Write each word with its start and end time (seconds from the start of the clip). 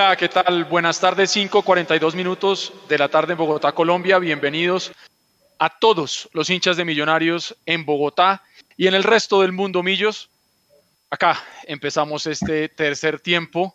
Hola, 0.00 0.14
¿qué 0.16 0.28
tal? 0.28 0.64
Buenas 0.64 1.00
tardes, 1.00 1.34
5:42 1.34 2.14
minutos 2.14 2.72
de 2.88 2.98
la 2.98 3.08
tarde 3.08 3.32
en 3.32 3.38
Bogotá, 3.38 3.72
Colombia. 3.72 4.20
Bienvenidos 4.20 4.92
a 5.58 5.76
todos 5.76 6.28
los 6.32 6.48
hinchas 6.50 6.76
de 6.76 6.84
Millonarios 6.84 7.56
en 7.66 7.84
Bogotá 7.84 8.44
y 8.76 8.86
en 8.86 8.94
el 8.94 9.02
resto 9.02 9.40
del 9.40 9.50
mundo, 9.50 9.82
Millos. 9.82 10.30
Acá 11.10 11.42
empezamos 11.64 12.28
este 12.28 12.68
tercer 12.68 13.18
tiempo 13.18 13.74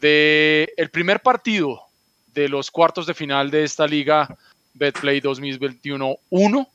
de 0.00 0.72
el 0.76 0.88
primer 0.90 1.20
partido 1.20 1.80
de 2.28 2.48
los 2.48 2.70
cuartos 2.70 3.04
de 3.06 3.14
final 3.14 3.50
de 3.50 3.64
esta 3.64 3.88
liga 3.88 4.28
Betplay 4.74 5.20
2021-1. 5.20 6.68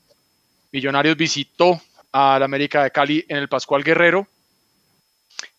Millonarios 0.74 1.16
visitó 1.16 1.80
al 2.12 2.44
América 2.44 2.84
de 2.84 2.92
Cali 2.92 3.26
en 3.30 3.38
el 3.38 3.48
Pascual 3.48 3.86
Guerrero 3.86 4.28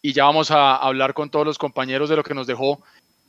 y 0.03 0.13
ya 0.13 0.25
vamos 0.25 0.51
a 0.51 0.77
hablar 0.77 1.15
con 1.15 1.31
todos 1.31 1.47
los 1.47 1.57
compañeros 1.57 2.11
de 2.11 2.17
lo 2.17 2.23
que 2.23 2.35
nos 2.35 2.47
dejó 2.47 2.83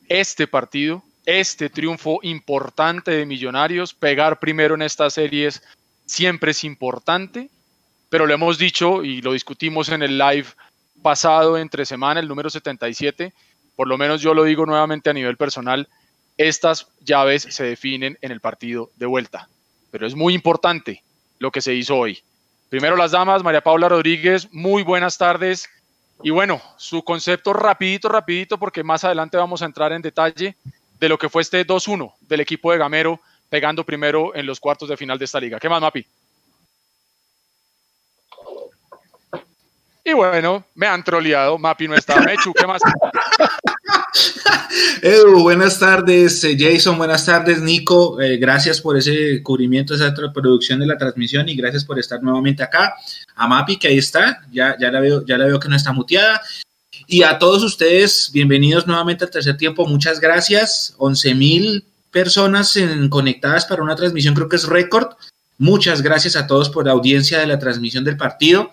este 0.07 0.47
partido, 0.47 1.03
este 1.25 1.69
triunfo 1.69 2.19
importante 2.23 3.11
de 3.11 3.25
Millonarios. 3.25 3.93
Pegar 3.93 4.39
primero 4.39 4.75
en 4.75 4.81
estas 4.81 5.13
series 5.13 5.61
siempre 6.05 6.51
es 6.51 6.63
importante, 6.63 7.49
pero 8.09 8.25
lo 8.25 8.33
hemos 8.33 8.57
dicho 8.57 9.03
y 9.03 9.21
lo 9.21 9.33
discutimos 9.33 9.89
en 9.89 10.03
el 10.03 10.17
live 10.17 10.47
pasado 11.01 11.57
entre 11.57 11.85
semana, 11.85 12.19
el 12.19 12.27
número 12.27 12.49
77. 12.49 13.33
Por 13.75 13.87
lo 13.87 13.97
menos 13.97 14.21
yo 14.21 14.33
lo 14.33 14.43
digo 14.43 14.65
nuevamente 14.65 15.09
a 15.09 15.13
nivel 15.13 15.37
personal, 15.37 15.87
estas 16.37 16.87
llaves 17.01 17.47
se 17.49 17.63
definen 17.63 18.17
en 18.21 18.31
el 18.31 18.41
partido 18.41 18.91
de 18.95 19.05
vuelta. 19.05 19.49
Pero 19.91 20.07
es 20.07 20.15
muy 20.15 20.33
importante 20.33 21.03
lo 21.39 21.51
que 21.51 21.61
se 21.61 21.73
hizo 21.73 21.97
hoy. 21.97 22.21
Primero 22.69 22.95
las 22.95 23.11
damas, 23.11 23.43
María 23.43 23.61
Paula 23.61 23.89
Rodríguez, 23.89 24.49
muy 24.51 24.83
buenas 24.83 25.17
tardes. 25.17 25.69
Y 26.23 26.31
bueno, 26.31 26.61
su 26.77 27.03
concepto 27.03 27.53
rapidito, 27.53 28.09
rapidito, 28.09 28.57
porque 28.57 28.83
más 28.83 29.03
adelante 29.03 29.37
vamos 29.37 29.61
a 29.61 29.65
entrar 29.65 29.91
en 29.93 30.01
detalle 30.01 30.55
de 30.99 31.09
lo 31.09 31.17
que 31.17 31.29
fue 31.29 31.41
este 31.41 31.65
2-1 31.65 32.13
del 32.21 32.39
equipo 32.39 32.71
de 32.71 32.79
Gamero 32.79 33.19
pegando 33.49 33.85
primero 33.85 34.35
en 34.35 34.45
los 34.45 34.59
cuartos 34.59 34.89
de 34.89 34.97
final 34.97 35.17
de 35.19 35.25
esta 35.25 35.39
liga. 35.39 35.59
¿Qué 35.59 35.69
más, 35.69 35.81
Mapi? 35.81 36.05
Y 40.03 40.13
bueno, 40.13 40.63
me 40.73 40.87
han 40.87 41.03
troleado. 41.03 41.57
Mapi 41.57 41.87
no 41.87 41.95
está. 41.95 42.19
Mechu, 42.21 42.53
¿qué 42.53 42.65
más? 42.65 42.81
Edu, 45.01 45.41
buenas 45.41 45.79
tardes. 45.79 46.43
Eh, 46.43 46.57
Jason, 46.57 46.97
buenas 46.97 47.25
tardes. 47.25 47.61
Nico, 47.61 48.19
eh, 48.21 48.37
gracias 48.37 48.81
por 48.81 48.97
ese 48.97 49.41
cubrimiento, 49.43 49.95
esa 49.95 50.13
producción 50.33 50.79
de 50.79 50.87
la 50.87 50.97
transmisión 50.97 51.47
y 51.49 51.55
gracias 51.55 51.85
por 51.85 51.99
estar 51.99 52.21
nuevamente 52.21 52.63
acá. 52.63 52.95
A 53.35 53.47
Mapi, 53.47 53.77
que 53.77 53.87
ahí 53.87 53.97
está, 53.97 54.43
ya, 54.51 54.75
ya, 54.79 54.91
la, 54.91 54.99
veo, 54.99 55.25
ya 55.25 55.37
la 55.37 55.45
veo 55.45 55.59
que 55.59 55.69
no 55.69 55.75
está 55.75 55.91
muteada. 55.91 56.41
Y 57.07 57.23
a 57.23 57.37
todos 57.37 57.63
ustedes, 57.63 58.31
bienvenidos 58.33 58.87
nuevamente 58.87 59.25
al 59.25 59.31
tercer 59.31 59.57
tiempo. 59.57 59.85
Muchas 59.85 60.19
gracias. 60.19 60.95
11 60.97 61.35
mil 61.35 61.85
personas 62.11 62.77
conectadas 63.09 63.65
para 63.65 63.83
una 63.83 63.95
transmisión, 63.95 64.33
creo 64.33 64.49
que 64.49 64.55
es 64.55 64.65
récord. 64.65 65.09
Muchas 65.57 66.01
gracias 66.01 66.35
a 66.35 66.47
todos 66.47 66.69
por 66.69 66.85
la 66.85 66.91
audiencia 66.91 67.39
de 67.39 67.47
la 67.47 67.59
transmisión 67.59 68.03
del 68.03 68.17
partido. 68.17 68.71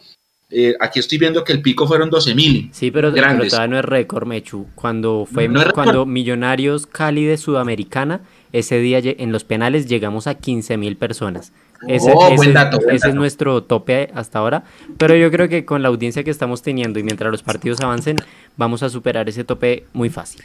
Eh, 0.51 0.75
aquí 0.79 1.01
estoy 1.01 1.19
viendo 1.19 1.43
que 1.43 1.53
el 1.53 1.63
pico 1.63 1.87
fueron 1.87 2.11
12 2.11 2.35
mil. 2.35 2.69
Sí, 2.73 2.91
pero, 2.91 3.13
todavía 3.13 3.67
no 3.67 3.79
es 3.79 3.85
récord, 3.85 4.27
Mechu. 4.27 4.67
Cuando 4.75 5.27
fue 5.31 5.49
cuando 5.73 6.07
Millonarios 6.07 6.87
Cali 6.87 7.25
de 7.25 7.37
Sudamericana, 7.37 8.21
ese 8.53 8.79
día 8.79 9.01
en 9.03 9.33
los 9.33 9.45
penales 9.45 9.87
llegamos 9.87 10.27
a 10.27 10.35
15 10.35 10.77
mil 10.77 10.97
personas. 10.97 11.53
Ese, 11.89 12.13
oh, 12.15 12.35
buen 12.37 12.53
dato, 12.53 12.79
ese 12.89 13.09
es 13.09 13.15
nuestro 13.15 13.63
tope 13.65 14.11
hasta 14.15 14.39
ahora. 14.39 14.65
Pero 14.97 15.17
yo 15.17 15.31
creo 15.31 15.49
que 15.49 15.65
con 15.65 15.83
la 15.83 15.89
audiencia 15.89 16.25
que 16.25 16.31
estamos 16.31 16.63
teniendo 16.63 16.99
y 16.99 17.03
mientras 17.03 17.31
los 17.31 17.43
partidos 17.43 17.81
avancen, 17.81 18.17
vamos 18.57 18.83
a 18.83 18.91
superar 18.91 19.29
ese 19.29 19.45
tope 19.45 19.85
muy 19.93 20.09
fácil. 20.09 20.45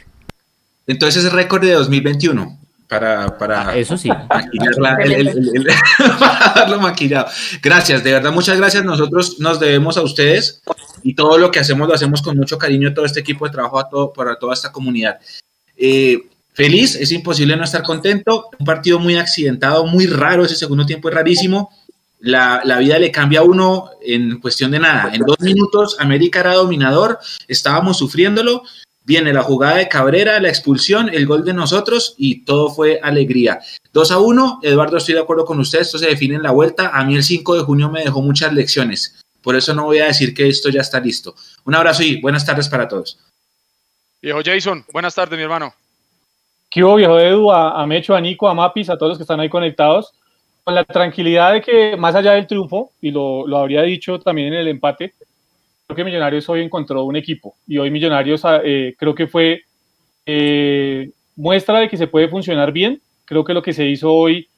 Entonces 0.86 1.24
es 1.24 1.32
récord 1.32 1.62
de 1.62 1.72
2021 1.72 2.58
para, 2.90 3.38
para 3.38 3.68
ah, 3.68 3.76
eso 3.76 3.96
sí. 3.96 4.08
para 4.28 4.48
darlo 6.56 6.80
maquillado. 6.80 7.28
Gracias, 7.62 8.02
de 8.02 8.12
verdad, 8.12 8.32
muchas 8.32 8.58
gracias. 8.58 8.84
Nosotros 8.84 9.38
nos 9.38 9.60
debemos 9.60 9.96
a 9.96 10.02
ustedes 10.02 10.60
y 11.04 11.14
todo 11.14 11.38
lo 11.38 11.52
que 11.52 11.60
hacemos 11.60 11.86
lo 11.86 11.94
hacemos 11.94 12.20
con 12.20 12.36
mucho 12.36 12.58
cariño, 12.58 12.92
todo 12.92 13.04
este 13.04 13.20
equipo 13.20 13.46
de 13.46 13.52
trabajo 13.52 13.78
a 13.78 13.88
todo, 13.88 14.12
para 14.12 14.36
toda 14.40 14.54
esta 14.54 14.72
comunidad. 14.72 15.20
Eh, 15.76 16.18
feliz, 16.52 16.96
es 16.96 17.12
imposible 17.12 17.56
no 17.56 17.62
estar 17.62 17.84
contento. 17.84 18.48
Un 18.58 18.66
partido 18.66 18.98
muy 18.98 19.16
accidentado, 19.16 19.86
muy 19.86 20.08
raro, 20.08 20.44
ese 20.44 20.56
segundo 20.56 20.84
tiempo 20.84 21.08
es 21.08 21.14
rarísimo. 21.14 21.70
La, 22.18 22.60
la, 22.64 22.78
vida 22.78 22.98
le 22.98 23.12
cambia 23.12 23.38
a 23.38 23.44
uno 23.44 23.90
en 24.02 24.40
cuestión 24.40 24.72
de 24.72 24.80
nada. 24.80 25.14
En 25.14 25.22
dos 25.22 25.38
minutos, 25.38 25.96
América 26.00 26.40
era 26.40 26.54
dominador, 26.54 27.20
estábamos 27.46 27.98
sufriéndolo, 27.98 28.64
Viene 29.04 29.32
la 29.32 29.42
jugada 29.42 29.76
de 29.76 29.88
Cabrera, 29.88 30.38
la 30.40 30.48
expulsión, 30.48 31.08
el 31.08 31.26
gol 31.26 31.44
de 31.44 31.54
nosotros 31.54 32.14
y 32.18 32.44
todo 32.44 32.70
fue 32.70 33.00
alegría. 33.02 33.60
2 33.92 34.10
a 34.10 34.18
1, 34.18 34.60
Eduardo, 34.62 34.98
estoy 34.98 35.14
de 35.14 35.20
acuerdo 35.20 35.44
con 35.44 35.58
usted, 35.58 35.80
esto 35.80 35.98
se 35.98 36.06
define 36.06 36.36
en 36.36 36.42
la 36.42 36.50
vuelta. 36.50 36.90
A 36.92 37.04
mí 37.04 37.16
el 37.16 37.24
5 37.24 37.56
de 37.56 37.62
junio 37.62 37.90
me 37.90 38.04
dejó 38.04 38.22
muchas 38.22 38.52
lecciones, 38.52 39.20
por 39.42 39.56
eso 39.56 39.74
no 39.74 39.84
voy 39.84 39.98
a 39.98 40.06
decir 40.06 40.34
que 40.34 40.48
esto 40.48 40.68
ya 40.68 40.82
está 40.82 41.00
listo. 41.00 41.34
Un 41.64 41.74
abrazo 41.74 42.02
y 42.02 42.20
buenas 42.20 42.44
tardes 42.44 42.68
para 42.68 42.86
todos. 42.86 43.18
Viejo 44.22 44.40
Jason, 44.44 44.84
buenas 44.92 45.14
tardes, 45.14 45.36
mi 45.36 45.42
hermano. 45.42 45.72
¿Qué 46.70 46.84
hubo, 46.84 46.96
viejo 46.96 47.18
Edu, 47.18 47.50
a, 47.50 47.84
Mecho, 47.86 48.14
a 48.14 48.20
Nico, 48.20 48.48
a 48.48 48.54
Mapis, 48.54 48.90
a 48.90 48.96
todos 48.96 49.10
los 49.10 49.18
que 49.18 49.24
están 49.24 49.40
ahí 49.40 49.48
conectados? 49.48 50.12
Con 50.62 50.74
la 50.74 50.84
tranquilidad 50.84 51.54
de 51.54 51.62
que 51.62 51.96
más 51.96 52.14
allá 52.14 52.32
del 52.32 52.46
triunfo, 52.46 52.92
y 53.00 53.10
lo, 53.10 53.46
lo 53.46 53.58
habría 53.58 53.82
dicho 53.82 54.20
también 54.20 54.48
en 54.48 54.60
el 54.60 54.68
empate, 54.68 55.14
que 55.94 56.04
Millonarios 56.04 56.48
hoy 56.48 56.62
encontró 56.62 57.04
un 57.04 57.16
equipo 57.16 57.54
y 57.66 57.78
hoy 57.78 57.90
Millonarios 57.90 58.44
ah, 58.44 58.60
eh, 58.64 58.94
creo 58.98 59.14
que 59.14 59.26
fue 59.26 59.62
eh, 60.26 61.10
muestra 61.36 61.80
de 61.80 61.88
que 61.88 61.96
se 61.96 62.06
puede 62.06 62.28
funcionar 62.28 62.72
bien. 62.72 63.00
Creo 63.24 63.44
que 63.44 63.54
lo 63.54 63.62
que 63.62 63.72
se 63.72 63.86
hizo 63.86 64.12
hoy 64.12 64.48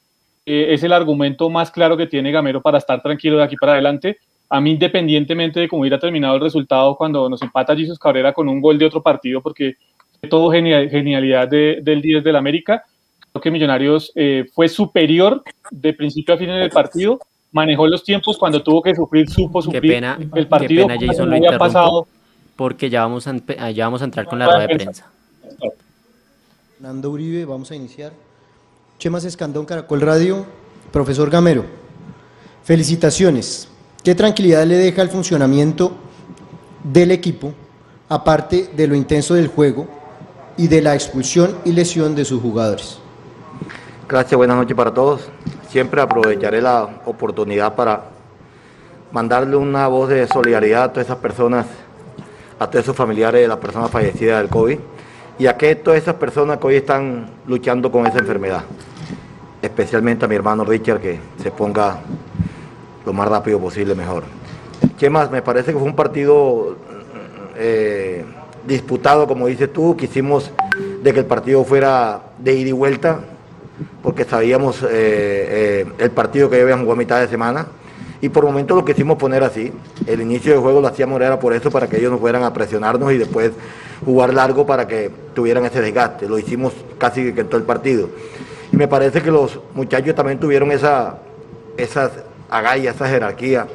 eh, 0.47 0.69
es 0.71 0.83
el 0.83 0.93
argumento 0.93 1.51
más 1.51 1.71
claro 1.71 1.97
que 1.97 2.07
tiene 2.07 2.33
Gamero 2.33 2.61
para 2.61 2.79
estar 2.79 3.03
tranquilo 3.03 3.39
de 3.39 3.45
aquí 3.45 3.57
para 3.57 3.73
adelante. 3.73 4.19
A 4.49 4.61
mí, 4.61 4.73
independientemente 4.73 5.61
de 5.61 5.69
cómo 5.69 5.81
hubiera 5.81 5.99
terminado 5.99 6.35
el 6.35 6.43
resultado 6.43 6.97
cuando 6.97 7.29
nos 7.29 7.41
empata 7.43 7.77
Jesus 7.77 7.99
Cabrera 7.99 8.33
con 8.33 8.49
un 8.49 8.61
gol 8.61 8.79
de 8.79 8.87
otro 8.87 9.03
partido, 9.03 9.41
porque 9.41 9.77
todo 10.29 10.51
genialidad 10.51 11.49
del 11.49 12.03
10 12.03 12.23
del 12.23 12.37
América, 12.37 12.85
creo 13.33 13.43
que 13.43 13.51
Millonarios 13.51 14.13
fue 14.53 14.69
superior 14.69 15.43
de 15.71 15.95
principio 15.95 16.35
a 16.35 16.39
fin 16.39 16.51
en 16.51 16.63
el 16.63 16.71
partido 16.71 17.19
manejó 17.53 17.87
los 17.87 18.03
tiempos 18.03 18.37
cuando 18.37 18.63
tuvo 18.63 18.83
que 18.83 18.95
sufrir, 18.95 19.31
supo 19.31 19.63
sufrir 19.63 19.83
qué 19.83 19.89
pena, 19.89 20.19
el 20.35 20.49
partido. 20.49 20.87
Qué 20.89 20.95
pena, 20.95 21.07
Jason, 21.07 21.31
lo 21.31 21.37
había 21.37 21.59
pasado. 21.59 22.09
Porque 22.57 22.91
ya 22.91 23.03
vamos, 23.03 23.27
a, 23.27 23.71
ya 23.71 23.85
vamos 23.85 24.03
a 24.03 24.05
entrar 24.05 24.27
con 24.27 24.39
la 24.39 24.47
rueda 24.47 24.67
de 24.67 24.75
prensa. 24.75 25.11
Nando 26.81 27.11
Uribe, 27.11 27.45
vamos 27.45 27.71
a 27.71 27.77
iniciar. 27.77 28.13
Chemas 28.99 29.25
Escandón, 29.25 29.65
Caracol 29.65 30.01
Radio. 30.01 30.45
Profesor 30.93 31.31
Gamero, 31.31 31.65
felicitaciones. 32.65 33.69
¿Qué 34.05 34.15
tranquilidad 34.15 34.67
le 34.67 34.77
deja 34.77 35.01
el 35.01 35.09
funcionamiento 35.09 35.97
del 36.85 37.13
equipo, 37.13 37.55
aparte 38.11 38.69
de 38.77 38.87
lo 38.87 38.95
intenso 38.95 39.33
del 39.35 39.47
juego 39.47 39.89
y 40.59 40.69
de 40.69 40.83
la 40.83 40.95
expulsión 40.95 41.57
y 41.65 41.73
lesión 41.73 42.15
de 42.15 42.27
sus 42.27 42.43
jugadores? 42.43 42.99
Gracias, 44.13 44.37
buenas 44.37 44.59
noches 44.59 44.77
para 44.77 44.93
todos 44.93 45.31
siempre 45.71 46.03
aprovecharé 46.03 46.61
la 46.61 46.87
oportunidad 47.07 47.75
para 47.75 48.03
mandarle 49.11 49.57
una 49.57 49.89
voz 49.89 50.11
de 50.11 50.27
solidaridad 50.27 50.83
a 50.83 50.93
todas 50.93 51.07
esas 51.07 51.17
personas, 51.17 51.65
a 52.59 52.67
todos 52.67 52.85
esos 52.85 52.95
familiares 52.95 53.41
de 53.41 53.49
las 53.49 53.57
personas 53.57 53.91
fallecidas 53.91 54.43
del 54.43 54.51
COVID 54.51 54.79
y 55.39 55.47
a 55.47 55.57
que 55.57 55.77
todas 55.77 55.99
esas 55.99 56.17
personas 56.17 56.59
que 56.59 56.67
hoy 56.67 56.75
están 56.75 57.31
luchando 57.47 57.91
con 57.91 58.07
esa 58.07 58.19
enfermedad. 58.19 58.65
Especialmente 59.63 60.27
a 60.27 60.29
mi 60.29 60.35
hermano 60.35 60.63
Richard 60.63 61.01
que 61.01 61.19
se 61.43 61.51
ponga 61.51 62.01
lo 63.07 63.15
más 63.15 63.27
rápido 63.27 63.59
posible 63.61 63.95
mejor. 63.95 64.25
¿Qué 64.99 65.09
más? 65.09 65.31
Me 65.31 65.41
parece 65.41 65.73
que 65.73 65.79
fue 65.79 65.89
un 65.89 65.97
partido 65.97 66.77
eh, 67.57 68.27
disputado, 68.67 69.27
como 69.27 69.47
dices 69.47 69.73
tú, 69.73 69.97
quisimos 69.97 70.51
de 71.03 71.15
que 71.15 71.21
el 71.21 71.27
partido 71.27 71.65
fuera 71.65 72.21
de 72.37 72.57
ida 72.57 72.69
y 72.69 72.73
vuelta, 72.73 73.21
porque 74.03 74.25
sabíamos 74.25 74.83
eh, 74.83 74.89
eh, 74.91 75.87
el 75.99 76.11
partido 76.11 76.51
que 76.51 76.61
habían 76.61 76.81
jugado 76.81 76.93
a 76.93 76.97
mitad 76.97 77.21
de 77.21 77.29
semana. 77.29 77.67
Y 78.21 78.29
por 78.29 78.45
momento 78.45 78.77
lo 78.77 78.85
quisimos 78.85 79.17
poner 79.19 79.43
así. 79.43 79.73
El 80.07 80.21
inicio 80.21 80.53
del 80.53 80.61
juego 80.61 80.81
lo 80.81 80.89
hacíamos 80.89 81.21
era 81.21 81.41
por 81.41 81.53
eso, 81.53 81.71
para 81.71 81.89
que 81.89 81.99
ellos 81.99 82.13
no 82.13 82.19
fueran 82.19 82.45
a 82.45 82.53
presionarnos 82.53 83.13
y 83.13 83.19
después 83.19 83.51
jugar 84.05 84.33
largo 84.33 84.65
para 84.65 84.87
que 84.87 85.11
tuvieran 85.35 85.65
ese 85.65 85.81
desgaste. 85.81 86.29
Lo 86.29 86.39
hicimos 86.39 86.73
casi 86.99 87.33
que 87.33 87.41
en 87.41 87.49
todo 87.49 87.57
el 87.57 87.65
partido. 87.65 88.09
Y 88.73 88.77
me 88.77 88.87
parece 88.87 89.23
que 89.23 89.31
los 89.31 89.59
muchachos 89.75 90.15
también 90.15 90.39
tuvieron 90.39 90.71
esa, 90.71 91.19
esas 91.77 92.13
agallas, 92.49 92.95
esa 92.95 93.09
jerarquía 93.09 93.67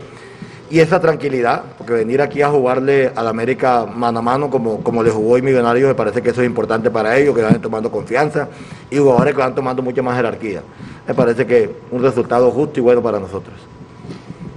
y 0.69 0.80
esa 0.80 1.00
tranquilidad, 1.00 1.64
porque 1.78 1.94
venir 1.94 2.22
aquí 2.22 2.42
a 2.42 2.50
jugarle 2.50 3.12
al 3.16 3.28
América 3.28 3.86
mano 3.86 4.19
a 4.19 4.22
mano 4.22 4.50
como, 4.50 4.84
como 4.84 5.02
le 5.02 5.10
jugó 5.10 5.34
hoy 5.34 5.42
Millonarios, 5.42 5.88
me 5.88 5.96
parece 5.96 6.22
que 6.22 6.31
eso 6.31 6.42
es 6.42 6.48
importante 6.48 6.92
para 6.92 7.18
ellos, 7.18 7.36
que 7.36 7.42
van 7.42 7.62
tomando 7.62 7.90
confianza 7.90 8.50
y 8.90 8.98
jugadores 8.98 9.34
que 9.34 9.40
van 9.40 9.56
tomando 9.56 9.81
mucha 9.81 10.02
más 10.02 10.16
jerarquía. 10.18 10.62
Me 11.08 11.14
parece 11.14 11.46
que 11.46 11.74
un 11.92 12.02
resultado 12.04 12.52
justo 12.52 12.80
y 12.80 12.84
bueno 12.84 13.02
para 13.02 13.19
nosotros. 13.19 13.56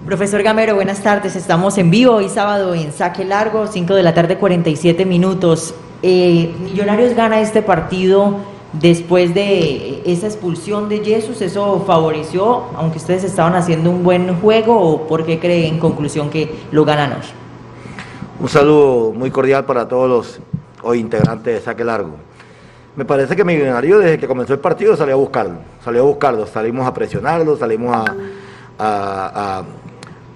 Profesor 0.05 0.43
Gamero, 0.43 0.75
buenas 0.75 1.01
tardes. 1.03 1.37
Estamos 1.37 1.79
en 1.79 1.91
vivo 1.91 2.15
hoy 2.15 2.29
sábado 2.29 2.75
en 2.75 2.93
Saque 2.93 3.25
Largo, 3.25 3.69
5 3.69 3.95
de 3.95 4.03
la 4.03 4.13
tarde, 4.13 4.39
47 4.39 5.05
minutos. 5.07 5.75
Eh, 6.03 6.53
Millonarios 6.61 7.15
gana 7.15 7.41
este 7.41 7.63
partido 7.63 8.39
después 8.73 9.35
de 9.35 10.03
esa 10.05 10.27
expulsión 10.27 10.89
de 10.89 11.05
Jesús, 11.05 11.41
¿eso 11.41 11.83
favoreció, 11.87 12.65
aunque 12.77 12.99
ustedes 12.99 13.25
estaban 13.25 13.55
haciendo 13.55 13.91
un 13.91 14.03
buen 14.03 14.41
juego, 14.41 14.79
o 14.81 15.07
por 15.07 15.25
qué 15.25 15.39
cree 15.39 15.67
en 15.67 15.79
conclusión 15.79 16.31
que 16.31 16.51
lo 16.71 16.85
ganan 16.85 17.13
hoy? 17.13 17.27
Un 18.41 18.49
saludo 18.49 19.13
muy 19.13 19.31
cordial 19.31 19.65
para 19.65 19.87
todos 19.87 20.09
los 20.09 20.41
hoy 20.83 20.99
integrantes 20.99 21.55
de 21.55 21.61
Saque 21.61 21.85
Largo. 21.85 22.17
Me 22.97 23.05
parece 23.05 23.37
que 23.37 23.45
Millonario 23.45 23.99
desde 23.99 24.19
que 24.19 24.27
comenzó 24.27 24.53
el 24.53 24.59
partido 24.59 24.97
salió 24.97 25.15
a 25.15 25.19
buscarlo, 25.19 25.59
salió 25.85 26.03
a 26.03 26.07
buscarlo, 26.07 26.47
salimos 26.47 26.87
a 26.87 26.93
presionarlo, 26.93 27.57
salimos 27.57 27.95
a, 27.97 28.05
a, 28.79 29.63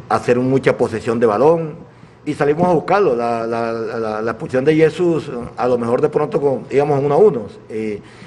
hacer 0.08 0.38
mucha 0.38 0.76
posesión 0.76 1.18
de 1.18 1.26
balón 1.26 1.83
y 2.26 2.34
salimos 2.34 2.68
a 2.68 2.72
buscarlo. 2.72 3.14
La, 3.14 3.46
la, 3.46 4.22
la, 4.22 4.30
expulsión 4.30 4.64
de 4.64 4.74
Jesús, 4.74 5.30
a 5.56 5.68
lo 5.68 5.78
mejor 5.78 6.00
de 6.00 6.08
pronto 6.08 6.62
íbamos 6.70 7.02
uno 7.02 7.14
a 7.14 7.18
uno 7.18 7.42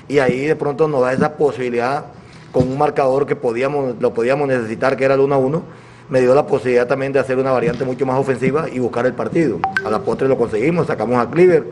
y 0.07 0.19
ahí 0.19 0.45
de 0.45 0.55
pronto 0.55 0.87
nos 0.87 1.01
da 1.01 1.13
esa 1.13 1.35
posibilidad 1.35 2.05
con 2.51 2.67
un 2.67 2.77
marcador 2.77 3.25
que 3.25 3.35
podíamos, 3.35 3.95
lo 3.99 4.13
podíamos 4.13 4.47
necesitar, 4.47 4.95
que 4.95 5.05
era 5.05 5.15
el 5.15 5.19
1 5.19 5.35
a 5.35 5.37
1, 5.37 5.63
me 6.09 6.21
dio 6.21 6.33
la 6.33 6.47
posibilidad 6.47 6.87
también 6.87 7.11
de 7.11 7.19
hacer 7.19 7.37
una 7.37 7.51
variante 7.51 7.83
mucho 7.83 8.05
más 8.05 8.17
ofensiva 8.17 8.69
y 8.69 8.79
buscar 8.79 9.05
el 9.05 9.13
partido. 9.13 9.59
A 9.85 9.89
la 9.89 9.99
postre 9.99 10.27
lo 10.27 10.37
conseguimos, 10.37 10.87
sacamos 10.87 11.17
a 11.17 11.29
Cleaver 11.29 11.65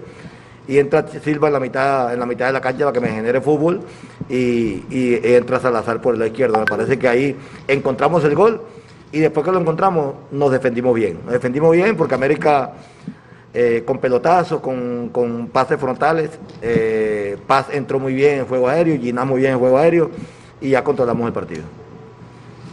y 0.68 0.78
entra 0.78 1.06
Silva 1.08 1.48
en 1.48 1.54
la 1.54 1.60
mitad, 1.60 2.14
en 2.14 2.20
la 2.20 2.26
mitad 2.26 2.48
de 2.48 2.54
la 2.54 2.62
cancha 2.62 2.86
para 2.86 2.94
que 2.94 3.00
me 3.00 3.10
genere 3.10 3.40
fútbol 3.40 3.82
y, 4.30 4.84
y 4.90 5.20
entra 5.24 5.60
Salazar 5.60 6.02
por 6.02 6.18
la 6.18 6.28
izquierda. 6.28 6.60
Me 6.60 6.66
parece 6.66 7.00
que 7.00 7.08
ahí 7.08 7.36
encontramos 7.68 8.24
el 8.26 8.36
gol 8.36 8.62
y 9.16 9.20
después 9.22 9.46
que 9.46 9.52
lo 9.54 9.62
encontramos 9.62 10.14
nos 10.30 10.52
defendimos 10.52 10.94
bien. 10.94 11.20
Nos 11.24 11.32
defendimos 11.32 11.72
bien 11.72 11.96
porque 11.96 12.16
América 12.16 12.74
eh, 13.54 13.84
con 13.86 13.98
pelotazos, 14.00 14.60
con, 14.60 15.08
con 15.08 15.48
pases 15.48 15.80
frontales, 15.80 16.32
eh, 16.62 17.38
Paz 17.48 17.68
entró 17.72 17.98
muy 17.98 18.14
bien 18.14 18.40
en 18.40 18.46
juego 18.46 18.68
aéreo, 18.68 19.00
Giná 19.00 19.24
muy 19.24 19.40
bien 19.40 19.54
en 19.54 19.60
juego 19.60 19.78
aéreo 19.78 20.12
y 20.60 20.72
ya 20.72 20.84
controlamos 20.84 21.26
el 21.28 21.32
partido. 21.32 21.64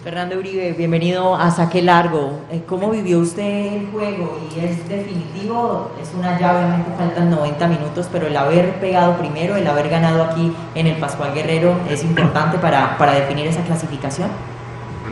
Fernando 0.02 0.36
Uribe, 0.36 0.72
bienvenido 0.72 1.36
a 1.36 1.48
Saque 1.52 1.80
Largo. 1.80 2.40
Eh, 2.50 2.62
¿Cómo 2.66 2.90
vivió 2.90 3.20
usted 3.20 3.74
el 3.74 3.86
juego? 3.92 4.36
Y 4.50 4.64
es 4.64 4.88
definitivo, 4.88 5.92
es 6.02 6.12
una 6.18 6.40
llave, 6.40 6.64
obviamente 6.64 6.90
faltan 6.98 7.30
90 7.30 7.68
minutos, 7.68 8.08
pero 8.10 8.26
el 8.26 8.36
haber 8.36 8.80
pegado 8.80 9.16
primero, 9.16 9.54
el 9.54 9.66
haber 9.68 9.88
ganado 9.88 10.24
aquí 10.24 10.52
en 10.74 10.88
el 10.88 10.96
Pascual 10.96 11.34
Guerrero 11.34 11.76
es 11.88 12.02
importante 12.02 12.58
para, 12.58 12.98
para 12.98 13.12
definir 13.12 13.46
esa 13.46 13.62
clasificación. 13.62 14.28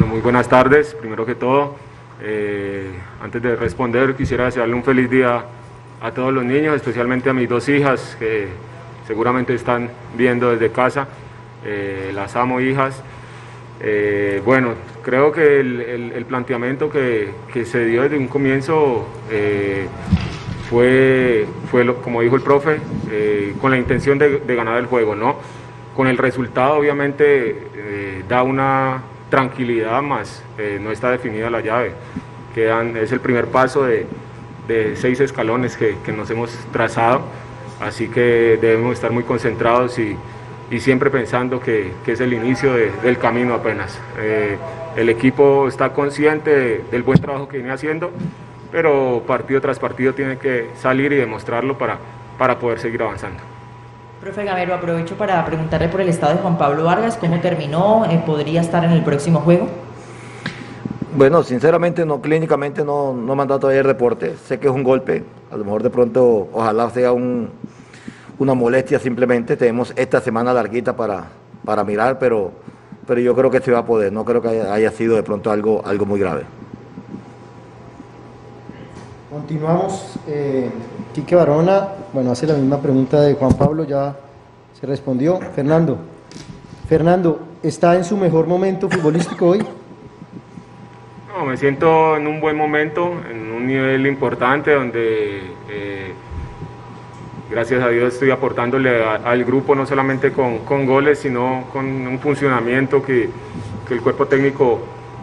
Muy 0.07 0.21
buenas 0.21 0.49
tardes, 0.49 0.95
primero 0.95 1.27
que 1.27 1.35
todo. 1.35 1.77
Eh, 2.23 2.91
antes 3.23 3.43
de 3.43 3.57
responder, 3.57 4.15
quisiera 4.15 4.47
desearle 4.47 4.75
un 4.75 4.85
feliz 4.85 5.11
día 5.11 5.45
a 6.01 6.11
todos 6.13 6.33
los 6.33 6.45
niños, 6.45 6.75
especialmente 6.75 7.29
a 7.29 7.33
mis 7.33 7.49
dos 7.49 7.69
hijas 7.69 8.17
que 8.19 8.49
seguramente 9.07 9.55
están 9.55 9.91
viendo 10.17 10.51
desde 10.51 10.71
casa. 10.71 11.09
Eh, 11.65 12.13
las 12.15 12.35
amo 12.37 12.61
hijas. 12.61 13.03
Eh, 13.81 14.41
bueno, 14.45 14.75
creo 15.03 15.33
que 15.33 15.61
el, 15.61 16.25
planteamiento 16.27 16.91
que, 16.91 17.33
se 17.65 17.85
dio 17.85 18.03
desde 18.03 18.17
un 18.17 18.29
comienzo 18.29 19.07
fue, 20.69 21.47
fue 21.71 21.95
como 21.97 22.23
dijo 22.23 22.37
el 22.37 22.43
profe, 22.43 22.79
con 23.61 23.71
la 23.71 23.79
intención 23.79 24.19
de, 24.19 24.41
ganar 24.47 24.79
el 24.79 24.87
juego, 24.87 25.15
¿no? 25.15 25.37
Con 25.95 26.07
el 26.07 26.17
resultado 26.17 26.75
obviamente 26.75 28.23
da 28.29 28.43
una 28.43 29.03
tranquilidad 29.31 30.03
más, 30.03 30.43
no 30.81 30.91
está 30.91 31.11
definida 31.11 31.49
la 31.49 31.61
llave, 31.61 31.95
es 32.57 33.13
el 33.13 33.21
primer 33.21 33.47
paso 33.47 33.85
de, 33.85 34.07
seis 34.97 35.19
escalones 35.21 35.77
que, 35.77 35.97
nos 36.13 36.31
hemos 36.31 36.51
trazado, 36.73 37.23
así 37.81 38.09
que 38.09 38.59
debemos 38.61 38.95
estar 38.95 39.11
muy 39.11 39.25
concentrados 39.25 39.99
y 39.99 40.17
siempre 40.81 41.11
pensando 41.11 41.61
que, 41.61 41.93
es 42.07 42.21
el 42.21 42.33
inicio 42.33 42.75
del 42.75 43.19
camino 43.19 43.55
apenas. 43.55 43.99
Eh, 44.19 44.57
el 44.97 45.09
equipo 45.09 45.69
está 45.69 45.93
consciente 45.93 46.85
del 46.91 47.03
buen 47.03 47.21
trabajo 47.21 47.49
que 47.49 47.59
viene 47.59 47.73
haciendo, 47.73 48.11
pero 48.73 49.23
partido 49.27 49.61
tras 49.61 49.79
partido 49.79 50.15
tiene 50.15 50.37
que 50.37 50.71
salir 50.77 51.13
y 51.13 51.17
demostrarlo 51.17 51.79
para 51.79 52.59
poder 52.59 52.79
seguir 52.79 53.03
avanzando. 53.03 53.50
Profe 54.21 54.45
Gamero, 54.45 54.75
aprovecho 54.75 55.17
para 55.17 55.43
preguntarle 55.47 55.89
por 55.89 56.03
el 56.03 56.11
estado 56.11 56.35
de 56.35 56.43
Juan 56.43 56.59
Pablo 56.59 56.85
Vargas, 56.85 57.17
¿cómo 57.17 57.41
terminó? 57.41 58.05
Eh, 58.05 58.23
¿Podría 58.27 58.61
estar 58.61 58.85
en 58.85 58.91
el 58.91 59.03
próximo 59.03 59.41
juego? 59.41 59.67
Bueno, 61.17 61.43
sinceramente 61.43 62.05
no, 62.05 62.21
clínicamente 62.21 62.85
no, 62.85 63.15
no 63.15 63.35
me 63.35 63.41
han 63.41 63.49
dado 63.49 63.61
todavía 63.61 63.81
el 63.81 63.87
reporte. 63.87 64.37
Sé 64.37 64.61
que 64.61 64.69
es 64.69 64.75
un 64.75 64.83
golpe, 64.83 65.25
a 65.51 65.57
lo 65.57 65.65
mejor 65.65 65.83
de 65.83 65.89
pronto 65.89 66.51
ojalá 66.53 66.91
sea 66.91 67.13
un, 67.13 67.49
una 68.39 68.53
molestia 68.53 68.99
simplemente. 68.99 69.57
Tenemos 69.57 69.95
esta 69.97 70.21
semana 70.21 70.53
larguita 70.53 70.95
para, 70.95 71.25
para 71.65 71.83
mirar, 71.83 72.19
pero, 72.19 72.53
pero 73.07 73.23
yo 73.23 73.35
creo 73.35 73.51
que 73.51 73.61
se 73.61 73.73
va 73.73 73.79
a 73.79 73.87
poder. 73.87 74.13
No 74.13 74.27
creo 74.27 74.43
que 74.43 74.49
haya, 74.49 74.91
sido 74.91 75.17
de 75.17 75.23
pronto 75.23 75.51
algo, 75.51 75.83
algo 75.87 76.05
muy 76.05 76.21
grave. 76.21 76.43
Continuamos. 79.41 80.19
Eh, 80.29 80.69
Quique 81.15 81.35
Barona, 81.35 81.89
bueno, 82.13 82.31
hace 82.31 82.47
la 82.47 82.53
misma 82.53 82.79
pregunta 82.79 83.23
de 83.23 83.33
Juan 83.33 83.55
Pablo, 83.55 83.85
ya 83.85 84.15
se 84.79 84.87
respondió. 84.87 85.41
Fernando, 85.55 85.97
Fernando, 86.87 87.41
¿está 87.63 87.97
en 87.97 88.05
su 88.05 88.19
mejor 88.19 88.47
momento 88.47 88.91
futbolístico 88.91 89.47
hoy? 89.47 89.65
No, 91.29 91.47
me 91.47 91.57
siento 91.57 92.19
en 92.19 92.27
un 92.27 92.39
buen 92.39 92.55
momento, 92.55 93.15
en 93.31 93.51
un 93.51 93.67
nivel 93.67 94.07
importante 94.07 94.75
donde 94.75 95.39
eh, 95.71 96.13
gracias 97.51 97.83
a 97.83 97.89
Dios 97.89 98.13
estoy 98.13 98.31
aportándole 98.31 99.03
al 99.03 99.43
grupo 99.45 99.75
no 99.75 99.87
solamente 99.87 100.33
con, 100.33 100.85
goles, 100.85 101.19
sino 101.19 101.65
con 101.73 101.87
un 101.87 102.19
funcionamiento 102.19 103.03
que, 103.03 103.31
el 103.91 104.01
cuerpo 104.03 104.27
técnico 104.27 104.81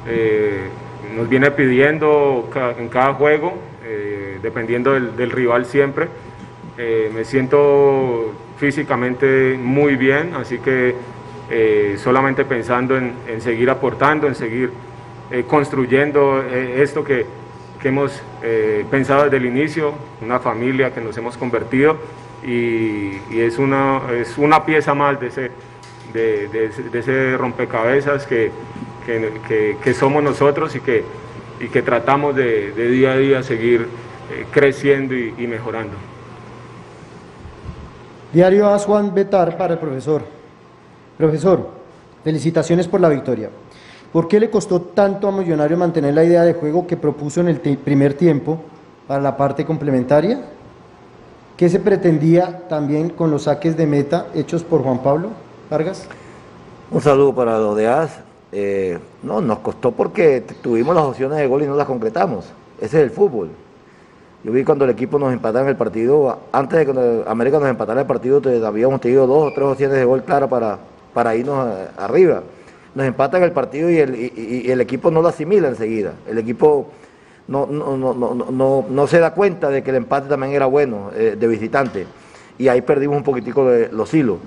eh, 0.07 0.67
nos 1.15 1.29
viene 1.29 1.51
pidiendo 1.51 2.49
en 2.77 2.89
cada 2.89 3.13
juego, 3.13 3.53
eh, 3.87 4.39
dependiendo 4.41 4.93
del, 4.93 5.31
rival 5.31 5.65
siempre. 5.65 6.07
Eh, 6.77 7.09
me 7.13 7.23
siento 7.23 8.33
físicamente 8.57 9.57
muy 9.59 9.95
bien, 9.95 10.33
así 10.35 10.59
que 10.59 10.95
solamente 11.97 12.43
pensando 12.43 12.97
en, 12.97 13.13
seguir 13.39 13.69
aportando, 13.69 14.27
en 14.27 14.35
seguir 14.35 14.69
construyendo 15.47 16.43
esto 16.43 17.05
que, 17.05 17.25
que 17.81 17.87
hemos 17.87 18.21
pensado 18.91 19.23
desde 19.23 19.37
el 19.37 19.45
inicio, 19.45 19.93
una 20.21 20.39
familia 20.39 20.93
que 20.93 20.99
nos 20.99 21.17
hemos 21.17 21.37
convertido 21.37 21.95
y, 22.45 23.39
es, 23.39 23.57
una, 23.57 24.01
es 24.13 24.37
una 24.37 24.65
pieza 24.65 24.93
más 24.93 25.19
de 25.19 25.27
ese, 25.27 25.51
de, 26.13 26.71
ese 26.93 27.37
rompecabezas 27.37 28.25
que, 28.25 28.51
que, 29.05 29.93
somos 29.93 30.23
nosotros 30.23 30.75
y 30.75 30.79
que, 30.79 31.03
y 31.59 31.69
que 31.69 31.81
tratamos 31.81 32.35
de, 32.35 32.71
día 32.71 33.13
a 33.13 33.17
día 33.17 33.43
seguir 33.43 33.81
eh, 34.31 34.45
creciendo 34.51 35.15
y, 35.15 35.47
mejorando. 35.47 35.93
Diario 38.33 38.67
A. 38.67 38.77
Juan 38.79 39.13
Betar 39.13 39.57
para 39.57 39.73
el 39.73 39.79
profesor. 39.79 40.21
Profesor, 41.17 41.69
felicitaciones 42.23 42.87
por 42.87 43.01
la 43.01 43.09
victoria. 43.09 43.49
¿Por 44.11 44.27
qué 44.27 44.39
le 44.39 44.49
costó 44.49 44.81
tanto 44.81 45.27
a 45.27 45.31
Millonario 45.31 45.77
mantener 45.77 46.13
la 46.13 46.23
idea 46.23 46.43
de 46.43 46.53
juego 46.53 46.87
que 46.87 46.97
propuso 46.97 47.41
en 47.41 47.47
el 47.47 47.59
primer 47.59 48.13
tiempo 48.13 48.59
para 49.07 49.21
la 49.21 49.35
parte 49.35 49.65
complementaria? 49.65 50.41
¿Qué 51.55 51.69
se 51.69 51.79
pretendía 51.79 52.67
también 52.67 53.09
con 53.09 53.31
los 53.31 53.43
saques 53.43 53.75
de 53.75 53.87
meta 53.87 54.27
hechos 54.35 54.63
por 54.63 54.83
Juan 54.83 54.99
Pablo 54.99 55.29
Vargas? 55.69 56.07
Un 56.91 57.01
saludo 57.01 57.33
para 57.33 57.57
los 57.57 57.75
de 57.75 57.87
AS. 57.87 58.26
Eh, 58.51 58.97
no, 59.23 59.41
nos 59.41 59.59
costó 59.59 59.91
porque 59.91 60.43
tuvimos 60.61 60.95
las 60.95 61.05
opciones 61.05 61.37
de 61.37 61.47
gol 61.47 61.63
y 61.63 61.65
no 61.65 61.75
las 61.75 61.87
concretamos. 61.87 62.45
Ese 62.79 62.97
es 62.97 63.03
el 63.03 63.11
fútbol. 63.11 63.49
Yo 64.43 64.51
vi 64.51 64.63
cuando 64.63 64.85
el 64.85 64.91
equipo 64.91 65.19
nos 65.19 65.33
empataba 65.33 65.63
en 65.63 65.69
el 65.69 65.75
partido, 65.75 66.39
antes 66.51 66.79
de 66.79 66.85
que 66.85 67.23
América 67.27 67.59
nos 67.59 67.69
empatara 67.69 68.01
el 68.01 68.07
partido, 68.07 68.41
habíamos 68.65 69.01
tenido 69.01 69.27
dos 69.27 69.51
o 69.51 69.53
tres 69.53 69.67
opciones 69.67 69.97
de 69.97 70.05
gol 70.05 70.23
claras 70.23 70.49
para, 70.49 70.77
para 71.13 71.35
irnos 71.35 71.67
arriba. 71.97 72.43
Nos 72.95 73.05
empatan 73.05 73.43
el 73.43 73.51
partido 73.51 73.89
y 73.89 73.97
el, 73.97 74.15
y 74.15 74.71
el 74.71 74.79
equipo 74.81 75.11
no 75.11 75.21
lo 75.21 75.27
asimila 75.27 75.67
enseguida. 75.67 76.13
El 76.27 76.37
equipo 76.37 76.91
no, 77.47 77.65
no, 77.65 77.95
no, 77.95 78.13
no, 78.13 78.85
no, 78.89 79.07
se 79.07 79.19
da 79.19 79.33
cuenta 79.33 79.69
de 79.69 79.81
que 79.81 79.91
el 79.91 79.97
empate 79.97 80.27
también 80.27 80.53
era 80.53 80.65
bueno 80.65 81.11
eh, 81.15 81.35
de 81.39 81.47
visitante. 81.47 82.05
Y 82.57 82.67
ahí 82.67 82.81
perdimos 82.81 83.17
un 83.17 83.23
poquitico 83.23 83.65
de 83.69 83.89
los 83.89 84.13
hilos. 84.13 84.37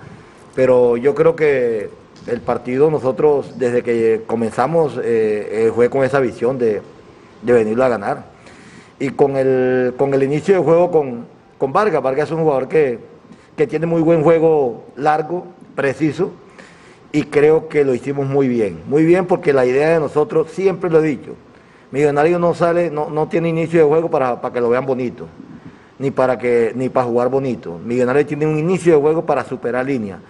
Pero 0.55 0.97
yo 0.97 1.15
creo 1.15 1.35
que 1.35 1.91
el 2.27 2.41
partido 2.41 2.91
nosotros, 2.91 3.59
desde 3.59 3.83
que 3.83 4.23
comenzamos, 4.27 4.97
eh, 4.99 5.67
eh, 5.67 5.73
fue 5.75 5.89
con 5.89 6.05
esa 6.05 6.21
visión 6.21 6.59
de, 6.59 6.83
de, 7.43 7.53
venirlo 7.53 7.85
a 7.85 7.89
ganar. 7.89 8.25
Y 8.99 9.11
con 9.11 9.37
el, 9.37 10.23
inicio 10.23 10.55
del 10.55 10.65
juego 10.65 10.91
con, 10.91 11.27
con 11.59 11.73
Vargas, 11.73 12.03
Vargas 12.03 12.29
es 12.29 12.33
un 12.33 12.43
jugador 12.43 12.69
que, 12.69 13.11
tiene 13.69 13.85
muy 13.85 14.01
buen 14.01 14.23
juego 14.23 14.87
largo, 14.97 15.45
preciso, 15.75 16.31
y 17.13 17.25
creo 17.25 17.69
que 17.69 17.85
lo 17.85 17.95
hicimos 17.95 18.27
muy 18.27 18.49
bien. 18.49 18.81
Muy 18.87 19.05
bien 19.05 19.27
porque 19.27 19.53
la 19.53 19.67
idea 19.67 19.91
de 19.91 20.01
nosotros, 20.01 20.51
siempre 20.51 20.89
lo 20.89 21.01
he 21.01 21.07
dicho, 21.07 21.35
Millonario 21.91 22.39
no 22.39 22.55
sale, 22.55 22.91
no, 22.91 23.29
tiene 23.29 23.51
inicio 23.51 23.81
de 23.81 23.87
juego 23.87 24.09
para, 24.09 24.41
que 24.51 24.61
lo 24.61 24.71
vean 24.71 24.87
bonito. 24.87 25.27
ni 25.99 26.11
para, 26.11 26.39
jugar 27.05 27.29
bonito. 27.29 27.79
Millonarios 27.85 28.27
tiene 28.27 28.47
un 28.47 28.59
inicio 28.59 28.95
de 28.95 29.01
juego 29.01 29.27
para 29.27 29.45
superar 29.45 29.85
línea. 29.85 30.21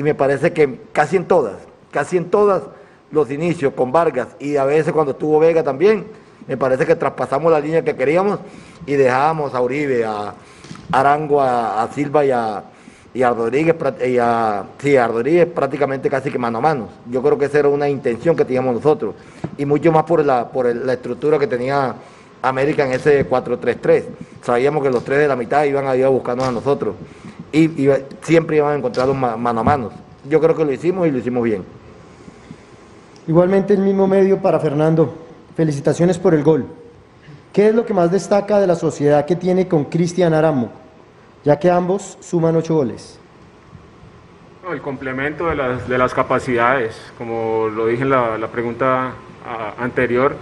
Y 0.00 0.02
me 0.02 0.14
parece 0.14 0.54
que 0.54 0.80
casi 0.92 1.16
en 1.16 1.26
todas, 1.26 1.58
casi 1.90 2.16
en 2.16 2.30
todas 2.30 2.62
los 3.10 3.30
inicios 3.30 3.74
con 3.74 3.92
Vargas 3.92 4.28
y 4.38 4.56
a 4.56 4.64
veces 4.64 4.94
cuando 4.94 5.12
estuvo 5.12 5.38
Vega 5.38 5.62
también, 5.62 6.06
me 6.48 6.56
parece 6.56 6.86
que 6.86 6.96
traspasamos 6.96 7.52
la 7.52 7.60
línea 7.60 7.84
que 7.84 7.94
queríamos 7.94 8.38
y 8.86 8.94
dejábamos 8.94 9.54
a 9.54 9.60
Uribe, 9.60 10.06
a 10.06 10.32
Arango, 10.90 11.42
a, 11.42 11.86
Silva 11.92 12.24
y 12.24 12.30
a, 12.30 12.64
y 13.12 13.20
a 13.20 13.28
Rodríguez, 13.28 13.76
y 14.06 14.16
a, 14.16 15.06
Rodríguez 15.06 15.46
prácticamente 15.54 16.08
casi 16.08 16.30
que 16.30 16.38
mano 16.38 16.56
a 16.56 16.60
mano. 16.62 16.88
Yo 17.10 17.22
creo 17.22 17.36
que 17.36 17.44
esa 17.44 17.58
era 17.58 17.68
una 17.68 17.86
intención 17.86 18.34
que 18.34 18.46
teníamos 18.46 18.76
nosotros 18.76 19.14
y 19.58 19.66
mucho 19.66 19.92
más 19.92 20.04
por 20.04 20.24
la, 20.24 20.48
por 20.48 20.74
la 20.74 20.94
estructura 20.94 21.38
que 21.38 21.46
tenía 21.46 21.94
América 22.40 22.86
en 22.86 22.92
ese 22.92 23.28
4-3-3. 23.28 24.04
Sabíamos 24.40 24.82
que 24.82 24.88
los 24.88 25.04
tres 25.04 25.18
de 25.18 25.28
la 25.28 25.36
mitad 25.36 25.64
iban 25.64 25.86
a 25.86 25.94
ir 25.94 26.06
a 26.06 26.08
buscarnos 26.08 26.48
a 26.48 26.52
nosotros 26.52 26.94
y, 27.52 27.88
siempre 28.22 28.56
iban 28.56 28.72
a 28.72 28.76
encontrarlos 28.76 29.16
mano 29.16 29.60
a 29.60 29.64
mano. 29.64 29.90
Yo 30.28 30.40
creo 30.40 30.54
que 30.54 30.64
lo 30.64 30.72
hicimos 30.72 31.06
y 31.08 31.10
lo 31.10 31.18
hicimos 31.18 31.44
bien. 31.44 31.64
Igualmente 33.26 33.74
el 33.74 33.80
mismo 33.80 34.06
medio 34.06 34.38
para 34.38 34.58
Fernando. 34.60 35.14
Felicitaciones 35.56 36.18
por 36.18 36.34
el 36.34 36.42
gol. 36.42 36.66
¿Qué 37.52 37.68
es 37.68 37.74
lo 37.74 37.84
que 37.84 37.94
más 37.94 38.10
destaca 38.10 38.60
de 38.60 38.66
la 38.66 38.76
sociedad 38.76 39.26
que 39.26 39.34
tiene 39.34 39.66
con 39.66 39.84
Cristian 39.84 40.34
Aramo, 40.34 40.70
ya 41.44 41.58
que 41.58 41.70
ambos 41.70 42.16
suman 42.20 42.54
ocho 42.56 42.76
goles? 42.76 43.18
El 44.70 44.80
complemento 44.80 45.48
de 45.48 45.56
las, 45.56 45.88
de 45.88 45.98
las 45.98 46.14
capacidades, 46.14 46.94
como 47.18 47.68
lo 47.74 47.86
dije 47.86 48.02
en 48.02 48.10
la, 48.10 48.48
pregunta 48.52 49.14
anterior, 49.78 50.36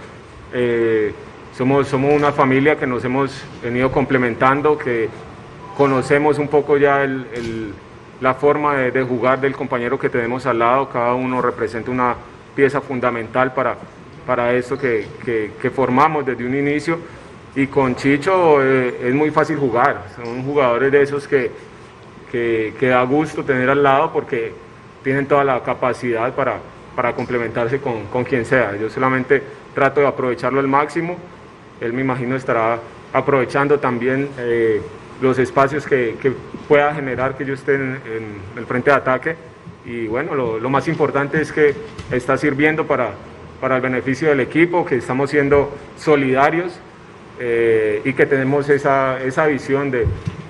eh, 0.53 1.13
somos, 1.57 1.87
somos 1.87 2.13
una 2.13 2.31
familia 2.31 2.77
que 2.77 2.85
nos 2.85 3.03
hemos 3.03 3.31
venido 3.63 3.91
complementando, 3.91 4.77
que 4.77 5.09
conocemos 5.79 6.37
un 6.39 6.49
poco 6.49 6.75
ya 6.75 7.07
la 8.19 8.33
forma 8.33 8.75
de, 8.75 9.01
jugar 9.01 9.39
del 9.39 9.55
compañero 9.55 9.97
que 9.97 10.09
tenemos 10.09 10.45
al 10.45 10.59
lado, 10.59 10.89
cada 10.89 11.13
uno 11.13 11.41
representa 11.41 11.89
una 11.89 12.15
pieza 12.53 12.81
fundamental 12.81 13.53
para, 13.53 13.77
para 14.27 14.51
esto 14.51 14.77
que, 14.77 15.07
formamos 15.73 16.25
desde 16.25 16.45
un 16.45 16.53
inicio. 16.53 16.99
Y 17.55 17.67
con 17.67 17.95
Chicho 17.95 18.61
eh, 18.61 19.07
es 19.07 19.13
muy 19.13 19.31
fácil 19.31 19.55
jugar, 19.55 20.03
son 20.17 20.43
jugadores 20.43 20.91
de 20.91 21.01
esos 21.01 21.25
que, 21.25 21.49
que, 22.29 22.87
da 22.89 23.01
gusto 23.03 23.45
tener 23.45 23.69
al 23.69 23.81
lado 23.81 24.11
porque 24.11 24.51
tienen 25.01 25.27
toda 25.27 25.45
la 25.45 25.63
capacidad 25.63 26.35
para, 26.35 26.57
para 26.93 27.13
complementarse 27.13 27.79
con, 27.79 28.07
con 28.07 28.25
quien 28.25 28.43
sea. 28.43 28.75
Yo 28.75 28.89
solamente 28.89 29.41
trato 29.73 30.01
de 30.01 30.07
aprovecharlo 30.07 30.59
al 30.59 30.67
máximo 30.67 31.15
él 31.79 31.93
me 31.93 32.01
imagino 32.01 32.35
estará 32.35 32.79
aprovechando 33.13 33.79
también 33.79 34.29
eh, 34.37 34.81
los 35.21 35.37
espacios 35.39 35.85
que, 35.85 36.15
pueda 36.67 36.93
generar 36.93 37.35
que 37.37 37.45
yo 37.45 37.53
esté 37.53 37.75
en, 37.75 37.99
el 38.55 38.65
frente 38.65 38.91
de 38.91 38.95
ataque. 38.95 39.35
Y 39.85 40.07
bueno, 40.07 40.35
lo, 40.35 40.69
más 40.69 40.87
importante 40.87 41.41
es 41.41 41.51
que 41.51 41.73
está 42.11 42.37
sirviendo 42.37 42.85
para, 42.85 43.11
para 43.59 43.77
el 43.77 43.81
beneficio 43.81 44.29
del 44.29 44.39
equipo, 44.39 44.85
que 44.85 44.97
estamos 44.97 45.29
siendo 45.29 45.71
solidarios 45.97 46.79
eh, 47.39 48.01
y 48.03 48.13
que 48.13 48.25
tenemos 48.25 48.69
esa, 48.69 49.21
esa 49.23 49.47
visión 49.47 49.89
de, 49.89 50.05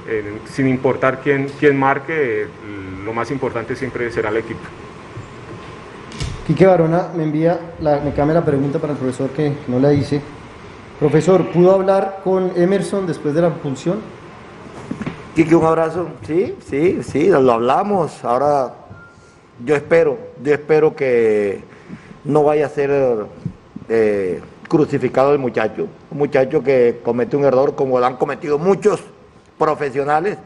eh, 0.08 0.24
sin 0.46 0.68
importar 0.68 1.22
quién, 1.22 1.48
quién 1.60 1.78
marque, 1.78 2.48
lo 3.06 3.14
más 3.14 3.32
importante 3.32 3.76
siempre 3.76 4.12
será 4.12 4.30
el 4.30 4.38
equipo. 4.38 4.60
Quique 6.48 6.66
Barona 6.66 7.10
me 7.16 7.24
envía, 7.24 7.60
la, 7.80 8.00
me 8.00 8.12
cambia 8.12 8.34
la 8.34 8.46
pregunta 8.46 8.80
para 8.80 8.94
el 8.94 9.00
profesor 9.00 9.30
que 9.30 9.54
no 9.68 9.80
la 9.80 9.94
hice. 9.94 10.20
Profesor, 11.00 11.52
¿pudo 11.52 11.72
hablar 11.72 12.22
con 12.24 12.52
Emerson 12.56 13.06
después 13.06 13.36
de 13.36 13.42
la 13.44 13.52
función? 13.52 14.00
Kiki, 15.36 15.54
un 15.54 15.66
abrazo. 15.66 16.08
Sí, 16.26 16.56
sí, 16.68 17.04
sí, 17.04 17.28
lo 17.28 17.54
hablamos. 17.54 18.24
Ahora 18.26 18.74
yo 19.64 19.76
espero, 19.76 20.18
yo 20.44 20.54
espero 20.54 20.96
que 20.96 21.62
no 22.26 22.44
vaya 22.44 22.66
a 22.66 22.70
ser 22.70 23.26
eh, 23.88 24.42
crucificado 24.68 25.32
el 25.32 25.40
muchacho. 25.40 25.88
Un 26.10 26.18
muchacho 26.18 26.64
que 26.64 27.00
comete 27.04 27.38
un 27.38 27.46
error 27.46 27.76
como 27.76 28.00
lo 28.00 28.06
han 28.06 28.18
cometido 28.18 28.58
muchos 28.58 29.02
profesionales 29.58 30.38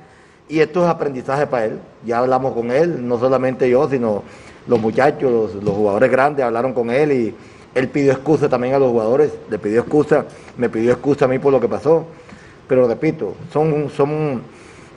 y 0.50 0.60
esto 0.60 0.84
es 0.84 0.90
aprendizaje 0.90 1.48
para 1.48 1.66
él. 1.66 1.80
Ya 2.06 2.20
hablamos 2.20 2.54
con 2.54 2.70
él, 2.70 3.08
no 3.08 3.18
solamente 3.18 3.70
yo, 3.70 3.90
sino 3.90 4.24
los 4.68 4.80
muchachos, 4.80 5.56
los 5.56 5.76
jugadores 5.76 6.12
grandes 6.12 6.46
hablaron 6.46 6.74
con 6.74 6.90
él 6.90 7.12
y 7.12 7.36
él 7.74 7.88
pidió 7.88 8.12
excusa 8.12 8.50
también 8.50 8.76
a 8.76 8.80
los 8.80 8.92
jugadores, 8.92 9.32
le 9.50 9.58
pidió 9.58 9.80
excusa, 9.82 10.26
me 10.58 10.70
pidió 10.70 10.92
excusa 10.92 11.26
a 11.26 11.28
mí 11.28 11.40
por 11.40 11.52
lo 11.52 11.60
que 11.60 11.68
pasó. 11.68 12.06
Pero 12.68 12.88
repito, 12.88 13.36
son, 13.52 13.90
son, 13.90 14.42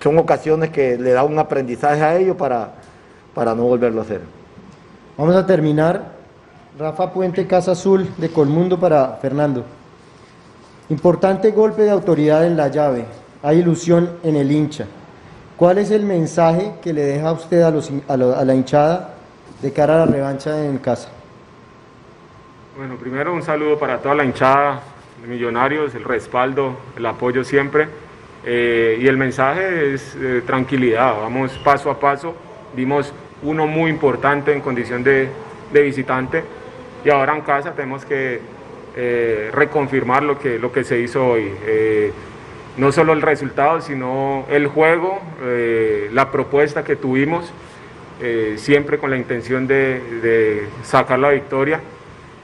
son 0.01 0.19
ocasiones 0.19 0.71
que 0.71 0.97
le 0.99 1.13
da 1.13 1.25
un 1.25 1.39
aprendizaje 1.39 2.03
a 2.03 2.17
ellos 2.17 2.37
para, 2.37 2.75
para 3.35 3.55
no 3.55 3.65
volverlo 3.65 4.01
a 4.01 4.05
hacer. 4.05 4.21
Vamos 5.17 5.35
a 5.35 5.47
terminar. 5.47 6.17
Rafa 6.79 7.11
Puente, 7.11 7.47
Casa 7.47 7.73
Azul 7.73 8.07
de 8.19 8.29
Colmundo 8.29 8.79
para 8.79 9.13
Fernando. 9.23 9.65
Importante 10.91 11.51
golpe 11.51 11.83
de 11.83 11.91
autoridad 11.91 12.47
en 12.47 12.57
la 12.57 12.69
llave. 12.69 13.07
Hay 13.43 13.61
ilusión 13.61 14.19
en 14.23 14.37
el 14.37 14.53
hincha. 14.53 14.87
¿Cuál 15.57 15.79
es 15.79 15.91
el 15.91 16.05
mensaje 16.05 16.75
que 16.83 16.93
le 16.93 17.03
deja 17.03 17.31
a 17.31 17.33
usted 17.33 17.63
a, 17.63 17.71
los, 17.71 17.91
a 18.09 18.17
la 18.17 18.55
hinchada 18.55 19.15
de 19.63 19.73
cara 19.73 19.95
a 19.95 20.05
la 20.05 20.13
revancha 20.13 20.65
en 20.67 20.77
casa? 20.79 21.09
Bueno, 22.77 22.97
primero 22.97 23.33
un 23.33 23.43
saludo 23.43 23.79
para 23.79 23.99
toda 23.99 24.15
la 24.15 24.25
hinchada 24.25 24.83
de 25.23 25.29
Millonarios, 25.29 25.95
el 25.95 26.05
respaldo, 26.05 26.77
el 26.95 27.07
apoyo 27.07 27.43
siempre. 27.43 27.89
Eh, 28.49 28.99
y 29.01 29.09
el 29.09 29.17
mensaje 29.17 29.95
es 29.95 30.17
eh, 30.21 30.41
tranquilidad, 30.47 31.17
vamos 31.21 31.53
paso 31.65 31.91
a 31.91 31.99
paso. 31.99 32.35
Vimos 32.75 33.13
uno 33.43 33.67
muy 33.67 33.91
importante 33.91 34.53
en 34.53 34.61
condición 34.61 35.03
de, 35.03 35.29
visitante 35.73 36.43
y 37.05 37.11
ahora 37.11 37.35
en 37.35 37.43
casa 37.43 37.75
tenemos 37.75 38.05
que 38.05 38.41
eh, 38.97 39.51
reconfirmar 39.53 40.23
lo 40.23 40.39
que, 40.39 40.59
lo 40.59 40.73
que 40.73 40.85
se 40.85 41.01
hizo 41.01 41.27
hoy. 41.27 41.51
no 42.79 42.93
solo 42.93 43.13
el 43.13 43.23
resultado, 43.23 43.81
sino 43.81 44.47
el 44.49 44.69
juego, 44.69 45.21
la 46.13 46.31
propuesta 46.31 46.85
que 46.85 46.97
tuvimos, 46.97 47.53
siempre 48.57 48.99
con 48.99 49.11
la 49.11 49.17
intención 49.17 49.67
de, 49.67 50.01
de 50.23 50.69
sacar 50.83 51.19
la 51.19 51.31
victoria 51.31 51.81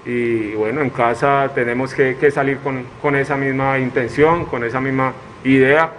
y 0.05 0.55
bueno, 0.55 0.81
en 0.81 0.91
casa 0.91 1.51
tenemos 1.55 1.95
que, 1.95 2.31
salir 2.31 2.59
con, 2.59 3.17
esa 3.17 3.37
misma 3.37 3.79
intención, 3.79 4.47
con 4.47 4.65
esa 4.65 4.81
misma 4.81 5.13
idea, 5.45 5.93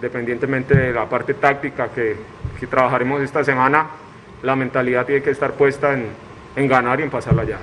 dependientemente 0.00 0.74
de 0.74 0.92
la 0.92 1.08
parte 1.08 1.34
táctica 1.34 1.90
que, 1.90 2.16
trabajaremos 2.68 3.22
esta 3.22 3.42
semana, 3.42 3.90
la 4.42 4.54
mentalidad 4.54 5.06
tiene 5.06 5.22
que 5.22 5.30
estar 5.30 5.52
puesta 5.54 5.94
en, 5.94 6.68
ganar 6.68 7.00
y 7.00 7.04
en 7.04 7.10
pasarla 7.10 7.42
allá. 7.42 7.58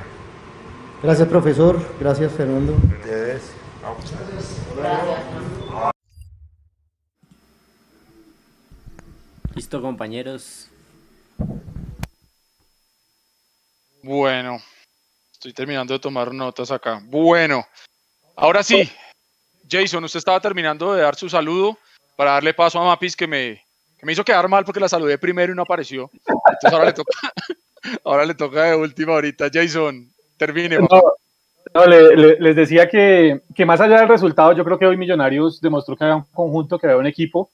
Gracias 1.04 1.28
profesor, 1.28 1.80
gracias 2.00 2.32
Fernando. 2.34 2.76
Listo 9.54 9.82
compañeros. 9.82 10.70
Bueno, 14.02 14.60
Estoy 15.38 15.54
terminando 15.54 15.94
de 15.94 16.00
tomar 16.00 16.34
notas 16.34 16.72
acá. 16.72 17.00
Bueno, 17.06 17.64
ahora 18.36 18.64
sí, 18.64 18.92
Jason, 19.70 20.04
usted 20.04 20.20
estaba 20.20 20.40
terminando 20.40 20.94
de 20.94 21.02
dar 21.02 21.16
su 21.16 21.30
saludo 21.30 21.78
para 22.16 22.32
darle 22.32 22.54
paso 22.54 22.80
a 22.80 22.86
Mapis 22.86 23.16
que 23.16 23.28
me, 23.28 23.62
me 24.02 24.14
hizo 24.14 24.24
quedar 24.24 24.48
mal 24.48 24.66
porque 24.66 24.80
la 24.80 24.90
saludé 24.90 25.18
primero 25.18 25.52
y 25.52 25.56
no 25.56 25.64
apareció. 25.64 26.10
Entonces 26.26 26.74
ahora 26.74 26.86
le 26.86 26.94
toca, 26.94 27.12
ahora 28.04 28.26
le 28.26 28.34
toca 28.36 28.64
de 28.64 28.76
última 28.76 29.14
ahorita. 29.14 29.50
Jason, 29.52 30.10
termine. 30.38 30.78
No, 30.80 31.86
les 31.86 32.56
decía 32.56 32.88
que, 32.88 33.42
más 33.66 33.82
allá 33.82 34.00
del 34.00 34.08
resultado, 34.08 34.54
yo 34.54 34.64
creo 34.64 34.80
que 34.80 34.86
hoy 34.86 34.98
Millonarios 34.98 35.60
demostró 35.62 35.96
que 35.96 36.04
había 36.06 36.16
un 36.16 36.26
conjunto, 36.32 36.80
que 36.80 36.88
había 36.88 36.98
un 36.98 37.08
equipo. 37.08 37.52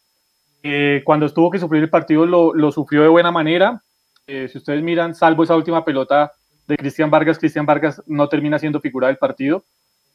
cuando 1.03 1.25
estuvo 1.25 1.49
que 1.49 1.59
sufrir 1.59 1.83
el 1.83 1.89
partido 1.89 2.25
lo, 2.25 2.71
sufrió 2.71 3.01
de 3.01 3.09
buena 3.09 3.31
manera. 3.31 3.81
Eh, 4.27 4.47
si 4.49 4.57
ustedes 4.57 4.81
miran, 4.81 5.15
salvo 5.15 5.43
esa 5.43 5.55
última 5.55 5.83
pelota 5.83 6.31
de 6.67 6.77
Cristian 6.77 7.09
Vargas. 7.09 7.39
Cristian 7.39 7.65
Vargas 7.65 8.01
no 8.05 8.29
termina 8.29 8.59
siendo 8.59 8.79
figura 8.79 9.07
del 9.07 9.17
partido. 9.17 9.63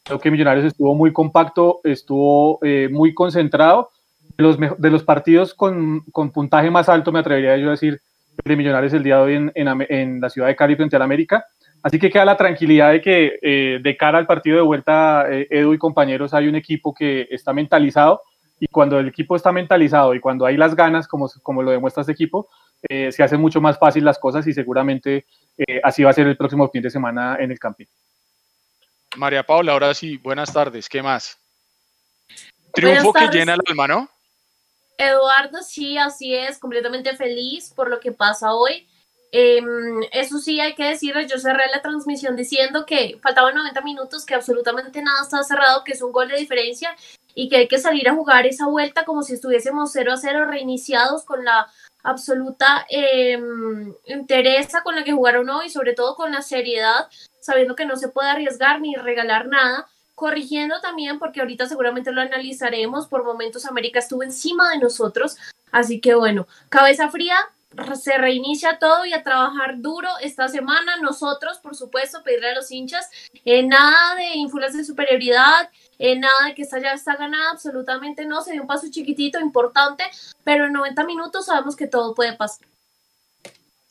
Creo 0.03 0.19
que 0.19 0.31
Millonarios 0.31 0.65
estuvo 0.65 0.95
muy 0.95 1.13
compacto, 1.13 1.81
estuvo 1.83 2.59
eh, 2.63 2.89
muy 2.91 3.13
concentrado. 3.13 3.91
De 4.37 4.43
los, 4.43 4.57
de 4.57 4.89
los 4.89 5.03
partidos 5.03 5.53
con, 5.53 6.01
con, 6.11 6.31
puntaje 6.31 6.71
más 6.71 6.87
alto, 6.87 7.11
me 7.11 7.19
atrevería 7.19 7.57
yo 7.57 7.67
a 7.67 7.71
decir, 7.71 8.01
de 8.45 8.55
Millonarios 8.55 8.93
el 8.93 9.03
día 9.03 9.17
de 9.17 9.21
hoy 9.21 9.33
en, 9.33 9.51
en, 9.55 10.21
la 10.21 10.29
ciudad 10.29 10.47
de 10.47 10.55
Cali 10.55 10.75
frente 10.75 10.95
al 10.95 11.01
América. 11.01 11.45
Así 11.83 11.99
que 11.99 12.09
queda 12.09 12.25
la 12.25 12.37
tranquilidad 12.37 12.91
de 12.91 13.01
que 13.01 13.39
eh, 13.41 13.79
de 13.81 13.97
cara 13.97 14.17
al 14.17 14.27
partido 14.27 14.55
de 14.55 14.61
vuelta, 14.61 15.25
eh, 15.29 15.47
Edu 15.49 15.73
y 15.73 15.77
compañeros, 15.77 16.33
hay 16.33 16.47
un 16.47 16.55
equipo 16.55 16.93
que 16.93 17.27
está 17.31 17.51
mentalizado 17.53 18.21
y 18.59 18.67
cuando 18.67 18.99
el 18.99 19.07
equipo 19.07 19.35
está 19.35 19.51
mentalizado 19.51 20.13
y 20.13 20.19
cuando 20.19 20.45
hay 20.45 20.57
las 20.57 20.75
ganas, 20.75 21.07
como, 21.07 21.29
como 21.41 21.63
lo 21.63 21.71
demuestra 21.71 22.01
este 22.01 22.13
equipo, 22.13 22.49
eh, 22.87 23.11
se 23.11 23.23
hacen 23.23 23.39
mucho 23.39 23.61
más 23.61 23.79
fácil 23.79 24.03
las 24.03 24.19
cosas 24.19 24.45
y 24.47 24.53
seguramente 24.53 25.25
eh, 25.57 25.81
así 25.83 26.03
va 26.03 26.09
a 26.09 26.13
ser 26.13 26.27
el 26.27 26.37
próximo 26.37 26.67
fin 26.69 26.81
de 26.81 26.89
semana 26.89 27.37
en 27.39 27.51
el 27.51 27.59
camping. 27.59 27.85
María 29.19 29.43
Paula, 29.43 29.73
ahora 29.73 29.93
sí, 29.93 30.15
buenas 30.15 30.53
tardes, 30.53 30.87
¿qué 30.87 31.03
más? 31.03 31.37
Triunfo 32.73 33.11
que 33.11 33.27
llena 33.27 33.53
el 33.53 33.59
alma, 33.67 33.85
¿no? 33.85 34.09
Eduardo, 34.97 35.61
sí, 35.61 35.97
así 35.97 36.33
es, 36.33 36.57
completamente 36.57 37.15
feliz 37.17 37.73
por 37.75 37.89
lo 37.89 37.99
que 37.99 38.13
pasa 38.13 38.53
hoy. 38.53 38.88
Em, 39.31 40.01
eso 40.11 40.39
sí, 40.39 40.59
hay 40.59 40.73
que 40.73 40.85
decirlo, 40.85 41.21
yo 41.21 41.37
cerré 41.37 41.69
la 41.71 41.81
transmisión 41.81 42.35
diciendo 42.35 42.85
que 42.85 43.19
faltaban 43.21 43.53
90 43.53 43.81
minutos, 43.81 44.25
que 44.25 44.33
absolutamente 44.33 45.03
nada 45.03 45.21
está 45.21 45.43
cerrado, 45.43 45.83
que 45.83 45.91
es 45.91 46.01
un 46.01 46.11
gol 46.11 46.29
de 46.29 46.37
diferencia 46.37 46.95
y 47.35 47.47
que 47.47 47.57
hay 47.57 47.67
que 47.67 47.77
salir 47.77 48.09
a 48.09 48.15
jugar 48.15 48.47
esa 48.47 48.65
vuelta 48.65 49.05
como 49.05 49.21
si 49.21 49.33
estuviésemos 49.33 49.91
0 49.91 50.13
a 50.13 50.17
0 50.17 50.45
reiniciados 50.45 51.23
con 51.25 51.45
la 51.45 51.67
absoluta 52.01 52.87
eh, 52.89 53.39
con 54.83 54.95
la 54.95 55.03
que 55.03 55.11
jugaron 55.11 55.49
hoy, 55.49 55.69
sobre 55.69 55.93
todo 55.93 56.15
con 56.15 56.31
la 56.31 56.41
seriedad, 56.41 57.07
sabiendo 57.39 57.75
que 57.75 57.85
no 57.85 57.97
se 57.97 58.09
puede 58.09 58.29
arriesgar 58.29 58.81
ni 58.81 58.95
regalar 58.95 59.47
nada, 59.47 59.87
corrigiendo 60.15 60.81
también, 60.81 61.19
porque 61.19 61.39
ahorita 61.39 61.67
seguramente 61.67 62.11
lo 62.11 62.21
analizaremos, 62.21 63.07
por 63.07 63.23
momentos 63.23 63.65
América 63.65 63.99
estuvo 63.99 64.23
encima 64.23 64.71
de 64.71 64.79
nosotros, 64.79 65.37
así 65.71 66.01
que 66.01 66.15
bueno, 66.15 66.47
cabeza 66.69 67.09
fría, 67.09 67.37
se 68.01 68.17
reinicia 68.17 68.79
todo 68.79 69.05
y 69.05 69.13
a 69.13 69.23
trabajar 69.23 69.79
duro 69.79 70.09
esta 70.21 70.47
semana. 70.47 70.97
Nosotros, 70.97 71.59
por 71.59 71.75
supuesto, 71.75 72.23
pedirle 72.23 72.49
a 72.49 72.55
los 72.55 72.71
hinchas 72.71 73.09
eh, 73.45 73.63
nada 73.63 74.15
de 74.15 74.35
ínfulas 74.35 74.73
de 74.73 74.83
superioridad, 74.83 75.69
eh, 75.99 76.17
nada 76.17 76.47
de 76.47 76.55
que 76.55 76.63
esta 76.63 76.79
ya 76.79 76.93
está 76.93 77.15
ganada, 77.15 77.51
absolutamente 77.51 78.25
no. 78.25 78.41
Se 78.41 78.53
dio 78.53 78.61
un 78.61 78.67
paso 78.67 78.87
chiquitito, 78.89 79.39
importante, 79.39 80.03
pero 80.43 80.65
en 80.65 80.73
90 80.73 81.03
minutos 81.05 81.45
sabemos 81.45 81.75
que 81.75 81.87
todo 81.87 82.15
puede 82.15 82.33
pasar. 82.33 82.67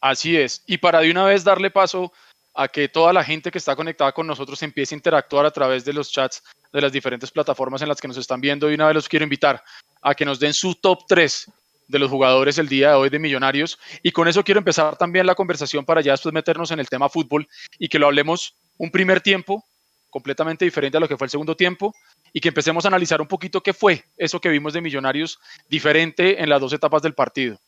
Así 0.01 0.37
es. 0.37 0.63
Y 0.67 0.79
para 0.79 1.01
de 1.01 1.11
una 1.11 1.25
vez 1.25 1.45
darle 1.45 1.71
paso 1.71 2.13
a 2.55 2.67
que 2.67 2.89
toda 2.89 3.13
la 3.13 3.23
gente 3.23 3.51
que 3.53 3.59
está 3.59 3.77
conectada 3.77 4.13
con 4.13 4.27
nosotros 4.27 4.61
empiece 4.63 4.95
a 4.95 4.99
interactuar 4.99 5.47
a 5.47 5.51
través 5.51 5.85
de 5.85 5.93
los 5.93 6.11
chats 6.11 6.43
de 6.73 6.81
las 6.81 6.91
diferentes 6.91 7.31
plataformas 7.31 7.83
en 7.83 7.89
las 7.89 8.01
que 8.01 8.09
nos 8.09 8.17
están 8.17 8.41
viendo. 8.41 8.69
Y 8.69 8.75
una 8.75 8.87
vez 8.87 8.95
los 8.95 9.09
quiero 9.09 9.23
invitar 9.23 9.63
a 10.03 10.15
que 10.15 10.25
nos 10.25 10.41
den 10.41 10.53
su 10.53 10.75
top 10.75 11.05
3 11.07 11.47
de 11.89 11.99
los 11.99 12.11
jugadores 12.11 12.59
el 12.59 12.69
día 12.69 12.91
de 12.91 12.95
hoy 12.95 13.09
de 13.09 13.19
Millonarios. 13.19 13.79
Y 14.03 14.13
con 14.13 14.29
eso 14.29 14.45
quiero 14.45 14.59
empezar 14.59 14.97
también 14.97 15.27
la 15.27 15.35
conversación 15.35 15.85
para 15.85 16.01
ya 16.01 16.13
después 16.13 16.33
meternos 16.33 16.71
en 16.71 16.79
el 16.79 16.89
tema 16.89 17.09
fútbol 17.09 17.49
y 17.79 17.89
que 17.89 17.99
lo 17.99 18.07
hablemos 18.07 18.57
un 18.77 18.91
primer 18.91 19.21
tiempo 19.21 19.65
completamente 20.11 20.65
diferente 20.65 20.97
a 20.97 21.01
lo 21.01 21.09
que 21.09 21.17
fue 21.17 21.27
el 21.27 21.31
segundo 21.31 21.57
tiempo 21.57 21.95
y 22.33 22.41
que 22.41 22.49
empecemos 22.49 22.85
a 22.85 22.89
analizar 22.89 23.21
un 23.21 23.29
poquito 23.29 23.63
qué 23.63 23.73
fue 23.73 24.05
eso 24.17 24.41
que 24.41 24.49
vimos 24.49 24.73
de 24.73 24.81
Millonarios 24.81 25.39
diferente 25.69 26.43
en 26.43 26.49
las 26.49 26.61
dos 26.61 26.73
etapas 26.73 27.03
del 27.03 27.15
partido. 27.15 27.59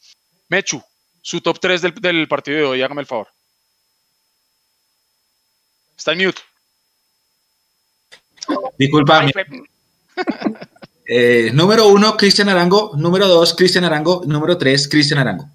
Mechu, 0.48 0.82
su 1.22 1.40
top 1.40 1.58
3 1.60 1.82
del, 2.00 2.28
partido 2.28 2.58
de 2.58 2.64
hoy, 2.64 2.82
hágame 2.82 3.02
el 3.02 3.06
favor. 3.06 3.28
Está 5.96 6.12
en 6.12 6.26
mute. 6.26 6.40
Disculpa. 8.78 9.26
Eh, 11.12 11.50
número 11.52 11.88
uno, 11.88 12.16
Cristian 12.16 12.50
Arango. 12.50 12.92
Número 12.94 13.26
dos, 13.26 13.52
Cristian 13.54 13.82
Arango. 13.82 14.22
Número 14.24 14.56
tres, 14.56 14.86
Cristian 14.88 15.18
Arango. 15.18 15.50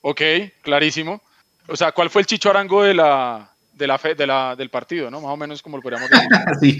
Ok, 0.00 0.22
clarísimo. 0.62 1.20
O 1.66 1.76
sea, 1.76 1.92
¿cuál 1.92 2.08
fue 2.08 2.22
el 2.22 2.26
Chicho 2.26 2.48
Arango 2.48 2.82
de 2.82 2.94
la, 2.94 3.52
de 3.74 3.86
la, 3.86 3.98
fe, 3.98 4.14
de 4.14 4.26
la 4.26 4.56
del 4.56 4.70
partido, 4.70 5.10
no? 5.10 5.20
Más 5.20 5.30
o 5.30 5.36
menos 5.36 5.60
como 5.60 5.76
lo 5.76 5.82
podríamos 5.82 6.08
decir. 6.08 6.30
sí. 6.62 6.78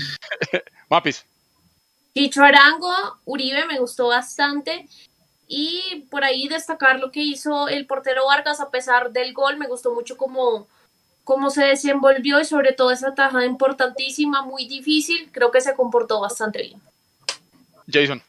Mapis. 0.89 1.27
Chicho 2.15 2.43
Arango, 2.43 3.19
Uribe 3.27 3.67
me 3.67 3.79
gustó 3.79 4.09
bastante. 4.09 4.89
Y 5.47 6.07
por 6.11 6.25
ahí 6.25 6.49
destacar 6.49 7.01
lo 7.01 7.13
que 7.13 7.21
hizo 7.21 7.69
el 7.69 7.85
portero 7.85 8.25
Vargas 8.25 8.61
a 8.61 8.71
pesar 8.71 9.13
del 9.13 9.35
gol. 9.35 9.59
Me 9.59 9.67
gustó 9.67 9.93
mucho 9.93 10.17
como 10.17 10.67
cómo 11.29 11.51
se 11.51 11.63
desenvolvió 11.63 12.41
y 12.41 12.47
sobre 12.47 12.73
todo 12.73 12.91
esa 12.91 13.15
tajada 13.15 13.45
importantísima, 13.45 14.41
muy 14.41 14.67
difícil, 14.67 15.29
creo 15.31 15.51
que 15.51 15.61
se 15.61 15.75
comportó 15.75 16.21
bastante 16.21 16.63
bien. 16.63 16.81
Jason. 17.87 18.23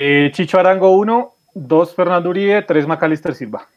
Eh, 0.00 0.32
Chicho 0.34 0.58
Arango 0.58 0.90
1, 0.90 1.34
2 1.54 1.94
Fernando 1.94 2.30
Uribe, 2.30 2.62
3 2.62 2.88
Macalister 2.88 3.36
Silva. 3.36 3.68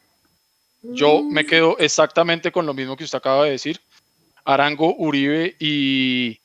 Yo 0.82 1.22
me 1.22 1.46
quedo 1.46 1.78
exactamente 1.78 2.50
con 2.50 2.66
lo 2.66 2.74
mismo 2.74 2.96
que 2.96 3.04
usted 3.04 3.18
acaba 3.18 3.44
de 3.44 3.52
decir. 3.52 3.80
Arango, 4.44 4.96
Uribe 4.98 5.54
y, 5.60 6.40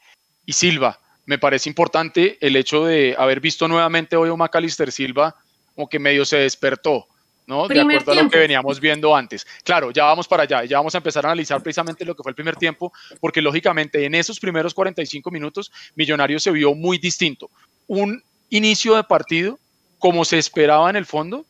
y 0.45 0.53
Silva. 0.53 0.99
Me 1.25 1.39
parece 1.39 1.67
importante 1.67 2.37
el 2.41 2.55
hecho 2.55 2.85
de 2.85 3.15
haber 3.17 3.39
visto 3.39 3.67
nuevamente 3.67 4.15
hoy 4.15 4.29
a 4.29 4.35
Macalister 4.35 4.91
Silva 4.91 5.35
como 5.73 5.89
que 5.89 5.97
medio 5.97 6.25
se 6.25 6.37
despertó 6.37 7.07
¿no? 7.47 7.67
de 7.67 7.79
acuerdo 7.79 8.11
a 8.11 8.15
lo 8.15 8.29
que 8.29 8.37
veníamos 8.37 8.79
viendo 8.79 9.15
antes. 9.15 9.47
Claro, 9.63 9.91
ya 9.91 10.03
vamos 10.03 10.27
para 10.27 10.43
allá, 10.43 10.65
ya 10.65 10.77
vamos 10.77 10.93
a 10.93 10.99
empezar 10.99 11.25
a 11.25 11.29
analizar 11.29 11.63
precisamente 11.63 12.05
lo 12.05 12.15
que 12.15 12.21
fue 12.21 12.31
el 12.31 12.35
primer 12.35 12.57
tiempo, 12.57 12.91
porque 13.19 13.41
lógicamente 13.41 14.05
en 14.05 14.13
esos 14.13 14.39
primeros 14.39 14.73
45 14.73 15.31
minutos 15.31 15.71
Millonarios 15.95 16.43
se 16.43 16.51
vio 16.51 16.75
muy 16.75 16.97
distinto. 16.97 17.49
Un 17.87 18.21
inicio 18.49 18.95
de 18.95 19.03
partido 19.03 19.57
como 19.97 20.25
se 20.25 20.37
esperaba 20.37 20.89
en 20.89 20.95
el 20.95 21.05
fondo, 21.05 21.45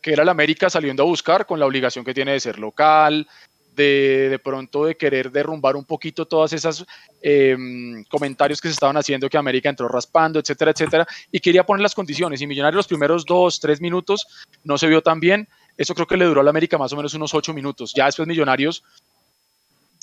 que 0.00 0.12
era 0.12 0.22
el 0.22 0.28
América 0.28 0.70
saliendo 0.70 1.02
a 1.02 1.06
buscar 1.06 1.44
con 1.44 1.60
la 1.60 1.66
obligación 1.66 2.04
que 2.04 2.14
tiene 2.14 2.32
de 2.32 2.40
ser 2.40 2.58
local, 2.58 3.26
de, 3.74 4.40
pronto 4.42 4.84
de 4.84 4.96
querer 4.96 5.30
derrumbar 5.30 5.76
un 5.76 5.84
poquito 5.84 6.26
todas 6.26 6.52
esas 6.52 6.84
em, 7.22 8.04
comentarios 8.04 8.60
que 8.60 8.68
se 8.68 8.72
estaban 8.72 8.96
haciendo 8.96 9.28
que 9.28 9.38
América 9.38 9.68
entró 9.68 9.88
raspando, 9.88 10.38
etcétera, 10.38 10.72
etcétera, 10.72 11.06
y 11.30 11.40
quería 11.40 11.64
poner 11.64 11.82
las 11.82 11.94
condiciones. 11.94 12.40
Y 12.40 12.46
Millonarios 12.46 12.76
los 12.76 12.88
primeros 12.88 13.24
dos, 13.24 13.60
tres 13.60 13.80
minutos 13.80 14.26
no 14.64 14.76
se 14.78 14.86
vio 14.86 15.02
tan 15.02 15.20
bien. 15.20 15.48
Eso 15.76 15.94
creo 15.94 16.06
que 16.06 16.16
le 16.16 16.26
duró 16.26 16.40
a 16.40 16.44
la 16.44 16.50
América 16.50 16.76
más 16.78 16.92
o 16.92 16.96
menos 16.96 17.14
unos 17.14 17.34
ocho 17.34 17.54
minutos. 17.54 17.92
Ya 17.94 18.06
después 18.06 18.28
Millonarios 18.28 18.82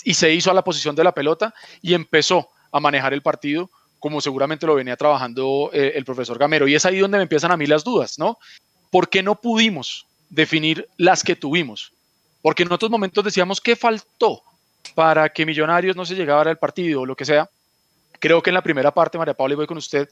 y 0.03 0.13
se 0.13 0.33
hizo 0.33 0.49
a 0.49 0.53
la 0.53 0.63
posición 0.63 0.95
de 0.95 1.03
la 1.03 1.11
pelota 1.11 1.53
y 1.81 1.93
empezó 1.93 2.49
a 2.71 2.79
manejar 2.79 3.13
el 3.13 3.21
partido 3.21 3.69
como 3.99 4.21
seguramente 4.21 4.65
lo 4.65 4.75
venía 4.75 4.95
trabajando 4.95 5.69
eh, 5.73 5.93
el 5.95 6.05
profesor 6.05 6.37
Gamero. 6.37 6.67
Y 6.67 6.75
es 6.75 6.85
ahí 6.85 6.99
donde 6.99 7.17
me 7.17 7.23
empiezan 7.23 7.51
a 7.51 7.57
mí 7.57 7.65
las 7.65 7.83
dudas, 7.83 8.19
¿no? 8.19 8.37
¿Por 8.91 9.09
qué 9.09 9.23
no 9.23 9.41
pudimos 9.41 10.07
definir 10.29 10.87
las 10.97 11.23
que 11.23 11.35
tuvimos? 11.35 11.93
Porque 12.47 12.63
en 12.63 12.71
otros 12.71 12.89
momentos 12.89 13.25
decíamos 13.25 13.59
que 13.59 13.75
faltó 13.75 14.41
para 14.95 15.27
que 15.27 15.45
Millonarios 15.45 15.97
no 15.97 16.05
se 16.05 16.15
llegara 16.15 16.49
al 16.49 16.57
partido 16.57 17.01
o 17.01 17.05
lo 17.05 17.13
que 17.13 17.25
sea. 17.25 17.49
Creo 18.19 18.41
que 18.41 18.51
en 18.51 18.53
la 18.53 18.61
primera 18.61 18.89
parte, 18.93 19.17
María 19.17 19.33
Paula, 19.33 19.51
y 19.51 19.57
voy 19.57 19.67
con 19.67 19.77
usted, 19.77 20.07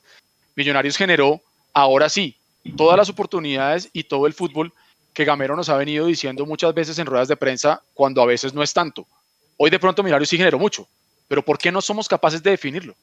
Millonarios 0.53 0.97
generó, 0.97 1.39
ahora 1.71 2.09
sí, 2.09 2.35
todas 2.75 2.97
las 2.97 3.07
oportunidades 3.07 3.89
y 3.93 4.03
todo 4.03 4.27
el 4.27 4.33
fútbol 4.33 4.73
que 5.13 5.23
Gamero 5.23 5.55
nos 5.55 5.69
ha 5.69 5.77
venido 5.77 6.07
diciendo 6.07 6.45
muchas 6.45 6.73
veces 6.73 6.99
en 6.99 7.05
ruedas 7.05 7.29
de 7.29 7.37
prensa, 7.37 7.81
cuando 7.93 8.21
a 8.21 8.25
veces 8.25 8.53
no 8.53 8.61
es 8.61 8.73
tanto. 8.73 9.07
Hoy 9.55 9.69
de 9.69 9.79
pronto 9.79 10.03
Millonarios 10.03 10.27
sí 10.27 10.35
generó 10.35 10.59
mucho, 10.59 10.89
pero 11.29 11.41
¿por 11.41 11.57
qué 11.57 11.71
no 11.71 11.79
somos 11.79 12.09
capaces 12.09 12.43
de 12.43 12.49
definirlo? 12.49 12.95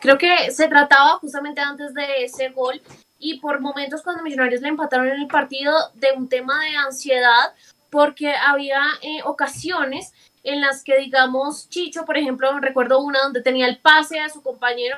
Creo 0.00 0.16
que 0.16 0.52
se 0.52 0.68
trataba 0.68 1.18
justamente 1.18 1.60
antes 1.60 1.92
de 1.92 2.22
ese 2.22 2.50
gol 2.50 2.80
y 3.18 3.40
por 3.40 3.60
momentos 3.60 4.00
cuando 4.02 4.22
Millonarios 4.22 4.60
le 4.60 4.68
empataron 4.68 5.08
en 5.08 5.22
el 5.22 5.26
partido 5.26 5.74
de 5.94 6.12
un 6.16 6.28
tema 6.28 6.62
de 6.62 6.76
ansiedad 6.76 7.52
porque 7.90 8.34
había 8.34 8.80
eh, 9.02 9.20
ocasiones 9.24 10.12
en 10.42 10.60
las 10.60 10.82
que, 10.82 10.96
digamos, 10.98 11.68
Chicho, 11.68 12.04
por 12.04 12.16
ejemplo, 12.16 12.58
recuerdo 12.60 13.00
una 13.00 13.20
donde 13.20 13.42
tenía 13.42 13.66
el 13.66 13.78
pase 13.78 14.20
a 14.20 14.28
su 14.28 14.42
compañero, 14.42 14.96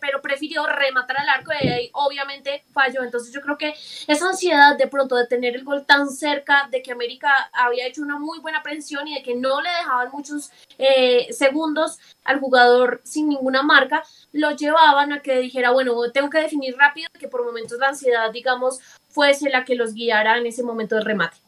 pero 0.00 0.22
prefirió 0.22 0.66
rematar 0.66 1.18
al 1.18 1.28
arco 1.28 1.52
y 1.60 1.68
ahí 1.68 1.90
obviamente 1.92 2.64
falló. 2.72 3.02
Entonces 3.02 3.32
yo 3.32 3.40
creo 3.40 3.58
que 3.58 3.74
esa 4.06 4.28
ansiedad 4.28 4.76
de 4.76 4.86
pronto 4.86 5.16
de 5.16 5.26
tener 5.26 5.54
el 5.56 5.64
gol 5.64 5.84
tan 5.86 6.08
cerca, 6.08 6.68
de 6.70 6.82
que 6.82 6.92
América 6.92 7.50
había 7.52 7.86
hecho 7.86 8.02
una 8.02 8.18
muy 8.18 8.38
buena 8.40 8.62
presión 8.62 9.08
y 9.08 9.14
de 9.14 9.22
que 9.22 9.34
no 9.34 9.60
le 9.60 9.70
dejaban 9.70 10.10
muchos 10.12 10.52
eh, 10.78 11.32
segundos 11.32 11.98
al 12.24 12.40
jugador 12.40 13.00
sin 13.04 13.28
ninguna 13.28 13.62
marca, 13.62 14.02
lo 14.32 14.52
llevaban 14.52 15.12
a 15.12 15.20
que 15.20 15.38
dijera, 15.38 15.70
bueno, 15.70 15.94
tengo 16.12 16.30
que 16.30 16.38
definir 16.38 16.76
rápido, 16.76 17.08
que 17.18 17.28
por 17.28 17.44
momentos 17.44 17.78
la 17.78 17.88
ansiedad, 17.88 18.30
digamos, 18.30 18.80
fuese 19.08 19.50
la 19.50 19.64
que 19.64 19.74
los 19.74 19.94
guiara 19.94 20.38
en 20.38 20.46
ese 20.46 20.62
momento 20.62 20.94
del 20.96 21.04
remate 21.04 21.45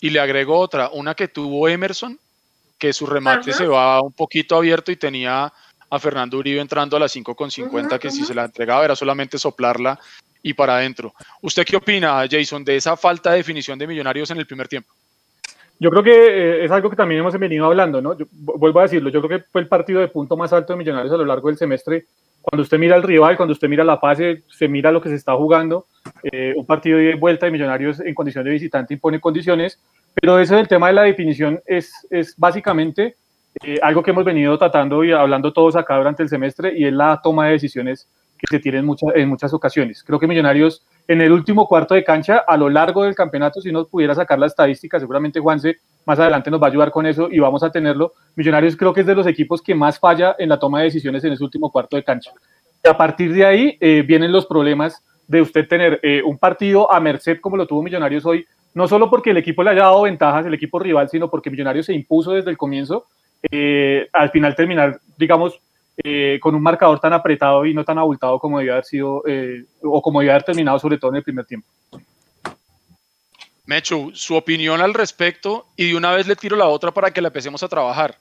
y 0.00 0.10
le 0.10 0.20
agregó 0.20 0.58
otra, 0.58 0.90
una 0.90 1.14
que 1.14 1.28
tuvo 1.28 1.68
Emerson, 1.68 2.18
que 2.78 2.92
su 2.92 3.06
remate 3.06 3.52
se 3.52 3.66
va 3.66 4.00
un 4.00 4.12
poquito 4.12 4.56
abierto 4.56 4.90
y 4.90 4.96
tenía 4.96 5.52
a 5.90 5.98
Fernando 5.98 6.38
Uribe 6.38 6.60
entrando 6.60 6.96
a 6.96 7.00
las 7.00 7.14
5.50, 7.14 7.98
que 7.98 8.10
si 8.10 8.24
se 8.24 8.34
la 8.34 8.44
entregaba 8.44 8.84
era 8.84 8.96
solamente 8.96 9.38
soplarla 9.38 9.98
y 10.42 10.54
para 10.54 10.76
adentro. 10.76 11.12
¿Usted 11.42 11.64
qué 11.64 11.76
opina, 11.76 12.24
Jason, 12.30 12.64
de 12.64 12.76
esa 12.76 12.96
falta 12.96 13.30
de 13.30 13.38
definición 13.38 13.78
de 13.78 13.86
Millonarios 13.86 14.30
en 14.30 14.38
el 14.38 14.46
primer 14.46 14.68
tiempo? 14.68 14.90
Yo 15.78 15.90
creo 15.90 16.02
que 16.02 16.12
eh, 16.12 16.64
es 16.64 16.70
algo 16.70 16.90
que 16.90 16.96
también 16.96 17.20
hemos 17.20 17.38
venido 17.38 17.66
hablando, 17.66 18.00
¿no? 18.00 18.16
vuelvo 18.30 18.80
a 18.80 18.84
decirlo, 18.84 19.10
yo 19.10 19.22
creo 19.22 19.38
que 19.38 19.46
fue 19.50 19.62
el 19.62 19.68
partido 19.68 20.00
de 20.00 20.08
punto 20.08 20.36
más 20.36 20.52
alto 20.52 20.72
de 20.72 20.78
Millonarios 20.78 21.12
a 21.12 21.18
lo 21.18 21.24
largo 21.24 21.48
del 21.48 21.58
semestre. 21.58 22.06
Cuando 22.42 22.62
usted 22.62 22.78
mira 22.78 22.94
al 22.94 23.02
rival, 23.02 23.36
cuando 23.36 23.52
usted 23.52 23.68
mira 23.68 23.84
la 23.84 23.98
fase, 23.98 24.44
se 24.48 24.66
mira 24.66 24.90
lo 24.90 25.00
que 25.00 25.08
se 25.08 25.14
está 25.14 25.34
jugando. 25.36 25.86
Eh, 26.22 26.54
un 26.56 26.64
partido 26.64 26.98
de 26.98 27.14
vuelta 27.14 27.46
de 27.46 27.52
Millonarios 27.52 28.00
en 28.00 28.14
condición 28.14 28.44
de 28.44 28.50
visitante 28.50 28.94
impone 28.94 29.20
condiciones, 29.20 29.78
pero 30.14 30.38
eso 30.38 30.56
del 30.56 30.68
tema 30.68 30.88
de 30.88 30.94
la 30.94 31.02
definición 31.02 31.60
es, 31.66 31.92
es 32.10 32.34
básicamente 32.36 33.16
eh, 33.62 33.78
algo 33.82 34.02
que 34.02 34.12
hemos 34.12 34.24
venido 34.24 34.56
tratando 34.58 35.04
y 35.04 35.12
hablando 35.12 35.52
todos 35.52 35.76
acá 35.76 35.96
durante 35.96 36.22
el 36.22 36.28
semestre 36.28 36.72
y 36.76 36.86
es 36.86 36.92
la 36.92 37.20
toma 37.22 37.46
de 37.46 37.52
decisiones 37.52 38.08
que 38.40 38.46
se 38.48 38.58
tienen 38.58 38.86
muchas, 38.86 39.10
en 39.14 39.28
muchas 39.28 39.52
ocasiones. 39.52 40.02
Creo 40.02 40.18
que 40.18 40.26
Millonarios 40.26 40.82
en 41.06 41.20
el 41.20 41.32
último 41.32 41.66
cuarto 41.66 41.94
de 41.94 42.04
cancha, 42.04 42.38
a 42.46 42.56
lo 42.56 42.70
largo 42.70 43.02
del 43.02 43.14
campeonato, 43.14 43.60
si 43.60 43.70
nos 43.70 43.88
pudiera 43.88 44.14
sacar 44.14 44.38
la 44.38 44.46
estadística, 44.46 44.98
seguramente 44.98 45.40
Juanse 45.40 45.78
más 46.06 46.18
adelante 46.18 46.50
nos 46.50 46.62
va 46.62 46.66
a 46.66 46.70
ayudar 46.70 46.90
con 46.90 47.04
eso 47.04 47.28
y 47.30 47.38
vamos 47.38 47.62
a 47.62 47.70
tenerlo. 47.70 48.14
Millonarios 48.36 48.76
creo 48.76 48.94
que 48.94 49.00
es 49.00 49.06
de 49.06 49.14
los 49.14 49.26
equipos 49.26 49.60
que 49.60 49.74
más 49.74 49.98
falla 49.98 50.36
en 50.38 50.48
la 50.48 50.58
toma 50.58 50.78
de 50.78 50.84
decisiones 50.84 51.22
en 51.24 51.32
ese 51.32 51.44
último 51.44 51.70
cuarto 51.70 51.96
de 51.96 52.04
cancha. 52.04 52.32
Y 52.82 52.88
a 52.88 52.96
partir 52.96 53.34
de 53.34 53.44
ahí 53.44 53.76
eh, 53.80 54.02
vienen 54.06 54.32
los 54.32 54.46
problemas 54.46 55.04
de 55.26 55.42
usted 55.42 55.68
tener 55.68 56.00
eh, 56.02 56.22
un 56.24 56.38
partido 56.38 56.92
a 56.92 56.98
merced 56.98 57.40
como 57.40 57.56
lo 57.56 57.66
tuvo 57.66 57.82
Millonarios 57.82 58.24
hoy, 58.24 58.46
no 58.74 58.88
solo 58.88 59.10
porque 59.10 59.30
el 59.30 59.36
equipo 59.36 59.62
le 59.62 59.70
haya 59.70 59.82
dado 59.82 60.02
ventajas, 60.02 60.46
el 60.46 60.54
equipo 60.54 60.78
rival, 60.78 61.08
sino 61.08 61.28
porque 61.28 61.50
Millonarios 61.50 61.86
se 61.86 61.92
impuso 61.92 62.32
desde 62.32 62.50
el 62.50 62.56
comienzo, 62.56 63.06
eh, 63.50 64.08
al 64.12 64.30
final 64.30 64.54
terminar, 64.54 65.00
digamos, 65.16 65.60
con 66.40 66.54
un 66.54 66.62
marcador 66.62 66.98
tan 66.98 67.12
apretado 67.12 67.66
y 67.66 67.74
no 67.74 67.84
tan 67.84 67.98
abultado 67.98 68.38
como 68.38 68.58
debía 68.58 68.72
haber 68.72 68.84
sido, 68.84 69.22
o 69.82 70.02
como 70.02 70.20
debía 70.20 70.32
haber 70.32 70.44
terminado 70.44 70.78
sobre 70.78 70.98
todo 70.98 71.10
en 71.10 71.16
el 71.18 71.22
primer 71.22 71.44
tiempo. 71.44 71.68
Mecho, 73.70 74.10
su 74.14 74.34
opinión 74.34 74.80
al 74.80 74.94
respecto 74.94 75.68
y 75.76 75.90
de 75.90 75.96
una 75.96 76.12
vez 76.12 76.26
le 76.26 76.34
tiro 76.34 76.56
la 76.56 76.66
otra 76.66 76.92
para 76.92 77.12
que 77.12 77.20
la 77.20 77.28
empecemos 77.28 77.62
a 77.62 77.68
trabajar. 77.68 78.18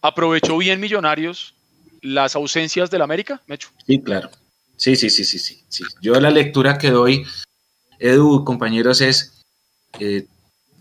¿Aprovechó 0.00 0.56
bien 0.56 0.80
Millonarios 0.80 1.54
las 2.00 2.34
ausencias 2.34 2.90
del 2.90 3.02
América, 3.02 3.42
Mecho? 3.46 3.68
Sí, 3.86 4.00
claro. 4.00 4.30
Sí, 4.76 4.96
sí, 4.96 5.10
sí, 5.10 5.24
sí, 5.24 5.38
sí. 5.38 5.62
sí. 5.68 5.84
Yo 6.00 6.18
la 6.18 6.30
lectura 6.30 6.78
que 6.78 6.90
doy, 6.90 7.26
Edu, 7.98 8.42
compañeros, 8.44 9.02
es 9.02 9.42
eh, 9.98 10.26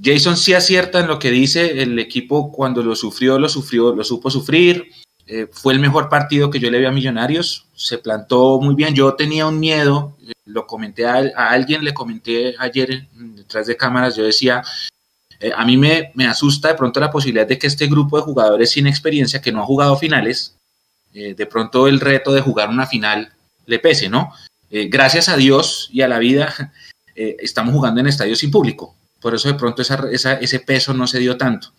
Jason 0.01 0.37
sí 0.37 0.53
acierta 0.53 1.01
en 1.01 1.07
lo 1.07 1.19
que 1.19 1.31
dice, 1.31 1.81
el 1.81 1.99
equipo 1.99 2.53
cuando 2.53 2.81
lo 2.81 2.95
sufrió, 2.95 3.37
lo 3.37 3.49
sufrió, 3.49 3.93
lo 3.93 4.05
supo 4.05 4.31
sufrir. 4.31 4.93
Eh, 5.29 5.47
fue 5.51 5.73
el 5.73 5.79
mejor 5.79 6.09
partido 6.09 6.49
que 6.49 6.59
yo 6.59 6.69
le 6.69 6.79
vi 6.79 6.85
a 6.85 6.91
Millonarios, 6.91 7.67
se 7.75 7.99
plantó 7.99 8.59
muy 8.59 8.75
bien. 8.75 8.93
Yo 8.95 9.13
tenía 9.13 9.45
un 9.45 9.59
miedo, 9.59 10.17
eh, 10.27 10.31
lo 10.45 10.67
comenté 10.67 11.05
a, 11.05 11.21
alguien, 11.49 11.83
le 11.83 11.93
comenté 11.93 12.55
ayer 12.57 13.07
detrás 13.13 13.67
de 13.67 13.77
cámaras, 13.77 14.15
yo 14.15 14.23
decía, 14.23 14.63
a 15.55 15.65
mí 15.65 15.77
me, 15.77 16.11
me, 16.15 16.27
asusta 16.27 16.69
de 16.69 16.73
pronto 16.73 16.99
la 16.99 17.11
posibilidad 17.11 17.47
de 17.47 17.57
que 17.57 17.67
este 17.67 17.87
grupo 17.87 18.17
de 18.17 18.23
jugadores 18.23 18.71
sin 18.71 18.87
experiencia, 18.87 19.41
que 19.41 19.51
no 19.51 19.61
ha 19.61 19.65
jugado 19.65 19.95
finales, 19.95 20.55
de 21.13 21.45
pronto 21.45 21.87
el 21.87 21.99
reto 21.99 22.33
de 22.33 22.41
jugar 22.41 22.69
una 22.69 22.85
final 22.85 23.31
le 23.65 23.79
pese, 23.79 24.09
¿no? 24.09 24.33
Eh, 24.71 24.87
gracias 24.89 25.29
a 25.29 25.37
Dios 25.37 25.89
y 25.91 26.01
a 26.01 26.07
la 26.07 26.19
vida 26.19 26.73
eh, 27.15 27.37
estamos 27.39 27.73
jugando 27.73 28.01
en 28.01 28.07
estadios 28.07 28.39
sin 28.39 28.51
público, 28.51 28.95
por 29.21 29.33
eso 29.33 29.47
de 29.47 29.55
pronto 29.55 29.81
ese 29.81 30.59
peso 30.59 30.93
no 30.93 31.07
se 31.07 31.19
dio 31.19 31.37
tanto. 31.37 31.71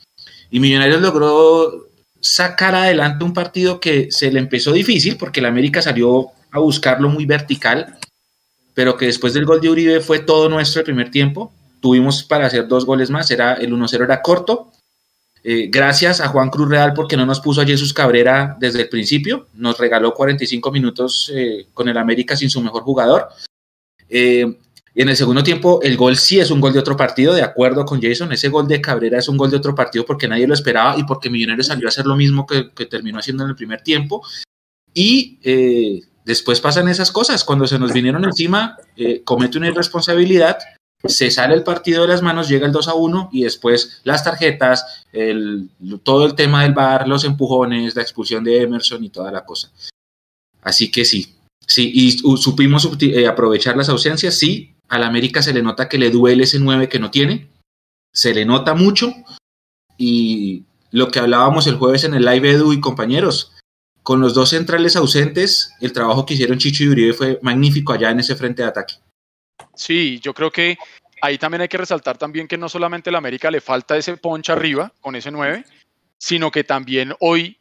Y 0.51 0.59
Millonarios 0.59 1.01
logró 1.01 1.90
sacar 2.21 2.75
adelante 2.75 3.25
un 3.25 3.33
partido 3.33 3.81
que 3.81 4.11
se 4.11 4.31
le 4.31 4.39
empezó 4.39 4.73
difícil 4.73 5.17
porque 5.17 5.41
el 5.41 5.47
América 5.47 5.83
salió 5.83 6.29
a 6.51 6.59
buscarlo 6.59 7.09
muy 7.09 7.27
vertical, 7.27 7.99
pero 8.75 8.97
que 8.97 9.07
después 9.07 9.35
del 9.35 9.47
gol 9.47 9.61
de 9.61 9.71
Uribe 9.71 10.01
fue 10.01 10.21
todo 10.21 10.49
nuestro 10.49 10.81
el 10.81 10.85
primer 10.85 11.11
tiempo. 11.11 11.53
Tuvimos 11.81 12.23
para 12.23 12.47
hacer 12.47 12.69
dos 12.69 12.85
goles 12.85 13.11
más, 13.11 13.31
era, 13.31 13.55
el 13.55 13.73
1-0 13.73 14.05
era 14.05 14.21
corto, 14.21 14.71
eh, 15.43 15.69
gracias 15.71 16.21
a 16.21 16.29
Juan 16.29 16.51
Cruz 16.51 16.69
Real 16.69 16.93
porque 16.93 17.17
no 17.17 17.25
nos 17.25 17.41
puso 17.41 17.63
a 17.63 17.67
Jesús 17.67 17.95
Cabrera 17.95 18.57
desde 18.59 18.83
el 18.83 18.89
principio. 18.89 19.47
Nos 19.55 19.79
regaló 19.79 20.13
45 20.13 20.71
minutos 20.71 21.33
eh, 21.35 21.67
con 21.73 21.89
el 21.89 21.97
América 21.97 22.37
sin 22.37 22.51
su 22.51 22.61
mejor 22.61 22.83
jugador. 22.83 23.29
Eh, 24.09 24.59
en 24.95 25.09
el 25.09 25.17
segundo 25.17 25.43
tiempo, 25.43 25.81
el 25.83 25.97
gol 25.97 26.17
sí 26.17 26.41
es 26.41 26.51
un 26.51 26.61
gol 26.61 26.73
de 26.73 26.81
otro 26.81 26.97
partido, 26.97 27.33
de 27.33 27.43
acuerdo 27.43 27.85
con 27.85 28.01
Jason. 28.03 28.33
Ese 28.33 28.49
gol 28.49 28.67
de 28.67 28.81
Cabrera 28.81 29.19
es 29.19 29.29
un 29.29 29.37
gol 29.37 29.51
de 29.51 29.57
otro 29.57 29.75
partido 29.75 30.05
porque 30.05 30.29
nadie 30.29 30.47
lo 30.47 30.55
esperaba 30.55 30.99
y 30.99 31.05
porque 31.05 31.31
Millonarios 31.31 31.69
salió 31.69 31.87
a 31.87 31.91
hacer 31.91 32.07
lo 32.07 32.17
mismo 32.17 32.47
que, 32.47 32.87
terminó 32.87 33.19
haciendo 33.19 33.45
en 33.45 33.51
el 33.51 33.57
primer 33.57 33.83
tiempo. 33.83 34.23
Y 34.93 35.39
después 36.25 36.61
pasan 36.61 36.89
esas 36.89 37.13
cosas. 37.13 37.45
Cuando 37.45 37.67
se 37.67 37.79
nos 37.79 37.93
vinieron 37.93 38.25
encima, 38.25 38.77
comete 39.25 39.59
una 39.59 39.69
irresponsabilidad 39.69 40.59
se 41.05 41.31
sale 41.31 41.55
el 41.55 41.63
partido 41.63 42.03
de 42.03 42.09
las 42.09 42.23
manos, 42.23 42.49
llega 42.49 42.67
el 42.67 42.73
2 42.73 42.89
a 42.89 42.95
1 42.95 43.31
y 43.33 43.45
después 43.45 44.01
las 44.05 44.23
tarjetas, 44.23 45.07
el, 45.13 45.71
todo 46.03 46.27
el 46.27 46.35
tema 46.35 46.63
del 46.63 46.75
bar, 46.75 47.09
los 47.09 47.25
empujones, 47.25 47.97
la 47.97 48.03
expulsión 48.03 48.45
de 48.45 48.63
Emerson 48.63 49.03
y 49.03 49.09
toda 49.09 49.33
la 49.33 49.45
cosa. 49.45 49.71
Así 50.63 50.91
que 50.91 51.07
sí, 51.07 51.37
sí, 51.67 51.91
y 51.95 52.11
supimos 52.37 52.91
eh, 53.01 53.27
aprovechar 53.27 53.77
las 53.77 53.89
ausencias, 53.89 54.35
sí, 54.35 54.70
al 54.91 55.05
América 55.05 55.41
se 55.41 55.55
le 55.55 55.63
nota 55.63 55.89
que 55.89 55.99
le 55.99 56.11
duele 56.11 56.45
ese 56.45 56.59
9 56.59 56.89
que 56.89 56.99
no 56.99 57.11
tiene, 57.11 57.49
se 58.13 58.35
le 58.35 58.45
nota 58.45 58.75
mucho 58.75 59.15
y 59.97 60.65
lo 60.91 61.09
que 61.09 61.21
hablábamos 61.21 61.67
el 61.69 61.77
jueves 61.77 62.05
en 62.05 62.15
el 62.15 62.25
live 62.25 62.51
Edu 62.51 62.73
y 62.73 62.81
compañeros, 62.81 63.53
con 64.03 64.21
los 64.21 64.35
dos 64.35 64.51
centrales 64.51 64.97
ausentes, 64.97 65.73
el 65.81 65.93
trabajo 65.93 66.27
que 66.27 66.35
hicieron 66.35 66.59
Chicho 66.59 66.83
y 66.83 66.89
Uribe 66.89 67.13
fue 67.13 67.39
magnífico 67.43 67.93
allá 67.93 68.11
en 68.11 68.21
ese 68.21 68.35
frente 68.35 68.63
de 68.63 68.69
ataque. 68.69 68.95
Sí, 69.75 70.19
yo 70.21 70.35
creo 70.35 70.51
que 70.51 70.77
ahí 71.23 71.39
también 71.39 71.61
hay 71.61 71.69
que 71.69 71.79
resaltar 71.79 72.19
también 72.19 72.49
que 72.49 72.59
no 72.59 72.69
solamente 72.69 73.13
la 73.13 73.19
América 73.19 73.51
le 73.51 73.61
falta 73.61 73.97
ese 73.97 74.17
poncha 74.17 74.55
arriba 74.55 74.93
con 75.01 75.15
ese 75.15 75.31
9, 75.31 75.65
sino 76.19 76.51
que 76.51 76.65
también 76.65 77.15
hoy, 77.21 77.59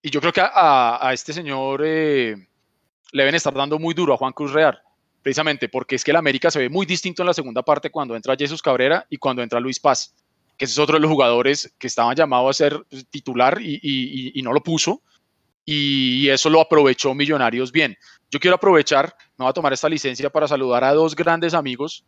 y 0.00 0.10
yo 0.10 0.20
creo 0.20 0.32
que 0.32 0.42
a, 0.42 1.10
este 1.12 1.34
señor 1.34 1.82
eh, 1.84 2.36
le 3.12 3.22
deben 3.22 3.34
estar 3.34 3.52
dando 3.52 3.78
muy 3.78 3.92
duro 3.92 4.14
a 4.14 4.16
Juan 4.16 4.32
Cruz 4.32 4.52
Real, 4.52 4.80
precisamente 5.22 5.68
porque 5.68 5.96
es 5.96 6.04
que 6.04 6.10
el 6.10 6.16
América 6.16 6.50
se 6.50 6.58
ve 6.58 6.68
muy 6.68 6.86
distinto 6.86 7.22
en 7.22 7.26
la 7.26 7.34
segunda 7.34 7.62
parte 7.62 7.90
cuando 7.90 8.16
entra 8.16 8.36
Jesús 8.36 8.62
Cabrera 8.62 9.06
y 9.10 9.16
cuando 9.16 9.42
entra 9.42 9.60
Luis 9.60 9.80
Paz, 9.80 10.14
que 10.56 10.64
es 10.64 10.78
otro 10.78 10.94
de 10.94 11.00
los 11.00 11.10
jugadores 11.10 11.74
que 11.78 11.86
estaban 11.86 12.14
llamados 12.16 12.50
a 12.50 12.52
ser 12.52 12.82
pues, 12.88 13.06
titular 13.08 13.60
y 13.60 14.40
no 14.42 14.52
lo 14.52 14.62
puso 14.62 15.02
y 15.64 16.28
eso 16.28 16.50
lo 16.50 16.60
aprovechó 16.60 17.14
Millonarios 17.14 17.70
bien. 17.70 17.96
Yo 18.30 18.40
quiero 18.40 18.56
aprovechar, 18.56 19.14
me 19.38 19.44
voy 19.44 19.50
a 19.50 19.52
tomar 19.52 19.72
esta 19.72 19.88
licencia 19.88 20.30
para 20.30 20.48
saludar 20.48 20.82
a 20.82 20.92
dos 20.92 21.14
grandes 21.14 21.54
amigos. 21.54 22.04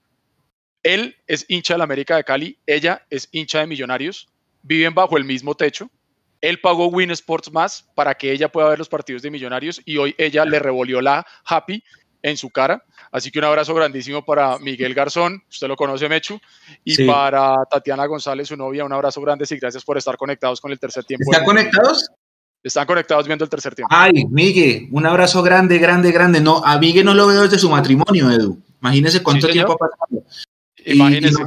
Él 0.83 1.17
es 1.29 1.47
hincha 1.49 1.75
de 1.75 1.79
la 1.79 1.85
América 1.85 2.17
de 2.17 2.25
Cali, 2.25 2.59
ella 2.67 3.07
es 3.09 3.29
hincha 3.31 3.61
de 3.61 3.69
Millonarios, 3.69 4.29
viven 4.63 4.95
bajo 4.95 5.17
el 5.17 5.25
mismo 5.25 5.55
techo. 5.55 5.89
Él 6.41 6.59
pagó 6.59 6.89
Win 6.89 7.13
Sports 7.13 7.53
más 7.53 7.89
para 7.95 8.15
que 8.15 8.33
ella 8.33 8.51
pueda 8.51 8.69
ver 8.69 8.79
los 8.79 8.89
partidos 8.89 9.23
de 9.23 9.31
Millonarios 9.31 9.81
y 9.85 9.97
hoy 9.97 10.15
ella 10.19 10.45
le 10.45 10.59
revolvió 10.59 11.01
la 11.01 11.25
happy 11.45 11.85
en 12.23 12.37
su 12.37 12.51
cara. 12.51 12.85
Así 13.13 13.31
que 13.31 13.39
un 13.39 13.45
abrazo 13.45 13.75
grandísimo 13.75 14.25
para 14.25 14.59
Miguel 14.59 14.95
Garzón, 14.95 15.43
usted 15.51 15.69
lo 15.69 15.77
conoce, 15.77 16.09
Mechu, 16.09 16.41
y 16.83 17.07
para 17.07 17.57
Tatiana 17.71 18.07
González, 18.07 18.49
su 18.49 18.57
novia, 18.57 18.87
un 18.87 18.93
abrazo 18.93 19.21
grande 19.21 19.45
y 19.49 19.57
gracias 19.57 19.85
por 19.85 19.99
estar 19.99 20.17
conectados 20.17 20.63
con 20.63 20.73
el 20.73 20.81
tercer 20.81 21.05
tiempo. 21.05 21.31
¿Están 21.31 21.45
conectados? 21.45 22.11
Están 22.63 22.87
conectados 22.87 23.27
viendo 23.27 23.45
el 23.45 23.51
tercer 23.51 23.75
tiempo. 23.75 23.95
Ay, 23.95 24.25
Miguel, 24.31 24.89
un 24.93 25.05
abrazo 25.05 25.43
grande, 25.43 25.77
grande, 25.77 26.11
grande. 26.11 26.41
No, 26.41 26.65
a 26.65 26.79
Miguel 26.79 27.05
no 27.05 27.13
lo 27.13 27.27
veo 27.27 27.43
desde 27.43 27.59
su 27.59 27.69
matrimonio, 27.69 28.31
Edu. 28.31 28.59
Imagínese 28.81 29.23
cuánto 29.23 29.47
tiempo 29.49 29.73
ha 29.75 29.77
pasado. 29.77 30.25
Imagínese. 30.87 31.45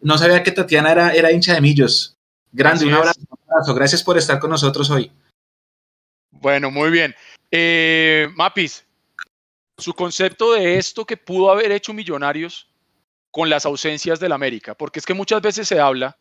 No, 0.00 0.18
sabía 0.18 0.42
que 0.42 0.50
Tatiana 0.50 0.90
era, 0.90 1.12
era 1.12 1.30
hincha 1.30 1.54
de 1.54 1.60
Millos. 1.60 2.16
Grande, 2.50 2.86
un 2.86 2.94
abrazo, 2.94 3.74
Gracias 3.74 4.02
por 4.02 4.18
estar 4.18 4.40
con 4.40 4.50
nosotros 4.50 4.90
hoy. 4.90 5.12
Bueno, 6.32 6.72
muy 6.72 6.90
bien. 6.90 7.14
Eh, 7.50 8.28
Mapis, 8.34 8.84
su 9.78 9.92
concepto 9.94 10.52
de 10.52 10.78
esto 10.78 11.04
que 11.04 11.16
pudo 11.16 11.50
haber 11.50 11.72
hecho 11.72 11.92
Millonarios 11.92 12.70
con 13.30 13.50
las 13.50 13.66
ausencias 13.66 14.20
del 14.20 14.32
América, 14.32 14.74
porque 14.74 15.00
es 15.00 15.06
que 15.06 15.14
muchas 15.14 15.42
veces 15.42 15.66
se 15.66 15.80
habla 15.80 16.16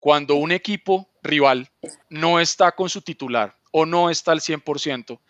cuando 0.00 0.36
un 0.36 0.52
equipo 0.52 1.10
rival 1.22 1.70
no 2.08 2.40
está 2.40 2.72
con 2.72 2.88
su 2.88 3.02
titular 3.02 3.56
o 3.72 3.84
no 3.84 4.08
está 4.08 4.32
al 4.32 4.40
100% 4.40 5.20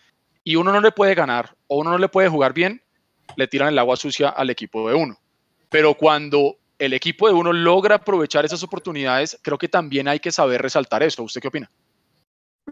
y 0.44 0.57
uno 0.57 0.72
no 0.72 0.81
le 0.81 0.92
puede 0.92 1.14
ganar 1.14 1.57
o 1.66 1.79
uno 1.79 1.90
no 1.90 1.98
le 1.98 2.09
puede 2.09 2.29
jugar 2.29 2.52
bien, 2.52 2.83
le 3.37 3.48
tiran 3.48 3.68
el 3.68 3.79
agua 3.79 3.96
sucia 3.96 4.29
al 4.29 4.50
equipo 4.50 4.88
de 4.88 4.94
uno. 4.94 5.18
Pero 5.68 5.94
cuando 5.94 6.59
el 6.79 6.92
equipo 6.92 7.26
de 7.26 7.35
uno 7.35 7.52
logra 7.52 7.96
aprovechar 7.96 8.44
esas 8.44 8.62
oportunidades, 8.62 9.38
creo 9.42 9.59
que 9.59 9.68
también 9.68 10.07
hay 10.07 10.20
que 10.20 10.31
saber 10.31 10.62
resaltar 10.62 11.02
eso. 11.02 11.24
¿Usted 11.24 11.40
qué 11.40 11.48
opina? 11.48 11.70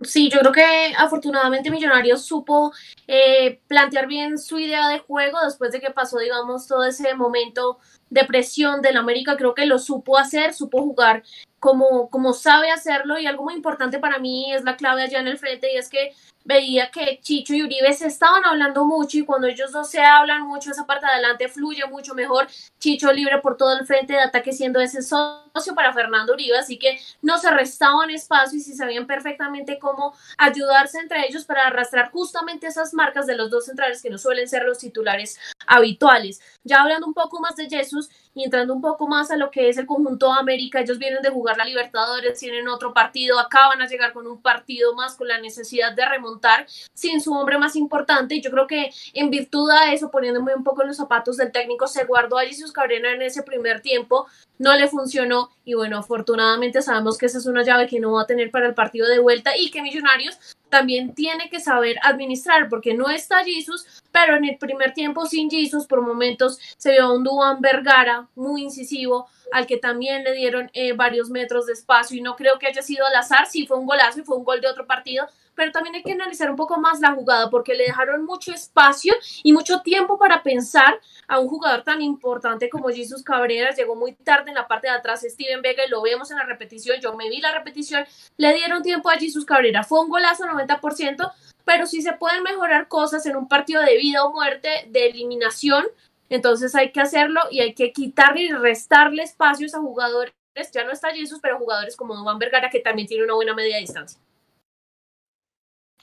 Sí, 0.03 0.29
yo 0.29 0.41
creo 0.41 0.53
que 0.53 0.93
afortunadamente 0.99 1.71
Millonarios 1.71 2.25
supo 2.27 2.73
eh, 3.07 3.61
plantear 3.69 4.09
bien 4.09 4.39
su 4.39 4.59
idea 4.59 4.89
de 4.89 4.99
juego 4.99 5.39
después 5.45 5.71
de 5.71 5.81
que 5.81 5.91
pasó, 5.93 6.19
digamos, 6.19 6.67
todo 6.67 6.85
ese 6.85 7.15
momento 7.15 7.79
de 8.11 8.25
presión 8.25 8.83
del 8.83 8.97
América. 8.97 9.37
Creo 9.37 9.55
que 9.55 9.67
lo 9.67 9.79
supo 9.79 10.19
hacer, 10.19 10.55
supo 10.55 10.83
jugar 10.83 11.23
como, 11.65 12.11
como 12.11 12.35
sabe 12.35 12.71
hacerlo 12.71 13.19
y 13.19 13.27
algo 13.27 13.45
muy 13.45 13.55
importante 13.55 13.99
para 13.99 14.19
mí 14.19 14.53
es 14.53 14.65
la 14.65 14.77
clave 14.77 15.03
allá 15.03 15.21
en 15.21 15.29
el 15.29 15.39
frente 15.39 15.73
y 15.73 15.77
es 15.79 15.89
que 15.89 16.13
veía 16.45 16.91
que 16.91 17.21
Chicho 17.23 17.55
y 17.55 17.63
Uribe 17.63 17.91
se 17.95 18.07
estaban 18.07 18.45
hablando 18.45 18.85
mucho 18.85 19.17
y 19.17 19.25
cuando 19.25 19.47
ellos 19.47 19.73
dos 19.73 19.91
se 19.91 20.03
hablan 20.03 20.43
mucho, 20.43 20.71
esa 20.71 20.87
parte 20.87 21.07
de 21.07 21.13
adelante 21.13 21.49
fluye 21.49 21.87
mucho 21.87 22.15
mejor. 22.15 22.49
Chicho 22.79 23.11
libre 23.13 23.41
por 23.41 23.57
todo 23.57 23.79
el 23.79 23.87
frente 23.87 24.13
de 24.13 24.21
ataque 24.21 24.53
siendo 24.53 24.79
ese 24.79 25.01
socio 25.01 25.75
para 25.75 25.95
Fernando 25.95 26.35
Uribe, 26.35 26.59
así 26.59 26.79
que 26.79 26.99
no 27.23 27.39
se 27.39 27.51
restaban 27.51 28.11
espacio 28.11 28.59
y 28.59 28.61
si 28.61 28.75
sabían 28.75 29.07
perfectamente 29.07 29.79
cómo 29.79 30.15
ayudarse 30.37 30.99
entre 30.99 31.27
ellos 31.27 31.47
para 31.47 31.67
arrastrar 31.67 32.11
justamente 32.11 32.67
esas 32.67 32.93
marcas 32.93 33.27
de 33.27 33.37
los 33.37 33.51
dos 33.51 33.65
centrales 33.65 34.03
que 34.03 34.11
no 34.11 34.19
suelen 34.19 34.49
ser 34.49 34.65
los 34.65 34.79
titulares 34.79 35.39
habituales. 35.67 36.43
Ya 36.63 36.83
hablando 36.83 37.07
un 37.07 37.15
poco 37.15 37.41
más 37.41 37.57
de 37.57 37.71
Jesús 37.71 37.94
y 38.35 38.45
entrando 38.45 38.75
un 38.75 38.81
poco 38.81 39.07
más 39.07 39.31
a 39.31 39.37
lo 39.37 39.51
que 39.51 39.69
es 39.69 39.79
el 39.79 39.87
conjunto 39.87 40.33
de 40.33 40.39
América, 40.41 40.81
ellos 40.81 40.99
vienen 40.99 41.23
de 41.23 41.31
jugar 41.31 41.57
la 41.57 41.65
Libertadores, 41.65 42.39
tienen 42.39 42.69
otro 42.69 42.93
partido, 42.93 43.39
acaban 43.39 43.81
a 43.81 43.87
llegar 43.87 44.13
con 44.13 44.27
un 44.27 44.43
partido 44.43 44.95
más 44.95 45.17
con 45.17 45.29
la 45.29 45.41
necesidad 45.41 45.93
de 45.93 46.05
remontar 46.07 46.67
sin 46.93 47.21
su 47.21 47.33
hombre 47.33 47.59
más 47.59 47.77
importante. 47.77 48.35
Y 48.35 48.43
yo 48.43 48.51
creo 48.51 48.67
que 48.67 48.91
en 49.13 49.31
virtud 49.31 49.71
de 49.71 49.95
eso, 49.95 50.11
poniéndome 50.11 50.55
un 50.55 50.65
poco 50.65 50.83
en 50.83 50.89
los 50.89 50.97
zapatos 50.97 51.37
del 51.37 51.53
técnico, 51.53 51.87
se 51.87 52.05
guardó 52.05 52.39
a 52.39 52.45
Jesús 52.45 52.73
Cabrera 52.73 53.13
en 53.13 53.23
ese 53.23 53.43
primer 53.43 53.81
tiempo, 53.81 54.27
no 54.59 54.75
le 54.75 54.89
funcionó 54.89 55.51
y 55.65 55.75
bueno, 55.75 55.99
afortunadamente 55.99 56.83
sabemos 56.83 57.19
que 57.19 57.27
esa 57.27 57.39
es 57.39 57.47
una 57.47 57.63
llave 57.63 57.87
que 57.87 58.01
no 58.01 58.13
va 58.13 58.23
a 58.23 58.27
tener 58.27 58.51
para 58.51 58.67
el 58.67 58.75
partido 58.75 59.07
de 59.09 59.19
vuelta 59.19 59.57
y 59.57 59.71
que 59.71 59.83
Millonarios 59.83 60.39
también 60.75 61.15
tiene 61.15 61.49
que 61.51 61.61
saber 61.61 61.99
administrar, 62.03 62.69
porque 62.69 62.95
no 62.95 63.09
está 63.09 63.45
Jesus, 63.45 63.87
pero 64.11 64.37
en 64.37 64.45
el 64.45 64.59
primer 64.59 64.93
tiempo 64.93 65.25
sin 65.25 65.49
Jesus, 65.49 65.87
por 65.87 66.03
momentos 66.03 66.59
se 66.77 66.91
vio 66.91 67.15
un 67.15 67.23
Duan 67.23 67.61
Vergara 67.61 68.27
muy 68.35 68.63
incisivo, 68.63 69.29
al 69.53 69.69
que 69.69 69.77
también 69.77 70.25
le 70.25 70.33
dieron 70.33 70.73
eh, 70.75 70.93
varios 70.93 71.31
metros 71.31 71.67
de 71.67 71.75
espacio, 71.75 72.17
y 72.17 72.23
no 72.23 72.35
creo 72.35 72.59
que 72.59 72.67
haya 72.67 72.83
sido 72.83 73.07
al 73.07 73.15
azar, 73.15 73.47
sí 73.47 73.69
fue 73.69 73.79
un 73.79 73.87
golazo 73.87 74.19
y 74.19 74.25
fue 74.25 74.37
un 74.37 74.43
gol 74.43 74.61
de 74.61 74.67
otro 74.67 74.85
partido, 74.85 75.29
pero 75.55 75.73
también 75.73 75.95
hay 75.95 76.03
que 76.03 76.13
analizar 76.13 76.51
un 76.51 76.57
poco 76.57 76.79
más 76.79 77.01
la 77.01 77.13
jugada 77.13 77.51
porque 77.51 77.75
le 77.75 77.85
dejaron 77.85 78.25
mucho 78.25 78.53
espacio 78.53 79.15
y 79.43 79.53
mucho 79.53 79.81
tiempo 79.81 80.19
para 80.19 80.43
pensar 80.43 81.01
a 81.29 81.39
un 81.39 81.49
jugador 81.49 81.83
tan 81.83 82.03
importante 82.03 82.69
como 82.69 82.89
Jesus 82.89 83.23
Cabrera. 83.23 83.75
Llegó 83.75 83.97
muy 83.97 84.15
tarde 84.15 84.51
en 84.51 84.55
la 84.55 84.69
parte 84.69 84.89
de 84.89 84.95
atrás 84.95 85.23
Steven 85.23 85.63
Vega 85.63 85.85
y 85.87 85.91
lo 85.91 86.03
vemos 86.03 86.31
en 86.31 86.39
la 86.39 86.45
repetición. 86.45 86.99
Yo 87.01 87.15
me 87.15 87.29
vi 87.29 87.41
la 87.41 87.53
repetición, 87.53 88.05
le 88.37 88.55
dieron 88.55 88.83
tiempo 88.83 89.11
a 89.11 89.15
Jesus 89.15 89.45
Cabrera. 89.45 89.85
Fue 89.85 90.01
un 90.01 90.09
golazo 90.09 90.45
90%, 90.45 91.33
pero 91.65 91.87
si 91.87 92.03
se 92.03 92.13
pueden 92.13 92.43
mejorar 92.43 92.89
cosas 92.89 93.25
en 93.27 93.37
un 93.37 93.49
partido 93.49 93.83
de 93.83 93.97
vida 93.97 94.25
o 94.25 94.33
muerte, 94.33 94.87
de 94.89 95.07
eliminación. 95.07 95.85
Entonces 96.29 96.75
hay 96.75 96.91
que 96.91 97.01
hacerlo 97.01 97.41
y 97.51 97.61
hay 97.61 97.75
que 97.75 97.93
quitarle 97.93 98.43
y 98.43 98.53
restarle 98.53 99.23
espacios 99.23 99.75
a 99.75 99.81
jugadores. 99.81 100.35
Ya 100.73 100.85
no 100.85 100.93
está 100.93 101.11
Jesus, 101.11 101.41
pero 101.43 101.59
jugadores 101.59 101.97
como 101.97 102.17
Juan 102.17 102.39
Vergara 102.39 102.71
que 102.71 102.81
también 102.81 103.09
tiene 103.09 103.25
una 103.25 103.35
buena 103.35 103.55
media 103.55 103.79
distancia. 103.79 104.21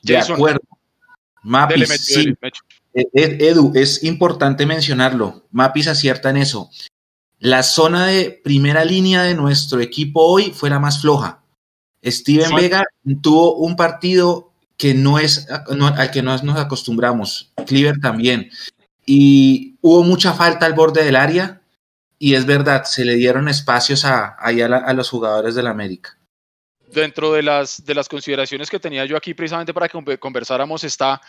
De 0.02 0.18
acuerdo. 0.18 0.62
Mapis, 1.44 2.18
eh, 2.94 3.08
eh, 3.14 3.38
Edu, 3.40 3.72
es 3.76 4.04
importante 4.04 4.66
mencionarlo. 4.66 5.48
Mapis 5.52 5.88
acierta 5.88 6.30
en 6.30 6.38
eso. 6.38 6.70
La 7.40 7.64
zona 7.64 8.06
de 8.08 8.40
primera 8.44 8.86
línea 8.86 9.24
de 9.24 9.34
nuestro 9.34 9.80
equipo 9.80 10.22
hoy 10.22 10.52
fue 10.52 10.70
la 10.70 10.80
más 10.80 11.02
floja. 11.02 11.44
Steven 12.04 12.56
Vega 12.56 12.84
tuvo 13.22 13.56
un 13.56 13.76
partido 13.76 14.54
que 14.78 14.94
no 14.94 15.20
es 15.20 15.48
al 15.50 16.12
que 16.12 16.22
no 16.22 16.38
nos 16.38 16.58
acostumbramos. 16.58 17.52
Cleaver 17.66 18.00
también. 18.00 18.50
Y 19.06 19.78
hubo 19.82 20.04
mucha 20.04 20.34
falta 20.34 20.66
al 20.66 20.74
borde 20.74 21.04
del 21.04 21.16
área. 21.16 21.62
Y 22.20 22.36
es 22.36 22.46
verdad, 22.46 22.84
se 22.84 23.04
le 23.04 23.16
dieron 23.16 23.48
espacios 23.48 24.06
a, 24.06 24.36
a 24.36 24.94
los 24.94 25.10
jugadores 25.10 25.56
del 25.56 25.66
América 25.66 26.21
dentro 26.94 27.32
de 27.34 27.44
las, 27.44 27.84
de 27.84 27.96
las 27.96 28.08
consideraciones 28.08 28.70
que 28.70 28.80
tenía 28.80 29.06
yo 29.06 29.18
aquí 29.18 29.34
precisamente 29.34 29.74
para 29.74 29.88
que 29.88 30.18
conversáramos 30.18 30.84
está 30.84 31.22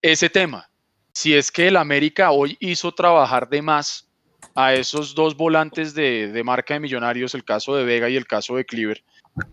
ese 0.00 0.28
tema. 0.28 0.68
Si 1.12 1.34
es 1.34 1.50
que 1.50 1.68
el 1.68 1.76
América 1.76 2.30
hoy 2.30 2.56
hizo 2.60 2.92
trabajar 2.92 3.48
de 3.48 3.62
más 3.62 4.08
a 4.54 4.74
esos 4.74 5.14
dos 5.14 5.36
volantes 5.36 5.94
de, 5.94 6.42
marca 6.44 6.74
de 6.74 6.80
millonarios, 6.80 7.34
el 7.34 7.44
caso 7.44 7.76
de 7.76 7.84
Vega 7.84 8.08
y 8.08 8.16
el 8.16 8.26
caso 8.26 8.56
de 8.56 8.64
Cleaver, 8.64 9.02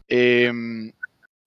em, 0.07 0.91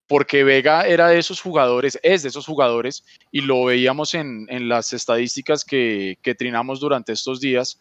porque 0.07 0.43
Vega 0.43 0.85
era 0.85 1.07
de 1.07 1.19
esos 1.19 1.41
jugadores, 1.41 1.99
es 2.03 2.23
de 2.23 2.29
esos 2.29 2.45
jugadores, 2.45 3.03
y 3.31 3.41
lo 3.41 3.65
veíamos 3.65 4.13
en, 4.13 4.47
las 4.69 4.93
estadísticas 4.93 5.65
que, 5.65 6.17
que 6.21 6.35
trinamos 6.35 6.79
durante 6.79 7.11
estos 7.11 7.39
días 7.39 7.79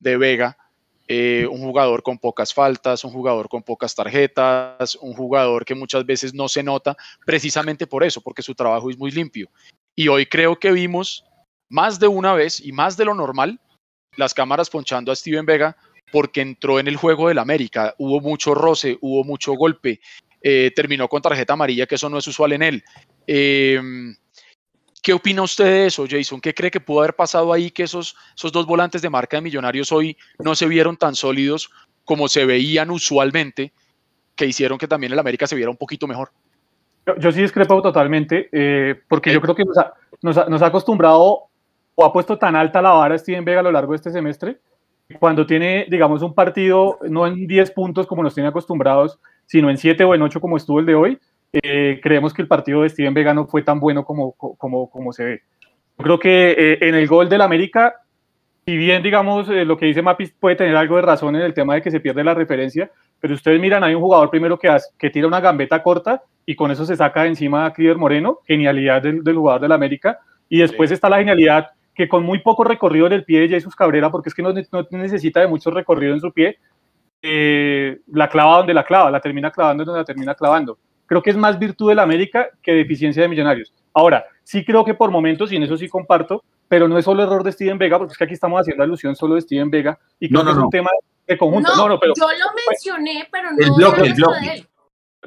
de 0.00 0.16
Vega, 0.16 0.56
eh, 1.06 1.46
un 1.50 1.60
jugador 1.60 2.02
con 2.02 2.18
pocas 2.18 2.54
faltas, 2.54 3.04
un 3.04 3.12
jugador 3.12 3.48
con 3.48 3.62
pocas 3.62 3.94
tarjetas, 3.94 4.96
un 4.96 5.12
jugador 5.12 5.64
que 5.64 5.74
muchas 5.74 6.06
veces 6.06 6.32
no 6.32 6.48
se 6.48 6.62
nota 6.62 6.96
precisamente 7.26 7.86
por 7.86 8.04
eso, 8.04 8.20
porque 8.20 8.42
su 8.42 8.54
trabajo 8.54 8.88
es 8.88 8.98
muy 8.98 9.10
limpio. 9.10 9.48
Y 9.94 10.08
hoy 10.08 10.26
creo 10.26 10.56
que 10.58 10.72
vimos 10.72 11.24
más 11.68 11.98
de 12.00 12.08
una 12.08 12.34
vez 12.34 12.60
y 12.60 12.72
más 12.72 12.96
de 12.96 13.04
lo 13.04 13.14
normal 13.14 13.60
las 14.16 14.32
cámaras 14.32 14.70
ponchando 14.70 15.12
a 15.12 15.16
Steven 15.16 15.44
Vega 15.44 15.76
porque 16.12 16.40
entró 16.40 16.78
en 16.78 16.86
el 16.88 16.96
juego 16.96 17.28
del 17.28 17.38
América. 17.38 17.94
Hubo 17.98 18.20
mucho 18.20 18.54
roce, 18.54 18.96
hubo 19.00 19.24
mucho 19.24 19.54
golpe, 19.54 20.00
eh, 20.40 20.70
terminó 20.74 21.08
con 21.08 21.20
tarjeta 21.20 21.54
amarilla, 21.54 21.86
que 21.86 21.96
eso 21.96 22.08
no 22.08 22.18
es 22.18 22.26
usual 22.26 22.52
en 22.52 22.62
él. 22.62 22.84
Eh, 23.26 23.80
¿Qué 25.04 25.12
opina 25.12 25.42
usted 25.42 25.66
de 25.66 25.86
eso, 25.86 26.06
Jason? 26.08 26.40
¿Qué 26.40 26.54
cree 26.54 26.70
que 26.70 26.80
pudo 26.80 27.00
haber 27.00 27.14
pasado 27.14 27.52
ahí 27.52 27.70
que 27.70 27.82
esos, 27.82 28.16
esos 28.34 28.50
dos 28.50 28.64
volantes 28.64 29.02
de 29.02 29.10
marca 29.10 29.36
de 29.36 29.42
Millonarios 29.42 29.92
hoy 29.92 30.16
no 30.42 30.54
se 30.54 30.66
vieron 30.66 30.96
tan 30.96 31.14
sólidos 31.14 31.70
como 32.06 32.26
se 32.26 32.46
veían 32.46 32.88
usualmente, 32.88 33.74
que 34.34 34.46
hicieron 34.46 34.78
que 34.78 34.88
también 34.88 35.12
el 35.12 35.18
América 35.18 35.46
se 35.46 35.56
viera 35.56 35.70
un 35.70 35.76
poquito 35.76 36.06
mejor? 36.06 36.30
Yo, 37.18 37.30
sí 37.32 37.42
discrepo 37.42 37.82
totalmente, 37.82 38.48
eh, 38.50 38.98
porque 39.06 39.30
yo 39.30 39.42
creo 39.42 39.54
que 39.54 39.64
nos 40.22 40.62
ha, 40.62 40.66
acostumbrado 40.66 41.48
o 41.94 42.04
ha 42.04 42.10
puesto 42.10 42.38
tan 42.38 42.56
alta 42.56 42.80
la 42.80 42.92
vara 42.92 43.18
Steven 43.18 43.44
Vega 43.44 43.60
a 43.60 43.64
lo 43.64 43.72
largo 43.72 43.92
de 43.92 43.96
este 43.96 44.10
semestre, 44.10 44.58
cuando 45.20 45.44
tiene, 45.44 45.86
digamos, 45.90 46.22
un 46.22 46.32
partido 46.32 46.98
no 47.10 47.26
en 47.26 47.46
10 47.46 47.72
puntos 47.72 48.06
como 48.06 48.22
nos 48.22 48.32
tiene 48.32 48.48
acostumbrados, 48.48 49.18
sino 49.44 49.68
en 49.68 49.76
7 49.76 50.02
o 50.04 50.14
en 50.14 50.22
8 50.22 50.40
como 50.40 50.56
estuvo 50.56 50.80
el 50.80 50.86
de 50.86 50.94
hoy, 50.94 51.18
eh, 51.62 52.00
creemos 52.02 52.34
que 52.34 52.42
el 52.42 52.48
partido 52.48 52.82
de 52.82 52.88
Steven 52.88 53.14
Vega 53.14 53.32
no 53.32 53.46
fue 53.46 53.62
tan 53.62 53.78
bueno 53.78 54.04
como, 54.04 54.32
como, 54.32 54.90
como 54.90 55.12
se 55.12 55.24
ve. 55.24 55.42
Yo 55.96 56.04
creo 56.04 56.18
que 56.18 56.50
eh, 56.50 56.78
en 56.80 56.96
el 56.96 57.06
gol 57.06 57.28
del 57.28 57.42
América, 57.42 57.94
si 58.66 58.76
bien, 58.76 59.02
digamos, 59.04 59.48
eh, 59.48 59.64
lo 59.64 59.76
que 59.76 59.86
dice 59.86 60.02
Mapis 60.02 60.32
puede 60.32 60.56
tener 60.56 60.74
algo 60.74 60.96
de 60.96 61.02
razón 61.02 61.36
en 61.36 61.42
el 61.42 61.54
tema 61.54 61.74
de 61.74 61.82
que 61.82 61.92
se 61.92 62.00
pierde 62.00 62.24
la 62.24 62.34
referencia, 62.34 62.90
pero 63.20 63.34
ustedes 63.34 63.60
miran, 63.60 63.84
hay 63.84 63.94
un 63.94 64.02
jugador 64.02 64.30
primero 64.30 64.58
que, 64.58 64.68
hace, 64.68 64.88
que 64.98 65.10
tira 65.10 65.28
una 65.28 65.40
gambeta 65.40 65.80
corta 65.80 66.22
y 66.44 66.56
con 66.56 66.72
eso 66.72 66.84
se 66.84 66.96
saca 66.96 67.22
de 67.22 67.28
encima 67.28 67.66
a 67.66 67.72
Cliver 67.72 67.98
Moreno, 67.98 68.40
genialidad 68.44 69.02
del, 69.02 69.22
del 69.22 69.36
jugador 69.36 69.60
del 69.62 69.72
América, 69.72 70.18
y 70.48 70.58
después 70.58 70.90
está 70.90 71.08
la 71.08 71.18
genialidad 71.18 71.68
que 71.94 72.08
con 72.08 72.24
muy 72.24 72.40
poco 72.40 72.64
recorrido 72.64 73.06
en 73.06 73.12
el 73.12 73.24
pie 73.24 73.40
de 73.40 73.48
Jesus 73.48 73.76
Cabrera, 73.76 74.10
porque 74.10 74.28
es 74.28 74.34
que 74.34 74.42
no, 74.42 74.52
no 74.52 74.86
necesita 74.90 75.38
de 75.40 75.46
mucho 75.46 75.70
recorrido 75.70 76.14
en 76.14 76.20
su 76.20 76.32
pie, 76.32 76.58
la 77.22 78.28
clava 78.28 78.58
donde 78.58 78.74
la 78.74 78.84
clava, 78.84 79.10
la 79.10 79.20
termina 79.20 79.50
clavando 79.50 79.84
donde 79.84 80.00
la 80.00 80.04
termina 80.04 80.34
clavando 80.34 80.76
creo 81.06 81.22
que 81.22 81.30
es 81.30 81.36
más 81.36 81.58
virtud 81.58 81.88
del 81.88 81.98
América 81.98 82.48
que 82.62 82.72
deficiencia 82.72 83.22
de 83.22 83.28
Millonarios. 83.28 83.72
Ahora, 83.92 84.24
sí 84.42 84.64
creo 84.64 84.84
que 84.84 84.94
por 84.94 85.10
momentos, 85.10 85.52
y 85.52 85.56
en 85.56 85.62
eso 85.62 85.76
sí 85.76 85.88
comparto, 85.88 86.44
pero 86.68 86.88
no 86.88 86.98
es 86.98 87.04
solo 87.04 87.22
error 87.22 87.42
de 87.42 87.52
Steven 87.52 87.78
Vega, 87.78 87.98
porque 87.98 88.12
es 88.12 88.18
que 88.18 88.24
aquí 88.24 88.34
estamos 88.34 88.60
haciendo 88.60 88.82
alusión 88.82 89.14
solo 89.14 89.34
de 89.34 89.42
Steven 89.42 89.70
Vega, 89.70 89.98
y 90.18 90.28
creo 90.28 90.44
que 90.44 90.50
es 90.50 90.56
un 90.56 90.70
tema 90.70 90.90
de 91.26 91.38
conjunto. 91.38 91.74
No, 91.76 91.88
no, 91.88 91.98
pero, 91.98 92.14
yo 92.16 92.26
lo 92.26 92.46
mencioné, 92.68 93.28
pero 93.30 93.52
no. 93.52 93.58
El 93.58 93.72
bloque, 93.72 94.00
el 94.02 94.14
bloque. 94.14 94.66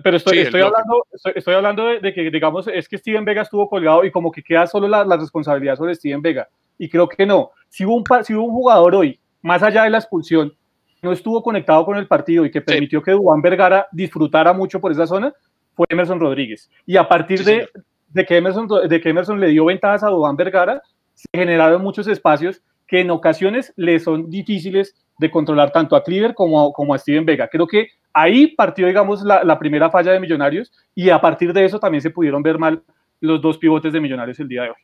Pero 0.03 0.17
estoy, 0.17 0.39
estoy 0.39 0.61
hablando, 0.61 1.05
estoy, 1.33 1.53
hablando 1.55 1.85
de, 1.85 2.13
que, 2.13 2.29
digamos, 2.29 2.67
es 2.67 2.87
que 2.87 2.99
Steven 2.99 3.25
Vega 3.25 3.41
estuvo 3.41 3.67
colgado 3.67 4.05
y 4.05 4.11
como 4.11 4.31
que 4.31 4.43
queda 4.43 4.67
solo 4.67 4.87
la, 4.87 5.03
la 5.03 5.17
responsabilidad 5.17 5.75
sobre 5.75 5.95
Steven 5.95 6.21
Vega. 6.21 6.47
Y 6.77 6.87
creo 6.87 7.07
que 7.07 7.25
no. 7.25 7.51
Si 7.69 7.83
hubo, 7.83 7.95
un, 7.95 8.03
si 8.23 8.35
hubo 8.35 8.43
un 8.43 8.51
jugador 8.51 8.93
hoy, 8.93 9.19
más 9.41 9.63
allá 9.63 9.83
de 9.83 9.89
la 9.89 9.97
expulsión, 9.97 10.55
no 11.01 11.11
estuvo 11.11 11.41
conectado 11.43 11.85
con 11.85 11.97
el 11.97 12.07
partido 12.07 12.45
y 12.45 12.51
que 12.51 12.61
permitió 12.61 13.01
que 13.01 13.13
Juan 13.13 13.41
Vergara 13.41 13.87
disfrutara 13.91 14.53
mucho 14.53 14.79
por 14.79 14.91
esa 14.91 15.07
zona, 15.07 15.33
fue 15.77 15.85
Emerson 15.89 16.19
Rodríguez. 16.19 16.69
Y 16.87 16.97
a 16.97 17.07
partir 17.07 17.43
de, 17.43 17.69
de, 18.09 18.25
que 18.25 18.35
Emerson, 18.35 18.67
de 18.89 18.99
que 18.99 19.09
Emerson 19.09 19.39
le 19.39 19.49
dio 19.49 19.65
ventajas 19.65 20.03
a 20.03 20.09
Dubán 20.09 20.35
Vergara, 20.35 20.81
se 21.13 21.27
generaron 21.33 21.83
muchos 21.83 22.07
espacios 22.07 22.61
que 22.87 23.01
en 23.01 23.11
ocasiones 23.11 23.71
le 23.75 23.99
son 23.99 24.29
difíciles 24.29 24.95
de 25.19 25.29
controlar 25.29 25.71
tanto 25.71 25.95
a 25.95 26.03
Cleaver 26.03 26.33
como, 26.33 26.73
como 26.73 26.93
a 26.93 26.97
Steven 26.97 27.25
Vega. 27.25 27.47
Creo 27.47 27.67
que 27.67 27.89
ahí 28.11 28.47
partió, 28.47 28.87
digamos, 28.87 29.21
la, 29.21 29.43
la, 29.43 29.59
primera 29.59 29.91
falla 29.91 30.11
de 30.11 30.19
Millonarios 30.19 30.71
y 30.95 31.09
a 31.11 31.21
partir 31.21 31.53
de 31.53 31.65
eso 31.65 31.79
también 31.79 32.01
se 32.01 32.09
pudieron 32.09 32.41
ver 32.41 32.57
mal 32.57 32.83
los 33.19 33.41
dos 33.41 33.57
pivotes 33.57 33.93
de 33.93 33.99
Millonarios 33.99 34.39
el 34.39 34.47
día 34.47 34.63
de 34.63 34.69
hoy. 34.69 34.75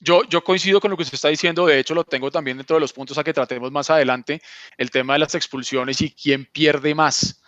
Yo, 0.00 0.22
yo, 0.28 0.44
coincido 0.44 0.80
con 0.80 0.90
lo 0.90 0.96
que 0.96 1.02
usted 1.02 1.14
está 1.14 1.28
diciendo, 1.28 1.66
de 1.66 1.78
hecho 1.78 1.94
lo 1.94 2.04
tengo 2.04 2.30
también 2.30 2.58
dentro 2.58 2.76
de 2.76 2.80
los 2.80 2.92
puntos 2.92 3.16
a 3.18 3.24
que 3.24 3.32
tratemos 3.32 3.72
más 3.72 3.90
adelante, 3.90 4.40
el 4.76 4.90
tema 4.90 5.14
de 5.14 5.20
las 5.20 5.34
expulsiones 5.34 6.00
y 6.02 6.10
quién 6.10 6.46
pierde 6.52 6.94
más 6.94 7.42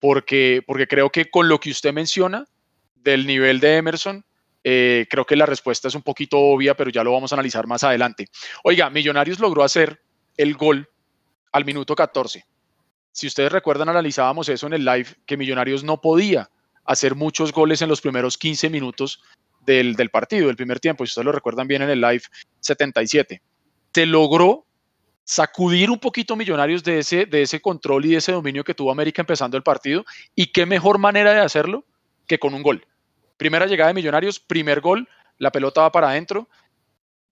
porque, 0.00 0.62
porque 0.66 0.86
creo 0.86 1.10
que 1.10 1.30
con 1.30 1.48
lo 1.48 1.58
que 1.58 1.70
usted 1.70 1.92
menciona 1.92 2.46
del 2.96 3.26
nivel 3.26 3.60
de 3.60 3.76
Emerson, 3.76 4.24
eh, 4.64 5.06
creo 5.08 5.24
que 5.24 5.36
la 5.36 5.46
respuesta 5.46 5.88
es 5.88 5.94
un 5.94 6.02
poquito 6.02 6.38
obvia, 6.38 6.76
pero 6.76 6.90
ya 6.90 7.04
lo 7.04 7.12
vamos 7.12 7.32
a 7.32 7.36
analizar 7.36 7.66
más 7.66 7.84
adelante. 7.84 8.28
Oiga, 8.64 8.90
Millonarios 8.90 9.38
logró 9.38 9.62
hacer 9.62 10.00
el 10.36 10.54
gol 10.54 10.88
al 11.52 11.64
minuto 11.64 11.94
14. 11.94 12.44
Si 13.12 13.26
ustedes 13.26 13.50
recuerdan, 13.50 13.88
analizábamos 13.88 14.48
eso 14.48 14.66
en 14.66 14.74
el 14.74 14.84
live, 14.84 15.08
que 15.26 15.36
Millonarios 15.36 15.82
no 15.84 16.00
podía 16.00 16.50
hacer 16.84 17.14
muchos 17.14 17.52
goles 17.52 17.82
en 17.82 17.88
los 17.88 18.00
primeros 18.00 18.38
15 18.38 18.70
minutos 18.70 19.22
del, 19.64 19.94
del 19.94 20.10
partido, 20.10 20.46
del 20.46 20.56
primer 20.56 20.80
tiempo. 20.80 21.04
Si 21.04 21.10
ustedes 21.10 21.26
lo 21.26 21.32
recuerdan 21.32 21.66
bien 21.66 21.82
en 21.82 21.90
el 21.90 22.00
live 22.00 22.22
77. 22.60 23.42
Se 23.92 24.06
logró 24.06 24.67
sacudir 25.28 25.90
un 25.90 25.98
poquito 25.98 26.36
Millonarios 26.36 26.82
de 26.82 27.00
ese, 27.00 27.26
de 27.26 27.42
ese 27.42 27.60
control 27.60 28.06
y 28.06 28.12
de 28.12 28.16
ese 28.16 28.32
dominio 28.32 28.64
que 28.64 28.72
tuvo 28.72 28.90
América 28.90 29.20
empezando 29.20 29.58
el 29.58 29.62
partido. 29.62 30.06
Y 30.34 30.46
qué 30.46 30.64
mejor 30.64 30.98
manera 30.98 31.34
de 31.34 31.40
hacerlo 31.40 31.84
que 32.26 32.38
con 32.38 32.54
un 32.54 32.62
gol. 32.62 32.86
Primera 33.36 33.66
llegada 33.66 33.88
de 33.88 33.94
Millonarios, 33.94 34.40
primer 34.40 34.80
gol, 34.80 35.06
la 35.36 35.52
pelota 35.52 35.82
va 35.82 35.92
para 35.92 36.08
adentro. 36.08 36.48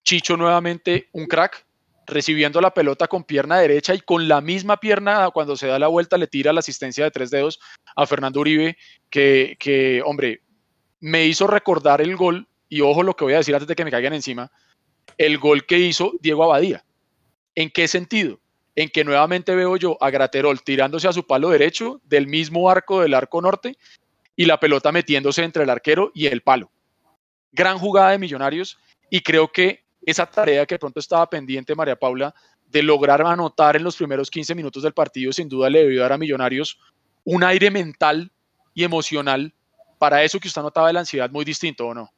Chicho 0.03 0.37
nuevamente 0.37 1.09
un 1.11 1.25
crack, 1.25 1.65
recibiendo 2.05 2.61
la 2.61 2.71
pelota 2.71 3.07
con 3.07 3.23
pierna 3.23 3.57
derecha 3.57 3.95
y 3.95 4.01
con 4.01 4.27
la 4.27 4.41
misma 4.41 4.77
pierna 4.77 5.31
cuando 5.31 5.57
se 5.57 5.65
da 5.65 5.79
la 5.79 5.87
vuelta 5.87 6.19
le 6.19 6.27
tira 6.27 6.53
la 6.53 6.59
asistencia 6.59 7.03
de 7.03 7.11
tres 7.11 7.31
dedos 7.31 7.59
a 7.95 8.05
Fernando 8.05 8.41
Uribe, 8.41 8.77
que, 9.09 9.57
que 9.59 10.03
hombre, 10.05 10.43
me 10.99 11.25
hizo 11.25 11.47
recordar 11.47 11.99
el 12.01 12.15
gol, 12.15 12.47
y 12.69 12.81
ojo 12.81 13.01
lo 13.01 13.15
que 13.15 13.23
voy 13.23 13.33
a 13.33 13.37
decir 13.37 13.55
antes 13.55 13.67
de 13.67 13.75
que 13.75 13.83
me 13.83 13.91
caigan 13.91 14.13
encima, 14.13 14.51
el 15.17 15.39
gol 15.39 15.65
que 15.65 15.79
hizo 15.79 16.13
Diego 16.21 16.43
Abadía 16.43 16.83
¿En 17.57 17.71
qué 17.71 17.87
sentido? 17.87 18.39
En 18.75 18.87
que 18.89 19.03
nuevamente 19.03 19.55
veo 19.55 19.77
yo 19.77 19.97
a 19.99 20.11
Graterol 20.11 20.61
tirándose 20.61 21.07
a 21.07 21.11
su 21.11 21.25
palo 21.25 21.49
derecho 21.49 21.99
del 22.03 22.27
mismo 22.27 22.69
arco 22.69 23.01
del 23.01 23.15
arco 23.15 23.41
norte 23.41 23.75
y 24.35 24.45
la 24.45 24.59
pelota 24.59 24.91
metiéndose 24.91 25.43
entre 25.43 25.63
el 25.63 25.71
arquero 25.71 26.11
y 26.13 26.27
el 26.27 26.41
palo. 26.41 26.69
gran 27.51 27.79
jugada 27.79 28.11
de 28.11 28.19
Millonarios 28.19 28.77
y 29.09 29.21
creo 29.21 29.51
que 29.51 29.83
esa 30.05 30.27
tarea 30.27 30.67
que 30.67 30.77
pronto 30.77 30.99
estaba 30.99 31.27
pendiente 31.27 31.73
María 31.73 31.95
Paula 31.95 32.35
de 32.67 32.83
lograr 32.83 33.23
anotar 33.23 33.75
en 33.75 33.83
los 33.83 33.95
primeros 33.95 34.29
15 34.29 34.53
minutos 34.53 34.83
del 34.83 34.93
partido 34.93 35.33
sin 35.33 35.49
duda 35.49 35.71
le 35.71 35.79
debió 35.79 36.01
dar 36.01 36.13
a 36.13 36.19
Millonarios 36.19 36.79
un 37.23 37.43
aire 37.43 37.71
mental 37.71 38.31
y 38.75 38.83
emocional 38.83 39.51
para 39.97 40.21
eso 40.21 40.39
que 40.39 40.47
usted 40.47 40.61
notaba 40.61 40.87
de 40.87 40.93
la 40.93 40.99
ansiedad 40.99 41.31
muy 41.31 41.43
distinto, 41.43 41.87
¿o 41.87 41.93
no? 41.95 42.13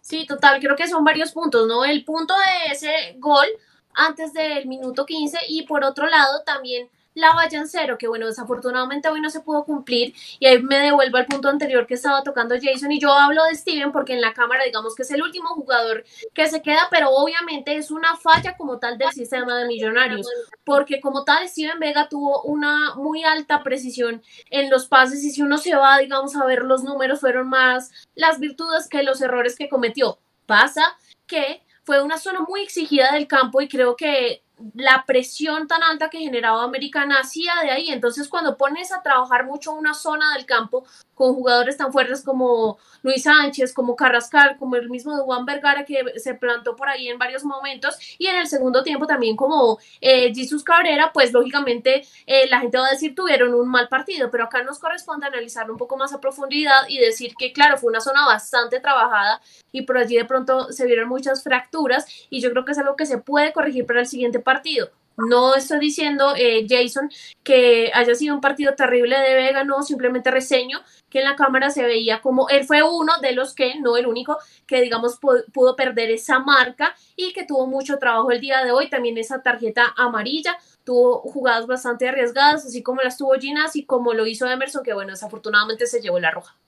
Sí, 0.00 0.24
total, 0.24 0.60
creo 0.60 0.76
que 0.76 0.88
son 0.88 1.04
varios 1.04 1.32
puntos, 1.32 1.68
¿no? 1.68 1.84
El 1.84 2.06
punto 2.06 2.32
de 2.32 2.72
ese 2.72 3.16
gol 3.18 3.46
antes 3.96 4.32
del 4.32 4.66
minuto 4.66 5.06
15 5.06 5.38
y 5.48 5.62
por 5.64 5.84
otro 5.84 6.06
lado 6.06 6.42
también 6.44 6.88
la 7.16 7.32
valla 7.32 7.58
en 7.58 7.66
cero, 7.66 7.96
que 7.98 8.08
bueno, 8.08 8.26
desafortunadamente 8.26 9.08
hoy 9.08 9.22
no 9.22 9.30
se 9.30 9.40
pudo 9.40 9.64
cumplir 9.64 10.14
y 10.38 10.46
ahí 10.46 10.62
me 10.62 10.78
devuelvo 10.78 11.16
al 11.16 11.24
punto 11.24 11.48
anterior 11.48 11.86
que 11.86 11.94
estaba 11.94 12.22
tocando 12.22 12.54
Jason 12.60 12.92
y 12.92 13.00
yo 13.00 13.10
hablo 13.10 13.42
de 13.44 13.54
Steven 13.54 13.90
porque 13.90 14.12
en 14.12 14.20
la 14.20 14.34
cámara 14.34 14.64
digamos 14.64 14.94
que 14.94 15.02
es 15.02 15.10
el 15.10 15.22
último 15.22 15.48
jugador 15.48 16.04
que 16.34 16.46
se 16.46 16.60
queda, 16.60 16.88
pero 16.90 17.08
obviamente 17.10 17.74
es 17.74 17.90
una 17.90 18.16
falla 18.16 18.54
como 18.58 18.78
tal 18.78 18.98
del 18.98 19.10
sistema 19.12 19.56
de 19.56 19.66
millonarios, 19.66 20.28
porque 20.62 21.00
como 21.00 21.24
tal 21.24 21.48
Steven 21.48 21.80
Vega 21.80 22.06
tuvo 22.10 22.42
una 22.42 22.94
muy 22.96 23.24
alta 23.24 23.62
precisión 23.62 24.22
en 24.50 24.68
los 24.68 24.86
pases 24.86 25.24
y 25.24 25.30
si 25.30 25.40
uno 25.40 25.56
se 25.56 25.74
va, 25.74 25.96
digamos, 25.96 26.36
a 26.36 26.44
ver 26.44 26.64
los 26.64 26.84
números 26.84 27.20
fueron 27.20 27.48
más 27.48 27.90
las 28.14 28.40
virtudes 28.40 28.88
que 28.88 29.02
los 29.02 29.22
errores 29.22 29.56
que 29.56 29.70
cometió. 29.70 30.18
Pasa 30.44 30.84
que 31.26 31.62
fue 31.86 32.02
una 32.02 32.18
zona 32.18 32.40
muy 32.46 32.62
exigida 32.62 33.12
del 33.12 33.28
campo 33.28 33.62
y 33.62 33.68
creo 33.68 33.94
que 33.96 34.42
la 34.74 35.04
presión 35.06 35.68
tan 35.68 35.82
alta 35.82 36.08
que 36.08 36.18
generaba 36.18 36.64
América 36.64 37.04
nacía 37.04 37.52
de 37.62 37.70
ahí. 37.70 37.90
Entonces, 37.90 38.28
cuando 38.28 38.56
pones 38.56 38.90
a 38.92 39.02
trabajar 39.02 39.44
mucho 39.44 39.72
una 39.72 39.92
zona 39.92 40.32
del 40.34 40.46
campo 40.46 40.84
con 41.14 41.34
jugadores 41.34 41.76
tan 41.76 41.92
fuertes 41.92 42.22
como 42.22 42.78
Luis 43.02 43.22
Sánchez, 43.22 43.72
como 43.72 43.96
Carrascal, 43.96 44.56
como 44.58 44.76
el 44.76 44.90
mismo 44.90 45.16
de 45.16 45.22
Juan 45.22 45.46
Vergara 45.46 45.84
que 45.84 46.18
se 46.18 46.34
plantó 46.34 46.76
por 46.76 46.88
ahí 46.88 47.08
en 47.08 47.18
varios 47.18 47.44
momentos, 47.44 47.96
y 48.18 48.26
en 48.26 48.36
el 48.36 48.46
segundo 48.46 48.82
tiempo 48.82 49.06
también 49.06 49.36
como 49.36 49.78
eh, 50.00 50.32
Jesus 50.34 50.62
Cabrera, 50.62 51.10
pues 51.12 51.32
lógicamente 51.32 52.06
eh, 52.26 52.48
la 52.50 52.60
gente 52.60 52.78
va 52.78 52.86
a 52.86 52.90
decir 52.90 53.14
tuvieron 53.14 53.54
un 53.54 53.68
mal 53.68 53.88
partido, 53.88 54.30
pero 54.30 54.44
acá 54.44 54.62
nos 54.62 54.78
corresponde 54.78 55.26
analizarlo 55.26 55.72
un 55.72 55.78
poco 55.78 55.96
más 55.96 56.12
a 56.12 56.20
profundidad 56.20 56.82
y 56.88 56.98
decir 56.98 57.34
que, 57.38 57.52
claro, 57.52 57.78
fue 57.78 57.90
una 57.90 58.00
zona 58.00 58.26
bastante 58.26 58.80
trabajada 58.80 59.40
y 59.72 59.82
por 59.82 59.98
allí 59.98 60.16
de 60.16 60.24
pronto 60.24 60.72
se 60.72 60.86
vieron 60.86 61.08
muchas 61.08 61.42
fracturas 61.42 62.06
y 62.30 62.40
yo 62.40 62.50
creo 62.50 62.64
que 62.64 62.72
es 62.72 62.78
algo 62.78 62.96
que 62.96 63.06
se 63.06 63.18
puede 63.18 63.52
corregir 63.52 63.86
para 63.86 64.00
el 64.00 64.06
siguiente 64.06 64.38
partido. 64.46 64.90
No 65.16 65.54
estoy 65.54 65.78
diciendo, 65.78 66.34
eh, 66.36 66.66
Jason, 66.68 67.10
que 67.42 67.90
haya 67.94 68.14
sido 68.14 68.34
un 68.34 68.42
partido 68.42 68.74
terrible 68.74 69.18
de 69.18 69.34
Vega, 69.34 69.64
no, 69.64 69.82
simplemente 69.82 70.30
reseño 70.30 70.80
que 71.08 71.20
en 71.20 71.24
la 71.24 71.36
cámara 71.36 71.70
se 71.70 71.82
veía 71.82 72.20
como 72.20 72.50
él 72.50 72.64
fue 72.64 72.82
uno 72.82 73.12
de 73.22 73.32
los 73.32 73.54
que, 73.54 73.76
no 73.80 73.96
el 73.96 74.06
único, 74.06 74.36
que 74.66 74.82
digamos 74.82 75.18
pudo 75.18 75.74
perder 75.74 76.10
esa 76.10 76.38
marca 76.40 76.94
y 77.16 77.32
que 77.32 77.46
tuvo 77.46 77.66
mucho 77.66 77.98
trabajo 77.98 78.30
el 78.30 78.40
día 78.40 78.62
de 78.62 78.72
hoy, 78.72 78.90
también 78.90 79.16
esa 79.16 79.42
tarjeta 79.42 79.94
amarilla, 79.96 80.58
tuvo 80.84 81.20
jugadas 81.20 81.66
bastante 81.66 82.08
arriesgadas, 82.08 82.66
así 82.66 82.82
como 82.82 83.00
las 83.00 83.16
tuvo 83.16 83.34
Ginas 83.40 83.74
y 83.74 83.86
como 83.86 84.12
lo 84.12 84.26
hizo 84.26 84.46
Emerson, 84.46 84.84
que 84.84 84.92
bueno, 84.92 85.12
desafortunadamente 85.12 85.86
se 85.86 86.02
llevó 86.02 86.20
la 86.20 86.30
roja. 86.30 86.58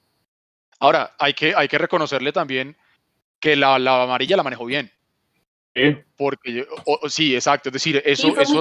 Ahora, 0.80 1.14
hay 1.18 1.34
que, 1.34 1.52
hay 1.54 1.68
que 1.68 1.76
reconocerle 1.76 2.32
también 2.32 2.76
que 3.40 3.56
la, 3.56 3.78
la 3.78 4.04
amarilla 4.04 4.36
la 4.36 4.42
manejó 4.42 4.64
bien. 4.64 4.90
Porque, 6.16 6.66
sí, 7.08 7.34
exacto, 7.34 7.68
es 7.68 7.72
decir, 7.72 8.02
eso... 8.04 8.28
eso 8.38 8.60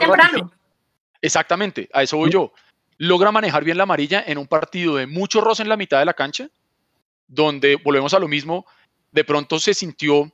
exactamente, 1.22 1.90
a 1.94 2.04
eso 2.04 2.18
voy 2.18 2.32
yo. 2.32 2.52
Logra 2.98 3.32
manejar 3.32 3.64
bien 3.64 3.78
la 3.78 3.84
amarilla 3.84 4.24
en 4.26 4.38
un 4.38 4.48
partido 4.48 4.96
de 4.96 5.08
mucho 5.08 5.42
roce 5.42 5.64
en 5.64 5.70
la 5.70 5.78
mitad 5.78 6.00
de 6.00 6.06
la 6.06 6.14
cancha, 6.14 6.50
donde 7.28 7.76
volvemos 7.76 8.14
a 8.14 8.20
lo 8.20 8.28
mismo, 8.28 8.66
de 9.12 9.24
pronto 9.24 9.60
se 9.60 9.74
sintió 9.74 10.32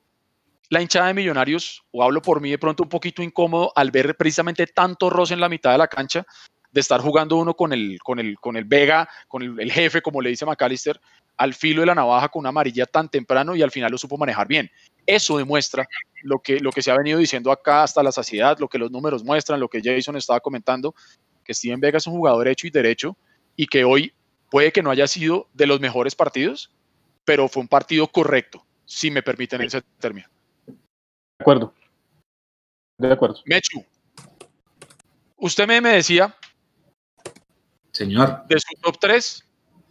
la 0.69 0.81
hinchada 0.81 1.07
de 1.07 1.13
Millonarios, 1.13 1.83
o 1.91 2.03
hablo 2.03 2.21
por 2.21 2.41
mí 2.41 2.49
de 2.49 2.57
pronto 2.57 2.83
un 2.83 2.89
poquito 2.89 3.21
incómodo 3.21 3.71
al 3.75 3.91
ver 3.91 4.15
precisamente 4.15 4.65
tanto 4.67 5.09
roce 5.09 5.33
en 5.33 5.39
la 5.39 5.49
mitad 5.49 5.71
de 5.71 5.77
la 5.77 5.87
cancha, 5.87 6.25
de 6.71 6.81
estar 6.81 6.99
jugando 7.01 7.37
uno 7.37 7.53
con 7.53 7.71
el, 7.71 7.99
con 8.03 8.19
el, 8.19 8.39
con 8.39 8.57
el 8.57 8.65
Vega, 8.65 9.07
con 9.27 9.43
el, 9.43 9.59
el 9.59 9.71
jefe, 9.71 10.01
como 10.01 10.21
le 10.21 10.31
dice 10.31 10.45
McAllister, 10.45 10.99
al 11.37 11.53
filo 11.53 11.81
de 11.81 11.87
la 11.87 11.95
navaja 11.95 12.29
con 12.29 12.41
una 12.41 12.49
amarilla 12.49 12.85
tan 12.85 13.09
temprano 13.09 13.55
y 13.55 13.61
al 13.61 13.71
final 13.71 13.91
lo 13.91 13.97
supo 13.97 14.17
manejar 14.17 14.47
bien. 14.47 14.71
Eso 15.05 15.37
demuestra 15.37 15.87
lo 16.21 16.39
que, 16.39 16.59
lo 16.59 16.71
que 16.71 16.81
se 16.81 16.91
ha 16.91 16.97
venido 16.97 17.19
diciendo 17.19 17.51
acá 17.51 17.83
hasta 17.83 18.01
la 18.03 18.11
saciedad, 18.11 18.57
lo 18.59 18.67
que 18.67 18.77
los 18.77 18.91
números 18.91 19.23
muestran, 19.23 19.59
lo 19.59 19.67
que 19.67 19.81
Jason 19.83 20.15
estaba 20.15 20.39
comentando, 20.39 20.95
que 21.43 21.53
Steven 21.53 21.79
Vega 21.79 21.97
es 21.97 22.07
un 22.07 22.13
jugador 22.13 22.47
hecho 22.47 22.67
y 22.67 22.69
derecho 22.69 23.17
y 23.55 23.67
que 23.67 23.83
hoy 23.83 24.13
puede 24.49 24.71
que 24.71 24.81
no 24.81 24.91
haya 24.91 25.07
sido 25.07 25.47
de 25.53 25.67
los 25.67 25.79
mejores 25.79 26.15
partidos, 26.15 26.71
pero 27.25 27.47
fue 27.47 27.61
un 27.61 27.67
partido 27.67 28.07
correcto, 28.07 28.65
si 28.85 29.11
me 29.11 29.23
permiten 29.23 29.61
ese 29.61 29.81
término. 29.99 30.27
De 30.65 30.75
acuerdo. 31.39 31.73
De 32.97 33.11
acuerdo. 33.11 33.41
Mechu, 33.45 33.83
usted 35.37 35.67
me, 35.67 35.81
me 35.81 35.89
decía, 35.89 36.35
señor, 37.91 38.45
de 38.47 38.59
su 38.59 38.81
top 38.81 38.97
3, 38.99 39.49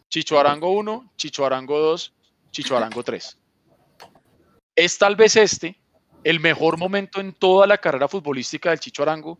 Chicho 0.08 0.38
Arango 0.38 0.70
1, 0.72 1.12
Chicho 1.16 1.44
Arango 1.44 1.78
2, 1.78 2.14
Chicho 2.50 2.76
Arango 2.76 3.02
3. 3.02 3.38
¿Es 4.74 4.98
tal 4.98 5.16
vez 5.16 5.36
este 5.36 5.76
el 6.24 6.40
mejor 6.40 6.78
momento 6.78 7.20
en 7.20 7.32
toda 7.32 7.66
la 7.66 7.78
carrera 7.78 8.08
futbolística 8.08 8.70
del 8.70 8.80
Chicho 8.80 9.02
Arango? 9.02 9.38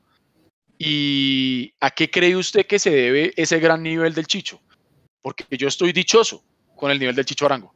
¿Y 0.78 1.72
a 1.80 1.90
qué 1.90 2.10
cree 2.10 2.36
usted 2.36 2.66
que 2.66 2.78
se 2.78 2.90
debe 2.90 3.32
ese 3.36 3.58
gran 3.58 3.82
nivel 3.82 4.14
del 4.14 4.26
Chicho? 4.26 4.60
Porque 5.22 5.44
yo 5.56 5.68
estoy 5.68 5.92
dichoso 5.92 6.42
con 6.76 6.90
el 6.90 6.98
nivel 6.98 7.14
del 7.14 7.24
Chicho 7.24 7.46
Arango. 7.46 7.72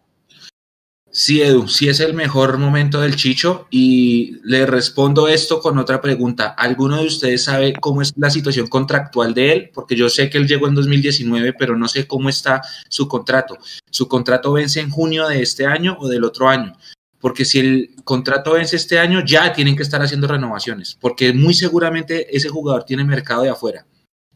Sí, 1.11 1.41
Edu, 1.41 1.67
sí 1.67 1.89
es 1.89 2.01
el 2.01 2.13
mejor 2.13 2.59
momento 2.59 3.01
del 3.01 3.17
Chicho 3.17 3.69
y 3.71 4.39
le 4.43 4.67
respondo 4.67 5.29
esto 5.29 5.61
con 5.61 5.79
otra 5.79 6.03
pregunta. 6.03 6.49
¿Alguno 6.49 6.99
de 6.99 7.07
ustedes 7.07 7.45
sabe 7.45 7.73
cómo 7.73 8.03
es 8.03 8.13
la 8.17 8.29
situación 8.29 8.67
contractual 8.67 9.33
de 9.33 9.53
él? 9.53 9.71
Porque 9.73 9.97
yo 9.97 10.11
sé 10.11 10.29
que 10.29 10.37
él 10.37 10.47
llegó 10.47 10.69
en 10.69 10.75
2019, 10.75 11.55
pero 11.55 11.75
no 11.75 11.89
sé 11.89 12.07
cómo 12.07 12.29
está 12.29 12.61
su 12.91 13.09
contrato. 13.09 13.57
¿Su 13.91 14.09
contrato 14.09 14.53
vence 14.53 14.81
en 14.81 14.91
junio 14.91 15.27
de 15.27 15.41
este 15.41 15.65
año 15.65 15.97
o 15.99 16.09
del 16.09 16.25
otro 16.25 16.51
año? 16.51 16.75
Porque 17.21 17.45
si 17.45 17.59
el 17.59 17.91
contrato 18.05 18.53
vence 18.53 18.77
este 18.77 18.99
año, 18.99 19.21
ya 19.25 19.53
tienen 19.53 19.77
que 19.77 19.83
estar 19.83 20.01
haciendo 20.03 20.29
renovaciones, 20.29 20.97
porque 21.01 21.33
muy 21.33 21.55
seguramente 21.55 22.37
ese 22.37 22.49
jugador 22.49 22.85
tiene 22.85 23.05
mercado 23.05 23.43
de 23.43 23.51
afuera 23.51 23.87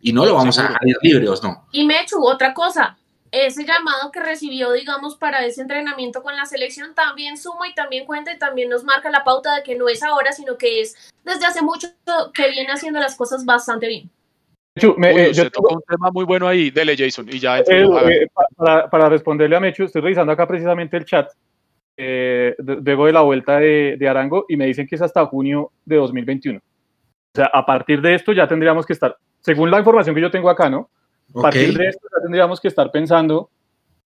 y 0.01 0.13
no 0.13 0.25
lo 0.25 0.35
vamos 0.35 0.59
a 0.59 0.63
dejar 0.63 0.81
libre, 1.03 1.27
no? 1.43 1.67
Y 1.73 1.85
Mechu, 1.85 2.25
otra 2.25 2.55
cosa, 2.55 2.99
ese 3.31 3.65
llamado 3.65 4.11
que 4.11 4.21
recibió, 4.21 4.73
digamos, 4.73 5.17
para 5.17 5.45
ese 5.45 5.63
entrenamiento 5.63 6.23
con 6.23 6.35
la 6.37 6.47
selección 6.47 6.95
también 6.95 7.37
suma 7.37 7.69
y 7.69 7.75
también 7.75 8.07
cuenta 8.07 8.33
y 8.33 8.39
también 8.39 8.69
nos 8.69 8.83
marca 8.83 9.11
la 9.11 9.25
pauta 9.25 9.57
de 9.57 9.63
que 9.63 9.77
no 9.77 9.89
es 9.89 10.03
ahora, 10.03 10.33
sino 10.33 10.57
que 10.57 10.81
es 10.81 10.97
desde 11.25 11.47
hace 11.47 11.63
mucho 11.63 11.89
que 12.35 12.51
viene 12.51 12.73
haciendo 12.73 12.99
las 12.99 13.15
cosas 13.15 13.45
bastante 13.45 13.89
bien. 13.89 14.11
Eh, 14.77 15.33
yo 15.35 15.51
tocó 15.51 15.75
un 15.75 15.83
tema 15.83 16.11
muy 16.13 16.25
bueno 16.25 16.47
ahí, 16.47 16.71
dele 16.71 16.97
Jason, 16.97 17.29
y 17.29 17.39
ya 17.39 17.59
eh, 17.59 18.27
para, 18.57 19.09
responderle 19.09 19.57
a 19.57 19.61
Mechu, 19.61 19.85
estoy 19.85 20.01
revisando 20.01 20.33
acá 20.33 20.47
precisamente 20.47 20.97
el 20.97 21.05
chat, 21.05 21.31
eh, 22.03 22.55
luego 22.59 23.05
de 23.05 23.13
la 23.13 23.21
vuelta 23.21 23.59
de, 23.59 23.97
de 23.99 24.09
Arango, 24.09 24.47
y 24.49 24.57
me 24.57 24.65
dicen 24.65 24.87
que 24.87 24.95
es 24.95 25.03
hasta 25.03 25.27
junio 25.27 25.71
de 25.85 25.97
2021. 25.97 26.59
O 26.59 26.63
sea, 27.35 27.51
a 27.53 27.67
partir 27.67 28.01
de 28.01 28.15
esto 28.15 28.33
ya 28.33 28.49
tendríamos 28.49 28.87
que 28.87 28.95
estar, 28.95 29.19
según 29.41 29.71
la 29.71 29.79
información 29.79 30.15
que 30.15 30.23
yo 30.23 30.31
tengo 30.31 30.49
acá, 30.49 30.71
¿no? 30.71 30.89
A 31.37 31.43
partir 31.43 31.77
de 31.77 31.89
esto 31.89 32.09
ya 32.11 32.23
tendríamos 32.23 32.59
que 32.59 32.69
estar 32.69 32.91
pensando, 32.91 33.51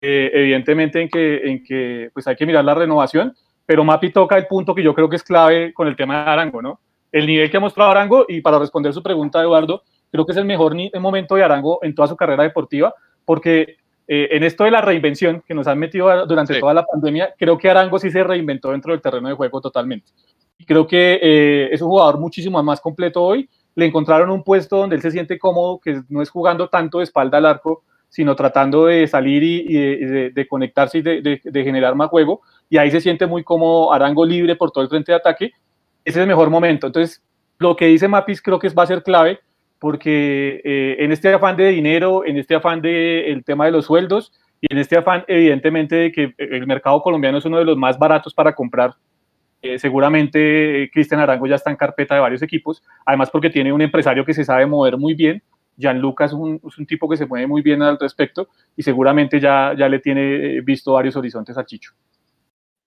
eh, 0.00 0.32
evidentemente, 0.34 1.00
en 1.00 1.08
que, 1.08 1.36
en 1.44 1.62
que 1.62 2.10
pues 2.12 2.26
hay 2.26 2.34
que 2.34 2.44
mirar 2.44 2.64
la 2.64 2.74
renovación, 2.74 3.32
pero 3.64 3.84
Mapi 3.84 4.10
toca 4.10 4.36
el 4.36 4.48
punto 4.48 4.74
que 4.74 4.82
yo 4.82 4.92
creo 4.92 5.08
que 5.08 5.16
es 5.16 5.22
clave 5.22 5.72
con 5.72 5.86
el 5.86 5.94
tema 5.94 6.24
de 6.24 6.30
Arango, 6.30 6.60
¿no? 6.60 6.80
El 7.12 7.24
nivel 7.24 7.48
que 7.48 7.56
ha 7.56 7.60
mostrado 7.60 7.92
Arango, 7.92 8.26
y 8.28 8.40
para 8.40 8.58
responder 8.58 8.92
su 8.92 9.02
pregunta, 9.02 9.40
Eduardo, 9.40 9.84
creo 10.10 10.26
que 10.26 10.32
es 10.32 10.38
el 10.38 10.44
mejor 10.44 10.74
momento 11.00 11.36
de 11.36 11.44
Arango 11.44 11.78
en 11.82 11.94
toda 11.94 12.08
su 12.08 12.16
carrera 12.16 12.42
deportiva, 12.42 12.92
porque 13.24 13.76
eh, 14.08 14.28
en 14.32 14.42
esto 14.44 14.64
de 14.64 14.70
la 14.70 14.80
reinvención 14.80 15.42
que 15.46 15.54
nos 15.54 15.66
han 15.66 15.78
metido 15.78 16.26
durante 16.26 16.58
toda 16.58 16.74
la 16.74 16.84
pandemia, 16.86 17.34
creo 17.38 17.58
que 17.58 17.68
Arango 17.68 17.98
sí 17.98 18.10
se 18.10 18.22
reinventó 18.22 18.70
dentro 18.70 18.92
del 18.92 19.00
terreno 19.00 19.28
de 19.28 19.34
juego 19.34 19.60
totalmente. 19.60 20.10
Creo 20.66 20.86
que 20.86 21.18
eh, 21.22 21.68
es 21.72 21.82
un 21.82 21.88
jugador 21.88 22.18
muchísimo 22.18 22.62
más 22.62 22.80
completo 22.80 23.22
hoy 23.22 23.48
le 23.76 23.84
encontraron 23.84 24.30
un 24.30 24.42
puesto 24.42 24.78
donde 24.78 24.96
él 24.96 25.02
se 25.02 25.10
siente 25.10 25.38
cómodo, 25.38 25.78
que 25.78 26.00
no 26.08 26.22
es 26.22 26.30
jugando 26.30 26.68
tanto 26.68 26.98
de 26.98 27.04
espalda 27.04 27.38
al 27.38 27.46
arco, 27.46 27.84
sino 28.08 28.34
tratando 28.34 28.86
de 28.86 29.06
salir 29.06 29.42
y, 29.42 30.30
de, 30.30 30.46
conectarse 30.48 30.98
y 30.98 31.02
de, 31.02 31.62
generar 31.62 31.94
más 31.94 32.08
juego. 32.08 32.40
Y 32.70 32.78
ahí 32.78 32.90
se 32.90 33.02
siente 33.02 33.26
muy 33.26 33.44
cómodo 33.44 33.92
Arango 33.92 34.24
libre 34.24 34.56
por 34.56 34.70
todo 34.70 34.82
el 34.82 34.88
frente 34.88 35.12
de 35.12 35.16
ataque. 35.16 35.44
Ese 36.04 36.18
es 36.18 36.22
el 36.22 36.26
mejor 36.26 36.48
momento. 36.48 36.86
Entonces, 36.86 37.22
lo 37.58 37.76
que 37.76 37.86
dice 37.86 38.08
Mapis 38.08 38.40
creo 38.40 38.58
que 38.58 38.70
va 38.70 38.84
a 38.84 38.86
ser 38.86 39.02
clave 39.02 39.40
porque 39.78 40.60
eh, 40.64 40.96
en 40.98 41.12
este 41.12 41.32
afán 41.32 41.56
de 41.56 41.68
dinero, 41.68 42.24
en 42.24 42.36
este 42.36 42.54
afán 42.54 42.80
del 42.80 43.44
tema 43.44 43.66
de 43.66 43.72
los 43.72 43.86
sueldos 43.86 44.32
y 44.60 44.72
en 44.72 44.78
este 44.78 44.96
afán 44.96 45.24
evidentemente 45.28 45.96
de 45.96 46.12
que 46.12 46.34
el 46.38 46.66
mercado 46.66 47.02
colombiano 47.02 47.38
es 47.38 47.44
uno 47.44 47.58
de 47.58 47.64
los 47.64 47.76
más 47.76 47.98
baratos 47.98 48.32
para 48.34 48.54
comprar 48.54 48.94
eh, 49.62 49.78
seguramente 49.78 50.82
eh, 50.82 50.90
Cristian 50.92 51.20
Arango 51.20 51.46
ya 51.46 51.56
está 51.56 51.70
en 51.70 51.76
carpeta 51.76 52.14
de 52.14 52.20
varios 52.20 52.42
equipos, 52.42 52.82
además 53.04 53.30
porque 53.30 53.50
tiene 53.50 53.72
un 53.72 53.82
empresario 53.82 54.24
que 54.24 54.34
se 54.34 54.44
sabe 54.44 54.66
mover 54.66 54.96
muy 54.96 55.14
bien. 55.14 55.42
Gianluca 55.76 56.24
es 56.24 56.32
un, 56.32 56.60
es 56.66 56.78
un 56.78 56.86
tipo 56.86 57.08
que 57.08 57.16
se 57.16 57.26
mueve 57.26 57.46
muy 57.46 57.62
bien 57.62 57.82
al 57.82 57.98
respecto 57.98 58.48
y 58.76 58.82
seguramente 58.82 59.40
ya, 59.40 59.74
ya 59.76 59.88
le 59.88 59.98
tiene 59.98 60.56
eh, 60.56 60.60
visto 60.62 60.92
varios 60.92 61.16
horizontes 61.16 61.56
al 61.58 61.66
Chicho. 61.66 61.92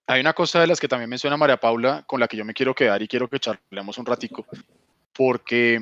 hay 0.08 0.20
una 0.20 0.32
cosa 0.32 0.60
de 0.60 0.66
las 0.66 0.80
que 0.80 0.88
también 0.88 1.08
menciona 1.08 1.36
María 1.36 1.56
Paula 1.56 2.02
con 2.06 2.18
la 2.18 2.26
que 2.26 2.36
yo 2.36 2.44
me 2.44 2.54
quiero 2.54 2.74
quedar 2.74 3.00
y 3.00 3.06
quiero 3.06 3.28
que 3.28 3.38
charlemos 3.38 3.98
un 3.98 4.06
ratico, 4.06 4.44
porque 5.12 5.78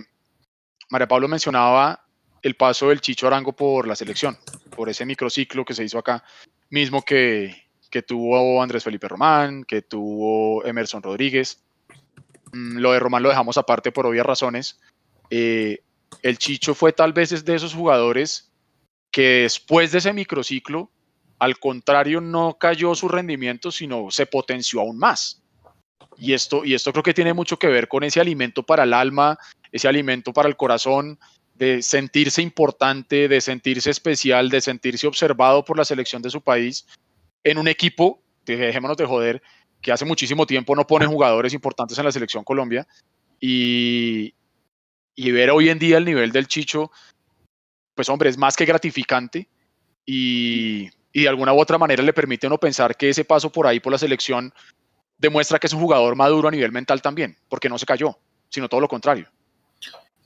María 0.90 1.08
Paula 1.08 1.28
mencionaba 1.28 2.04
el 2.42 2.54
paso 2.54 2.88
del 2.88 3.00
Chicho 3.00 3.26
Arango 3.26 3.52
por 3.52 3.86
la 3.86 3.96
selección, 3.96 4.38
por 4.74 4.88
ese 4.88 5.04
microciclo 5.04 5.64
que 5.64 5.74
se 5.74 5.84
hizo 5.84 5.98
acá, 5.98 6.24
mismo 6.70 7.02
que, 7.02 7.68
que 7.90 8.02
tuvo 8.02 8.62
Andrés 8.62 8.84
Felipe 8.84 9.08
Román, 9.08 9.64
que 9.64 9.82
tuvo 9.82 10.64
Emerson 10.64 11.02
Rodríguez. 11.02 11.62
Mm, 12.52 12.78
lo 12.78 12.92
de 12.92 13.00
Román 13.00 13.22
lo 13.22 13.28
dejamos 13.28 13.58
aparte 13.58 13.92
por 13.92 14.06
obvias 14.06 14.26
razones. 14.26 14.80
Eh, 15.30 15.82
el 16.22 16.38
Chicho 16.38 16.74
fue 16.74 16.92
tal 16.92 17.12
vez 17.12 17.44
de 17.44 17.54
esos 17.54 17.74
jugadores 17.74 18.50
que 19.10 19.42
después 19.42 19.92
de 19.92 19.98
ese 19.98 20.12
microciclo, 20.12 20.90
al 21.38 21.58
contrario, 21.58 22.20
no 22.20 22.56
cayó 22.58 22.94
su 22.94 23.08
rendimiento, 23.08 23.70
sino 23.70 24.10
se 24.10 24.26
potenció 24.26 24.80
aún 24.80 24.98
más. 24.98 25.42
Y 26.16 26.32
esto, 26.32 26.64
y 26.64 26.74
esto 26.74 26.92
creo 26.92 27.02
que 27.04 27.14
tiene 27.14 27.32
mucho 27.32 27.58
que 27.58 27.68
ver 27.68 27.86
con 27.86 28.02
ese 28.02 28.20
alimento 28.20 28.64
para 28.64 28.82
el 28.82 28.92
alma, 28.92 29.38
ese 29.72 29.88
alimento 29.88 30.32
para 30.32 30.48
el 30.48 30.56
corazón, 30.56 31.18
de 31.54 31.82
sentirse 31.82 32.40
importante, 32.40 33.28
de 33.28 33.40
sentirse 33.40 33.90
especial, 33.90 34.48
de 34.48 34.60
sentirse 34.60 35.06
observado 35.06 35.64
por 35.64 35.76
la 35.76 35.84
selección 35.84 36.22
de 36.22 36.30
su 36.30 36.40
país 36.40 36.86
en 37.42 37.58
un 37.58 37.68
equipo, 37.68 38.22
dejémonos 38.46 38.96
de 38.96 39.06
joder, 39.06 39.42
que 39.80 39.92
hace 39.92 40.04
muchísimo 40.04 40.46
tiempo 40.46 40.74
no 40.74 40.86
pone 40.86 41.06
jugadores 41.06 41.52
importantes 41.54 41.98
en 41.98 42.04
la 42.04 42.12
selección 42.12 42.44
Colombia 42.44 42.86
y, 43.40 44.34
y 45.14 45.30
ver 45.32 45.50
hoy 45.50 45.68
en 45.68 45.78
día 45.78 45.98
el 45.98 46.04
nivel 46.04 46.32
del 46.32 46.46
Chicho, 46.46 46.90
pues 47.94 48.08
hombre, 48.08 48.30
es 48.30 48.38
más 48.38 48.56
que 48.56 48.64
gratificante 48.64 49.48
y, 50.06 50.88
y 51.12 51.22
de 51.22 51.28
alguna 51.28 51.52
u 51.52 51.60
otra 51.60 51.78
manera 51.78 52.02
le 52.02 52.12
permite 52.12 52.46
a 52.46 52.48
uno 52.48 52.58
pensar 52.58 52.96
que 52.96 53.08
ese 53.08 53.24
paso 53.24 53.50
por 53.50 53.66
ahí 53.66 53.80
por 53.80 53.92
la 53.92 53.98
selección 53.98 54.52
demuestra 55.18 55.58
que 55.58 55.66
es 55.66 55.72
un 55.72 55.80
jugador 55.80 56.14
maduro 56.14 56.48
a 56.48 56.52
nivel 56.52 56.70
mental 56.70 57.02
también, 57.02 57.36
porque 57.48 57.68
no 57.68 57.78
se 57.78 57.86
cayó, 57.86 58.16
sino 58.48 58.68
todo 58.68 58.80
lo 58.80 58.88
contrario. 58.88 59.28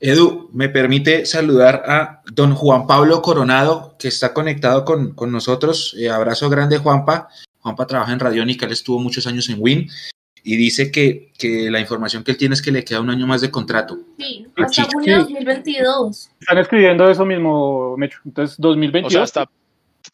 Edu, 0.05 0.49
me 0.51 0.67
permite 0.67 1.25
saludar 1.25 1.83
a 1.87 2.21
don 2.29 2.55
Juan 2.55 2.87
Pablo 2.87 3.21
Coronado, 3.21 3.95
que 3.97 4.09
está 4.09 4.33
conectado 4.33 4.83
con, 4.83 5.31
nosotros. 5.31 5.95
Eh, 5.97 6.09
abrazo 6.09 6.49
grande, 6.49 6.77
Juanpa. 6.77 7.29
Juanpa 7.59 7.87
trabaja 7.87 8.11
en 8.11 8.19
Radiónica, 8.19 8.65
él 8.65 8.73
estuvo 8.73 8.99
muchos 8.99 9.27
años 9.27 9.47
en 9.47 9.61
WIN 9.61 9.87
y 10.43 10.57
dice 10.57 10.91
que, 10.91 11.31
la 11.71 11.79
información 11.79 12.21
que 12.25 12.31
él 12.31 12.37
tiene 12.37 12.53
es 12.53 12.61
que 12.61 12.73
le 12.73 12.83
queda 12.83 12.99
un 12.99 13.11
año 13.11 13.25
más 13.25 13.39
de 13.39 13.49
contrato. 13.49 13.97
Sí, 14.17 14.45
hasta 14.57 14.83
junio 14.91 15.13
de 15.13 15.23
2022. 15.23 16.31
Están 16.37 16.57
escribiendo 16.57 17.09
eso 17.09 17.25
mismo, 17.25 17.95
Mecho. 17.95 18.19
Entonces, 18.25 18.57
2022. 18.59 19.07
O 19.07 19.09
sea, 19.09 19.23
hasta, 19.23 19.49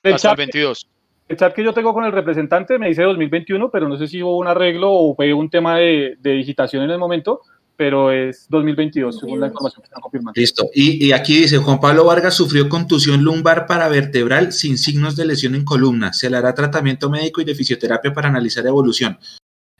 hasta 0.03 0.29
el 0.29 0.37
22. 0.37 0.87
El 1.29 1.37
chat 1.37 1.51
que 1.51 1.63
yo 1.63 1.73
tengo 1.73 1.95
con 1.95 2.05
el 2.05 2.11
representante 2.11 2.77
me 2.77 2.89
dice 2.89 3.01
2021, 3.01 3.71
pero 3.71 3.89
no 3.89 3.97
sé 3.97 4.07
si 4.07 4.21
hubo 4.21 4.37
un 4.37 4.45
arreglo 4.45 4.91
o 4.91 5.15
fue 5.15 5.33
un 5.33 5.49
tema 5.49 5.77
de, 5.77 6.15
de 6.19 6.33
digitación 6.33 6.83
en 6.83 6.91
el 6.91 6.99
momento 6.99 7.41
pero 7.79 8.11
es 8.11 8.45
2022, 8.49 9.19
según 9.19 9.39
la 9.39 9.47
información 9.47 9.81
que 9.81 9.85
están 9.85 10.01
confirmando. 10.01 10.33
Listo. 10.37 10.69
Y, 10.73 11.13
aquí 11.13 11.43
dice, 11.43 11.59
Juan 11.59 11.79
Pablo 11.79 12.03
Vargas 12.03 12.33
sufrió 12.33 12.67
contusión 12.67 13.23
lumbar 13.23 13.67
paravertebral 13.67 14.51
sin 14.51 14.77
signos 14.77 15.15
de 15.15 15.25
lesión 15.25 15.55
en 15.55 15.63
columna. 15.63 16.11
Se 16.11 16.29
le 16.29 16.35
hará 16.35 16.53
tratamiento 16.53 17.09
médico 17.09 17.39
y 17.39 17.45
de 17.45 17.55
fisioterapia 17.55 18.13
para 18.13 18.27
analizar 18.27 18.67
evolución. 18.67 19.17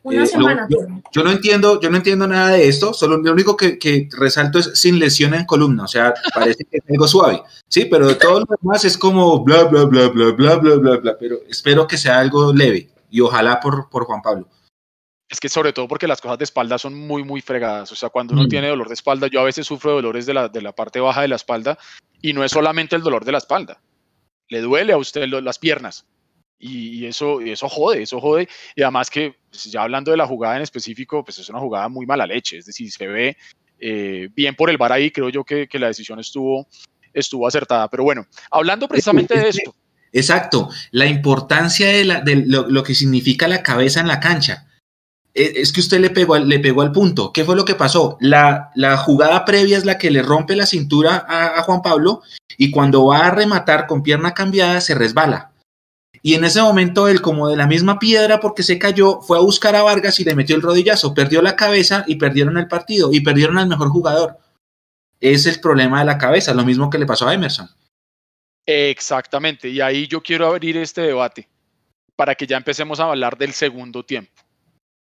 Una 0.02 0.24
eh, 0.24 0.28
semana. 0.28 0.66
yo, 1.12 1.24
no 1.26 1.30
entiendo, 1.30 1.82
yo 1.82 1.90
no 1.90 1.98
entiendo 1.98 2.26
nada 2.26 2.52
de 2.52 2.70
esto, 2.70 2.94
solo 2.94 3.18
lo 3.18 3.34
único 3.34 3.58
que, 3.58 4.08
resalto 4.18 4.60
es 4.60 4.72
sin 4.76 4.98
lesión 4.98 5.34
en 5.34 5.44
columna, 5.44 5.84
o 5.84 5.88
sea, 5.90 6.14
parece 6.34 6.64
que 6.72 6.78
es 6.78 6.84
algo 6.90 7.06
suave, 7.06 7.44
sí, 7.68 7.84
pero 7.84 8.16
todo 8.16 8.40
lo 8.40 8.46
demás 8.62 8.86
es 8.86 8.98
como 8.98 9.44
bla, 9.44 9.66
bla, 9.66 9.84
bla, 9.84 10.08
bla, 10.08 10.32
bla, 10.32 10.56
bla, 10.56 10.76
bla, 10.76 10.98
bla, 11.00 11.18
pero 11.20 11.40
espero 11.50 11.86
que 11.86 11.98
sea 11.98 12.18
algo 12.18 12.54
leve 12.54 12.88
y 13.12 13.20
ojalá 13.20 13.60
por, 13.60 13.90
por 13.90 14.06
Juan 14.06 14.22
Pablo 14.22 14.48
es 15.30 15.40
que 15.40 15.48
sobre 15.48 15.74
todo 15.74 15.88
porque 15.88 16.08
las 16.08 16.22
cosas 16.22 16.40
de 16.40 16.44
espalda 16.44 16.80
son 16.80 16.96
muy, 16.96 17.24
muy 17.24 17.42
fregadas. 17.42 17.92
O 17.92 17.96
sea, 17.96 18.10
cuando 18.10 18.34
uno 18.34 18.44
mm. 18.44 18.50
tiene 18.50 18.68
dolor 18.68 18.88
de 18.88 18.96
espalda, 18.96 19.28
yo 19.28 19.40
a 19.40 19.44
veces 19.44 19.68
sufro 19.68 19.92
dolores 19.92 20.26
de 20.26 20.34
la, 20.34 20.50
de 20.50 20.62
la 20.62 20.74
parte 20.74 21.00
baja 21.00 21.22
de 21.22 21.28
la 21.28 21.36
espalda 21.36 21.78
y 22.20 22.34
no 22.34 22.44
es 22.44 22.52
solamente 22.52 22.96
el 22.96 23.04
dolor 23.04 23.24
de 23.24 23.32
la 23.32 23.38
espalda. 23.38 23.80
Le 24.48 24.62
duele 24.62 24.94
a 24.94 24.98
usted 24.98 25.28
las 25.28 25.60
piernas. 25.60 26.08
Y, 26.62 27.06
eso, 27.06 27.42
y 27.42 27.52
eso 27.52 27.70
jode, 27.70 28.02
eso 28.02 28.20
jode. 28.20 28.50
Y 28.76 28.82
además 28.82 29.10
que, 29.10 29.36
pues, 29.50 29.66
ya 29.66 29.84
hablando 29.84 30.12
de 30.12 30.18
la 30.18 30.28
jugada 30.28 30.58
en 30.58 30.64
específico, 30.64 31.24
pues 31.24 31.38
es 31.38 31.48
una 31.48 31.60
jugada 31.60 31.88
muy 31.88 32.06
mala 32.06 32.26
leche. 32.26 32.58
Es 32.58 32.66
decir, 32.66 32.92
se 32.92 33.08
ve 33.08 33.38
eh, 33.80 34.30
bien 34.36 34.56
por 34.56 34.70
el 34.70 34.78
bar 34.78 34.92
ahí, 34.92 35.12
creo 35.12 35.30
yo 35.30 35.46
que, 35.46 35.68
que 35.68 35.80
la 35.80 35.88
decisión 35.88 36.20
estuvo, 36.20 36.68
estuvo 37.14 37.48
acertada. 37.48 37.88
Pero 37.88 38.04
bueno, 38.04 38.26
hablando 38.50 38.88
precisamente 38.88 39.40
de 39.40 39.50
esto. 39.50 39.76
Exacto, 40.12 40.70
la 40.90 41.06
importancia 41.06 41.88
de, 41.88 42.04
la, 42.04 42.22
de 42.22 42.44
lo, 42.48 42.68
lo 42.68 42.82
que 42.82 42.96
significa 42.96 43.48
la 43.48 43.62
cabeza 43.62 44.00
en 44.00 44.08
la 44.08 44.20
cancha 44.20 44.69
es 45.34 45.72
que 45.72 45.80
usted 45.80 46.00
le 46.00 46.10
pegó, 46.10 46.38
le 46.38 46.60
pegó 46.60 46.82
al 46.82 46.92
punto. 46.92 47.32
¿Qué 47.32 47.44
fue 47.44 47.56
lo 47.56 47.66
que 47.66 47.76
pasó? 47.76 48.18
La, 48.20 48.72
jugada 48.98 49.46
previa 49.46 49.78
es 49.78 49.86
la 49.86 49.98
que 49.98 50.12
le 50.12 50.22
rompe 50.22 50.56
la 50.56 50.66
cintura 50.66 51.26
a, 51.28 51.62
Juan 51.64 51.82
Pablo 51.82 52.22
y 52.58 52.72
cuando 52.72 53.06
va 53.06 53.28
a 53.28 53.32
rematar 53.32 53.88
con 53.88 54.04
pierna 54.04 54.34
cambiada 54.34 54.82
se 54.82 54.96
resbala. 54.96 55.52
Y 56.22 56.34
en 56.34 56.44
ese 56.44 56.62
momento 56.62 57.08
él, 57.08 57.22
como 57.22 57.48
de 57.48 57.56
la 57.56 57.68
misma 57.68 57.98
piedra 57.98 58.42
porque 58.42 58.64
se 58.64 58.78
cayó, 58.78 59.22
fue 59.22 59.38
a 59.38 59.42
buscar 59.42 59.76
a 59.76 59.84
Vargas 59.84 60.20
y 60.20 60.26
le 60.26 60.36
metió 60.36 60.56
el 60.56 60.62
rodillazo, 60.62 61.14
perdió 61.14 61.42
la 61.42 61.56
cabeza 61.56 62.04
y 62.08 62.16
perdieron 62.16 62.58
el 62.58 62.68
partido 62.68 63.14
y 63.14 63.22
perdieron 63.22 63.58
al 63.58 63.70
mejor 63.70 63.90
jugador. 63.90 64.38
Es 65.22 65.46
el 65.46 65.62
problema 65.62 66.00
de 66.00 66.06
la 66.06 66.18
cabeza, 66.18 66.54
lo 66.54 66.66
mismo 66.66 66.90
que 66.90 66.98
le 66.98 67.06
pasó 67.06 67.28
a 67.28 67.34
Emerson. 67.34 67.70
Exactamente, 68.66 69.70
y 69.70 69.80
ahí 69.80 70.08
yo 70.08 70.22
quiero 70.22 70.48
abrir 70.48 70.78
este 70.78 71.02
debate 71.02 71.48
para 72.16 72.36
que 72.36 72.46
ya 72.46 72.58
empecemos 72.58 73.00
a 73.00 73.06
hablar 73.06 73.38
del 73.38 73.54
segundo 73.54 74.04
tiempo. 74.04 74.32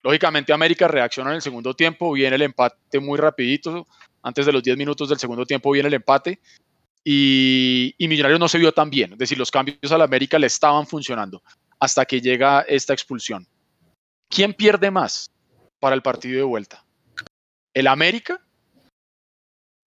Lógicamente 0.02 0.52
América 0.52 0.88
reacciona 0.88 1.30
en 1.30 1.36
el 1.36 1.42
segundo 1.42 1.74
tiempo, 1.74 2.12
viene 2.12 2.36
el 2.36 2.42
empate 2.42 3.00
muy 3.00 3.18
rapidito, 3.18 3.86
antes 4.22 4.46
de 4.46 4.52
los 4.52 4.62
10 4.62 4.76
minutos 4.76 5.08
del 5.08 5.18
segundo 5.18 5.44
tiempo 5.44 5.70
viene 5.70 5.88
el 5.88 5.94
empate 5.94 6.40
y, 7.04 7.94
Millonarios 7.98 8.40
no 8.40 8.48
se 8.48 8.58
vio 8.58 8.72
tan 8.72 8.90
bien, 8.90 9.12
es 9.12 9.18
decir, 9.18 9.38
los 9.38 9.50
cambios 9.50 9.92
a 9.92 9.98
la 9.98 10.04
América 10.04 10.38
le 10.38 10.46
estaban 10.46 10.86
funcionando 10.86 11.42
hasta 11.78 12.04
que 12.04 12.20
llega 12.20 12.62
esta 12.62 12.92
expulsión. 12.92 13.46
¿Quién 14.28 14.54
pierde 14.54 14.90
más 14.90 15.30
para 15.78 15.94
el 15.94 16.02
partido 16.02 16.36
de 16.36 16.44
vuelta? 16.44 16.84
¿El 17.74 17.86
América 17.86 18.40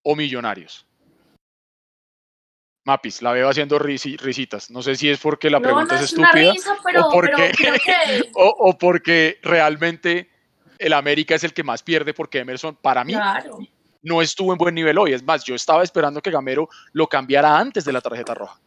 o 0.02 0.16
Millonarios? 0.16 0.86
Mapis, 2.84 3.22
la 3.22 3.32
veo 3.32 3.48
haciendo 3.48 3.78
risitas. 3.78 4.70
No 4.70 4.82
sé 4.82 4.94
si 4.94 5.08
es 5.08 5.18
porque 5.18 5.48
la 5.48 5.60
pregunta 5.60 5.94
es, 5.96 6.02
estúpida 6.02 6.52
o, 8.34 8.76
porque, 8.78 9.38
realmente 9.42 10.30
el 10.78 10.92
América 10.92 11.34
es 11.34 11.44
el 11.44 11.54
que 11.54 11.62
más 11.62 11.82
pierde 11.82 12.12
porque 12.12 12.40
Emerson, 12.40 12.76
para 12.76 13.02
mí, 13.04 13.14
no 14.02 14.20
estuvo 14.20 14.52
en 14.52 14.58
buen 14.58 14.74
nivel 14.74 14.98
hoy. 14.98 15.14
Es 15.14 15.22
más, 15.22 15.44
yo 15.44 15.54
estaba 15.54 15.82
esperando 15.82 16.20
que 16.20 16.30
Gamero 16.30 16.68
lo 16.92 17.06
cambiara 17.06 17.58
antes 17.58 17.86
de 17.86 17.92
la 17.92 18.02
tarjeta 18.02 18.34
roja. 18.34 18.60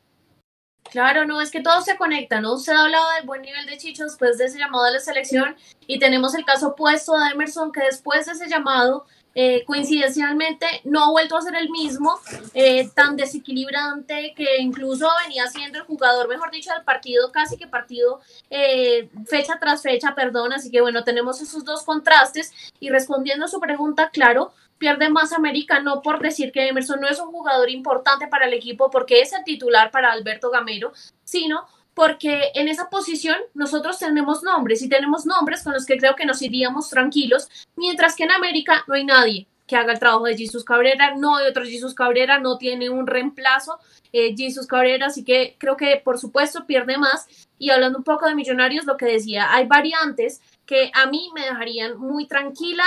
Claro, 0.89 1.25
no, 1.25 1.41
es 1.41 1.51
que 1.51 1.61
todo 1.61 1.81
se 1.81 1.97
conecta, 1.97 2.41
¿no? 2.41 2.53
Usted 2.53 2.73
ha 2.73 2.81
hablado 2.81 3.11
del 3.11 3.25
buen 3.25 3.41
nivel 3.41 3.65
de 3.65 3.77
Chicho 3.77 4.05
después 4.05 4.37
de 4.37 4.45
ese 4.45 4.57
llamado 4.57 4.85
a 4.85 4.91
la 4.91 4.99
selección 4.99 5.55
y 5.85 5.99
tenemos 5.99 6.33
el 6.33 6.45
caso 6.45 6.69
opuesto 6.69 7.17
de 7.17 7.31
Emerson 7.31 7.71
que 7.71 7.81
después 7.81 8.25
de 8.25 8.31
ese 8.31 8.47
llamado 8.47 9.05
eh, 9.39 9.63
coincidencialmente 9.65 10.65
no 10.83 11.03
ha 11.03 11.11
vuelto 11.11 11.37
a 11.37 11.43
ser 11.43 11.53
el 11.53 11.69
mismo, 11.69 12.19
eh, 12.55 12.89
tan 12.95 13.15
desequilibrante 13.15 14.33
que 14.35 14.57
incluso 14.57 15.07
venía 15.23 15.45
siendo 15.45 15.77
el 15.77 15.83
jugador, 15.83 16.27
mejor 16.27 16.49
dicho, 16.49 16.73
del 16.73 16.83
partido, 16.83 17.31
casi 17.31 17.55
que 17.55 17.67
partido 17.67 18.19
eh, 18.49 19.11
fecha 19.27 19.59
tras 19.59 19.83
fecha, 19.83 20.15
perdón, 20.15 20.53
así 20.53 20.71
que 20.71 20.81
bueno, 20.81 21.03
tenemos 21.03 21.39
esos 21.39 21.63
dos 21.63 21.83
contrastes. 21.83 22.51
Y 22.79 22.89
respondiendo 22.89 23.45
a 23.45 23.47
su 23.47 23.59
pregunta, 23.59 24.09
claro, 24.09 24.53
pierde 24.79 25.07
más 25.09 25.31
América, 25.31 25.81
no 25.81 26.01
por 26.01 26.19
decir 26.19 26.51
que 26.51 26.67
Emerson 26.69 26.99
no 26.99 27.07
es 27.07 27.19
un 27.19 27.31
jugador 27.31 27.69
importante 27.69 28.27
para 28.27 28.47
el 28.47 28.53
equipo 28.53 28.89
porque 28.89 29.21
es 29.21 29.33
el 29.33 29.43
titular 29.43 29.91
para 29.91 30.11
Alberto 30.11 30.49
Gamero, 30.49 30.93
sino 31.23 31.67
porque 31.97 32.51
en 32.53 32.67
esa 32.67 32.91
posición 32.91 33.37
nosotros 33.55 33.97
tenemos 33.97 34.43
nombres 34.43 34.83
y 34.83 34.87
tenemos 34.87 35.25
nombres 35.25 35.63
con 35.63 35.73
los 35.73 35.83
que 35.83 35.97
creo 35.97 36.15
que 36.15 36.27
nos 36.27 36.43
iríamos 36.43 36.91
tranquilos, 36.91 37.49
mientras 37.75 38.15
que 38.15 38.25
en 38.25 38.31
América 38.31 38.83
no 38.85 38.93
hay 38.93 39.03
nadie 39.03 39.47
que 39.65 39.75
haga 39.75 39.93
el 39.93 39.99
trabajo 39.99 40.25
de 40.25 40.37
Jesus 40.37 40.63
Cabrera, 40.63 41.15
no 41.15 41.37
hay 41.37 41.47
otro 41.47 41.65
Jesus 41.65 41.95
Cabrera, 41.95 42.37
no 42.37 42.59
tiene 42.59 42.91
un 42.91 43.07
reemplazo 43.07 43.79
eh, 44.13 44.35
Jesus 44.37 44.67
Cabrera, 44.67 45.07
así 45.07 45.23
que 45.23 45.55
creo 45.57 45.75
que 45.75 45.99
por 46.05 46.19
supuesto 46.19 46.67
pierde 46.67 46.99
más. 46.99 47.25
Y 47.57 47.71
hablando 47.71 47.97
un 47.97 48.03
poco 48.03 48.27
de 48.27 48.35
Millonarios, 48.35 48.85
lo 48.85 48.95
que 48.95 49.07
decía, 49.07 49.51
hay 49.51 49.65
variantes 49.65 50.39
que 50.67 50.91
a 50.93 51.07
mí 51.07 51.31
me 51.33 51.45
dejarían 51.45 51.97
muy 51.97 52.27
tranquila. 52.27 52.83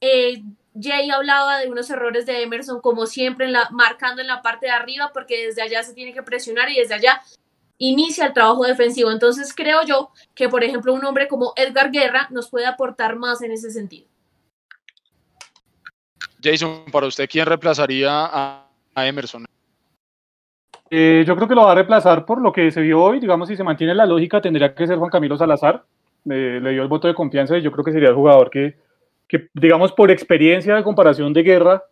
Eh, 0.00 0.42
Jay 0.80 1.10
hablaba 1.10 1.58
de 1.58 1.68
unos 1.68 1.90
errores 1.90 2.24
de 2.24 2.42
Emerson, 2.42 2.80
como 2.80 3.04
siempre, 3.04 3.44
en 3.44 3.52
la, 3.52 3.68
marcando 3.70 4.22
en 4.22 4.28
la 4.28 4.40
parte 4.40 4.66
de 4.66 4.72
arriba, 4.72 5.10
porque 5.12 5.48
desde 5.48 5.60
allá 5.60 5.82
se 5.82 5.92
tiene 5.92 6.14
que 6.14 6.22
presionar 6.22 6.70
y 6.70 6.78
desde 6.78 6.94
allá 6.94 7.20
inicia 7.80 8.26
el 8.26 8.32
trabajo 8.32 8.64
defensivo. 8.64 9.10
Entonces 9.10 9.52
creo 9.52 9.82
yo 9.84 10.10
que, 10.34 10.48
por 10.48 10.62
ejemplo, 10.62 10.92
un 10.92 11.04
hombre 11.04 11.26
como 11.26 11.52
Edgar 11.56 11.90
Guerra 11.90 12.28
nos 12.30 12.48
puede 12.48 12.66
aportar 12.66 13.16
más 13.16 13.42
en 13.42 13.50
ese 13.50 13.70
sentido. 13.72 14.06
Jason, 16.42 16.84
para 16.92 17.06
usted, 17.06 17.28
¿quién 17.28 17.46
reemplazaría 17.46 18.08
a, 18.10 18.66
Emerson? 18.96 19.46
Eh, 20.90 21.24
yo 21.26 21.34
creo 21.36 21.48
que 21.48 21.54
lo 21.54 21.62
va 21.62 21.72
a 21.72 21.74
reemplazar 21.74 22.24
por 22.26 22.40
lo 22.40 22.52
que 22.52 22.70
se 22.70 22.80
vio 22.82 23.02
hoy. 23.02 23.18
Digamos, 23.18 23.48
si 23.48 23.56
se 23.56 23.64
mantiene 23.64 23.94
la 23.94 24.06
lógica, 24.06 24.40
tendría 24.40 24.74
que 24.74 24.86
ser 24.86 24.98
Juan 24.98 25.10
Camilo 25.10 25.36
Salazar. 25.36 25.82
le 26.24 26.70
dio 26.70 26.82
el 26.82 26.88
voto 26.88 27.08
de 27.08 27.14
confianza 27.14 27.56
y 27.56 27.62
yo 27.62 27.72
creo 27.72 27.84
que 27.84 27.92
sería 27.92 28.10
el 28.10 28.14
jugador 28.14 28.50
que, 28.50 28.76
que 29.26 29.48
digamos, 29.54 29.92
por 29.92 30.10
experiencia 30.10 30.74
de 30.74 30.82
comparación 30.82 31.32
de 31.32 31.42
guerra, 31.42 31.82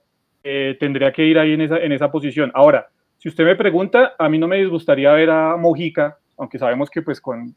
eh, 0.45 0.77
tendría 0.79 1.13
que 1.13 1.25
ir 1.25 1.39
ahí 1.39 1.53
en 1.53 1.63
esa, 1.63 1.79
en 1.79 1.93
esa 1.93 2.11
posición. 2.11 2.51
Ahora, 2.55 2.89
si 3.19 3.29
usted 3.29 3.45
me 3.45 3.57
pregunta, 3.57 4.15
a 4.17 4.29
mí 4.29 4.39
no 4.39 4.47
me 4.47 4.57
disgustaría 4.57 5.13
ver 5.13 5.31
a 5.31 5.57
Mojica, 5.57 6.19
aunque 6.37 6.59
sabemos 6.59 6.89
que 6.89 7.03
pues 7.03 7.21
con 7.21 7.55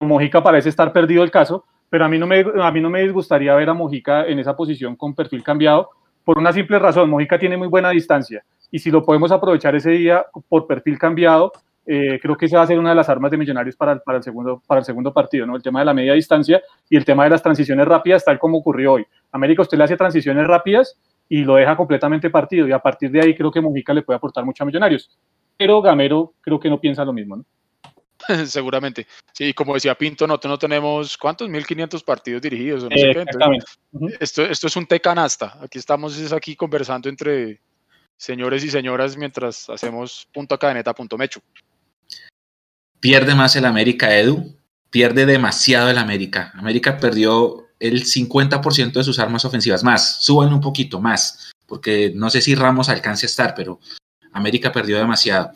Mojica 0.00 0.42
parece 0.42 0.70
estar 0.70 0.92
perdido 0.92 1.22
el 1.22 1.30
caso, 1.30 1.64
pero 1.90 2.06
a 2.06 2.08
mí, 2.08 2.18
no 2.18 2.26
me, 2.26 2.44
a 2.60 2.70
mí 2.70 2.80
no 2.80 2.90
me 2.90 3.02
disgustaría 3.02 3.54
ver 3.54 3.68
a 3.68 3.74
Mojica 3.74 4.26
en 4.26 4.38
esa 4.38 4.56
posición 4.56 4.96
con 4.96 5.14
perfil 5.14 5.42
cambiado 5.42 5.90
por 6.24 6.38
una 6.38 6.52
simple 6.52 6.78
razón. 6.78 7.10
Mojica 7.10 7.38
tiene 7.38 7.56
muy 7.56 7.68
buena 7.68 7.90
distancia 7.90 8.44
y 8.70 8.78
si 8.78 8.90
lo 8.90 9.04
podemos 9.04 9.30
aprovechar 9.30 9.74
ese 9.76 9.90
día 9.90 10.24
por 10.48 10.66
perfil 10.66 10.98
cambiado, 10.98 11.52
eh, 11.86 12.18
creo 12.20 12.34
que 12.34 12.46
esa 12.46 12.56
va 12.56 12.62
a 12.62 12.66
ser 12.66 12.78
una 12.78 12.88
de 12.88 12.96
las 12.96 13.10
armas 13.10 13.30
de 13.30 13.36
Millonarios 13.36 13.76
para, 13.76 13.98
para, 13.98 14.16
el 14.18 14.24
segundo, 14.24 14.62
para 14.66 14.78
el 14.78 14.86
segundo 14.86 15.12
partido, 15.12 15.46
¿no? 15.46 15.54
El 15.54 15.62
tema 15.62 15.80
de 15.80 15.84
la 15.84 15.92
media 15.92 16.14
distancia 16.14 16.62
y 16.88 16.96
el 16.96 17.04
tema 17.04 17.24
de 17.24 17.30
las 17.30 17.42
transiciones 17.42 17.86
rápidas, 17.86 18.24
tal 18.24 18.38
como 18.38 18.56
ocurrió 18.56 18.94
hoy. 18.94 19.06
América, 19.32 19.60
usted 19.60 19.76
le 19.76 19.84
hace 19.84 19.98
transiciones 19.98 20.46
rápidas 20.46 20.98
y 21.28 21.44
lo 21.44 21.56
deja 21.56 21.76
completamente 21.76 22.30
partido 22.30 22.68
y 22.68 22.72
a 22.72 22.78
partir 22.78 23.10
de 23.10 23.20
ahí 23.20 23.34
creo 23.34 23.50
que 23.50 23.60
Mojica 23.60 23.94
le 23.94 24.02
puede 24.02 24.16
aportar 24.16 24.44
mucho 24.44 24.62
a 24.62 24.66
Millonarios. 24.66 25.10
Pero 25.56 25.80
Gamero 25.80 26.34
creo 26.40 26.58
que 26.60 26.68
no 26.68 26.80
piensa 26.80 27.04
lo 27.04 27.12
mismo, 27.12 27.36
¿no? 27.36 27.44
Seguramente. 28.46 29.06
Sí, 29.32 29.52
como 29.54 29.74
decía 29.74 29.94
Pinto, 29.94 30.26
no, 30.26 30.38
no 30.42 30.58
tenemos, 30.58 31.16
¿cuántos? 31.16 31.48
1500 31.48 32.02
partidos 32.02 32.42
dirigidos. 32.42 32.86
esto, 34.20 34.42
esto 34.44 34.66
es 34.66 34.76
un 34.76 34.86
té 34.86 35.00
canasta. 35.00 35.58
Aquí 35.60 35.78
estamos 35.78 36.16
es 36.18 36.32
aquí 36.32 36.56
conversando 36.56 37.08
entre 37.08 37.60
señores 38.16 38.64
y 38.64 38.70
señoras 38.70 39.16
mientras 39.16 39.68
hacemos 39.68 40.28
punto 40.32 40.58
cadeneta, 40.58 40.94
punto 40.94 41.18
mecho. 41.18 41.40
Pierde 43.00 43.34
más 43.34 43.54
el 43.56 43.66
América, 43.66 44.16
Edu. 44.16 44.56
Pierde 44.90 45.26
demasiado 45.26 45.90
el 45.90 45.98
América. 45.98 46.52
América 46.54 46.98
perdió 46.98 47.63
el 47.88 48.04
50% 48.04 48.92
de 48.92 49.04
sus 49.04 49.18
armas 49.18 49.44
ofensivas. 49.44 49.84
Más, 49.84 50.22
suban 50.24 50.52
un 50.52 50.60
poquito 50.60 51.00
más. 51.00 51.52
Porque 51.66 52.12
no 52.14 52.30
sé 52.30 52.40
si 52.40 52.54
Ramos 52.54 52.88
alcance 52.88 53.26
a 53.26 53.28
estar, 53.28 53.54
pero 53.54 53.80
América 54.32 54.72
perdió 54.72 54.98
demasiado. 54.98 55.52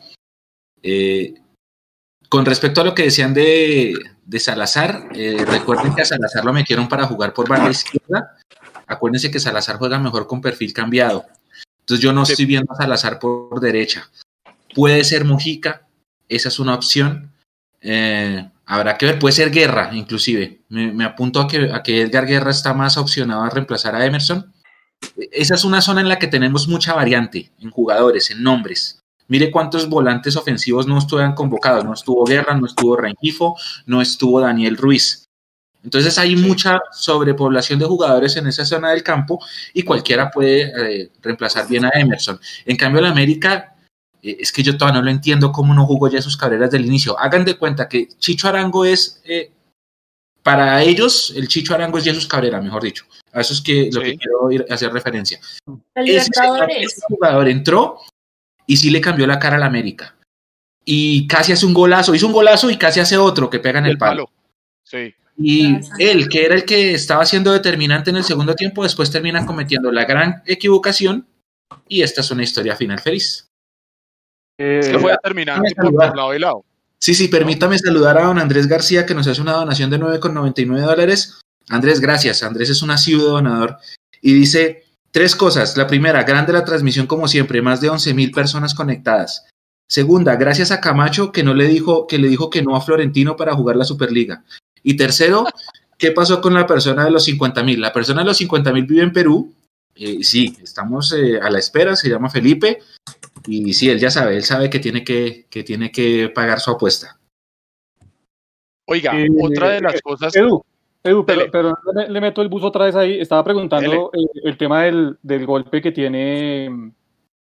Eh, 0.81 1.33
con 2.29 2.45
respecto 2.45 2.81
a 2.81 2.83
lo 2.83 2.93
que 2.93 3.03
decían 3.03 3.33
de, 3.33 3.95
Salazar, 4.37 5.09
eh, 5.15 5.43
recuerden 5.47 5.95
que 5.95 6.03
a 6.03 6.05
Salazar 6.05 6.45
lo 6.45 6.53
metieron 6.53 6.87
para 6.87 7.07
jugar 7.07 7.33
por 7.33 7.49
banda 7.49 7.71
izquierda. 7.71 8.37
Acuérdense 8.85 9.31
que 9.31 9.39
Salazar 9.39 9.77
juega 9.77 9.97
mejor 9.97 10.27
con 10.27 10.41
perfil 10.41 10.71
cambiado. 10.71 11.25
Entonces 11.79 12.03
yo 12.03 12.13
no 12.13 12.23
estoy 12.23 12.45
viendo 12.45 12.71
a 12.71 12.77
Salazar 12.77 13.17
por 13.17 13.59
derecha. 13.59 14.09
Puede 14.75 15.03
ser 15.03 15.25
Mujica, 15.25 15.87
esa 16.27 16.49
es 16.49 16.59
una 16.59 16.75
opción. 16.75 17.28
Eh, 17.81 18.49
habrá 18.65 18.97
que 18.97 19.05
ver, 19.05 19.19
puede 19.19 19.33
ser 19.33 19.51
Guerra, 19.51 19.89
inclusive. 19.93 20.61
Me, 20.69 21.03
apunto 21.03 21.39
a 21.39 21.47
que, 21.47 21.71
a 21.71 21.81
que 21.83 22.01
Edgar 22.01 22.25
Guerra 22.25 22.51
está 22.51 22.73
más 22.73 22.97
opcionado 22.97 23.43
a 23.43 23.49
reemplazar 23.49 23.95
a 23.95 24.05
Emerson. 24.05 24.53
Esa 25.31 25.55
es 25.55 25.63
una 25.63 25.81
zona 25.81 26.01
en 26.01 26.09
la 26.09 26.19
que 26.19 26.27
tenemos 26.27 26.67
mucha 26.67 26.93
variante 26.93 27.51
en 27.59 27.69
jugadores, 27.69 28.31
en 28.31 28.43
nombres. 28.43 28.99
Mire 29.27 29.51
cuántos 29.51 29.87
volantes 29.87 30.35
ofensivos 30.35 30.87
no 30.87 30.97
estuvieron 30.97 31.33
convocados. 31.33 31.85
No 31.85 31.93
estuvo 31.93 32.25
Guerra, 32.25 32.55
no 32.55 32.65
estuvo 32.65 32.97
Rengifo, 32.97 33.55
no 33.85 34.01
estuvo 34.01 34.41
Daniel 34.41 34.75
Ruiz. 34.75 35.25
Entonces 35.83 36.17
hay 36.17 36.35
mucha 36.35 36.81
sobrepoblación 36.91 37.79
de 37.79 37.85
jugadores 37.85 38.35
en 38.35 38.47
esa 38.47 38.65
zona 38.65 38.89
del 38.89 39.03
campo 39.03 39.39
y 39.73 39.83
cualquiera 39.83 40.29
puede 40.29 40.63
eh, 41.03 41.11
reemplazar 41.21 41.67
bien 41.67 41.85
a 41.85 41.91
Emerson. 41.93 42.39
En 42.65 42.75
cambio, 42.75 42.99
el 42.99 43.05
América, 43.05 43.75
eh, 44.21 44.37
es 44.39 44.51
que 44.51 44.63
yo 44.63 44.77
todavía 44.77 44.99
no 44.99 45.05
lo 45.05 45.11
entiendo 45.11 45.51
cómo 45.51 45.73
no 45.73 45.85
jugó 45.85 46.07
ya 46.09 46.21
sus 46.21 46.37
carreras 46.37 46.71
del 46.71 46.85
inicio. 46.85 47.19
Hagan 47.19 47.45
de 47.45 47.57
cuenta 47.57 47.87
que 47.87 48.07
Chicho 48.17 48.47
Arango 48.47 48.85
es, 48.85 49.21
eh, 49.25 49.51
para 50.43 50.81
ellos, 50.83 51.33
el 51.35 51.47
Chicho 51.47 51.73
Arango 51.73 51.97
es 51.97 52.03
Jesús 52.03 52.27
Cabrera, 52.27 52.61
mejor 52.61 52.83
dicho. 52.83 53.05
A 53.31 53.41
eso 53.41 53.53
es 53.53 53.61
que 53.61 53.89
lo 53.91 54.01
que 54.01 54.17
quiero 54.17 54.51
ir 54.51 54.65
a 54.69 54.73
hacer 54.73 54.91
referencia. 54.91 55.39
El 55.95 56.09
ese 56.09 56.31
jugador 57.07 57.47
entró 57.47 57.99
y 58.65 58.77
sí 58.77 58.89
le 58.89 59.01
cambió 59.01 59.27
la 59.27 59.39
cara 59.39 59.57
al 59.57 59.63
América. 59.63 60.15
Y 60.85 61.27
casi 61.27 61.51
hace 61.51 61.65
un 61.65 61.73
golazo, 61.73 62.15
hizo 62.15 62.27
un 62.27 62.33
golazo 62.33 62.69
y 62.69 62.77
casi 62.77 62.99
hace 62.99 63.17
otro 63.17 63.49
que 63.49 63.59
pega 63.59 63.79
en 63.79 63.85
el, 63.85 63.97
palo. 63.97 64.29
Sí. 64.83 65.13
Y 65.37 65.77
él, 65.99 66.27
que 66.27 66.45
era 66.45 66.55
el 66.55 66.65
que 66.65 66.93
estaba 66.93 67.25
siendo 67.25 67.51
determinante 67.51 68.09
en 68.09 68.17
el 68.17 68.23
segundo 68.23 68.55
tiempo, 68.55 68.83
después 68.83 69.11
termina 69.11 69.45
cometiendo 69.45 69.91
la 69.91 70.05
gran 70.05 70.43
equivocación 70.45 71.27
y 71.87 72.01
esta 72.01 72.21
es 72.21 72.31
una 72.31 72.43
historia 72.43 72.75
final 72.75 72.99
feliz. 72.99 73.48
Es 74.59 74.89
que 74.89 74.99
fue 74.99 75.11
determinante 75.11 75.73
por, 75.75 76.15
lado 76.15 76.35
y 76.35 76.39
lado. 76.39 76.65
Sí, 76.99 77.13
sí, 77.13 77.27
permítame 77.29 77.79
saludar 77.79 78.17
a 78.17 78.25
don 78.25 78.39
Andrés 78.39 78.67
García 78.67 79.05
que 79.05 79.15
nos 79.15 79.27
hace 79.27 79.41
una 79.41 79.53
donación 79.53 79.89
de 79.89 79.99
9,99 79.99 80.81
dólares. 80.81 81.39
Andrés, 81.69 81.99
gracias. 81.99 82.43
Andrés 82.43 82.69
es 82.69 82.81
un 82.81 82.91
asiduo 82.91 83.29
donador 83.29 83.77
y 84.21 84.33
dice, 84.33 84.83
Tres 85.11 85.35
cosas. 85.35 85.75
La 85.75 85.87
primera, 85.87 86.23
grande 86.23 86.53
la 86.53 86.65
transmisión 86.65 87.07
como 87.07 87.27
siempre, 87.27 87.61
más 87.61 87.81
de 87.81 87.89
11 87.89 88.13
mil 88.13 88.31
personas 88.31 88.75
conectadas. 88.75 89.47
Segunda, 89.87 90.35
gracias 90.35 90.69
a 90.71 90.81
Camacho 90.81 91.31
que 91.31 91.43
no 91.43 91.55
le 91.55 91.67
dijo 91.67 92.05
que 92.05 92.19
le 92.19 92.27
dijo 92.27 92.51
que 92.51 92.61
no 92.61 92.75
a 92.75 92.81
Florentino 92.81 93.35
para 93.35 93.55
jugar 93.55 93.75
la 93.75 93.85
Superliga. 93.85 94.43
Y 94.83 94.95
tercero, 94.95 95.45
¿qué 95.97 96.11
pasó 96.11 96.41
con 96.41 96.53
la 96.53 96.67
persona 96.67 97.05
de 97.05 97.11
los 97.11 97.23
50 97.23 97.63
mil? 97.63 97.81
La 97.81 97.91
persona 97.91 98.21
de 98.21 98.27
los 98.27 98.37
50 98.37 98.71
mil 98.71 98.85
vive 98.85 99.01
en 99.01 99.11
Perú. 99.11 99.51
Eh, 99.95 100.23
sí, 100.23 100.55
estamos 100.61 101.11
eh, 101.13 101.39
a 101.41 101.49
la 101.49 101.57
espera, 101.57 101.95
se 101.95 102.07
llama 102.07 102.29
Felipe. 102.29 102.79
Y 103.49 103.73
sí, 103.73 103.89
él 103.89 103.99
ya 103.99 104.11
sabe, 104.11 104.35
él 104.35 104.43
sabe 104.43 104.69
que 104.69 104.79
tiene 104.79 105.03
que, 105.03 105.47
que, 105.49 105.63
tiene 105.63 105.91
que 105.91 106.29
pagar 106.29 106.59
su 106.59 106.71
apuesta. 106.71 107.19
Oiga, 108.87 109.19
eh, 109.19 109.27
otra 109.41 109.69
de 109.71 109.81
las 109.81 110.01
cosas. 110.01 110.35
Edu, 110.35 111.25
pero, 111.25 111.73
le, 112.07 112.21
meto 112.21 112.41
el 112.41 112.49
bus 112.49 112.63
otra 112.63 112.85
vez 112.85 112.95
ahí. 112.95 113.19
Estaba 113.19 113.43
preguntando 113.43 114.11
el, 114.43 114.57
tema 114.57 114.83
del, 114.83 115.45
golpe 115.45 115.81
que 115.81 115.91
tiene 115.91 116.91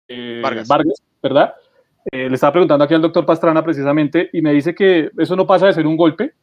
eh, 0.08 0.40
Vargas. 0.42 1.02
¿verdad? 1.22 1.54
Eh, 2.12 2.28
le 2.28 2.34
estaba 2.34 2.52
preguntando 2.52 2.84
aquí 2.84 2.94
al 2.94 3.02
doctor 3.02 3.24
Pastrana 3.26 3.64
precisamente 3.64 4.30
y 4.32 4.40
me 4.40 4.52
dice 4.52 4.74
que 4.74 5.10
eso 5.18 5.34
no 5.34 5.46
pasa 5.46 5.66
de 5.66 5.72
ser 5.72 5.86
un 5.86 5.96
golpe, 5.96 6.34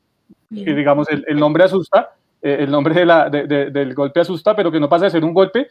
que 0.53 0.73
digamos 0.73 1.07
el, 1.09 1.39
nombre 1.39 1.63
asusta, 1.63 2.15
eh, 2.41 2.57
el 2.59 2.71
nombre 2.71 2.93
de 2.93 3.05
la, 3.05 3.29
del 3.29 3.93
golpe 3.93 4.19
asusta, 4.19 4.55
pero 4.55 4.71
que 4.71 4.79
no 4.79 4.89
pasa 4.89 5.05
de 5.05 5.11
ser 5.11 5.23
un 5.23 5.33
golpe, 5.33 5.67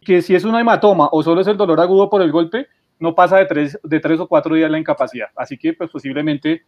que 0.00 0.20
si 0.20 0.34
es 0.34 0.44
una 0.44 0.60
hematoma 0.60 1.08
o 1.12 1.22
solo 1.22 1.40
es 1.40 1.46
el 1.46 1.56
dolor 1.56 1.80
agudo 1.80 2.10
por 2.10 2.20
el 2.20 2.32
golpe, 2.32 2.68
no 3.00 3.14
pasa 3.14 3.38
de 3.38 3.46
tres, 3.46 3.78
de 3.82 3.98
tres 3.98 4.20
o 4.20 4.28
cuatro 4.28 4.54
días 4.54 4.70
la 4.70 4.78
incapacidad. 4.78 5.28
Así 5.34 5.58
que 5.58 5.72
pues 5.72 5.90
posiblemente 5.90 6.64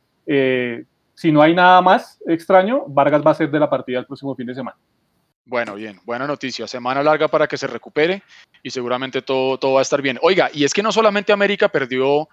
si 1.15 1.31
no 1.31 1.43
hay 1.43 1.55
nada 1.55 1.81
más 1.83 2.19
extraño, 2.27 2.85
Vargas 2.89 3.23
va 3.25 3.33
a 3.33 3.35
ser 3.35 3.51
de 3.51 3.61
la 3.61 3.69
partida 3.69 3.99
el 3.99 4.07
próximo 4.07 4.35
fin 4.35 4.47
de 4.47 4.55
semana. 4.55 4.77
Bueno, 5.45 5.75
bien, 5.75 6.01
buena 6.05 6.27
noticia. 6.27 6.67
Semana 6.67 7.03
larga 7.03 7.29
para 7.29 7.47
que 7.47 7.59
se 7.59 7.67
recupere 7.67 8.23
y 8.63 8.71
seguramente 8.71 9.23
todo, 9.23 9.59
todo 9.59 9.75
va 9.75 9.81
a 9.81 9.83
estar 9.83 10.01
bien. 10.01 10.19
Oiga, 10.23 10.51
y 10.53 10.65
es 10.65 10.73
que 10.73 10.83
no 10.83 10.93
solamente 10.93 11.33
América 11.33 11.69
perdió 11.69 12.29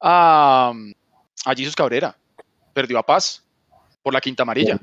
a, 0.00 0.72
a 1.44 1.54
Jesus 1.54 1.74
Cabrera, 1.74 2.16
perdió 2.72 2.98
a 2.98 3.02
Paz 3.02 3.44
por 4.02 4.14
la 4.14 4.20
quinta 4.20 4.44
amarilla. 4.44 4.78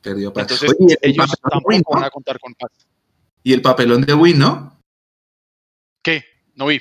Perdió 0.00 0.30
a 0.30 0.32
Paz. 0.32 0.42
Entonces, 0.42 0.98
ellos 1.02 1.32
tampoco 1.50 1.94
van 1.94 2.04
a 2.04 2.10
contar 2.10 2.38
con 2.40 2.54
Paz. 2.54 2.70
Y 3.42 3.52
el 3.52 3.60
papelón 3.60 4.02
de 4.02 4.14
Win, 4.14 4.38
¿no? 4.38 4.73
No 6.56 6.66
vi. 6.66 6.80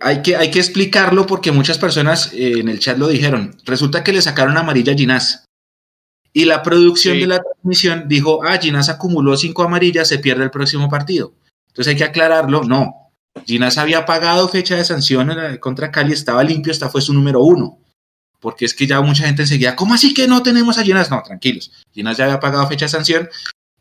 Hay 0.00 0.22
que, 0.22 0.36
hay 0.36 0.50
que 0.50 0.60
explicarlo 0.60 1.26
porque 1.26 1.52
muchas 1.52 1.78
personas 1.78 2.32
eh, 2.32 2.58
en 2.58 2.68
el 2.68 2.78
chat 2.78 2.98
lo 2.98 3.08
dijeron. 3.08 3.56
Resulta 3.64 4.04
que 4.04 4.12
le 4.12 4.22
sacaron 4.22 4.56
amarilla 4.56 4.92
a 4.92 4.96
Ginás. 4.96 5.44
Y 6.32 6.44
la 6.44 6.62
producción 6.62 7.18
de 7.18 7.26
la 7.26 7.42
transmisión 7.42 8.04
dijo, 8.06 8.44
ah, 8.44 8.58
Ginás 8.58 8.88
acumuló 8.88 9.36
cinco 9.36 9.64
amarillas, 9.64 10.08
se 10.08 10.18
pierde 10.18 10.44
el 10.44 10.50
próximo 10.50 10.88
partido. 10.88 11.32
Entonces 11.68 11.92
hay 11.92 11.96
que 11.96 12.04
aclararlo. 12.04 12.62
No. 12.62 13.10
Ginás 13.44 13.78
había 13.78 14.06
pagado 14.06 14.48
fecha 14.48 14.76
de 14.76 14.84
sanción 14.84 15.30
contra 15.60 15.90
Cali, 15.90 16.12
estaba 16.12 16.44
limpio, 16.44 16.70
esta 16.70 16.88
fue 16.88 17.00
su 17.00 17.12
número 17.12 17.40
uno. 17.42 17.78
Porque 18.40 18.66
es 18.66 18.74
que 18.74 18.86
ya 18.86 19.00
mucha 19.00 19.24
gente 19.24 19.42
enseguida, 19.42 19.74
¿cómo 19.74 19.94
así 19.94 20.14
que 20.14 20.28
no 20.28 20.42
tenemos 20.42 20.78
a 20.78 20.84
Ginás? 20.84 21.10
No, 21.10 21.22
tranquilos. 21.22 21.72
Ginás 21.92 22.16
ya 22.16 22.24
había 22.24 22.38
pagado 22.38 22.68
fecha 22.68 22.84
de 22.84 22.90
sanción 22.90 23.28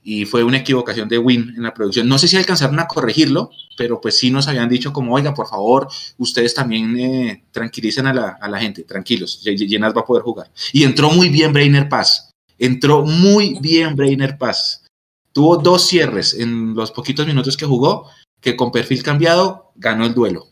y 0.10 0.24
fue 0.24 0.42
una 0.42 0.60
equivocación 0.60 1.10
de 1.10 1.18
Win 1.18 1.54
en 1.58 1.64
la 1.64 1.74
producción. 1.74 2.08
No 2.08 2.18
sé 2.18 2.30
si 2.30 2.38
alcanzaron 2.38 2.80
a 2.80 2.88
corregirlo, 2.88 3.52
pero 3.76 4.00
pues 4.00 4.18
sí 4.18 4.32
nos 4.32 4.48
habían 4.48 4.70
dicho 4.70 4.94
como, 4.94 5.14
oiga, 5.14 5.34
por 5.34 5.50
favor, 5.50 5.90
ustedes 6.18 6.54
también 6.54 6.98
eh, 6.98 7.44
tranquilicen 7.52 8.08
a 8.08 8.14
la, 8.14 8.58
gente, 8.58 8.84
tranquilos, 8.84 9.44
Llenas 9.44 9.94
va 9.94 10.00
a 10.00 10.06
poder 10.06 10.24
jugar. 10.24 10.50
Y 10.72 10.86
entró 10.86 11.10
muy 11.10 11.28
bien 11.28 11.52
Brainer 11.52 11.90
Paz, 11.90 12.32
entró 12.58 13.04
muy 13.04 13.60
bien 13.60 13.98
Brainer 13.98 14.38
Paz. 14.38 14.86
Tuvo 15.34 15.58
dos 15.58 15.86
cierres 15.86 16.34
en 16.36 16.74
los 16.74 16.92
poquitos 16.92 17.28
minutos 17.28 17.58
que 17.58 17.66
jugó, 17.66 18.10
que 18.40 18.56
con 18.56 18.72
perfil 18.72 19.04
cambiado 19.04 19.74
ganó 19.76 20.06
el 20.06 20.14
duelo. 20.14 20.48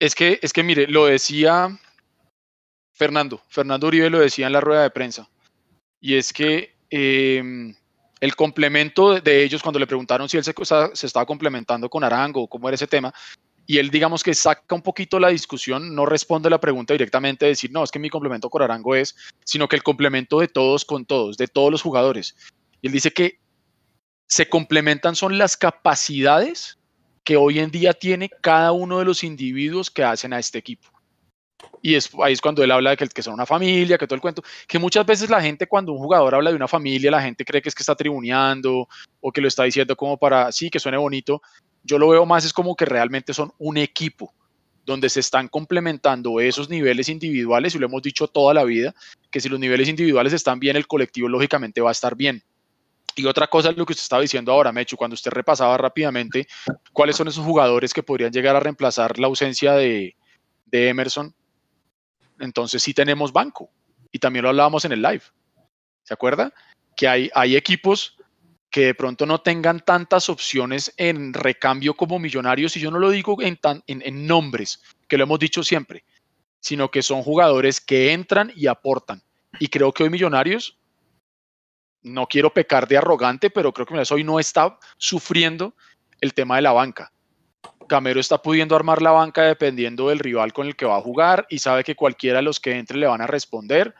Es 0.00 0.14
que, 0.14 0.38
es 0.40 0.54
que 0.54 0.62
mire, 0.62 0.86
lo 0.86 1.04
decía 1.04 1.78
Fernando, 2.94 3.42
Fernando 3.48 3.88
Uribe 3.88 4.08
lo 4.08 4.20
decía 4.20 4.46
en 4.46 4.54
la 4.54 4.62
rueda 4.62 4.82
de 4.82 4.90
prensa, 4.90 5.28
y 6.00 6.14
es 6.14 6.32
que... 6.32 6.72
Eh, 6.88 7.74
el 8.22 8.36
complemento 8.36 9.20
de 9.20 9.42
ellos 9.42 9.64
cuando 9.64 9.80
le 9.80 9.86
preguntaron 9.88 10.28
si 10.28 10.36
él 10.36 10.44
se, 10.44 10.54
estaba 11.06 11.26
complementando 11.26 11.90
con 11.90 12.04
Arango 12.04 12.42
o 12.42 12.48
cómo 12.48 12.68
era 12.68 12.76
ese 12.76 12.86
tema, 12.86 13.12
y 13.66 13.78
él 13.78 13.90
digamos 13.90 14.22
que 14.22 14.32
saca 14.32 14.76
un 14.76 14.82
poquito 14.82 15.18
la 15.18 15.30
discusión, 15.30 15.92
no 15.92 16.06
responde 16.06 16.48
la 16.48 16.60
pregunta 16.60 16.94
directamente 16.94 17.46
de 17.46 17.50
decir, 17.50 17.72
no, 17.72 17.82
es 17.82 17.90
que 17.90 17.98
mi 17.98 18.08
complemento 18.08 18.48
con 18.48 18.62
Arango 18.62 18.94
es, 18.94 19.16
sino 19.44 19.66
que 19.66 19.74
el 19.74 19.82
complemento 19.82 20.38
de 20.38 20.46
todos 20.46 20.84
con 20.84 21.04
todos, 21.04 21.36
de 21.36 21.48
todos 21.48 21.72
los 21.72 21.82
jugadores. 21.82 22.36
Y 22.80 22.86
él 22.86 22.92
dice 22.92 23.10
que 23.10 23.40
se 24.28 24.48
complementan 24.48 25.16
son 25.16 25.36
las 25.36 25.56
capacidades 25.56 26.78
que 27.24 27.36
hoy 27.36 27.58
en 27.58 27.72
día 27.72 27.92
tiene 27.92 28.30
cada 28.40 28.70
uno 28.70 29.00
de 29.00 29.04
los 29.04 29.24
individuos 29.24 29.90
que 29.90 30.04
hacen 30.04 30.32
a 30.32 30.38
este 30.38 30.58
equipo. 30.58 30.88
Y 31.80 31.94
es, 31.94 32.10
ahí 32.22 32.32
es 32.32 32.40
cuando 32.40 32.62
él 32.62 32.70
habla 32.70 32.90
de 32.90 32.96
que, 32.96 33.08
que 33.08 33.22
son 33.22 33.34
una 33.34 33.46
familia, 33.46 33.98
que 33.98 34.06
todo 34.06 34.14
el 34.14 34.20
cuento, 34.20 34.42
que 34.68 34.78
muchas 34.78 35.04
veces 35.04 35.30
la 35.30 35.42
gente 35.42 35.66
cuando 35.66 35.92
un 35.92 35.98
jugador 35.98 36.34
habla 36.34 36.50
de 36.50 36.56
una 36.56 36.68
familia, 36.68 37.10
la 37.10 37.22
gente 37.22 37.44
cree 37.44 37.60
que 37.60 37.68
es 37.68 37.74
que 37.74 37.82
está 37.82 37.96
tribuneando 37.96 38.88
o 39.20 39.32
que 39.32 39.40
lo 39.40 39.48
está 39.48 39.64
diciendo 39.64 39.96
como 39.96 40.16
para, 40.16 40.52
sí, 40.52 40.70
que 40.70 40.78
suene 40.78 40.96
bonito, 40.96 41.42
yo 41.82 41.98
lo 41.98 42.08
veo 42.08 42.24
más 42.24 42.44
es 42.44 42.52
como 42.52 42.76
que 42.76 42.84
realmente 42.84 43.34
son 43.34 43.52
un 43.58 43.76
equipo 43.76 44.32
donde 44.84 45.08
se 45.08 45.20
están 45.20 45.48
complementando 45.48 46.40
esos 46.40 46.68
niveles 46.68 47.08
individuales, 47.08 47.74
y 47.74 47.78
lo 47.78 47.86
hemos 47.86 48.02
dicho 48.02 48.26
toda 48.26 48.52
la 48.52 48.64
vida, 48.64 48.94
que 49.30 49.40
si 49.40 49.48
los 49.48 49.60
niveles 49.60 49.88
individuales 49.88 50.32
están 50.32 50.58
bien, 50.58 50.76
el 50.76 50.86
colectivo 50.86 51.28
lógicamente 51.28 51.80
va 51.80 51.90
a 51.90 51.92
estar 51.92 52.16
bien. 52.16 52.42
Y 53.14 53.26
otra 53.26 53.46
cosa 53.46 53.70
es 53.70 53.76
lo 53.76 53.84
que 53.84 53.92
usted 53.92 54.02
estaba 54.02 54.22
diciendo 54.22 54.52
ahora, 54.52 54.72
Mechu, 54.72 54.96
cuando 54.96 55.14
usted 55.14 55.30
repasaba 55.30 55.76
rápidamente 55.76 56.46
cuáles 56.92 57.16
son 57.16 57.28
esos 57.28 57.44
jugadores 57.44 57.92
que 57.92 58.02
podrían 58.02 58.32
llegar 58.32 58.56
a 58.56 58.60
reemplazar 58.60 59.18
la 59.18 59.26
ausencia 59.26 59.74
de, 59.74 60.16
de 60.66 60.88
Emerson, 60.88 61.34
entonces 62.42 62.82
sí 62.82 62.92
tenemos 62.92 63.32
banco. 63.32 63.70
Y 64.10 64.18
también 64.18 64.42
lo 64.42 64.50
hablábamos 64.50 64.84
en 64.84 64.92
el 64.92 65.00
live. 65.00 65.22
¿Se 66.02 66.12
acuerda? 66.12 66.52
Que 66.96 67.08
hay, 67.08 67.30
hay 67.34 67.56
equipos 67.56 68.16
que 68.70 68.86
de 68.86 68.94
pronto 68.94 69.26
no 69.26 69.40
tengan 69.40 69.80
tantas 69.80 70.28
opciones 70.28 70.92
en 70.96 71.34
recambio 71.34 71.94
como 71.94 72.18
millonarios, 72.18 72.76
y 72.76 72.80
yo 72.80 72.90
no 72.90 72.98
lo 72.98 73.10
digo 73.10 73.36
en, 73.42 73.58
en, 73.86 74.26
nombres, 74.26 74.82
que 75.08 75.18
lo 75.18 75.24
hemos 75.24 75.38
dicho 75.38 75.62
siempre, 75.62 76.04
sino 76.58 76.90
que 76.90 77.02
son 77.02 77.22
jugadores 77.22 77.80
que 77.80 78.12
entran 78.12 78.50
y 78.56 78.66
aportan. 78.66 79.22
Y 79.60 79.68
creo 79.68 79.92
que 79.92 80.02
hoy 80.02 80.10
Millonarios, 80.10 80.78
no 82.02 82.26
quiero 82.26 82.52
pecar 82.52 82.88
de 82.88 82.96
arrogante, 82.96 83.50
pero 83.50 83.72
creo 83.74 83.86
que 83.86 84.02
hoy 84.10 84.24
no 84.24 84.40
está 84.40 84.78
sufriendo 84.96 85.74
el 86.22 86.32
tema 86.32 86.56
de 86.56 86.62
la 86.62 86.72
banca. 86.72 87.12
Camero 87.88 88.20
está 88.20 88.40
pudiendo 88.40 88.74
armar 88.74 89.02
la 89.02 89.10
banca 89.10 89.42
dependiendo 89.42 90.08
del 90.08 90.18
rival 90.18 90.52
con 90.52 90.66
el 90.66 90.76
que 90.76 90.86
va 90.86 90.96
a 90.96 91.02
jugar 91.02 91.46
y 91.50 91.58
sabe 91.58 91.84
que 91.84 91.94
cualquiera 91.94 92.38
de 92.38 92.42
los 92.42 92.58
que 92.58 92.78
entre 92.78 92.96
le 92.98 93.06
van 93.06 93.20
a 93.20 93.26
responder 93.26 93.94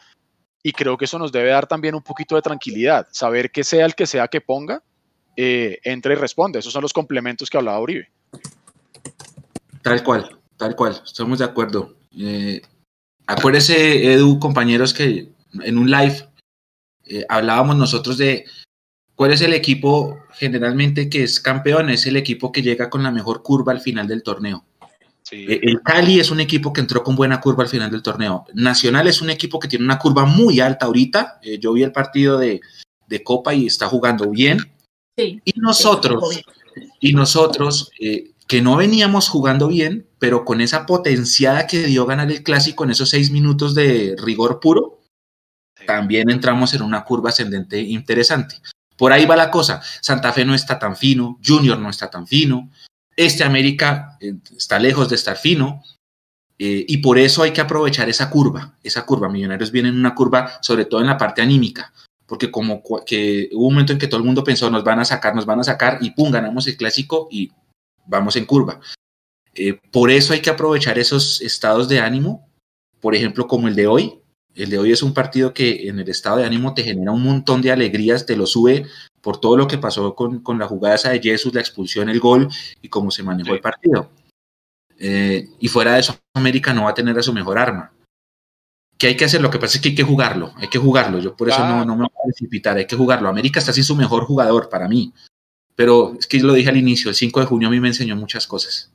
y 0.63 0.73
creo 0.73 0.97
que 0.97 1.07
eso 1.07 1.19
nos 1.19 1.33
debe 1.33 1.51
dar 1.51 1.67
también 1.67 1.95
un 1.95 2.03
poquito 2.03 2.37
de 2.37 2.43
tranquilidad, 2.43 3.09
saber 3.11 3.51
que 3.51 3.65
sea 3.65 3.85
el 3.85 3.95
que 3.95 4.07
sea 4.07 4.29
que 4.29 4.41
ponga, 4.41 4.83
eh, 5.37 5.79
entre 5.83 6.15
y 6.15 6.17
responde. 6.17 6.61
Esos 6.61 6.73
son 6.73 6.83
los 6.83 6.93
complementos 6.93 7.51
que 7.51 7.59
hablaba 7.59 7.81
Uribe. 7.81 8.11
Tal 9.83 10.03
cual, 10.05 10.39
tal 10.57 10.77
cual, 10.77 11.03
estamos 11.05 11.41
de 11.41 11.45
acuerdo. 11.45 11.97
Eh, 12.17 12.63
acuérdese, 13.27 14.13
Edu, 14.13 14.39
compañeros, 14.39 14.95
que 14.95 15.29
en 15.61 15.79
un 15.79 15.91
live 15.91 16.29
eh, 17.07 17.25
hablábamos 17.29 17.77
nosotros 17.77 18.17
de 18.19 18.45
cuál 19.15 19.33
es 19.33 19.41
el 19.41 19.53
equipo 19.53 20.19
generalmente 20.35 21.09
que 21.09 21.23
es 21.23 21.41
campeón, 21.41 21.91
es 21.91 22.07
el 22.07 22.17
equipo 22.17 22.53
que 22.53 22.63
llega 22.63 22.91
con 22.91 23.03
la 23.03 23.11
mejor 23.11 23.43
curva 23.43 23.73
al 23.73 23.81
final 23.81 24.09
del 24.09 24.23
torneo. 24.23 24.65
Eh, 25.31 25.61
el 25.63 25.81
Cali 25.83 26.21
es 26.21 26.31
un 26.31 26.41
equipo 26.41 26.73
que 26.73 26.81
entró 26.81 27.03
con 27.03 27.17
buena 27.17 27.41
curva 27.41 27.65
al 27.65 27.71
final 27.71 27.91
del 27.91 28.03
torneo. 28.03 28.45
Nacional 28.55 29.07
es 29.09 29.23
un 29.23 29.31
equipo 29.31 29.59
que 29.59 29.69
tiene 29.69 29.85
una 29.85 29.99
curva 29.99 30.25
muy 30.25 30.61
alta 30.61 30.87
ahorita. 30.87 31.41
Eh, 31.43 31.59
yo 31.59 31.73
vi 31.73 31.83
el 31.83 31.93
partido 31.93 32.39
de, 32.39 32.61
Copa 33.25 33.53
y 33.53 33.67
está 33.67 33.89
jugando 33.89 34.31
bien. 34.31 34.59
y 35.17 35.53
nosotros, 35.57 36.41
y 36.99 37.13
nosotros 37.13 37.91
eh, 38.01 38.31
que 38.49 38.63
no 38.63 38.77
veníamos 38.77 39.29
jugando 39.29 39.69
bien, 39.69 40.07
pero 40.19 40.47
con 40.47 40.63
esa 40.63 40.87
potenciada 40.87 41.67
que 41.67 41.85
dio 41.85 42.07
ganar 42.07 42.31
el 42.31 42.43
clásico 42.43 42.85
en 42.85 42.93
esos 42.93 43.11
seis 43.11 43.31
minutos 43.31 43.75
de 43.75 44.17
rigor 44.19 44.61
puro, 44.61 45.03
también 45.87 46.31
entramos 46.31 46.73
en 46.73 46.81
una 46.81 47.05
curva 47.05 47.29
ascendente 47.29 47.81
interesante. 47.81 48.57
Por 48.97 49.12
ahí 49.12 49.26
va 49.26 49.36
la 49.36 49.51
cosa. 49.51 49.80
Santa 50.01 50.32
Fe 50.32 50.45
no 50.45 50.55
está 50.55 50.78
tan 50.78 50.97
fino, 50.97 51.38
Junior 51.45 51.78
no 51.78 51.90
está 51.90 52.11
tan 52.11 52.26
fino, 52.26 52.70
este 53.16 53.45
América 53.45 54.16
eh, 54.20 54.34
está 54.57 54.78
lejos 54.78 55.09
de 55.09 55.16
estar 55.16 55.36
fino 55.36 55.82
eh, 56.59 56.84
y 56.86 56.99
por 56.99 57.18
eso 57.18 57.43
hay 57.43 57.53
que 57.53 57.61
aprovechar 57.61 58.09
esa 58.09 58.30
curva, 58.30 58.76
esa 58.82 59.05
curva. 59.05 59.28
Millonarios 59.28 59.70
vienen 59.70 59.95
en 59.95 60.01
una 60.01 60.14
curva, 60.14 60.59
sobre 60.61 60.84
todo 60.84 61.01
en 61.01 61.07
la 61.07 61.18
parte 61.18 61.43
anímica, 61.43 61.93
porque 62.26 62.51
como 62.51 62.82
que 63.05 63.49
hubo 63.53 63.66
un 63.66 63.74
momento 63.74 63.93
en 63.93 63.99
que 63.99 64.07
todo 64.07 64.18
el 64.18 64.26
mundo 64.26 64.45
pensó, 64.45 64.70
nos 64.70 64.84
van 64.84 65.01
a 65.01 65.05
sacar, 65.05 65.34
nos 65.34 65.47
van 65.47 65.61
a 65.61 65.64
sacar 65.64 65.99
y 66.01 66.11
pum, 66.11 66.30
ganamos 66.30 66.66
el 66.66 66.76
clásico 66.76 67.28
y 67.30 67.51
vamos 68.07 68.36
en 68.36 68.47
curva. 68.47 68.80
Eh, 69.55 69.78
por 69.90 70.11
eso 70.11 70.32
hay 70.32 70.40
que 70.40 70.51
aprovechar 70.51 70.99
esos 70.99 71.40
estados 71.40 71.88
de 71.88 72.01
ánimo, 72.01 72.49
por 73.01 73.14
ejemplo, 73.14 73.47
como 73.47 73.68
el 73.68 73.74
de 73.74 73.86
hoy. 73.86 74.22
El 74.55 74.70
de 74.70 74.78
hoy 74.78 74.92
es 74.92 75.03
un 75.03 75.14
partido 75.14 75.55
que 75.55 75.88
en 75.88 75.98
el 75.98 76.09
estado 76.09 76.38
de 76.38 76.44
ánimo 76.44 76.74
te 76.74 76.82
genera 76.82 77.12
un 77.12 77.22
montón 77.22 77.62
de 77.62 77.72
alegrías, 77.72 78.26
te 78.26 78.36
lo 78.36 78.46
sube 78.46 78.86
por 79.20 79.40
todo 79.40 79.57
lo 79.57 79.66
que 79.66 79.78
pasó 79.78 80.14
con, 80.14 80.40
con 80.40 80.59
la 80.59 80.66
jugada 80.66 80.96
esa 80.96 81.11
de 81.11 81.20
Jesús, 81.20 81.55
la 81.55 81.61
expulsión, 81.61 82.09
el 82.09 82.20
gol 82.20 82.48
y 82.82 82.88
cómo 82.88 83.11
se 83.11 83.22
manejó 83.22 83.55
el 83.55 83.61
partido. 83.61 84.11
Eh, 84.98 85.48
y 85.59 85.68
fuera 85.68 85.94
de 85.94 86.00
eso, 86.00 86.18
América 86.34 86.74
no 86.74 86.84
va 86.84 86.90
a 86.90 86.94
tener 86.94 87.18
a 87.18 87.22
su 87.22 87.32
mejor 87.32 87.59
arma. 87.59 87.92
¿Qué 88.98 89.09
hay 89.09 89.16
que 89.16 89.24
hacer? 89.24 89.40
Lo 89.40 89.50
que 89.50 89.59
pasa 89.59 89.76
es 89.76 89.82
que 89.82 89.88
hay 89.90 89.94
que 89.94 90.03
jugarlo, 90.03 90.53
hay 90.57 90.68
que 90.68 90.78
jugarlo. 90.78 91.18
Yo 91.18 91.34
por 91.34 91.48
eso 91.48 91.66
no, 91.66 91.84
no, 91.84 91.96
me 91.96 92.03
voy 92.03 92.07
a 92.07 92.26
precipitar, 92.26 92.76
hay 92.76 92.86
que 92.86 92.94
jugarlo. 92.94 93.28
América 93.28 93.59
está 93.59 93.72
sin 93.72 93.84
su 93.84 93.96
mejor 93.96 94.24
jugador 94.26 94.68
para 94.68 94.86
mí. 94.86 95.12
Pero 95.74 96.14
es 96.18 96.26
que 96.26 96.38
lo 96.40 96.53
dije 96.53 96.68
al 96.68 96.76
inicio, 96.76 97.09
el 97.09 97.16
5 97.16 97.40
de 97.40 97.46
junio 97.46 97.68
a 97.68 97.70
mí 97.70 97.80
me 97.80 97.88
enseñó 97.88 98.14
muchas 98.14 98.46
cosas. 98.46 98.92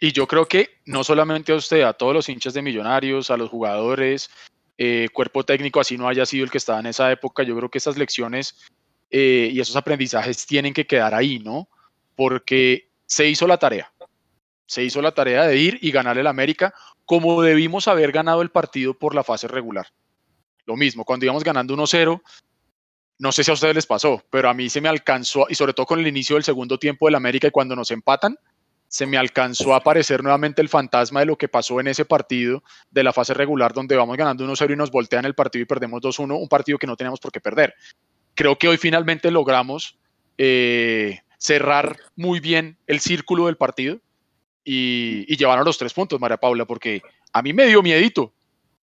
Y 0.00 0.12
yo 0.12 0.26
creo 0.26 0.46
que 0.46 0.70
no 0.86 1.04
solamente 1.04 1.52
a 1.52 1.56
usted, 1.56 1.82
a 1.82 1.92
todos 1.92 2.14
los 2.14 2.28
hinchas 2.28 2.54
de 2.54 2.62
Millonarios, 2.62 3.30
a 3.30 3.36
los 3.36 3.50
jugadores, 3.50 4.30
eh, 4.78 5.08
cuerpo 5.12 5.44
técnico, 5.44 5.80
así 5.80 5.96
no 5.96 6.08
haya 6.08 6.26
sido 6.26 6.44
el 6.44 6.50
que 6.50 6.58
estaba 6.58 6.80
en 6.80 6.86
esa 6.86 7.10
época, 7.12 7.42
yo 7.42 7.56
creo 7.56 7.70
que 7.70 7.78
esas 7.78 7.96
lecciones 7.96 8.56
eh, 9.10 9.50
y 9.52 9.60
esos 9.60 9.76
aprendizajes 9.76 10.46
tienen 10.46 10.72
que 10.72 10.86
quedar 10.86 11.14
ahí, 11.14 11.38
¿no? 11.38 11.68
Porque 12.16 12.88
se 13.06 13.28
hizo 13.28 13.46
la 13.46 13.58
tarea. 13.58 13.92
Se 14.66 14.82
hizo 14.82 15.02
la 15.02 15.12
tarea 15.12 15.46
de 15.46 15.58
ir 15.58 15.78
y 15.82 15.90
ganarle 15.90 16.20
al 16.20 16.28
América 16.28 16.74
como 17.04 17.42
debimos 17.42 17.88
haber 17.88 18.12
ganado 18.12 18.42
el 18.42 18.50
partido 18.50 18.94
por 18.94 19.14
la 19.14 19.24
fase 19.24 19.48
regular. 19.48 19.88
Lo 20.64 20.76
mismo, 20.76 21.04
cuando 21.04 21.26
íbamos 21.26 21.44
ganando 21.44 21.74
1-0, 21.76 22.22
no 23.18 23.32
sé 23.32 23.44
si 23.44 23.50
a 23.50 23.54
ustedes 23.54 23.74
les 23.74 23.86
pasó, 23.86 24.22
pero 24.30 24.48
a 24.48 24.54
mí 24.54 24.70
se 24.70 24.80
me 24.80 24.88
alcanzó, 24.88 25.46
y 25.48 25.54
sobre 25.54 25.74
todo 25.74 25.86
con 25.86 26.00
el 26.00 26.06
inicio 26.06 26.36
del 26.36 26.44
segundo 26.44 26.78
tiempo 26.78 27.06
del 27.06 27.16
América 27.16 27.48
y 27.48 27.50
cuando 27.50 27.76
nos 27.76 27.90
empatan, 27.90 28.36
se 28.92 29.06
me 29.06 29.16
alcanzó 29.16 29.72
a 29.72 29.78
aparecer 29.78 30.22
nuevamente 30.22 30.60
el 30.60 30.68
fantasma 30.68 31.20
de 31.20 31.26
lo 31.26 31.38
que 31.38 31.48
pasó 31.48 31.80
en 31.80 31.88
ese 31.88 32.04
partido 32.04 32.62
de 32.90 33.02
la 33.02 33.14
fase 33.14 33.32
regular 33.32 33.72
donde 33.72 33.96
vamos 33.96 34.18
ganando 34.18 34.44
1-0 34.44 34.70
y 34.70 34.76
nos 34.76 34.90
voltean 34.90 35.24
el 35.24 35.34
partido 35.34 35.62
y 35.62 35.66
perdemos 35.66 36.02
2-1, 36.02 36.38
un 36.38 36.48
partido 36.48 36.76
que 36.76 36.86
no 36.86 36.94
teníamos 36.94 37.18
por 37.18 37.32
qué 37.32 37.40
perder 37.40 37.74
creo 38.34 38.58
que 38.58 38.68
hoy 38.68 38.76
finalmente 38.76 39.30
logramos 39.30 39.98
eh, 40.36 41.20
cerrar 41.38 41.96
muy 42.16 42.40
bien 42.40 42.78
el 42.86 43.00
círculo 43.00 43.46
del 43.46 43.56
partido 43.56 43.98
y, 44.62 45.24
y 45.26 45.36
llevaron 45.36 45.64
los 45.64 45.78
tres 45.78 45.94
puntos, 45.94 46.20
María 46.20 46.36
Paula, 46.36 46.66
porque 46.66 47.02
a 47.32 47.42
mí 47.42 47.52
me 47.52 47.66
dio 47.66 47.82
miedito. 47.82 48.32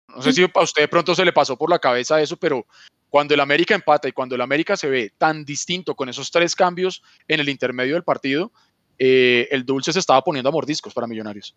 No 0.08 0.22
sé 0.22 0.34
si 0.34 0.43
a 0.43 0.62
usted 0.62 0.84
de 0.84 0.88
pronto 0.88 1.14
se 1.14 1.26
le 1.26 1.34
pasó 1.34 1.58
por 1.58 1.70
la 1.70 1.78
cabeza 1.78 2.20
eso, 2.20 2.38
pero 2.38 2.66
cuando 3.10 3.34
el 3.34 3.39
América 3.39 3.76
empata 3.76 4.08
y 4.08 4.12
cuando 4.12 4.36
el 4.36 4.41
América 4.41 4.76
se 4.76 4.89
ve 4.89 5.14
tan 5.18 5.45
distinto 5.45 5.95
con 5.95 6.10
esos 6.10 6.32
tres 6.32 6.56
cambios 6.56 7.04
en 7.28 7.39
el 7.39 7.50
intermedio 7.50 7.93
del 7.93 8.04
partido, 8.04 8.52
eh, 9.00 9.47
el 9.52 9.66
dulce 9.66 9.93
se 9.93 10.00
estaba 10.00 10.22
poniendo 10.22 10.50
a 10.50 10.52
mordiscos 10.52 10.93
para 10.93 11.08
Millonarios. 11.08 11.56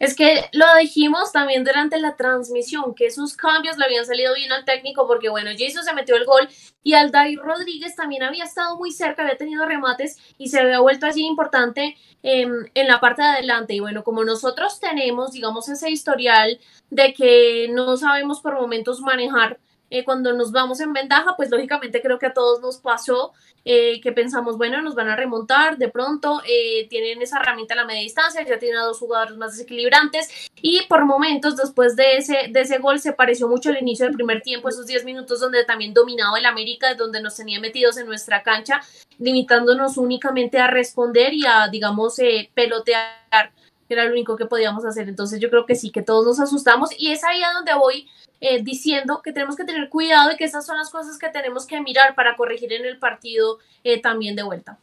Es 0.00 0.16
que 0.16 0.46
lo 0.52 0.64
dijimos 0.80 1.30
también 1.30 1.62
durante 1.62 2.00
la 2.00 2.16
transmisión, 2.16 2.94
que 2.94 3.04
esos 3.04 3.36
cambios 3.36 3.76
le 3.76 3.84
habían 3.84 4.06
salido 4.06 4.34
bien 4.34 4.50
al 4.50 4.64
técnico, 4.64 5.06
porque 5.06 5.28
bueno, 5.28 5.50
Jason 5.56 5.84
se 5.84 5.92
metió 5.92 6.16
el 6.16 6.24
gol 6.24 6.48
y 6.82 6.94
Aldair 6.94 7.38
Rodríguez 7.38 7.94
también 7.96 8.22
había 8.22 8.44
estado 8.44 8.78
muy 8.78 8.92
cerca, 8.92 9.20
había 9.20 9.36
tenido 9.36 9.66
remates 9.66 10.16
y 10.38 10.48
se 10.48 10.58
había 10.58 10.80
vuelto 10.80 11.04
así 11.04 11.26
importante 11.26 11.98
em, 12.22 12.64
en 12.72 12.88
la 12.88 12.98
parte 12.98 13.20
de 13.20 13.28
adelante. 13.28 13.74
Y 13.74 13.80
bueno, 13.80 14.02
como 14.02 14.24
nosotros 14.24 14.80
tenemos, 14.80 15.32
digamos, 15.32 15.68
ese 15.68 15.90
historial 15.90 16.58
de 16.88 17.12
que 17.12 17.68
no 17.70 17.98
sabemos 17.98 18.40
por 18.40 18.54
momentos 18.54 19.02
manejar 19.02 19.60
eh, 19.90 20.04
cuando 20.04 20.32
nos 20.32 20.52
vamos 20.52 20.80
en 20.80 20.92
ventaja, 20.92 21.34
pues 21.36 21.50
lógicamente 21.50 22.00
creo 22.00 22.18
que 22.18 22.26
a 22.26 22.32
todos 22.32 22.60
nos 22.60 22.78
pasó 22.78 23.32
eh, 23.64 24.00
que 24.00 24.12
pensamos, 24.12 24.56
bueno, 24.56 24.80
nos 24.82 24.94
van 24.94 25.08
a 25.08 25.16
remontar, 25.16 25.76
de 25.76 25.88
pronto 25.88 26.40
eh, 26.48 26.86
tienen 26.88 27.20
esa 27.20 27.40
herramienta 27.40 27.74
a 27.74 27.78
la 27.78 27.84
media 27.84 28.02
distancia, 28.02 28.42
ya 28.42 28.58
tienen 28.58 28.78
a 28.78 28.84
dos 28.84 28.98
jugadores 28.98 29.36
más 29.36 29.52
desequilibrantes 29.52 30.48
y 30.62 30.82
por 30.88 31.04
momentos 31.04 31.56
después 31.56 31.96
de 31.96 32.16
ese, 32.16 32.48
de 32.50 32.60
ese 32.60 32.78
gol 32.78 33.00
se 33.00 33.12
pareció 33.12 33.48
mucho 33.48 33.70
al 33.70 33.78
inicio 33.78 34.06
del 34.06 34.14
primer 34.14 34.42
tiempo, 34.42 34.68
esos 34.68 34.86
10 34.86 35.04
minutos 35.04 35.40
donde 35.40 35.64
también 35.64 35.92
dominaba 35.92 36.38
el 36.38 36.46
América, 36.46 36.94
donde 36.94 37.20
nos 37.20 37.36
tenía 37.36 37.60
metidos 37.60 37.98
en 37.98 38.06
nuestra 38.06 38.42
cancha, 38.42 38.80
limitándonos 39.18 39.96
únicamente 39.98 40.58
a 40.58 40.68
responder 40.68 41.34
y 41.34 41.44
a, 41.46 41.68
digamos, 41.68 42.16
pelotear 42.54 43.52
era 43.90 44.04
lo 44.04 44.12
único 44.12 44.36
que 44.36 44.46
podíamos 44.46 44.84
hacer. 44.84 45.08
Entonces 45.08 45.40
yo 45.40 45.50
creo 45.50 45.66
que 45.66 45.74
sí, 45.74 45.90
que 45.90 46.02
todos 46.02 46.24
nos 46.24 46.40
asustamos 46.40 46.90
y 46.96 47.10
es 47.10 47.24
ahí 47.24 47.42
a 47.42 47.52
donde 47.52 47.74
voy 47.74 48.08
eh, 48.40 48.62
diciendo 48.62 49.20
que 49.22 49.32
tenemos 49.32 49.56
que 49.56 49.64
tener 49.64 49.88
cuidado 49.88 50.32
y 50.32 50.36
que 50.36 50.44
esas 50.44 50.64
son 50.64 50.76
las 50.76 50.90
cosas 50.90 51.18
que 51.18 51.28
tenemos 51.28 51.66
que 51.66 51.80
mirar 51.80 52.14
para 52.14 52.36
corregir 52.36 52.72
en 52.72 52.84
el 52.84 52.98
partido 52.98 53.58
eh, 53.84 54.00
también 54.00 54.36
de 54.36 54.42
vuelta. 54.42 54.78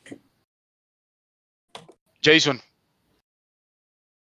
Jason. 2.23 2.59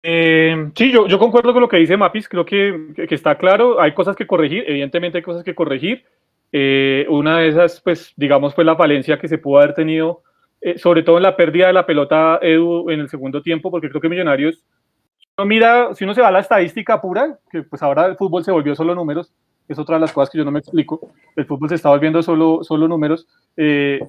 Eh, 0.05 0.69
sí, 0.75 0.91
yo, 0.91 1.07
yo 1.07 1.17
concuerdo 1.17 1.53
con 1.53 1.61
lo 1.61 1.69
que 1.69 1.77
dice 1.77 1.95
Mapis, 1.95 2.27
creo 2.27 2.45
que, 2.45 2.93
que, 3.07 3.15
está 3.15 3.37
claro, 3.37 3.79
hay 3.79 3.93
cosas 3.93 4.17
que 4.17 4.27
corregir, 4.27 4.65
evidentemente 4.67 5.19
hay 5.19 5.23
cosas 5.23 5.43
que 5.43 5.55
corregir. 5.55 6.03
Eh, 6.51 7.05
una 7.09 7.39
de 7.39 7.47
esas, 7.47 7.79
pues, 7.81 8.13
digamos, 8.17 8.53
fue 8.53 8.65
la 8.65 8.75
falencia 8.75 9.17
que 9.17 9.29
se 9.29 9.37
pudo 9.37 9.59
haber 9.59 9.73
tenido, 9.73 10.21
eh, 10.61 10.77
sobre 10.77 11.01
todo 11.03 11.17
en 11.17 11.23
la 11.23 11.37
pérdida 11.37 11.67
de 11.67 11.73
la 11.73 11.85
pelota 11.85 12.37
Edu 12.41 12.89
en 12.89 12.99
el 12.99 13.09
segundo 13.09 13.41
tiempo, 13.41 13.71
porque 13.71 13.89
creo 13.89 14.01
que 14.01 14.09
Millonarios, 14.09 14.61
uno 15.37 15.45
mira, 15.47 15.93
si 15.95 16.03
uno 16.03 16.13
se 16.13 16.21
va 16.21 16.27
a 16.27 16.31
la 16.31 16.39
estadística 16.39 17.01
pura, 17.01 17.39
que 17.51 17.63
pues 17.63 17.81
ahora 17.81 18.05
el 18.05 18.15
fútbol 18.15 18.43
se 18.43 18.51
volvió 18.51 18.75
solo 18.75 18.95
números, 18.95 19.33
es 19.67 19.79
otra 19.79 19.95
de 19.95 20.01
las 20.01 20.11
cosas 20.11 20.29
que 20.29 20.37
yo 20.37 20.45
no 20.45 20.51
me 20.51 20.59
explico, 20.59 21.13
el 21.35 21.45
fútbol 21.45 21.69
se 21.69 21.75
está 21.75 21.89
volviendo 21.89 22.21
solo, 22.21 22.63
solo 22.63 22.87
números, 22.87 23.27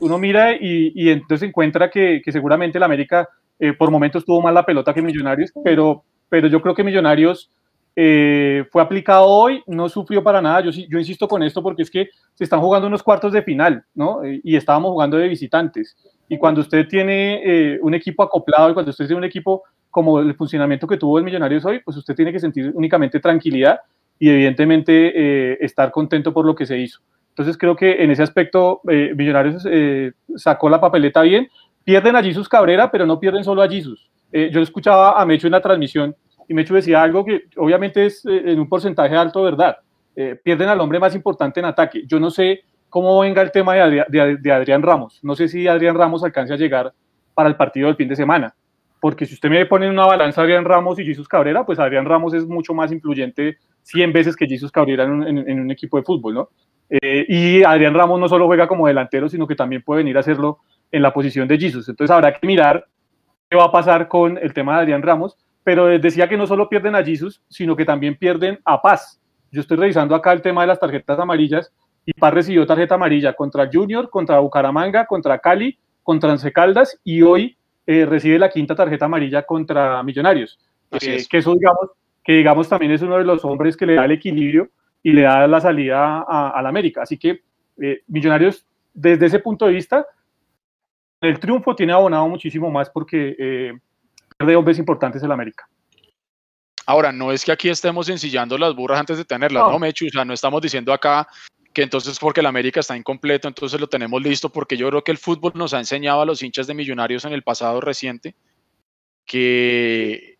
uno 0.00 0.18
mira 0.18 0.52
y, 0.52 0.92
y, 0.94 1.10
entonces 1.10 1.48
encuentra 1.48 1.90
que, 1.90 2.20
que 2.24 2.32
seguramente 2.32 2.78
la 2.78 2.86
América 2.86 3.28
eh, 3.58 3.72
por 3.72 3.90
momentos 3.90 4.24
tuvo 4.24 4.42
más 4.42 4.52
la 4.52 4.66
pelota 4.66 4.92
que 4.92 5.02
Millonarios, 5.02 5.52
pero, 5.62 6.04
pero 6.28 6.48
yo 6.48 6.60
creo 6.60 6.74
que 6.74 6.84
Millonarios 6.84 7.50
eh, 7.96 8.64
fue 8.72 8.82
aplicado 8.82 9.26
hoy, 9.26 9.62
no 9.66 9.88
sufrió 9.88 10.22
para 10.22 10.42
nada. 10.42 10.60
Yo, 10.60 10.70
yo 10.70 10.98
insisto 10.98 11.28
con 11.28 11.42
esto 11.42 11.62
porque 11.62 11.82
es 11.82 11.90
que 11.90 12.08
se 12.34 12.44
están 12.44 12.60
jugando 12.60 12.88
unos 12.88 13.02
cuartos 13.02 13.32
de 13.32 13.42
final, 13.42 13.84
¿no? 13.94 14.24
Eh, 14.24 14.40
y 14.42 14.56
estábamos 14.56 14.90
jugando 14.90 15.16
de 15.16 15.28
visitantes. 15.28 15.96
Y 16.28 16.38
cuando 16.38 16.62
usted 16.62 16.88
tiene 16.88 17.78
un 17.82 17.92
equipo 17.92 18.22
acoplado 18.22 18.70
y 18.70 18.74
cuando 18.74 18.90
usted 18.90 19.06
tiene 19.06 19.18
un 19.18 19.24
equipo 19.24 19.62
como 19.94 20.18
el 20.18 20.34
funcionamiento 20.34 20.86
que 20.86 20.96
tuvo 20.96 21.18
el 21.18 21.24
Millonarios 21.24 21.64
hoy, 21.64 21.80
pues 21.84 21.96
usted 21.96 22.16
tiene 22.16 22.32
que 22.32 22.40
sentir 22.40 22.72
únicamente 22.74 23.20
tranquilidad 23.20 23.78
y 24.18 24.28
evidentemente 24.28 25.64
estar 25.64 25.90
contento 25.92 26.34
por 26.34 26.44
lo 26.44 26.54
que 26.54 26.66
se 26.66 26.76
hizo. 26.78 27.00
Entonces 27.30 27.56
creo 27.56 27.76
que 27.76 28.02
en 28.02 28.10
ese 28.10 28.22
aspecto 28.22 28.80
Millonarios 28.84 29.66
sacó 30.36 30.68
la 30.68 30.80
papeleta 30.80 31.22
bien, 31.22 31.48
Pierden 31.84 32.16
a 32.16 32.22
Jesus 32.22 32.48
Cabrera, 32.48 32.90
pero 32.90 33.04
no 33.04 33.20
pierden 33.20 33.44
solo 33.44 33.62
a 33.62 33.68
Jesus. 33.68 34.10
Eh, 34.32 34.50
yo 34.50 34.60
escuchaba 34.62 35.20
a 35.20 35.26
Mecho 35.26 35.46
en 35.46 35.52
la 35.52 35.60
transmisión 35.60 36.16
y 36.48 36.54
Mecho 36.54 36.74
decía 36.74 37.02
algo 37.02 37.24
que 37.24 37.44
obviamente 37.56 38.06
es 38.06 38.24
eh, 38.24 38.42
en 38.46 38.58
un 38.58 38.68
porcentaje 38.68 39.14
alto, 39.14 39.42
¿verdad? 39.42 39.76
Eh, 40.16 40.40
pierden 40.42 40.68
al 40.68 40.80
hombre 40.80 40.98
más 40.98 41.14
importante 41.14 41.60
en 41.60 41.66
ataque. 41.66 42.04
Yo 42.06 42.18
no 42.18 42.30
sé 42.30 42.62
cómo 42.88 43.20
venga 43.20 43.42
el 43.42 43.52
tema 43.52 43.74
de, 43.74 44.50
Adrián 44.52 44.82
Ramos. 44.82 45.20
No 45.22 45.36
sé 45.36 45.46
si 45.48 45.68
Adrián 45.68 45.94
Ramos 45.94 46.24
alcance 46.24 46.54
a 46.54 46.56
llegar 46.56 46.92
para 47.34 47.50
el 47.50 47.56
partido 47.56 47.86
del 47.86 47.96
fin 47.96 48.08
de 48.08 48.16
semana. 48.16 48.54
Porque 49.04 49.26
si 49.26 49.34
usted 49.34 49.50
me 49.50 49.66
pone 49.66 49.84
en 49.84 49.92
una 49.92 50.06
balanza 50.06 50.40
Adrián 50.40 50.64
Ramos 50.64 50.98
y 50.98 51.04
Jesus 51.04 51.28
Cabrera, 51.28 51.66
pues 51.66 51.78
Adrián 51.78 52.06
Ramos 52.06 52.32
es 52.32 52.46
mucho 52.46 52.72
más 52.72 52.90
influyente 52.90 53.58
100 53.82 54.14
veces 54.14 54.34
que 54.34 54.46
Jesus 54.46 54.72
Cabrera 54.72 55.04
en 55.04 55.60
un, 55.60 55.70
equipo 55.70 55.98
de 55.98 56.04
fútbol, 56.04 56.32
¿no? 56.32 56.48
y 56.88 57.62
Adrián 57.64 57.92
Ramos 57.92 58.18
no 58.18 58.30
solo 58.30 58.46
juega 58.46 58.66
como 58.66 58.86
delantero, 58.86 59.28
sino 59.28 59.46
que 59.46 59.56
también 59.56 59.82
puede 59.82 59.98
venir 59.98 60.16
a 60.16 60.20
hacerlo 60.20 60.60
en 60.90 61.02
la 61.02 61.12
posición 61.12 61.46
de 61.46 61.58
Jesus. 61.58 61.86
Entonces 61.86 62.10
habrá 62.10 62.32
que 62.32 62.46
mirar 62.46 62.86
qué 63.50 63.58
va 63.58 63.64
a 63.64 63.70
pasar 63.70 64.08
con 64.08 64.38
el 64.38 64.54
tema 64.54 64.76
de 64.76 64.84
Adrián 64.84 65.02
Ramos, 65.02 65.36
pero 65.62 65.84
decía 65.98 66.26
que 66.26 66.38
no 66.38 66.46
solo 66.46 66.70
pierden 66.70 66.94
a 66.94 67.04
Jesus, 67.04 67.42
sino 67.50 67.76
que 67.76 67.84
también 67.84 68.16
pierden 68.16 68.58
a 68.64 68.80
Paz. 68.80 69.20
Yo 69.52 69.60
estoy 69.60 69.76
revisando 69.76 70.14
acá 70.14 70.32
el 70.32 70.40
tema 70.40 70.62
de 70.62 70.68
las 70.68 70.80
tarjetas 70.80 71.18
amarillas 71.18 71.74
y 72.06 72.14
Paz 72.14 72.32
recibió 72.32 72.64
tarjeta 72.64 72.94
amarilla 72.94 73.34
contra 73.34 73.68
Junior, 73.70 74.08
contra 74.08 74.38
Bucaramanga, 74.38 75.04
contra 75.04 75.38
Cali, 75.40 75.78
contra 76.02 76.30
Once 76.30 76.50
Caldas 76.50 76.98
y 77.04 77.20
hoy 77.20 77.58
eh, 77.86 78.06
recibe 78.06 78.38
la 78.38 78.50
quinta 78.50 78.74
tarjeta 78.74 79.04
amarilla 79.04 79.44
contra 79.44 80.02
Millonarios. 80.02 80.58
Eh, 80.90 81.24
que 81.28 81.38
eso 81.38 81.54
digamos, 81.54 81.90
que 82.22 82.32
digamos 82.34 82.68
también 82.68 82.92
es 82.92 83.02
uno 83.02 83.18
de 83.18 83.24
los 83.24 83.44
hombres 83.44 83.76
que 83.76 83.86
le 83.86 83.94
da 83.94 84.04
el 84.04 84.12
equilibrio 84.12 84.70
y 85.02 85.12
le 85.12 85.22
da 85.22 85.46
la 85.46 85.60
salida 85.60 86.24
a, 86.26 86.60
la 86.62 86.68
América. 86.68 87.02
Así 87.02 87.18
que 87.18 87.42
eh, 87.80 88.02
Millonarios, 88.06 88.66
desde 88.92 89.26
ese 89.26 89.38
punto 89.38 89.66
de 89.66 89.72
vista, 89.72 90.06
el 91.20 91.38
triunfo 91.38 91.74
tiene 91.74 91.92
abonado 91.92 92.28
muchísimo 92.28 92.70
más 92.70 92.90
porque 92.90 93.74
pierde 94.36 94.56
hombres 94.56 94.78
importantes 94.78 95.22
en 95.22 95.32
América. 95.32 95.68
Ahora, 96.86 97.12
no 97.12 97.32
es 97.32 97.44
que 97.44 97.52
aquí 97.52 97.68
estemos 97.68 98.08
ensillando 98.08 98.58
las 98.58 98.74
burras 98.74 99.00
antes 99.00 99.16
de 99.16 99.24
tenerlas, 99.24 99.62
no, 99.62 99.78
Mechu, 99.78 100.06
o 100.06 100.10
sea, 100.10 100.24
no 100.24 100.34
estamos 100.34 100.60
diciendo 100.60 100.92
acá 100.92 101.26
que 101.74 101.82
entonces 101.82 102.18
porque 102.18 102.40
el 102.40 102.46
América 102.46 102.80
está 102.80 102.96
incompleto, 102.96 103.48
entonces 103.48 103.80
lo 103.80 103.88
tenemos 103.88 104.22
listo, 104.22 104.48
porque 104.48 104.76
yo 104.76 104.88
creo 104.88 105.02
que 105.02 105.12
el 105.12 105.18
fútbol 105.18 105.52
nos 105.54 105.74
ha 105.74 105.80
enseñado 105.80 106.22
a 106.22 106.26
los 106.26 106.42
hinchas 106.42 106.66
de 106.66 106.74
millonarios 106.74 107.24
en 107.24 107.32
el 107.32 107.42
pasado 107.42 107.80
reciente 107.80 108.36
que, 109.26 110.38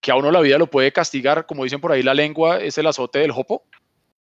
que 0.00 0.10
a 0.10 0.16
uno 0.16 0.30
la 0.30 0.40
vida 0.40 0.58
lo 0.58 0.68
puede 0.68 0.90
castigar, 0.90 1.46
como 1.46 1.64
dicen 1.64 1.80
por 1.80 1.92
ahí, 1.92 2.02
la 2.02 2.14
lengua 2.14 2.60
es 2.60 2.78
el 2.78 2.86
azote 2.86 3.18
del 3.18 3.30
jopo. 3.30 3.62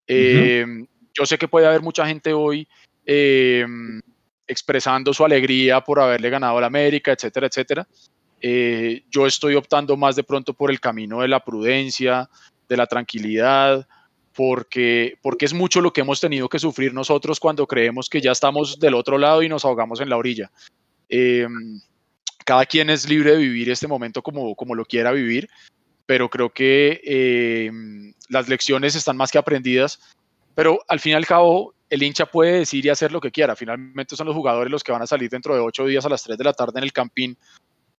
Eh, 0.06 0.66
yo 1.14 1.26
sé 1.26 1.38
que 1.38 1.48
puede 1.48 1.68
haber 1.68 1.82
mucha 1.82 2.06
gente 2.06 2.34
hoy 2.34 2.68
eh, 3.06 3.66
expresando 4.46 5.14
su 5.14 5.24
alegría 5.24 5.82
por 5.82 6.00
haberle 6.00 6.30
ganado 6.30 6.58
al 6.58 6.64
América, 6.66 7.14
etcétera, 7.14 7.48
etcétera. 7.48 7.88
Eh, 8.42 9.04
yo 9.10 9.26
estoy 9.26 9.56
optando 9.56 9.96
más 9.96 10.16
de 10.16 10.24
pronto 10.24 10.54
por 10.54 10.72
el 10.72 10.80
camino 10.80 11.22
de 11.22 11.28
la 11.28 11.40
prudencia, 11.40 12.30
de 12.68 12.78
la 12.78 12.86
tranquilidad, 12.86 13.88
porque, 14.40 15.18
porque 15.22 15.44
es 15.44 15.54
mucho 15.54 15.82
lo 15.82 15.92
que 15.92 16.00
hemos 16.00 16.22
tenido 16.22 16.48
que 16.48 16.60
sufrir 16.60 16.94
nosotros 16.94 17.42
cuando 17.42 17.68
creemos 17.68 18.08
que 18.08 18.22
ya 18.22 18.32
estamos 18.32 18.80
del 18.80 18.94
otro 18.94 19.18
lado 19.18 19.44
y 19.44 19.50
nos 19.50 19.66
ahogamos 19.66 20.00
en 20.00 20.08
la 20.08 20.16
orilla. 20.16 20.50
Em, 21.10 21.82
cada 22.46 22.66
quien 22.66 22.90
es 22.90 23.10
libre 23.10 23.32
de 23.32 23.38
vivir 23.40 23.70
este 23.70 23.86
momento 23.86 24.22
como, 24.22 24.56
como 24.56 24.76
lo 24.76 24.86
quiera 24.86 25.12
vivir, 25.12 25.50
pero 26.06 26.30
creo 26.30 26.52
que 26.52 27.02
em, 27.04 28.14
las 28.30 28.48
lecciones 28.48 28.96
están 28.96 29.18
más 29.18 29.30
que 29.30 29.40
aprendidas. 29.40 30.00
Pero 30.56 30.80
al 30.88 31.02
fin 31.02 31.12
y 31.12 31.16
al 31.16 31.28
cabo, 31.28 31.74
el 31.90 32.02
hincha 32.02 32.26
puede 32.26 32.60
decir 32.60 32.86
y 32.86 32.90
hacer 32.90 33.12
lo 33.12 33.20
que 33.20 33.32
quiera. 33.32 33.58
Finalmente 33.58 34.16
son 34.16 34.28
los 34.28 34.38
jugadores 34.38 34.72
los 34.72 34.86
que 34.86 34.94
van 34.94 35.02
a 35.02 35.08
salir 35.08 35.30
dentro 35.30 35.54
de 35.54 35.60
ocho 35.60 35.86
días 35.86 36.06
a 36.06 36.10
las 36.10 36.24
tres 36.24 36.38
de 36.38 36.46
la 36.46 36.54
tarde 36.54 36.78
en 36.78 36.86
el 36.86 36.94
campín 36.94 37.38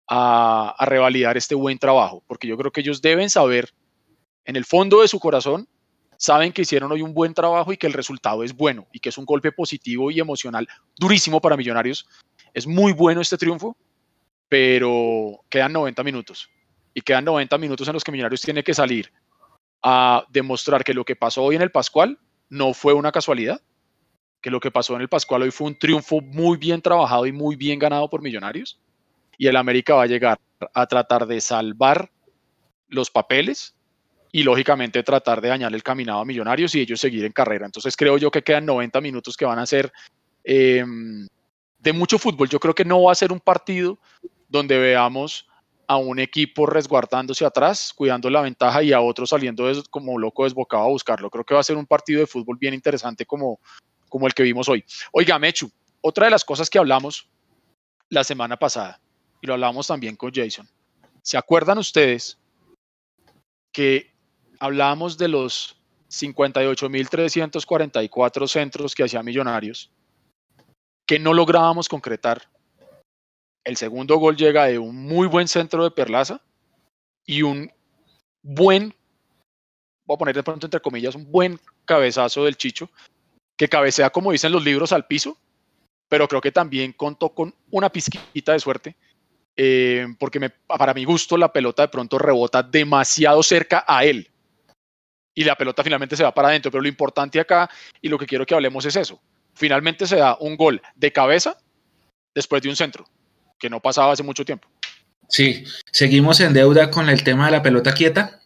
a, 0.09 0.75
revalidar 0.87 1.37
este 1.37 1.55
buen 1.55 1.79
trabajo, 1.79 2.25
porque 2.27 2.49
yo 2.49 2.57
creo 2.57 2.73
que 2.73 2.81
ellos 2.81 3.03
deben 3.03 3.29
saber, 3.29 3.75
en 4.47 4.57
el 4.57 4.65
fondo 4.65 5.03
de 5.03 5.09
su 5.09 5.21
corazón, 5.21 5.69
saben 6.21 6.53
que 6.53 6.63
hicieron 6.63 6.93
hoy 6.93 7.01
un 7.01 7.15
buen 7.15 7.33
trabajo 7.33 7.73
y 7.73 7.79
que 7.79 7.87
el 7.87 7.95
resultado 7.95 8.45
es 8.45 8.55
bueno 8.55 8.87
y 8.93 9.01
que 9.01 9.09
es 9.09 9.17
un 9.17 9.25
golpe 9.25 9.53
positivo 9.53 10.11
y 10.11 10.21
emocional 10.21 10.69
durísimo 10.99 11.41
para 11.41 11.57
Millonarios. 11.57 12.07
Es 12.53 12.67
muy 12.67 12.93
bueno 12.93 13.23
este 13.23 13.39
triunfo, 13.39 13.75
pero 14.47 15.41
quedan 15.49 15.73
90 15.73 16.05
minutos 16.05 16.51
y 16.93 17.01
quedan 17.01 17.25
90 17.25 17.57
minutos 17.57 17.89
en 17.89 17.95
los 17.95 18.05
que 18.05 18.13
Millonarios 18.13 18.43
tiene 18.43 18.63
que 18.63 18.75
salir 18.75 19.11
a 19.83 20.27
demostrar 20.29 20.85
que 20.85 20.93
lo 20.93 21.07
que 21.07 21.17
pasó 21.17 21.43
hoy 21.43 21.57
en 21.57 21.63
el 21.63 21.71
Pascual 21.71 22.19
no 22.51 22.75
fue 22.75 22.93
una 22.93 23.13
casualidad, 23.13 23.63
que 24.43 24.51
lo 24.51 24.61
que 24.61 24.71
pasó 24.71 24.95
en 24.97 25.01
el 25.01 25.09
Pascual 25.09 25.41
hoy 25.41 25.51
fue 25.51 25.69
un 25.69 25.79
triunfo 25.79 26.21
muy 26.21 26.59
bien 26.59 26.83
trabajado 26.83 27.25
y 27.25 27.33
muy 27.33 27.57
bien 27.57 27.79
ganado 27.79 28.11
por 28.11 28.21
Millonarios. 28.21 28.79
Y 29.39 29.47
el 29.47 29.57
América 29.57 29.95
va 29.95 30.03
a 30.03 30.07
llegar 30.07 30.39
a 30.75 30.87
tratar 30.87 31.27
de 31.27 31.41
salvar 31.41 32.13
los 32.89 33.11
papeles 33.11 33.75
y 34.33 34.43
lógicamente 34.43 35.03
tratar 35.03 35.41
de 35.41 35.49
dañar 35.49 35.75
el 35.75 35.83
caminado 35.83 36.21
a 36.21 36.25
Millonarios 36.25 36.75
y 36.75 36.81
ellos 36.81 37.01
seguir 37.01 37.25
en 37.25 37.33
carrera. 37.33 37.67
Entonces 37.67 37.97
creo 37.97 38.17
yo 38.19 38.31
que 38.31 38.43
quedan 38.43 38.67
90 38.67 39.01
minutos 39.01 39.37
que 39.37 39.45
van 39.45 39.59
a 39.59 39.67
ser 39.67 39.93
em, 40.45 41.27
de 41.79 41.93
mucho 41.93 42.19
fútbol. 42.19 42.49
Yo 42.49 42.61
creo 42.61 42.75
que 42.75 42.85
no 42.85 43.03
va 43.03 43.13
a 43.13 43.17
ser 43.17 43.33
un 43.33 43.41
partido 43.41 43.99
donde 44.49 44.79
veamos 44.79 45.47
a 45.87 45.97
un 45.97 46.21
equipo 46.21 46.67
resguardándose 46.67 47.45
atrás, 47.45 47.93
cuidando 47.93 48.31
la 48.31 48.43
ventaja 48.43 48.83
y 48.83 48.93
a 48.93 49.01
otro 49.01 49.27
saliendo 49.27 49.65
como 49.91 50.19
loco 50.19 50.45
desbocado 50.45 50.85
a 50.85 50.89
buscarlo. 50.89 51.31
Creo 51.31 51.45
que 51.45 51.55
va 51.55 51.61
a 51.61 51.65
ser 51.65 51.77
un 51.77 51.87
partido 51.87 52.21
de 52.21 52.29
fútbol 52.29 52.59
bien 52.59 52.75
interesante 52.75 53.27
como, 53.27 53.59
como 54.09 54.29
el 54.29 54.35
que 54.35 54.45
vimos 54.45 54.69
hoy. 54.69 54.85
Oiga, 55.11 55.37
Mechu, 55.41 55.69
otra 56.01 56.27
de 56.27 56.31
las 56.31 56.45
cosas 56.45 56.71
que 56.71 56.79
hablamos 56.79 57.29
la 58.09 58.23
semana 58.23 58.57
pasada, 58.57 59.01
y 59.41 59.49
lo 59.49 59.55
hablamos 59.55 59.89
también 59.89 60.15
con 60.15 60.33
Jason, 60.33 60.69
¿se 61.23 61.37
acuerdan 61.37 61.79
ustedes 61.79 62.39
que 63.73 64.10
hablábamos 64.61 65.19
de 65.19 65.27
los 65.29 65.77
58.344 66.11 68.47
centros 68.47 68.95
que 68.95 69.03
hacía 69.05 69.23
Millonarios, 69.23 69.91
que 71.07 71.19
no 71.19 71.33
lográbamos 71.35 71.89
concretar? 71.89 72.43
El 73.65 73.77
segundo 73.77 74.17
gol 74.17 74.37
llega 74.37 74.67
de 74.67 74.79
un 74.79 74.95
muy 74.95 75.27
buen 75.27 75.49
centro 75.49 75.83
de 75.85 75.91
Perlaza 75.91 76.41
y 77.27 77.43
un 77.43 77.71
buen, 78.43 78.95
voy 80.07 80.15
a 80.15 80.19
poner 80.19 80.37
de 80.37 80.43
pronto 80.43 80.67
entre 80.67 80.81
comillas, 80.81 81.15
un 81.15 81.31
buen 81.31 81.61
cabezazo 81.85 82.45
del 82.45 82.57
Chicho 82.57 82.89
que 83.57 83.69
cabecea, 83.69 84.11
como 84.11 84.33
dicen 84.33 84.53
los 84.53 84.65
libros, 84.65 84.93
al 84.93 85.07
piso, 85.07 85.37
pero 86.09 86.27
creo 86.27 86.41
que 86.41 86.51
también 86.51 86.95
contó 86.95 87.29
con 87.29 87.55
una 87.71 87.91
pizquita 87.91 88.53
de 88.53 88.59
suerte, 88.59 88.97
eh, 89.55 90.07
porque 90.19 90.51
para 90.67 90.95
mi 90.95 91.05
gusto 91.05 91.37
la 91.37 91.53
pelota 91.53 91.83
de 91.83 91.89
pronto 91.89 92.19
rebota 92.19 92.63
demasiado 92.63 93.43
cerca 93.43 93.85
a 93.87 94.07
él. 94.07 94.30
Y 95.35 95.45
la 95.45 95.57
pelota 95.57 95.85
finalmente 95.85 96.17
se 96.17 96.25
va 96.25 96.35
para 96.35 96.49
adentro, 96.49 96.71
pero 96.71 96.83
lo 96.83 96.89
importante 96.89 97.39
acá 97.41 97.71
y 98.01 98.09
lo 98.09 98.19
que 98.19 98.27
quiero 98.27 98.45
que 98.45 98.55
hablemos 98.55 98.85
es 98.85 98.97
eso. 98.97 99.21
Finalmente 99.55 100.07
se 100.07 100.17
da 100.17 100.37
un 100.41 100.57
gol 100.57 100.81
de 100.95 101.13
cabeza 101.13 101.57
después 102.35 102.63
de 102.63 102.69
un 102.69 102.77
centro, 102.77 103.07
que 103.59 103.71
no 103.71 103.81
pasaba 103.81 104.13
hace 104.13 104.23
mucho 104.23 104.45
tiempo. 104.45 104.69
Sí, 105.29 105.65
seguimos 105.93 106.41
en 106.41 106.53
deuda 106.53 106.91
con 106.91 107.09
el 107.09 107.23
tema 107.23 107.47
de 107.47 107.53
la 107.53 107.63
pelota 107.63 107.95
quieta. 107.95 108.41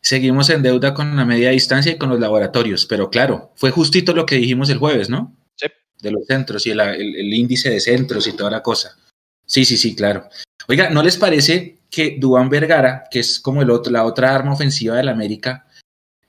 Seguimos 0.00 0.48
en 0.48 0.62
deuda 0.62 0.94
con 0.94 1.14
la 1.14 1.26
media 1.26 1.50
distancia 1.50 1.92
y 1.92 1.98
con 1.98 2.08
los 2.08 2.18
laboratorios, 2.18 2.86
pero 2.86 3.10
claro, 3.10 3.52
fue 3.54 3.70
justito 3.70 4.14
lo 4.14 4.24
que 4.24 4.36
dijimos 4.36 4.70
el 4.70 4.78
jueves, 4.78 5.10
¿no? 5.10 5.36
Sí. 5.56 5.66
De 6.00 6.10
los 6.10 6.24
centros 6.26 6.66
y 6.66 6.70
el, 6.70 7.34
índice 7.34 7.68
de 7.68 7.80
centros 7.80 8.26
y 8.26 8.32
toda 8.32 8.50
la 8.50 8.62
cosa. 8.62 8.96
Sí, 9.44 9.66
sí, 9.66 9.76
sí, 9.76 9.94
claro. 9.94 10.28
Oiga, 10.68 10.88
¿no 10.88 11.02
les 11.02 11.18
parece 11.18 11.80
que 11.90 12.16
Dubán 12.18 12.48
Vergara, 12.48 13.04
que 13.10 13.20
es 13.20 13.38
como 13.38 13.60
el 13.60 13.70
otro, 13.70 13.92
la 13.92 14.04
otra 14.04 14.34
arma 14.34 14.54
ofensiva 14.54 14.96
del 14.96 15.10
América, 15.10 15.66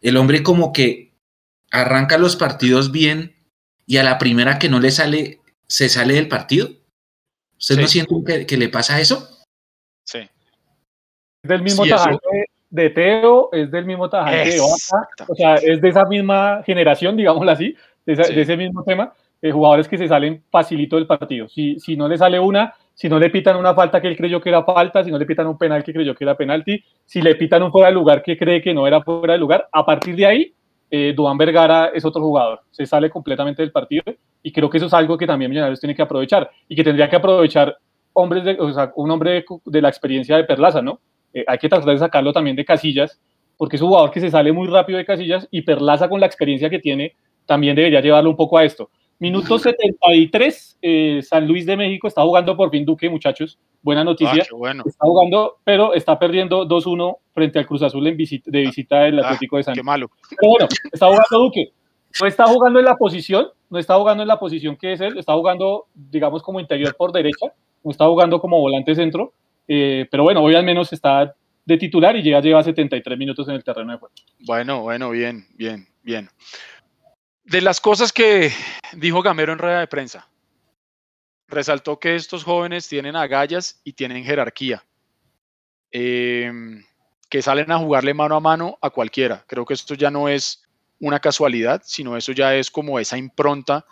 el 0.02 0.18
hombre 0.18 0.44
como 0.44 0.74
que 0.74 1.14
arranca 1.72 2.18
los 2.18 2.36
partidos 2.36 2.92
bien 2.92 3.36
y 3.86 3.98
a 3.98 4.04
la 4.04 4.18
primera 4.18 4.60
que 4.60 4.70
no 4.70 4.80
le 4.80 4.92
sale, 4.92 5.40
se 5.68 5.90
sale 5.90 6.16
del 6.16 6.28
partido. 6.28 6.70
¿Ustedes 7.58 7.82
no 7.82 7.88
sienten 7.88 8.46
que, 8.46 8.58
le 8.58 8.70
pasa 8.70 9.00
eso? 9.00 9.28
Sí. 10.06 10.20
Es 11.44 11.50
del 11.50 11.62
mismo 11.62 11.86
tajante 11.86 12.46
de 12.70 12.90
Teo, 12.90 13.50
es 13.52 13.70
del 13.70 13.86
mismo 13.86 14.10
tajante 14.10 14.50
de 14.50 14.60
Oaxaca, 14.60 15.26
o 15.28 15.36
sea, 15.36 15.56
es 15.56 15.82
de 15.82 15.90
esa 15.90 16.06
misma 16.06 16.64
generación, 16.66 17.18
digámoslo 17.18 17.52
así, 17.52 17.76
de, 18.06 18.14
ese 18.14 18.58
mismo 18.58 18.84
tema, 18.84 19.14
de 19.42 19.52
jugadores 19.52 19.88
que 19.88 19.98
se 19.98 20.08
salen 20.08 20.44
facilito 20.50 20.96
del 20.96 21.06
partido. 21.06 21.50
Si, 21.50 21.80
si 21.80 21.96
no 21.96 22.08
le 22.08 22.18
sale 22.18 22.40
una, 22.40 22.74
si 23.02 23.10
no 23.10 23.18
le 23.18 23.32
pitan 23.32 23.58
una 23.58 23.74
falta 23.74 24.00
que 24.00 24.08
él 24.08 24.16
creyó 24.16 24.40
que 24.40 24.50
era 24.50 24.64
falta, 24.64 25.04
si 25.04 25.10
no 25.10 25.18
le 25.18 25.26
pitan 25.26 25.48
un 25.48 25.58
penal 25.58 25.84
que 25.84 25.92
creyó 25.92 26.14
que 26.14 26.24
era 26.24 26.38
penalti, 26.38 26.84
si 27.04 27.20
le 27.20 27.34
pitan 27.34 27.64
un 27.64 27.72
fuera 27.72 27.88
de 27.88 27.96
lugar 27.96 28.22
que 28.22 28.38
cree 28.38 28.62
que 28.62 28.76
no 28.76 28.86
era 28.86 29.02
fuera 29.02 29.34
de 29.34 29.40
lugar, 29.40 29.68
a 29.72 29.84
partir 29.84 30.16
de 30.16 30.24
ahí, 30.28 30.54
eh, 30.92 31.12
Duan 31.16 31.36
Vergara 31.36 31.88
es 31.96 32.06
otro 32.06 32.22
jugador, 32.22 32.60
se 32.70 32.86
sale 32.86 33.10
completamente 33.10 33.64
del 33.64 33.72
partido 33.72 34.04
y 34.44 34.52
creo 34.52 34.70
que 34.70 34.78
eso 34.78 34.86
es 34.86 34.94
algo 34.94 35.18
que 35.18 35.26
también 35.26 35.50
Millonarios 35.50 35.80
tiene 35.80 35.96
que 35.96 36.04
aprovechar 36.04 36.52
y 36.68 36.76
que 36.76 36.84
tendría 36.84 37.10
que 37.10 37.16
aprovechar 37.16 37.76
hombres 38.14 38.44
de, 38.44 38.56
un 38.96 39.10
hombre 39.10 39.46
de, 39.66 39.82
la 39.82 39.90
experiencia 39.90 40.38
de 40.38 40.44
Perlaza, 40.44 40.84
¿no? 40.84 41.00
Eh, 41.34 41.44
hay 41.48 41.58
que 41.58 41.70
tratar 41.70 41.90
de 41.90 41.98
sacarlo 41.98 42.32
también 42.32 42.56
de 42.56 42.66
casillas, 42.66 43.20
porque 43.58 43.78
es 43.78 43.82
un 43.82 43.88
jugador 43.88 44.12
que 44.12 44.20
se 44.20 44.30
sale 44.30 44.52
muy 44.52 44.68
rápido 44.68 45.00
de 45.00 45.06
casillas 45.06 45.48
y 45.50 45.64
Perlaza 45.64 46.08
con 46.08 46.20
la 46.20 46.28
experiencia 46.28 46.70
que 46.70 46.78
tiene 46.78 47.16
también 47.48 47.76
debería 47.76 48.00
llevarlo 48.00 48.30
un 48.30 48.36
poco 48.36 48.60
a 48.60 48.64
esto. 48.64 48.92
Minuto 49.22 49.60
73, 49.60 50.80
eh, 50.82 51.20
San 51.22 51.48
Luis 51.48 51.68
de 51.68 51.78
México 51.78 52.08
está 52.08 52.24
jugando 52.24 52.58
por 52.58 52.72
fin 52.72 52.84
Duque, 52.84 53.08
muchachos. 53.08 53.60
Buena 53.84 54.04
noticia. 54.04 54.42
Ah, 54.42 54.82
está 54.84 55.06
jugando, 55.06 55.60
pero 55.64 55.94
está 55.94 56.18
perdiendo 56.18 56.68
2-1 56.68 57.18
frente 57.32 57.60
al 57.60 57.68
Cruz 57.68 57.84
Azul 57.84 58.08
en 58.08 58.18
visita, 58.18 58.50
de 58.50 58.62
visita 58.62 59.02
del 59.02 59.20
ah, 59.20 59.28
Atlético 59.28 59.58
de 59.58 59.64
San 59.64 59.74
Luis. 59.74 59.82
Qué 59.82 59.86
malo. 59.86 60.10
Pero 60.28 60.50
bueno, 60.50 60.68
está 60.92 61.06
jugando 61.06 61.38
Duque. 61.38 61.72
No 62.20 62.26
está 62.26 62.48
jugando 62.48 62.80
en 62.80 62.86
la 62.86 62.96
posición, 62.96 63.50
no 63.70 63.78
está 63.78 63.96
jugando 63.96 64.24
en 64.24 64.28
la 64.28 64.40
posición 64.40 64.76
que 64.76 64.94
es 64.94 65.02
él, 65.02 65.16
está 65.16 65.34
jugando, 65.34 65.86
digamos, 65.94 66.42
como 66.42 66.60
interior 66.60 66.96
por 66.98 67.12
derecha, 67.12 67.54
no 67.84 67.92
está 67.92 68.08
jugando 68.08 68.42
como 68.42 68.60
volante 68.60 68.96
centro. 68.96 69.34
Eh, 69.68 70.08
pero 70.10 70.24
bueno, 70.24 70.42
hoy 70.42 70.56
al 70.56 70.66
menos 70.66 70.92
está 70.94 71.36
de 71.64 71.78
titular 71.78 72.16
y 72.16 72.24
llega 72.24 72.42
lleva 72.42 72.64
73 72.64 73.20
minutos 73.20 73.48
en 73.50 73.54
el 73.54 73.64
terreno 73.64 73.92
de 73.92 74.00
juego. 74.00 74.16
Bueno, 74.48 74.82
bueno, 74.82 75.12
bien, 75.12 75.46
bien, 75.54 75.88
bien. 76.02 76.28
De 77.52 77.60
las 77.60 77.82
cosas 77.82 78.14
que 78.14 78.54
dijo 78.94 79.22
Gamero 79.22 79.52
en 79.52 79.60
rueda 79.60 79.82
de 79.82 79.88
prensa, 79.88 80.26
resaltó 81.50 82.00
que 82.00 82.16
estos 82.16 82.46
jóvenes 82.46 82.88
tienen 82.88 83.18
agallas 83.18 83.82
y 83.84 83.92
tienen 83.92 84.24
jerarquía, 84.24 84.86
em, 85.92 86.86
que 87.28 87.42
salen 87.42 87.70
a 87.74 87.78
jugarle 87.78 88.14
mano 88.14 88.38
a 88.38 88.40
mano 88.40 88.78
a 88.82 88.90
cualquiera. 88.90 89.44
Creo 89.48 89.66
que 89.66 89.74
esto 89.74 89.96
ya 89.96 90.10
no 90.10 90.30
es 90.30 90.64
una 91.02 91.20
casualidad, 91.20 91.82
sino 91.84 92.16
eso 92.16 92.32
ya 92.32 92.56
es 92.56 92.72
como 92.72 93.00
esa 93.00 93.18
impronta 93.18 93.86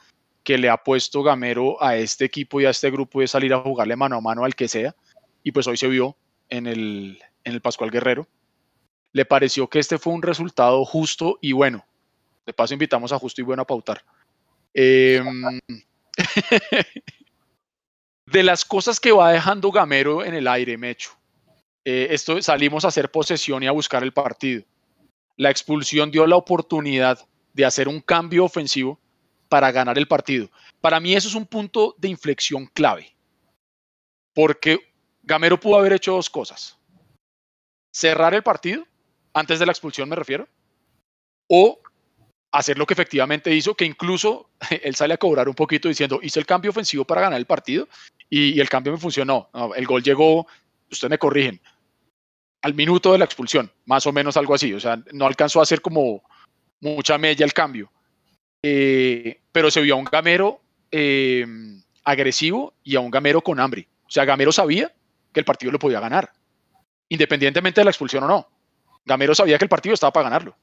que 0.45 0.57
le 0.57 0.70
ha 0.70 0.78
puesto 0.78 1.22
Gamero 1.22 1.84
a 1.84 1.97
este 1.97 2.24
equipo 2.24 2.62
y 2.62 2.66
a 2.66 2.70
este 2.70 2.89
grupo 2.89 3.20
de 3.20 3.28
salir 3.28 3.53
a 3.53 3.60
jugarle 3.60 3.97
mano 3.97 4.16
a 4.16 4.22
mano 4.22 4.45
al 4.45 4.55
que 4.55 4.70
sea. 4.70 4.95
Y 5.43 5.51
pues 5.51 5.68
hoy 5.68 5.76
se 5.76 5.89
vio 5.89 6.16
en 6.47 6.66
el, 6.66 7.22
en 7.43 7.55
el 7.55 7.60
Pascual 7.60 7.91
Guerrero. 7.91 8.26
Le 9.12 9.26
pareció 9.26 9.70
que 9.70 9.80
este 9.80 9.97
fue 9.97 10.14
un 10.14 10.22
resultado 10.22 10.86
justo 10.86 11.39
y 11.41 11.51
bueno. 11.51 11.89
De 12.46 12.54
paso, 12.54 12.74
invitamos 12.74 13.12
a 13.12 13.20
Justo 13.20 13.42
y 13.42 13.44
Bueno 13.44 13.62
a 13.62 13.68
pautar. 13.68 14.04
Em, 14.74 15.60
de 18.26 18.44
las 18.44 18.66
cosas 18.66 19.00
que 19.00 19.12
va 19.12 19.32
dejando 19.32 19.72
Gamero 19.72 20.24
en 20.24 20.34
el 20.34 20.48
aire, 20.48 20.78
Mecho. 20.78 21.12
Eh, 21.86 22.08
esto 22.12 22.42
salimos 22.42 22.86
a 22.86 22.90
hacer 22.90 23.10
posesión 23.10 23.64
y 23.64 23.68
a 23.68 23.72
buscar 23.72 24.04
el 24.04 24.14
partido. 24.14 24.64
La 25.38 25.50
expulsión 25.50 26.12
dio 26.12 26.28
la 26.28 26.36
oportunidad 26.36 27.28
de 27.54 27.66
hacer 27.66 27.88
un 27.88 28.02
cambio 28.02 28.46
ofensivo 28.46 29.00
para 29.48 29.72
ganar 29.72 29.98
el 29.98 30.08
partido. 30.08 30.50
Para 30.82 31.00
mí 31.00 31.14
eso 31.14 31.28
es 31.28 31.36
un 31.36 31.46
punto 31.46 31.96
de 31.98 32.10
inflexión 32.10 32.68
clave. 32.68 33.16
Porque 34.34 34.80
Gamero 35.24 35.60
pudo 35.60 35.78
haber 35.78 35.94
hecho 35.94 36.14
dos 36.14 36.30
cosas. 36.30 36.78
Cerrar 37.92 38.34
el 38.34 38.44
partido, 38.44 38.86
antes 39.34 39.60
de 39.60 39.66
la 39.66 39.72
expulsión 39.72 40.08
me 40.08 40.16
refiero, 40.16 40.48
o 41.48 41.80
hacer 42.52 42.78
lo 42.78 42.86
que 42.86 42.93
efectivamente 42.93 43.54
hizo, 43.54 43.76
que 43.76 43.86
incluso 43.86 44.50
él 44.84 44.95
sale 44.95 45.14
a 45.14 45.18
cobrar 45.18 45.47
un 45.47 45.56
poquito 45.56 45.88
diciendo, 45.88 46.20
hice 46.22 46.39
el 46.39 46.45
cambio 46.45 46.72
ofensivo 46.72 47.06
para 47.06 47.22
ganar 47.22 47.39
el 47.39 47.45
partido 47.45 47.88
y, 48.30 48.60
el 48.60 48.70
cambio 48.70 48.93
me 48.93 49.00
funcionó. 49.00 49.50
el 49.76 49.86
gol 49.86 50.04
llegó, 50.04 50.47
ustedes 50.91 51.10
me 51.10 51.18
corrigen, 51.18 51.62
al 52.62 52.74
minuto 52.74 53.12
de 53.12 53.18
la 53.18 53.26
expulsión, 53.26 53.72
más 53.86 54.06
o 54.06 54.12
menos 54.12 54.38
algo 54.38 54.54
así. 54.54 54.74
O 54.74 54.80
sea, 54.80 55.02
no 55.12 55.26
alcanzó 55.26 55.60
a 55.60 55.64
hacer 55.64 55.82
como 55.82 56.24
mucha 56.82 57.18
media 57.18 57.45
el 57.45 57.54
cambio. 57.54 57.91
Eh, 58.62 59.39
pero 59.52 59.72
se 59.72 59.82
vio 59.82 59.95
a 59.95 59.97
un 59.97 60.06
gamero 60.06 60.62
eh, 60.91 61.45
agresivo 62.04 62.74
y 62.84 62.95
a 62.95 63.00
un 63.00 63.10
gamero 63.12 63.41
con 63.41 63.60
hambre. 63.60 63.88
O 64.10 64.12
sea, 64.12 64.26
Gamero 64.26 64.52
sabía 64.52 64.91
que 65.32 65.39
el 65.39 65.45
partido 65.45 65.72
lo 65.72 65.78
podía 65.78 66.00
ganar, 66.00 66.32
independientemente 67.10 67.82
de 67.82 67.86
la 67.86 67.91
expulsión 67.91 68.24
o 68.24 68.28
no. 68.28 68.50
Gamero 69.06 69.36
sabía 69.36 69.60
que 69.60 69.66
el 69.66 69.70
partido 69.70 69.93
estaba 69.93 70.12
para 70.12 70.24
ganarlo. 70.24 70.56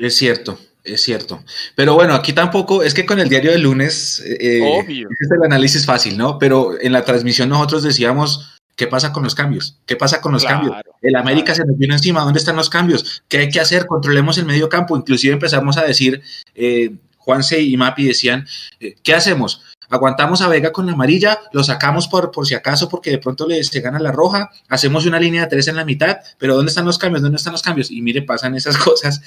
Es 0.00 0.16
cierto, 0.16 0.58
es 0.82 1.02
cierto. 1.02 1.44
Pero 1.74 1.94
bueno, 1.94 2.14
aquí 2.14 2.32
tampoco, 2.32 2.82
es 2.82 2.94
que 2.94 3.04
con 3.04 3.20
el 3.20 3.28
diario 3.28 3.52
del 3.52 3.62
lunes 3.62 4.20
eh, 4.24 4.38
eh 4.40 4.78
es 4.88 5.30
el 5.30 5.42
análisis 5.44 5.84
fácil, 5.84 6.16
¿no? 6.16 6.38
Pero 6.38 6.80
en 6.80 6.92
la 6.92 7.04
transmisión 7.04 7.50
nosotros 7.50 7.82
decíamos, 7.82 8.58
¿qué 8.76 8.86
pasa 8.86 9.12
con 9.12 9.22
los 9.22 9.34
cambios? 9.34 9.76
¿Qué 9.84 9.96
pasa 9.96 10.22
con 10.22 10.32
los 10.32 10.44
cambios? 10.44 10.74
El 11.02 11.16
América 11.16 11.54
se 11.54 11.66
nos 11.66 11.76
vino 11.76 11.92
encima, 11.94 12.22
¿dónde 12.22 12.38
están 12.38 12.56
los 12.56 12.70
cambios? 12.70 13.22
¿Qué 13.28 13.38
hay 13.38 13.50
que 13.50 13.60
hacer? 13.60 13.86
Controlemos 13.86 14.38
el 14.38 14.46
medio 14.46 14.70
campo. 14.70 14.96
Inclusive 14.96 15.34
empezamos 15.34 15.76
a 15.76 15.82
decir, 15.82 16.22
eh, 16.54 16.92
Juanse 17.18 17.60
y 17.60 17.76
Mapi 17.76 18.06
decían, 18.06 18.46
eh, 18.80 18.96
¿qué 19.02 19.14
hacemos? 19.14 19.62
aguantamos 19.92 20.40
a 20.40 20.46
Vega 20.46 20.70
con 20.70 20.86
la 20.86 20.92
amarilla, 20.92 21.40
lo 21.52 21.64
sacamos 21.64 22.06
por, 22.06 22.30
por 22.30 22.46
si 22.46 22.54
acaso 22.54 22.88
porque 22.88 23.10
de 23.10 23.18
pronto 23.18 23.48
le, 23.48 23.64
se 23.64 23.80
gana 23.80 23.98
la 23.98 24.12
roja, 24.12 24.48
hacemos 24.68 25.04
una 25.04 25.18
línea 25.18 25.42
de 25.42 25.48
tres 25.48 25.66
en 25.66 25.74
la 25.74 25.84
mitad, 25.84 26.18
pero 26.38 26.54
¿dónde 26.54 26.70
están 26.70 26.86
los 26.86 26.96
cambios? 26.96 27.22
¿Dónde 27.22 27.38
están 27.38 27.52
los 27.52 27.62
cambios? 27.62 27.90
Y 27.90 28.00
mire, 28.00 28.22
pasan 28.22 28.54
esas 28.54 28.76
cosas 28.78 29.20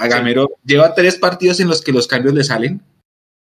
a 0.00 0.08
Gamero 0.08 0.48
lleva 0.64 0.94
tres 0.94 1.16
partidos 1.16 1.60
en 1.60 1.68
los 1.68 1.82
que 1.82 1.92
los 1.92 2.06
cambios 2.06 2.34
le 2.34 2.42
salen. 2.42 2.82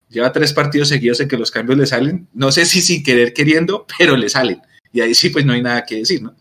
Lleva 0.09 0.33
tres 0.33 0.53
partidos 0.53 0.89
seguidos 0.89 1.21
en 1.21 1.29
que 1.29 1.37
los 1.37 1.53
cambios 1.53 1.79
le 1.79 1.87
salen. 1.87 2.27
No 2.33 2.51
sé 2.51 2.67
si 2.67 2.83
sin 2.83 3.05
querer 3.05 3.33
queriendo, 3.33 3.87
pero 3.99 4.17
le 4.17 4.29
salen. 4.29 4.61
Y 4.93 5.01
ahí 5.01 5.15
sí, 5.15 5.31
pues 5.31 5.47
no 5.47 5.53
hay 5.53 5.63
nada 5.63 5.87
que 5.87 5.97
decir, 5.97 6.21
¿no? 6.21 6.35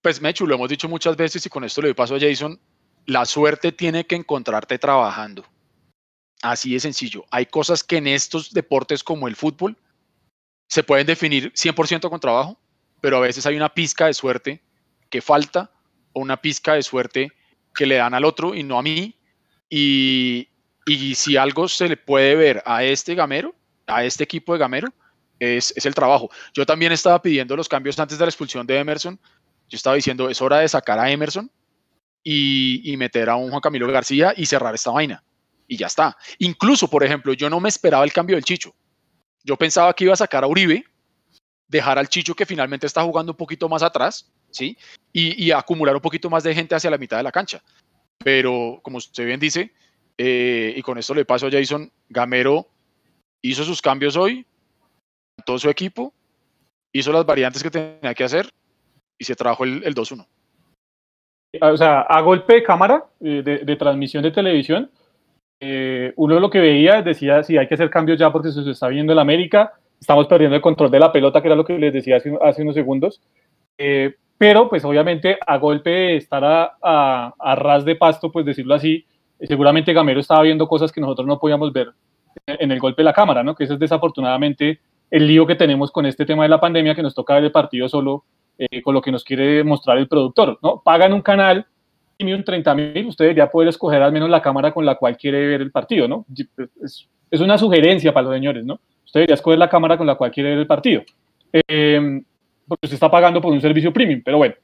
Pues 0.00 0.22
Mechu, 0.22 0.46
lo 0.46 0.54
hemos 0.54 0.70
dicho 0.70 0.88
muchas 0.88 1.14
veces 1.14 1.44
y 1.44 1.50
con 1.50 1.62
esto 1.62 1.82
le 1.82 1.88
doy 1.88 1.94
paso 1.94 2.14
a 2.14 2.18
Jason. 2.18 2.58
La 3.04 3.26
suerte 3.26 3.70
tiene 3.70 4.06
que 4.06 4.16
encontrarte 4.16 4.78
trabajando. 4.78 5.44
Así 6.40 6.72
de 6.72 6.80
sencillo. 6.80 7.26
Hay 7.30 7.44
cosas 7.44 7.84
que 7.84 7.98
en 7.98 8.06
estos 8.06 8.54
deportes 8.54 9.04
como 9.04 9.28
el 9.28 9.36
fútbol 9.36 9.76
se 10.68 10.82
pueden 10.82 11.06
definir 11.06 11.52
100% 11.52 12.08
con 12.08 12.18
trabajo, 12.18 12.58
pero 13.02 13.18
a 13.18 13.20
veces 13.20 13.44
hay 13.44 13.56
una 13.56 13.74
pizca 13.74 14.06
de 14.06 14.14
suerte 14.14 14.62
que 15.10 15.20
falta 15.20 15.70
o 16.14 16.20
una 16.20 16.38
pizca 16.38 16.72
de 16.72 16.82
suerte 16.82 17.32
que 17.74 17.84
le 17.84 17.96
dan 17.96 18.14
al 18.14 18.24
otro 18.24 18.54
y 18.54 18.62
no 18.62 18.78
a 18.78 18.82
mí 18.82 19.19
y, 19.70 20.48
si 21.14 21.36
algo 21.36 21.68
se 21.68 21.88
le 21.88 21.96
puede 21.96 22.34
ver 22.34 22.62
a 22.66 22.82
este 22.82 23.14
gamero, 23.14 23.54
a 23.86 24.04
este 24.04 24.24
equipo 24.24 24.52
de 24.52 24.58
gamero, 24.58 24.88
es, 25.38 25.72
el 25.86 25.94
trabajo. 25.94 26.28
Yo 26.52 26.66
también 26.66 26.92
estaba 26.92 27.22
pidiendo 27.22 27.56
los 27.56 27.68
cambios 27.68 27.98
antes 27.98 28.18
de 28.18 28.24
la 28.24 28.28
expulsión 28.28 28.66
de 28.66 28.78
Emerson. 28.78 29.18
Yo 29.68 29.76
estaba 29.76 29.96
diciendo, 29.96 30.28
es 30.28 30.42
hora 30.42 30.58
de 30.58 30.68
sacar 30.68 30.98
a 30.98 31.10
Emerson 31.10 31.50
y, 32.24 32.94
meter 32.98 33.30
a 33.30 33.36
un 33.36 33.50
Juan 33.50 33.60
Camilo 33.60 33.86
García 33.90 34.34
y 34.36 34.44
cerrar 34.46 34.74
esta 34.74 34.90
vaina. 34.90 35.22
Y 35.68 35.76
ya 35.76 35.86
está. 35.86 36.16
Incluso, 36.38 36.88
por 36.88 37.04
ejemplo, 37.04 37.32
yo 37.32 37.48
no 37.48 37.60
me 37.60 37.68
esperaba 37.68 38.02
el 38.02 38.12
cambio 38.12 38.36
del 38.36 38.44
Chicho. 38.44 38.74
Yo 39.44 39.56
pensaba 39.56 39.94
que 39.94 40.04
iba 40.04 40.12
a 40.12 40.16
sacar 40.16 40.42
a 40.42 40.48
Uribe, 40.48 40.84
dejar 41.68 41.98
al 41.98 42.08
Chicho 42.08 42.34
que 42.34 42.44
finalmente 42.44 42.86
está 42.86 43.02
jugando 43.02 43.32
un 43.32 43.36
poquito 43.36 43.68
más 43.68 43.82
atrás, 43.84 44.28
¿sí? 44.50 44.76
Y, 45.12 45.44
y 45.44 45.52
acumular 45.52 45.94
un 45.94 46.02
poquito 46.02 46.28
más 46.28 46.42
de 46.42 46.54
gente 46.54 46.74
hacia 46.74 46.90
la 46.90 46.98
mitad 46.98 47.16
de 47.16 47.22
la 47.22 47.30
cancha. 47.30 47.62
Pero 48.22 48.80
como 48.82 48.98
usted 48.98 49.24
bien 49.24 49.40
dice, 49.40 49.72
eh, 50.18 50.74
y 50.76 50.82
con 50.82 50.98
esto 50.98 51.14
le 51.14 51.24
paso 51.24 51.46
a 51.46 51.50
Jason, 51.50 51.90
Gamero 52.08 52.66
hizo 53.42 53.64
sus 53.64 53.80
cambios 53.80 54.16
hoy, 54.16 54.44
todo 55.46 55.58
su 55.58 55.70
equipo, 55.70 56.12
hizo 56.92 57.12
las 57.12 57.24
variantes 57.24 57.62
que 57.62 57.70
tenía 57.70 58.14
que 58.14 58.24
hacer 58.24 58.50
y 59.18 59.24
se 59.24 59.34
trajo 59.34 59.64
el, 59.64 59.82
2-1. 59.94 60.26
O 61.62 61.76
sea, 61.76 62.02
a 62.02 62.20
golpe 62.20 62.54
de 62.54 62.62
cámara 62.62 63.06
eh, 63.20 63.42
de, 63.42 63.76
transmisión 63.76 64.22
de 64.22 64.30
televisión, 64.30 64.90
eh, 65.60 66.12
uno 66.16 66.38
lo 66.38 66.50
que 66.50 66.60
veía 66.60 67.02
decía, 67.02 67.42
si 67.42 67.56
hay 67.56 67.66
que 67.66 67.74
hacer 67.74 67.90
cambios 67.90 68.18
ya 68.18 68.30
porque 68.30 68.52
se 68.52 68.70
está 68.70 68.88
viendo 68.88 69.14
el 69.14 69.18
América, 69.18 69.72
estamos 69.98 70.26
perdiendo 70.26 70.56
el 70.56 70.62
control 70.62 70.90
de 70.90 71.00
la 71.00 71.12
pelota, 71.12 71.40
que 71.40 71.48
era 71.48 71.56
lo 71.56 71.64
que 71.64 71.78
les 71.78 71.92
decía 71.92 72.18
hace, 72.18 72.36
hace 72.42 72.62
unos 72.62 72.74
segundos 72.74 73.22
pero 74.40 74.70
pues 74.70 74.82
obviamente 74.86 75.36
a 75.46 75.58
golpe 75.58 75.90
de 75.90 76.16
estar 76.16 76.42
a, 76.42 77.56
ras 77.56 77.84
de 77.84 77.94
pasto, 77.94 78.32
pues 78.32 78.46
decirlo 78.46 78.74
así, 78.74 79.04
seguramente 79.38 79.92
Gamero 79.92 80.18
estaba 80.18 80.40
viendo 80.40 80.66
cosas 80.66 80.90
que 80.90 80.98
nosotros 81.02 81.26
no 81.26 81.38
podíamos 81.38 81.70
ver 81.74 81.90
en 82.46 82.72
el 82.72 82.80
golpe 82.80 83.02
de 83.02 83.04
la 83.04 83.12
cámara, 83.12 83.42
¿no? 83.42 83.54
Que 83.54 83.64
ese 83.64 83.74
es 83.74 83.78
desafortunadamente 83.78 84.80
el 85.10 85.26
lío 85.26 85.46
que 85.46 85.56
tenemos 85.56 85.90
con 85.90 86.06
este 86.06 86.24
tema 86.24 86.44
de 86.44 86.48
la 86.48 86.58
pandemia, 86.58 86.94
que 86.94 87.02
nos 87.02 87.14
toca 87.14 87.34
ver 87.34 87.44
el 87.44 87.52
partido 87.52 87.86
solo 87.86 88.24
eh, 88.56 88.80
con 88.80 88.94
lo 88.94 89.02
que 89.02 89.12
nos 89.12 89.24
quiere 89.24 89.62
mostrar 89.62 89.98
el 89.98 90.08
productor, 90.08 90.58
¿no? 90.62 90.80
Pagan 90.82 91.12
un 91.12 91.20
canal 91.20 91.66
premium 92.16 92.42
30 92.42 92.74
mil, 92.74 93.06
usted 93.08 93.26
debería 93.26 93.50
poder 93.50 93.68
escoger 93.68 94.02
al 94.02 94.10
menos 94.10 94.30
la 94.30 94.40
cámara 94.40 94.72
con 94.72 94.86
la 94.86 94.94
cual 94.94 95.18
quiere 95.18 95.46
ver 95.48 95.60
el 95.60 95.70
partido, 95.70 96.08
¿no? 96.08 96.24
Es, 96.82 97.06
es 97.30 97.40
una 97.42 97.58
sugerencia 97.58 98.14
para 98.14 98.28
los 98.28 98.34
señores, 98.36 98.64
¿no? 98.64 98.80
Usted 99.04 99.20
debería 99.20 99.34
escoger 99.34 99.58
la 99.58 99.68
cámara 99.68 99.98
con 99.98 100.06
la 100.06 100.14
cual 100.14 100.30
quiere 100.30 100.48
ver 100.48 100.60
el 100.60 100.66
partido. 100.66 101.02
Eh, 101.52 102.22
porque 102.70 102.86
se 102.86 102.94
está 102.94 103.10
pagando 103.10 103.40
por 103.40 103.52
un 103.52 103.60
servicio 103.60 103.92
premium, 103.92 104.22
pero 104.24 104.38
bueno. 104.38 104.54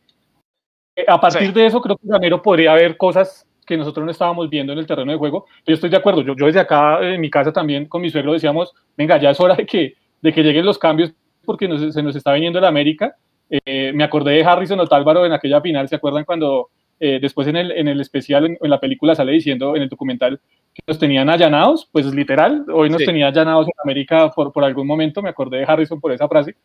Eh, 0.94 1.04
a 1.08 1.20
partir 1.20 1.52
de 1.52 1.66
eso, 1.66 1.80
creo 1.80 1.96
que 1.96 2.06
Gamero 2.06 2.40
podría 2.40 2.72
haber 2.72 2.96
cosas 2.96 3.44
que 3.66 3.76
nosotros 3.76 4.06
no 4.06 4.12
estábamos 4.12 4.48
viendo 4.48 4.72
en 4.72 4.78
el 4.78 4.86
terreno 4.86 5.10
de 5.10 5.18
juego. 5.18 5.46
Yo 5.66 5.74
estoy 5.74 5.90
de 5.90 5.96
acuerdo. 5.96 6.22
Yo, 6.22 6.36
yo 6.36 6.46
desde 6.46 6.60
acá, 6.60 7.00
en 7.02 7.20
mi 7.20 7.28
casa 7.28 7.52
también, 7.52 7.86
con 7.86 8.00
mi 8.00 8.10
suegro, 8.10 8.32
decíamos, 8.32 8.72
venga, 8.96 9.18
ya 9.18 9.30
es 9.30 9.40
hora 9.40 9.56
de 9.56 9.66
que, 9.66 9.94
de 10.22 10.32
que 10.32 10.44
lleguen 10.44 10.64
los 10.64 10.78
cambios 10.78 11.12
porque 11.44 11.66
se 11.90 12.02
nos 12.02 12.14
está 12.14 12.32
viniendo 12.32 12.60
la 12.60 12.68
América. 12.68 13.16
Eh, 13.50 13.92
me 13.92 14.04
acordé 14.04 14.34
de 14.34 14.44
Harrison 14.44 14.78
Otálvaro 14.80 15.26
en 15.26 15.32
aquella 15.32 15.60
final, 15.60 15.88
¿se 15.88 15.96
acuerdan 15.96 16.24
cuando 16.24 16.70
eh, 16.98 17.18
después 17.20 17.46
en 17.46 17.56
el, 17.56 17.72
en 17.72 17.88
el 17.88 18.00
especial, 18.00 18.56
en, 18.60 18.70
la 18.70 18.80
película 18.80 19.14
sale 19.14 19.32
diciendo, 19.32 19.76
en 19.76 19.82
el 19.82 19.88
documental, 19.88 20.40
que 20.72 20.82
nos 20.86 20.98
tenían 20.98 21.28
allanados? 21.28 21.88
Pues 21.90 22.06
literal, 22.06 22.66
hoy 22.72 22.90
nos 22.90 23.04
tenía 23.04 23.28
allanados 23.28 23.66
en 23.66 23.74
América 23.82 24.30
por, 24.30 24.52
por 24.52 24.64
algún 24.64 24.86
momento, 24.86 25.22
me 25.22 25.28
acordé 25.28 25.58
de 25.58 25.64
Harrison 25.64 26.00
por 26.00 26.12
esa 26.12 26.28
frase. 26.28 26.56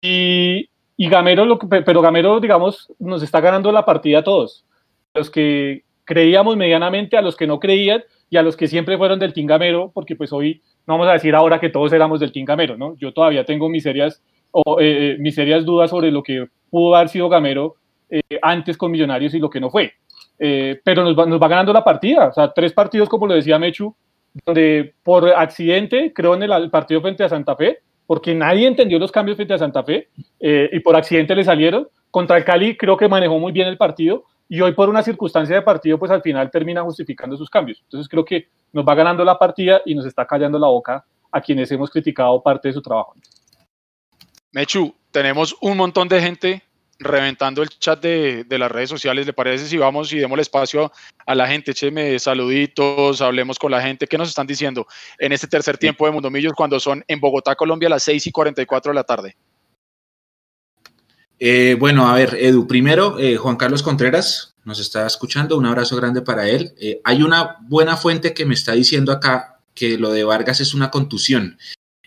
Y, 0.00 0.68
y 0.96 1.08
Gamero, 1.08 1.44
lo 1.44 1.58
pero 1.58 2.02
Gamero, 2.02 2.40
digamos, 2.40 2.92
nos 2.98 3.22
está 3.22 3.40
ganando 3.40 3.72
la 3.72 3.84
partida 3.84 4.20
a 4.20 4.24
todos. 4.24 4.64
Los 5.14 5.30
que 5.30 5.84
creíamos 6.04 6.56
medianamente, 6.56 7.16
a 7.16 7.22
los 7.22 7.36
que 7.36 7.46
no 7.46 7.60
creían 7.60 8.02
y 8.28 8.36
a 8.36 8.42
los 8.42 8.56
que 8.56 8.68
siempre 8.68 8.98
fueron 8.98 9.18
del 9.18 9.32
Team 9.32 9.46
Gamero, 9.46 9.90
porque 9.92 10.16
pues 10.16 10.32
hoy 10.32 10.62
no 10.86 10.94
vamos 10.94 11.08
a 11.08 11.12
decir 11.12 11.34
ahora 11.34 11.60
que 11.60 11.68
todos 11.68 11.92
éramos 11.92 12.20
del 12.20 12.32
Team 12.32 12.44
Gamero, 12.44 12.76
¿no? 12.76 12.96
Yo 12.96 13.12
todavía 13.12 13.44
tengo 13.44 13.68
mis 13.68 13.82
serias, 13.82 14.22
o, 14.50 14.80
eh, 14.80 15.16
eh, 15.18 15.60
dudas 15.60 15.90
sobre 15.90 16.10
lo 16.10 16.22
que 16.22 16.46
pudo 16.68 16.94
haber 16.94 17.08
sido 17.08 17.28
Gamero 17.28 17.76
eh, 18.08 18.20
antes 18.42 18.76
con 18.76 18.90
Millonarios 18.90 19.34
y 19.34 19.38
lo 19.38 19.50
que 19.50 19.60
no 19.60 19.70
fue. 19.70 19.92
pero 20.36 21.04
nos 21.04 21.18
va, 21.18 21.26
nos 21.26 21.40
va 21.40 21.48
ganando 21.48 21.72
la 21.72 21.84
partida, 21.84 22.28
o 22.28 22.32
sea, 22.32 22.52
tres 22.52 22.72
partidos, 22.72 23.08
como 23.08 23.26
lo 23.26 23.34
decía 23.34 23.58
Mechu, 23.58 23.94
donde 24.46 24.94
por 25.02 25.28
accidente, 25.28 26.12
creo 26.12 26.34
en 26.34 26.42
el 26.42 26.70
partido 26.70 27.00
frente 27.00 27.24
a 27.24 27.28
Santa 27.28 27.56
Fe, 27.56 27.78
porque 28.10 28.34
nadie 28.34 28.66
entendió 28.66 28.98
los 28.98 29.12
cambios 29.12 29.36
frente 29.36 29.54
a 29.54 29.58
Santa 29.58 29.84
Fe 29.84 30.08
eh, 30.40 30.68
y 30.72 30.80
por 30.80 30.96
accidente 30.96 31.32
le 31.32 31.44
salieron. 31.44 31.86
Contra 32.10 32.38
el 32.38 32.44
Cali 32.44 32.76
creo 32.76 32.96
que 32.96 33.06
manejó 33.06 33.38
muy 33.38 33.52
bien 33.52 33.68
el 33.68 33.76
partido 33.76 34.24
y 34.48 34.60
hoy 34.60 34.72
por 34.72 34.88
una 34.88 35.00
circunstancia 35.00 35.54
de 35.54 35.62
partido 35.62 35.96
pues 35.96 36.10
al 36.10 36.20
final 36.20 36.50
termina 36.50 36.82
justificando 36.82 37.36
sus 37.36 37.48
cambios. 37.48 37.78
Entonces 37.84 38.08
creo 38.08 38.24
que 38.24 38.48
nos 38.72 38.84
va 38.84 38.96
ganando 38.96 39.24
la 39.24 39.38
partida 39.38 39.80
y 39.86 39.94
nos 39.94 40.06
está 40.06 40.26
callando 40.26 40.58
la 40.58 40.66
boca 40.66 41.04
a 41.30 41.40
quienes 41.40 41.70
hemos 41.70 41.88
criticado 41.88 42.42
parte 42.42 42.66
de 42.66 42.74
su 42.74 42.82
trabajo. 42.82 43.14
Mechu, 44.50 44.92
tenemos 45.12 45.56
un 45.60 45.76
montón 45.76 46.08
de 46.08 46.20
gente 46.20 46.62
reventando 47.00 47.62
el 47.62 47.70
chat 47.70 48.00
de, 48.00 48.46
las 48.48 48.70
redes 48.70 48.90
sociales. 48.90 49.26
¿Le 49.26 49.32
parece 49.32 49.66
si 49.66 49.76
vamos 49.78 50.12
y 50.12 50.18
demos 50.18 50.36
el 50.36 50.42
espacio 50.42 50.92
a 51.26 51.34
la 51.34 51.48
gente? 51.48 51.72
Écheme 51.72 52.18
saluditos, 52.18 53.20
hablemos 53.20 53.58
con 53.58 53.70
la 53.72 53.82
gente. 53.82 54.06
¿Qué 54.06 54.18
nos 54.18 54.28
están 54.28 54.46
diciendo 54.46 54.86
en 55.18 55.32
este 55.32 55.48
tercer 55.48 55.78
tiempo 55.78 56.06
de 56.06 56.12
Mundomillos 56.12 56.52
cuando 56.52 56.78
son 56.78 57.02
en 57.08 57.18
Bogotá, 57.18 57.56
Colombia, 57.56 57.88
a 57.88 57.90
las 57.90 58.04
6 58.04 58.26
y 58.26 58.30
44 58.30 58.90
de 58.92 58.94
la 58.94 59.04
tarde? 59.04 59.36
Eh, 61.38 61.74
bueno, 61.78 62.06
a 62.06 62.14
ver, 62.14 62.36
Edu, 62.38 62.66
primero, 62.66 63.18
eh, 63.18 63.36
Juan 63.36 63.56
Carlos 63.56 63.82
Contreras 63.82 64.54
nos 64.64 64.78
está 64.78 65.06
escuchando, 65.06 65.56
un 65.56 65.64
abrazo 65.64 65.96
grande 65.96 66.20
para 66.20 66.46
él. 66.46 66.74
Eh, 66.78 67.00
hay 67.02 67.22
una 67.22 67.56
buena 67.62 67.96
fuente 67.96 68.34
que 68.34 68.44
me 68.44 68.54
está 68.54 68.72
diciendo 68.72 69.10
acá 69.10 69.58
que 69.74 69.96
lo 69.96 70.12
de 70.12 70.24
Vargas 70.24 70.60
es 70.60 70.74
una 70.74 70.90
contusión 70.90 71.56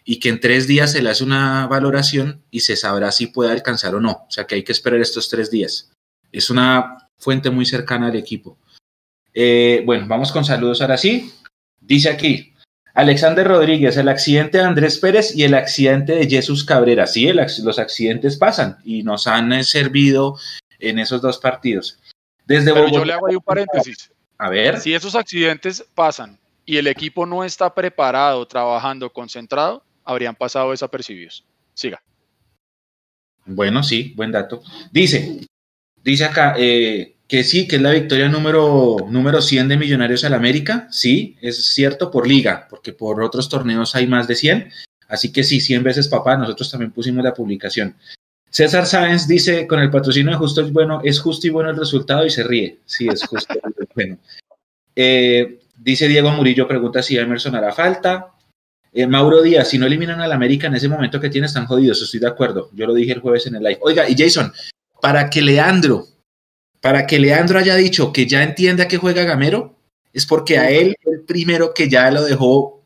y 0.05 0.19
que 0.19 0.29
en 0.29 0.39
tres 0.39 0.67
días 0.67 0.91
se 0.91 1.01
le 1.01 1.09
hace 1.09 1.23
una 1.23 1.67
valoración 1.67 2.43
y 2.51 2.61
se 2.61 2.75
sabrá 2.75 3.11
si 3.11 3.27
puede 3.27 3.51
alcanzar 3.51 3.95
o 3.95 4.01
no. 4.01 4.25
O 4.27 4.31
sea 4.31 4.45
que 4.45 4.55
hay 4.55 4.63
que 4.63 4.71
esperar 4.71 4.99
estos 4.99 5.29
tres 5.29 5.49
días. 5.49 5.91
Es 6.31 6.49
una 6.49 7.09
fuente 7.17 7.49
muy 7.49 7.65
cercana 7.65 8.07
al 8.07 8.15
equipo. 8.15 8.57
Eh, 9.33 9.81
bueno, 9.85 10.05
vamos 10.07 10.31
con 10.31 10.45
saludos 10.45 10.81
ahora 10.81 10.97
sí. 10.97 11.33
Dice 11.79 12.09
aquí, 12.09 12.53
Alexander 12.93 13.47
Rodríguez, 13.47 13.97
el 13.97 14.09
accidente 14.09 14.59
de 14.59 14.65
Andrés 14.65 14.99
Pérez 14.99 15.35
y 15.35 15.43
el 15.43 15.55
accidente 15.55 16.13
de 16.15 16.29
Jesús 16.29 16.63
Cabrera. 16.63 17.07
Sí, 17.07 17.31
los 17.33 17.79
accidentes 17.79 18.37
pasan 18.37 18.77
y 18.83 19.03
nos 19.03 19.25
han 19.27 19.51
eh, 19.53 19.63
servido 19.63 20.37
en 20.79 20.99
esos 20.99 21.21
dos 21.21 21.39
partidos. 21.39 21.99
Desde 22.45 22.73
Pero 22.73 22.89
yo 22.89 23.05
le 23.05 23.13
hago 23.13 23.27
ahí 23.27 23.35
un 23.35 23.41
paréntesis. 23.41 24.11
A 24.37 24.49
ver. 24.49 24.79
Si 24.79 24.93
esos 24.93 25.15
accidentes 25.15 25.83
pasan 25.95 26.37
y 26.65 26.77
el 26.77 26.87
equipo 26.87 27.25
no 27.25 27.43
está 27.43 27.73
preparado, 27.73 28.45
trabajando, 28.45 29.09
concentrado, 29.11 29.83
habrían 30.03 30.35
pasado 30.35 30.71
desapercibidos. 30.71 31.45
Siga. 31.73 32.01
Bueno, 33.45 33.83
sí, 33.83 34.13
buen 34.15 34.31
dato. 34.31 34.61
Dice, 34.91 35.41
dice 36.01 36.25
acá 36.25 36.55
eh, 36.57 37.15
que 37.27 37.43
sí, 37.43 37.67
que 37.67 37.77
es 37.77 37.81
la 37.81 37.91
victoria 37.91 38.29
número, 38.29 38.97
número 39.09 39.41
100 39.41 39.67
de 39.67 39.77
Millonarios 39.77 40.23
al 40.23 40.33
América. 40.33 40.87
Sí, 40.91 41.37
es 41.41 41.73
cierto 41.73 42.11
por 42.11 42.27
liga, 42.27 42.67
porque 42.69 42.93
por 42.93 43.21
otros 43.23 43.49
torneos 43.49 43.95
hay 43.95 44.07
más 44.07 44.27
de 44.27 44.35
100. 44.35 44.69
Así 45.07 45.31
que 45.31 45.43
sí, 45.43 45.59
100 45.59 45.83
veces 45.83 46.07
papá, 46.07 46.37
nosotros 46.37 46.71
también 46.71 46.91
pusimos 46.91 47.23
la 47.23 47.33
publicación. 47.33 47.95
César 48.49 48.85
Sáenz 48.85 49.27
dice, 49.27 49.65
con 49.65 49.79
el 49.79 49.89
patrocinio 49.89 50.31
de 50.31 50.37
Justo 50.37 50.61
es 50.61 50.71
bueno, 50.71 51.01
es 51.03 51.19
justo 51.19 51.47
y 51.47 51.49
bueno 51.49 51.71
el 51.71 51.75
resultado 51.75 52.25
y 52.25 52.29
se 52.29 52.43
ríe. 52.43 52.77
Sí, 52.85 53.07
es 53.07 53.25
justo 53.25 53.53
y 53.55 53.83
bueno. 53.95 54.17
Eh, 54.95 55.59
dice 55.75 56.07
Diego 56.07 56.29
Murillo, 56.29 56.67
pregunta 56.67 57.01
si 57.01 57.17
Emerson 57.17 57.55
hará 57.55 57.73
falta. 57.73 58.33
Eh, 58.95 59.07
Mauro 59.07 59.41
Díaz, 59.41 59.69
si 59.69 59.79
no 59.79 59.87
eliminan 59.87 60.21
al 60.21 60.31
América 60.31 60.67
en 60.67 60.75
ese 60.75 60.87
momento 60.87 61.19
que 61.19 61.29
tiene, 61.29 61.47
están 61.47 61.65
jodidos, 61.65 62.01
estoy 62.01 62.19
de 62.19 62.27
acuerdo. 62.27 62.69
Yo 62.73 62.85
lo 62.85 62.93
dije 62.93 63.13
el 63.13 63.21
jueves 63.21 63.47
en 63.47 63.55
el 63.55 63.63
live. 63.63 63.79
Oiga, 63.81 64.07
y 64.07 64.15
Jason, 64.15 64.53
para 65.01 65.31
que 65.31 65.41
Leandro, 65.41 66.05
para 66.79 67.07
que 67.07 67.19
Leandro 67.19 67.57
haya 67.57 67.75
dicho 67.75 68.13
que 68.13 68.27
ya 68.27 68.43
entienda 68.43 68.87
que 68.87 68.97
juega 68.97 69.23
Gamero, 69.23 69.75
es 70.13 70.27
porque 70.27 70.59
a 70.59 70.69
él 70.69 70.95
el 71.05 71.21
primero 71.21 71.73
que 71.73 71.89
ya 71.89 72.11
lo 72.11 72.23
dejó. 72.23 72.83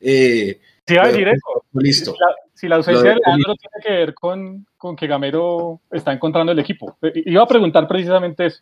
Eh, 0.00 0.60
sí, 0.86 0.96
a 0.96 1.08
decir 1.08 1.26
eso. 1.26 1.64
Listo. 1.72 2.14
Si 2.54 2.68
la, 2.68 2.76
ausencia 2.76 3.10
de 3.10 3.16
Leandro 3.16 3.54
tiene 3.56 3.82
que 3.82 3.90
ver 3.90 4.14
con, 4.14 4.64
con, 4.76 4.94
que 4.94 5.08
Gamero 5.08 5.80
está 5.90 6.12
encontrando 6.12 6.52
el 6.52 6.58
equipo. 6.60 6.96
Iba 7.02 7.42
a 7.42 7.48
preguntar 7.48 7.88
precisamente 7.88 8.46
eso. 8.46 8.60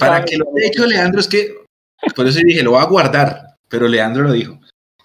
Para 0.00 0.24
que 0.24 0.38
lo 0.38 0.46
haya 0.48 0.70
dicho 0.70 0.86
Leandro 0.86 1.20
es 1.20 1.28
que, 1.28 1.54
por 2.16 2.26
eso 2.26 2.40
dije, 2.44 2.64
lo 2.64 2.72
va 2.72 2.82
a 2.82 2.86
guardar, 2.86 3.56
pero 3.68 3.86
Leandro 3.86 4.24
lo 4.24 4.32
dijo. 4.32 4.58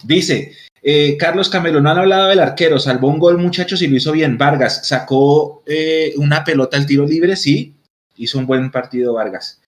Dice, 0.04 0.54
eh, 0.82 1.18
Carlos 1.18 1.50
Camelo, 1.50 1.82
no 1.82 1.90
han 1.90 1.98
hablado 1.98 2.28
del 2.28 2.40
arquero, 2.40 2.80
salvó 2.80 3.10
un 3.10 3.20
gol 3.20 3.38
muchachos 3.38 3.82
y 3.82 3.88
lo 3.88 3.98
hizo 3.98 4.12
bien. 4.12 4.38
Vargas 4.38 4.88
sacó 4.88 5.64
eh, 5.66 6.14
una 6.18 6.44
pelota 6.44 6.78
al 6.78 6.86
tiro 6.86 7.06
libre, 7.06 7.36
sí, 7.36 7.76
hizo 8.16 8.38
un 8.38 8.46
buen 8.46 8.72
partido 8.72 9.14
Vargas. 9.14 9.62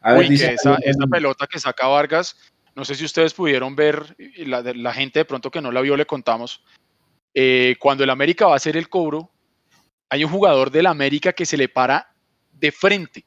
A 0.00 0.12
ver, 0.12 0.28
dice, 0.28 0.54
esa, 0.54 0.78
pelota 1.10 1.46
que 1.46 1.58
saca 1.58 1.86
Vargas, 1.86 2.36
no 2.74 2.84
sé 2.84 2.94
si 2.94 3.04
ustedes 3.04 3.32
pudieron 3.32 3.74
ver, 3.74 4.14
la, 4.38 4.60
la 4.62 4.92
gente 4.92 5.20
de 5.20 5.24
pronto 5.24 5.50
que 5.50 5.62
no 5.62 5.72
la 5.72 5.80
vio 5.80 5.96
le 5.96 6.04
contamos, 6.04 6.62
eh, 7.32 7.74
cuando 7.80 8.04
el 8.04 8.10
América 8.10 8.46
va 8.46 8.52
a 8.52 8.56
hacer 8.56 8.76
el 8.76 8.88
cobro, 8.88 9.30
hay 10.08 10.24
un 10.24 10.30
jugador 10.30 10.70
del 10.70 10.86
América 10.86 11.32
que 11.32 11.46
se 11.46 11.56
le 11.56 11.68
para 11.68 12.14
de 12.52 12.70
frente 12.70 13.24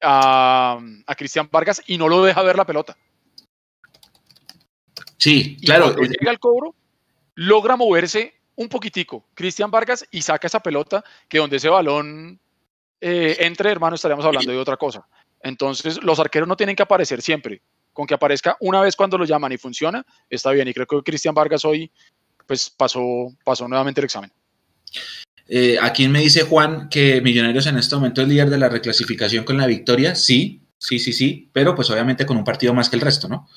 a, 0.00 0.80
a 1.06 1.14
Cristian 1.14 1.48
Vargas 1.52 1.82
y 1.86 1.98
no 1.98 2.08
lo 2.08 2.24
deja 2.24 2.42
ver 2.42 2.56
la 2.56 2.64
pelota. 2.64 2.96
Sí, 5.22 5.56
claro. 5.64 5.94
Cuando 5.94 6.02
llega 6.02 6.32
al 6.32 6.40
cobro, 6.40 6.74
logra 7.36 7.76
moverse 7.76 8.34
un 8.56 8.68
poquitico 8.68 9.24
Cristian 9.34 9.70
Vargas 9.70 10.04
y 10.10 10.20
saca 10.20 10.48
esa 10.48 10.58
pelota 10.58 11.04
que 11.28 11.38
donde 11.38 11.58
ese 11.58 11.68
balón 11.68 12.40
eh, 13.00 13.36
entre, 13.38 13.70
hermano, 13.70 13.94
estaríamos 13.94 14.24
hablando 14.24 14.50
de 14.50 14.58
otra 14.58 14.76
cosa. 14.76 15.06
Entonces, 15.40 16.02
los 16.02 16.18
arqueros 16.18 16.48
no 16.48 16.56
tienen 16.56 16.74
que 16.74 16.82
aparecer 16.82 17.22
siempre. 17.22 17.62
Con 17.92 18.04
que 18.04 18.14
aparezca 18.14 18.56
una 18.58 18.80
vez 18.80 18.96
cuando 18.96 19.16
lo 19.16 19.24
llaman 19.24 19.52
y 19.52 19.58
funciona, 19.58 20.04
está 20.28 20.50
bien. 20.50 20.66
Y 20.66 20.74
creo 20.74 20.88
que 20.88 21.02
Cristian 21.04 21.36
Vargas 21.36 21.64
hoy 21.64 21.88
pues 22.44 22.68
pasó, 22.68 23.32
pasó 23.44 23.68
nuevamente 23.68 24.00
el 24.00 24.06
examen. 24.06 24.32
Eh, 25.46 25.78
aquí 25.80 26.08
me 26.08 26.18
dice 26.18 26.42
Juan 26.42 26.88
que 26.88 27.20
Millonarios 27.20 27.68
en 27.68 27.78
este 27.78 27.94
momento 27.94 28.22
es 28.22 28.28
líder 28.28 28.50
de 28.50 28.58
la 28.58 28.68
reclasificación 28.68 29.44
con 29.44 29.56
la 29.56 29.68
victoria. 29.68 30.16
Sí, 30.16 30.62
sí, 30.78 30.98
sí, 30.98 31.12
sí, 31.12 31.48
pero 31.52 31.76
pues 31.76 31.90
obviamente 31.90 32.26
con 32.26 32.36
un 32.36 32.44
partido 32.44 32.74
más 32.74 32.90
que 32.90 32.96
el 32.96 33.02
resto, 33.02 33.28
¿no? 33.28 33.48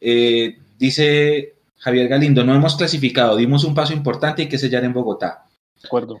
Eh, 0.00 0.56
dice 0.80 1.54
Javier 1.76 2.08
Galindo, 2.08 2.42
no 2.42 2.54
hemos 2.54 2.74
clasificado, 2.74 3.36
dimos 3.36 3.62
un 3.64 3.74
paso 3.74 3.92
importante 3.92 4.42
y 4.42 4.48
que 4.48 4.58
sellar 4.58 4.82
en 4.82 4.92
Bogotá. 4.92 5.44
De 5.80 5.86
acuerdo. 5.86 6.20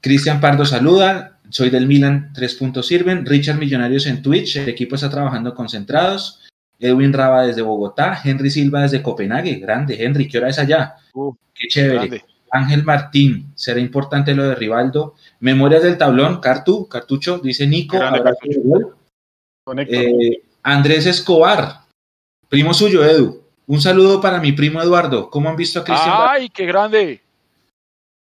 Cristian 0.00 0.40
Pardo 0.40 0.64
saluda, 0.64 1.38
soy 1.50 1.70
del 1.70 1.86
Milan, 1.86 2.32
tres 2.34 2.54
puntos 2.54 2.86
sirven. 2.86 3.24
Richard 3.26 3.58
Millonarios 3.58 4.06
en 4.06 4.22
Twitch, 4.22 4.56
el 4.56 4.68
equipo 4.68 4.96
está 4.96 5.10
trabajando 5.10 5.54
concentrados. 5.54 6.40
Edwin 6.80 7.12
Raba 7.12 7.46
desde 7.46 7.62
Bogotá, 7.62 8.20
Henry 8.24 8.50
Silva 8.50 8.82
desde 8.82 9.02
Copenhague, 9.02 9.56
grande, 9.56 10.02
Henry, 10.02 10.28
¿qué 10.28 10.38
hora 10.38 10.48
es 10.48 10.58
allá? 10.58 10.94
Qué 11.54 11.68
chévere. 11.68 12.24
Ángel 12.50 12.84
Martín, 12.84 13.52
será 13.56 13.80
importante 13.80 14.34
lo 14.34 14.44
de 14.44 14.54
Rivaldo. 14.54 15.14
Memorias 15.40 15.82
del 15.82 15.98
tablón, 15.98 16.40
Cartu, 16.40 16.88
Cartucho, 16.88 17.38
dice 17.38 17.66
Nico. 17.66 17.98
Eh, 19.76 20.42
Andrés 20.62 21.06
Escobar, 21.06 21.80
Primo 22.48 22.72
suyo, 22.72 23.04
Edu. 23.04 23.47
Un 23.68 23.82
saludo 23.82 24.18
para 24.18 24.40
mi 24.40 24.52
primo 24.52 24.80
Eduardo. 24.80 25.28
¿Cómo 25.28 25.50
han 25.50 25.56
visto 25.56 25.80
a 25.80 25.84
Cristian? 25.84 26.14
¡Ay, 26.16 26.48
qué 26.48 26.64
grande! 26.64 27.22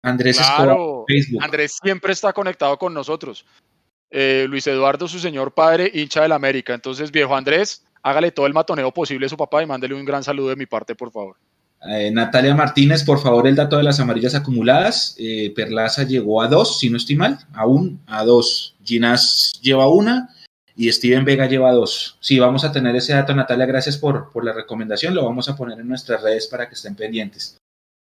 Andrés 0.01 0.39
claro, 0.39 1.05
Facebook. 1.07 1.43
Andrés 1.43 1.79
siempre 1.83 2.13
está 2.13 2.33
conectado 2.33 2.79
con 2.79 2.95
nosotros. 2.95 3.45
Eh, 4.09 4.47
Luis 4.49 4.69
Eduardo, 4.69 5.09
su 5.09 5.19
señor 5.19 5.53
padre, 5.53 5.91
hincha 5.93 6.23
del 6.23 6.31
América. 6.31 6.75
Entonces, 6.75 7.11
viejo 7.11 7.35
Andrés, 7.35 7.85
hágale 8.05 8.31
todo 8.31 8.47
el 8.47 8.55
matoneo 8.55 8.93
posible 8.93 9.27
a 9.27 9.29
su 9.29 9.37
papá 9.37 9.61
y 9.65 9.67
mándele 9.67 9.97
un 9.97 10.05
gran 10.05 10.23
saludo 10.23 10.51
de 10.51 10.57
mi 10.57 10.67
parte, 10.67 10.95
por 10.95 11.11
favor. 11.11 11.37
Eh, 11.89 12.13
Natalia 12.13 12.55
Martínez, 12.55 13.03
por 13.03 13.21
favor, 13.21 13.49
el 13.49 13.57
dato 13.57 13.77
de 13.79 13.83
las 13.83 13.99
amarillas 13.99 14.37
acumuladas. 14.37 15.17
Eh, 15.19 15.53
Perlaza 15.57 16.05
llegó 16.05 16.41
a 16.41 16.47
dos, 16.47 16.79
si 16.79 16.89
no 16.89 16.99
estoy 16.99 17.17
mal, 17.17 17.41
aún 17.53 18.01
a 18.07 18.25
dos. 18.25 18.77
Ginas 18.85 19.53
lleva 19.61 19.89
una 19.89 20.29
y 20.77 20.91
Steven 20.91 21.25
Vega 21.25 21.47
lleva 21.47 21.73
dos. 21.73 22.17
Sí, 22.21 22.39
vamos 22.39 22.65
a 22.65 22.73
tener 22.73 22.95
ese 22.97 23.13
dato, 23.13 23.35
Natalia, 23.35 23.67
gracias 23.67 23.97
por, 23.97 24.31
por 24.31 24.45
la 24.45 24.53
recomendación. 24.53 25.15
Lo 25.15 25.25
vamos 25.25 25.49
a 25.49 25.57
poner 25.57 25.79
en 25.79 25.89
nuestras 25.89 26.23
redes 26.23 26.47
para 26.47 26.69
que 26.69 26.75
estén 26.75 26.95
pendientes. 26.95 27.57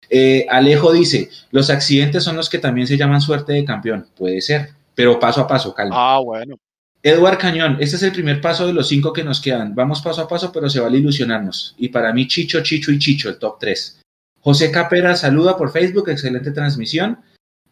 Eh, 0.09 0.45
Alejo 0.49 0.93
dice, 0.93 1.29
los 1.51 1.69
accidentes 1.69 2.23
son 2.23 2.35
los 2.35 2.49
que 2.49 2.59
también 2.59 2.87
se 2.87 2.97
llaman 2.97 3.21
suerte 3.21 3.53
de 3.53 3.65
campeón. 3.65 4.07
Puede 4.15 4.41
ser, 4.41 4.69
pero 4.95 5.19
paso 5.19 5.41
a 5.41 5.47
paso, 5.47 5.73
calma. 5.73 5.95
Ah, 5.97 6.19
bueno. 6.19 6.57
Edward 7.03 7.37
Cañón, 7.37 7.77
este 7.79 7.95
es 7.95 8.03
el 8.03 8.11
primer 8.11 8.41
paso 8.41 8.65
de 8.67 8.73
los 8.73 8.87
cinco 8.87 9.13
que 9.13 9.23
nos 9.23 9.39
quedan. 9.39 9.75
Vamos 9.75 10.01
paso 10.01 10.21
a 10.21 10.27
paso, 10.27 10.51
pero 10.51 10.69
se 10.69 10.79
vale 10.79 10.97
ilusionarnos. 10.97 11.75
Y 11.77 11.89
para 11.89 12.11
mí, 12.11 12.27
Chicho, 12.27 12.61
Chicho 12.61 12.91
y 12.91 12.99
Chicho, 12.99 13.29
el 13.29 13.37
top 13.37 13.59
3. 13.59 14.01
José 14.41 14.71
Capera 14.71 15.15
saluda 15.15 15.57
por 15.57 15.71
Facebook, 15.71 16.09
excelente 16.09 16.51
transmisión. 16.51 17.19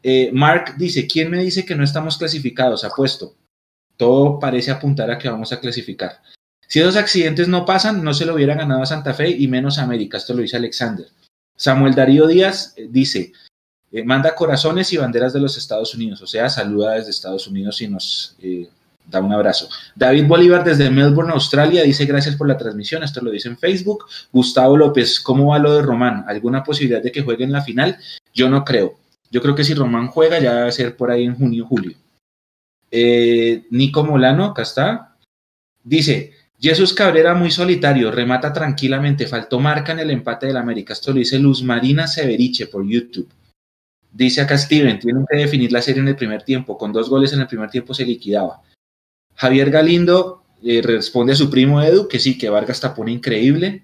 Eh, 0.04 0.30
Mark 0.32 0.76
dice, 0.78 1.08
¿quién 1.08 1.32
me 1.32 1.42
dice 1.42 1.66
que 1.66 1.76
no 1.76 1.84
estamos 1.84 2.18
clasificados? 2.18 2.84
Apuesto. 2.84 3.34
Todo 3.98 4.40
parece 4.40 4.72
apuntar 4.72 5.10
a 5.12 5.18
que 5.18 5.30
vamos 5.30 5.52
a 5.52 5.60
clasificar. 5.60 6.22
Si 6.68 6.80
esos 6.80 6.96
accidentes 6.96 7.48
no 7.48 7.66
pasan, 7.66 8.04
no 8.04 8.14
se 8.14 8.26
lo 8.26 8.34
hubiera 8.34 8.56
ganado 8.56 8.82
a 8.82 8.88
Santa 8.88 9.14
Fe 9.14 9.30
y 9.30 9.48
menos 9.48 9.78
a 9.78 9.84
América. 9.84 10.18
Esto 10.18 10.34
lo 10.34 10.42
dice 10.42 10.58
Alexander. 10.58 11.08
Samuel 11.56 11.96
Darío 11.96 12.28
Díaz 12.28 12.74
eh, 12.76 12.88
dice, 12.90 13.32
eh, 13.92 14.04
manda 14.04 14.36
corazones 14.36 14.92
y 14.92 14.98
banderas 14.98 15.32
de 15.34 15.40
los 15.40 15.58
Estados 15.58 15.96
Unidos, 15.96 16.22
o 16.22 16.28
sea, 16.28 16.50
saluda 16.50 16.96
desde 16.96 17.12
Estados 17.12 17.48
Unidos 17.48 17.82
y 17.82 17.88
nos 17.88 18.36
eh, 18.42 18.68
da 19.06 19.22
un 19.22 19.32
abrazo. 19.32 19.70
David 19.96 20.28
Bolívar 20.28 20.64
desde 20.64 20.90
Melbourne, 20.90 21.32
Australia, 21.32 21.84
dice 21.84 22.06
gracias 22.06 22.36
por 22.36 22.48
la 22.48 22.58
transmisión, 22.58 23.04
esto 23.04 23.22
lo 23.22 23.32
dice 23.32 23.48
en 23.48 23.58
Facebook. 23.58 24.06
Gustavo 24.34 24.76
López, 24.76 25.22
¿cómo 25.22 25.52
va 25.52 25.60
lo 25.60 25.76
de 25.76 25.82
Román? 25.82 26.26
¿Alguna 26.28 26.64
posibilidad 26.64 27.02
de 27.02 27.12
que 27.12 27.22
juegue 27.22 27.46
en 27.46 27.54
la 27.54 27.62
final? 27.62 27.98
Yo 28.34 28.50
no 28.50 28.66
creo. 28.66 28.98
Yo 29.32 29.42
creo 29.42 29.56
que 29.56 29.64
si 29.64 29.74
Román 29.74 30.08
juega 30.08 30.40
ya 30.40 30.54
va 30.54 30.68
a 30.68 30.72
ser 30.72 30.98
por 30.98 31.10
ahí 31.12 31.24
en 31.24 31.36
junio, 31.36 31.66
julio. 31.66 31.96
Nico 33.70 34.04
Molano, 34.04 34.46
acá 34.46 34.62
está. 34.62 35.18
Dice, 35.84 36.34
Jesús 36.60 36.94
Cabrera 36.94 37.36
muy 37.36 37.52
solitario, 37.52 38.12
remata 38.12 38.54
tranquilamente, 38.54 39.28
faltó 39.28 39.60
marca 39.60 39.92
en 39.92 40.00
el 40.00 40.12
empate 40.12 40.48
del 40.48 40.58
América. 40.58 40.94
Esto 40.94 41.12
lo 41.12 41.20
dice 41.20 41.38
Luz 41.38 41.62
Marina 41.64 42.08
Severiche 42.08 42.68
por 42.68 42.88
YouTube. 42.88 43.30
Dice 44.12 44.42
acá 44.42 44.58
Steven, 44.58 44.98
tienen 45.00 45.26
que 45.30 45.38
definir 45.38 45.72
la 45.72 45.82
serie 45.82 46.02
en 46.02 46.08
el 46.08 46.16
primer 46.16 46.44
tiempo. 46.44 46.78
Con 46.78 46.94
dos 46.94 47.10
goles 47.10 47.34
en 47.34 47.42
el 47.42 47.48
primer 47.48 47.70
tiempo 47.70 47.94
se 47.94 48.06
liquidaba. 48.06 48.62
Javier 49.36 49.70
Galindo 49.70 50.44
eh, 50.64 50.82
responde 50.82 51.34
a 51.34 51.36
su 51.36 51.50
primo 51.50 51.82
Edu 51.82 52.08
que 52.08 52.20
sí, 52.20 52.38
que 52.38 52.50
Vargas 52.50 52.80
tapone 52.80 53.12
increíble. 53.12 53.84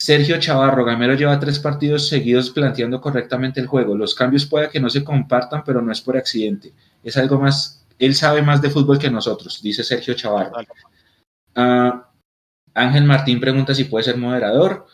Sergio 0.00 0.38
Chavarro, 0.38 0.84
Gamero 0.84 1.14
lleva 1.14 1.40
tres 1.40 1.58
partidos 1.58 2.06
seguidos 2.06 2.50
planteando 2.50 3.00
correctamente 3.00 3.60
el 3.60 3.66
juego. 3.66 3.96
Los 3.96 4.14
cambios 4.14 4.46
puede 4.46 4.70
que 4.70 4.78
no 4.78 4.88
se 4.90 5.02
compartan, 5.02 5.64
pero 5.66 5.82
no 5.82 5.90
es 5.90 6.00
por 6.00 6.16
accidente. 6.16 6.72
Es 7.02 7.16
algo 7.16 7.40
más, 7.40 7.84
él 7.98 8.14
sabe 8.14 8.42
más 8.42 8.62
de 8.62 8.70
fútbol 8.70 8.98
que 8.98 9.10
nosotros, 9.10 9.60
dice 9.62 9.82
Sergio 9.82 10.14
Chavarro. 10.14 10.52
Ah, 11.54 12.08
Ángel 12.74 13.04
Martín 13.04 13.40
pregunta 13.40 13.74
si 13.74 13.84
puede 13.84 14.04
ser 14.04 14.16
moderador. 14.16 14.86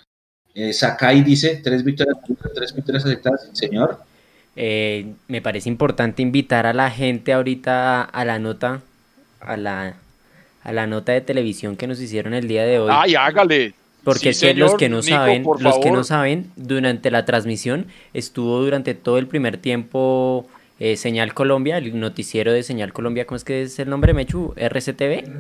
Eh, 0.55 0.72
Sakai 0.72 1.22
dice, 1.22 1.61
tres 1.62 1.84
victorias, 1.84 2.16
tres 2.55 2.74
victorias 2.74 3.05
aceptadas, 3.05 3.50
señor. 3.52 4.00
Eh, 4.57 5.14
me 5.26 5.42
parece 5.42 5.68
importante 5.68 6.22
invitar 6.22 6.66
a 6.66 6.72
la 6.72 6.90
gente 6.90 7.32
ahorita 7.32 8.02
a 8.02 8.24
la 8.24 8.38
nota, 8.38 8.82
a 9.40 9.57
la, 9.57 9.96
a 10.62 10.72
la 10.72 10.86
nota 10.86 11.12
de 11.12 11.20
televisión 11.20 11.76
que 11.76 11.88
nos 11.88 12.00
hicieron 12.00 12.34
el 12.34 12.46
día 12.46 12.64
de 12.64 12.78
hoy. 12.78 12.90
¡Ay, 12.92 13.16
hágale! 13.16 13.74
Porque 14.05 14.32
los 14.55 14.74
que 14.74 14.88
no 14.88 15.02
saben, 15.02 15.44
los 15.59 15.78
que 15.78 15.90
no 15.90 16.05
saben, 16.05 16.52
durante 16.57 17.11
la 17.11 17.24
transmisión 17.24 17.86
estuvo 18.12 18.61
durante 18.61 18.94
todo 18.94 19.16
el 19.18 19.26
primer 19.26 19.57
tiempo 19.57 20.46
eh, 20.80 20.96
Señal 20.96 21.34
Colombia, 21.34 21.78
el 21.78 21.98
noticiero 21.98 22.52
de 22.52 22.62
Señal 22.62 22.92
Colombia, 22.92 23.26
¿cómo 23.26 23.36
es 23.36 23.44
que 23.44 23.62
es 23.62 23.78
el 23.78 23.88
nombre, 23.88 24.14
Mechu? 24.14 24.54
¿RCTV? 24.56 25.38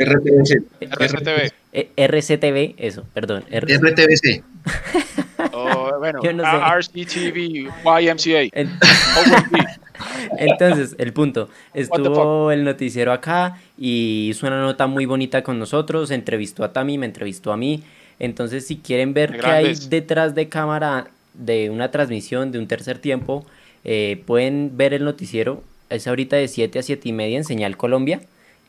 RCTV. 0.90 1.52
RCTV, 1.96 2.74
eso, 2.78 3.04
perdón. 3.12 3.44
RTVC. 3.50 4.42
oh, 5.52 5.98
bueno, 5.98 6.20
RCTV, 6.22 7.68
YMCA. 7.84 8.48
Entonces, 10.38 10.94
el 10.98 11.12
punto, 11.12 11.48
estuvo 11.72 12.50
el 12.50 12.64
noticiero 12.64 13.12
acá 13.12 13.60
y 13.78 14.28
hizo 14.30 14.46
una 14.46 14.60
nota 14.60 14.86
muy 14.86 15.06
bonita 15.06 15.42
con 15.42 15.58
nosotros, 15.58 16.10
entrevistó 16.10 16.64
a 16.64 16.72
Tami, 16.72 16.98
me 16.98 17.06
entrevistó 17.06 17.52
a 17.52 17.56
mí. 17.56 17.82
Entonces, 18.18 18.66
si 18.66 18.76
quieren 18.76 19.14
ver 19.14 19.38
qué 19.38 19.46
hay 19.46 19.74
detrás 19.88 20.34
de 20.34 20.48
cámara 20.48 21.08
de 21.34 21.70
una 21.70 21.90
transmisión 21.90 22.52
de 22.52 22.58
un 22.58 22.68
tercer 22.68 22.98
tiempo, 22.98 23.44
eh, 23.84 24.22
pueden 24.26 24.76
ver 24.76 24.94
el 24.94 25.04
noticiero, 25.04 25.62
es 25.90 26.06
ahorita 26.06 26.36
de 26.36 26.48
7 26.48 26.78
a 26.78 26.82
7 26.82 27.08
y 27.08 27.12
media 27.12 27.38
en 27.38 27.44
Señal 27.44 27.76
Colombia. 27.76 28.20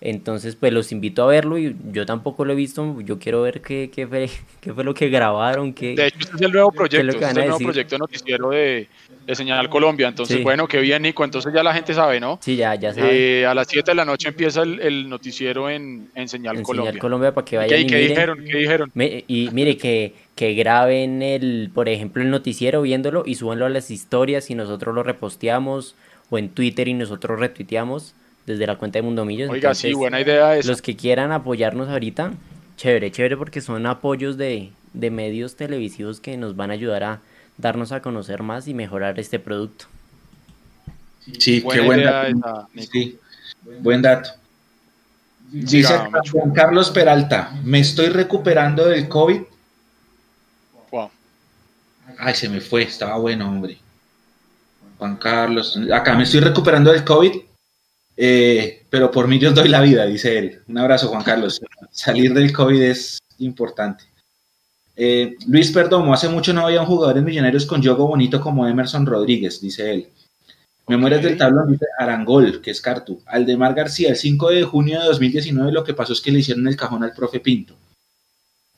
Entonces, 0.01 0.55
pues 0.55 0.73
los 0.73 0.91
invito 0.91 1.23
a 1.23 1.27
verlo 1.27 1.57
y 1.57 1.75
yo 1.91 2.05
tampoco 2.05 2.45
lo 2.45 2.53
he 2.53 2.55
visto. 2.55 2.99
Yo 3.01 3.17
quiero 3.17 3.41
ver 3.41 3.61
qué, 3.61 3.89
qué, 3.93 4.05
fue, 4.05 4.29
qué 4.61 4.73
fue 4.73 4.83
lo 4.83 4.93
que 4.93 5.09
grabaron. 5.09 5.73
Qué, 5.73 5.95
de 5.95 6.07
hecho, 6.07 6.19
este 6.19 6.35
es 6.35 6.41
el 6.41 6.51
nuevo 6.51 6.71
proyecto, 6.71 7.09
este 7.09 7.25
es 7.25 7.31
el 7.31 7.45
nuevo 7.45 7.57
proyecto 7.59 7.97
noticiero 7.97 8.49
de, 8.49 8.87
de 9.26 9.35
Señal 9.35 9.69
Colombia. 9.69 10.07
Entonces, 10.07 10.43
bueno, 10.43 10.68
qué 10.68 10.80
bien, 10.80 11.02
Nico. 11.02 11.23
Entonces 11.23 11.53
ya 11.53 11.64
la 11.64 11.73
gente 11.73 11.93
sabe, 11.93 12.19
¿no? 12.19 12.39
Sí, 12.41 12.56
ya, 12.56 12.76
ya 12.76 12.93
sabe. 12.93 13.41
Eh, 13.41 13.45
a 13.45 13.53
las 13.53 13.68
7 13.68 13.91
de 13.91 13.95
la 13.95 14.06
noche 14.06 14.30
empieza 14.30 14.61
el, 14.61 14.80
el 14.81 15.10
noticiero 15.10 15.69
en, 15.69 16.10
en 16.15 16.27
Señal 16.27 16.61
Colombia. 16.61 16.91
Señal 16.91 17.02
Colombia 17.02 17.34
para 17.34 17.45
que 17.45 17.57
vayan. 17.57 17.81
¿Qué, 17.81 17.88
¿qué 17.88 17.97
dijeron? 17.99 18.45
¿Qué 18.45 18.57
dijeron? 18.57 18.91
y 18.95 19.49
mire 19.52 19.77
que 19.77 20.14
que 20.35 20.53
graben 20.53 21.22
el, 21.22 21.72
por 21.73 21.88
ejemplo, 21.88 22.22
el 22.22 22.30
noticiero 22.30 22.81
viéndolo 22.81 23.23
y 23.26 23.35
súbanlo 23.35 23.65
a 23.65 23.69
las 23.69 23.89
historias 23.89 24.49
y 24.49 24.56
nosotros 24.56 24.93
lo 24.93 25.02
reposteamos 25.02 25.95
o 26.30 26.38
en 26.38 26.49
Twitter 26.49 26.88
y 26.89 26.93
nosotros 26.93 27.39
retuiteamos 27.39 28.14
desde 28.45 28.68
la 28.68 28.76
cuenta 28.76 28.99
de 28.99 29.03
Mundo 29.03 29.23
Millos. 29.26 29.49
Oiga, 29.49 29.73
sí, 29.73 29.93
buena 29.93 30.19
idea 30.19 30.56
Los 30.64 30.81
que 30.81 30.95
quieran 30.95 31.31
apoyarnos 31.31 31.88
ahorita, 31.88 32.34
chévere, 32.76 33.11
chévere 33.11 33.38
porque 33.38 33.61
son 33.61 33.85
apoyos 33.85 34.38
de, 34.38 34.72
de 34.93 35.10
medios 35.10 35.56
televisivos 35.56 36.19
que 36.19 36.35
nos 36.35 36.56
van 36.57 36.69
a 36.69 36.73
ayudar 36.73 37.03
a 37.03 37.22
darnos 37.57 37.91
a 37.91 38.02
conocer 38.02 38.44
más 38.44 38.68
y 38.68 38.73
mejorar 38.73 39.19
este 39.19 39.40
producto. 39.40 39.86
Sí, 41.40 41.64
qué 41.72 41.82
buen 41.82 42.03
dato. 42.03 42.69
sí, 42.91 43.19
buen 43.82 44.02
dato. 44.02 44.30
Dice 45.52 45.98
Juan 46.32 46.52
Carlos 46.53 46.90
Peralta, 46.90 47.52
me 47.64 47.80
estoy 47.80 48.10
recuperando 48.10 48.88
del 48.88 49.07
COVID 49.07 49.41
Ay, 52.18 52.34
se 52.36 52.49
me 52.49 52.61
fue, 52.61 52.84
estaba 52.84 53.18
bueno, 53.18 53.48
hombre. 53.48 53.77
Juan 54.98 55.18
Carlos, 55.18 55.80
acá 55.94 56.15
me 56.15 56.23
estoy 56.23 56.40
recuperando 56.40 56.91
del 56.91 57.03
COVID, 57.03 57.32
eh, 58.18 58.86
pero 58.90 59.11
por 59.11 59.27
mí 59.27 59.40
yo 59.40 59.52
doy 59.52 59.68
la 59.68 59.82
vida, 59.82 60.06
dice 60.06 60.38
él. 60.38 60.61
Un 60.68 60.77
abrazo, 60.77 61.10
Juan 61.10 61.23
Carlos. 61.23 61.60
Salir 61.91 62.34
del 62.34 62.53
COVID 62.53 62.82
es 62.82 63.19
importante. 63.40 64.06
Eh, 64.95 65.35
Luis 65.47 65.72
Perdomo, 65.72 66.13
hace 66.13 66.30
mucho 66.30 66.53
no 66.53 66.65
había 66.65 66.81
un 66.81 66.88
jugador 66.88 67.17
en 67.17 67.26
Millonarios 67.26 67.65
con 67.65 67.81
yogo 67.81 68.07
bonito 68.07 68.39
como 68.39 68.67
Emerson 68.67 69.05
Rodríguez, 69.05 69.59
dice 69.59 69.91
él. 69.91 70.07
Memorias 70.88 71.23
del 71.23 71.38
tablón, 71.38 71.72
dice 71.72 71.85
Arangol, 71.97 72.61
que 72.61 72.72
es 72.72 72.80
Cartu. 72.80 73.19
Aldemar 73.26 73.73
García, 73.73 74.09
el 74.09 74.15
5 74.15 74.49
de 74.51 74.63
junio 74.63 74.99
de 74.99 75.07
2019 75.07 75.72
lo 75.72 75.84
que 75.84 75.95
pasó 75.95 76.13
es 76.13 76.22
que 76.22 76.31
le 76.31 76.39
hicieron 76.39 76.67
el 76.67 76.77
cajón 76.77 77.03
al 77.03 77.13
profe 77.13 77.39
Pinto. 77.39 77.76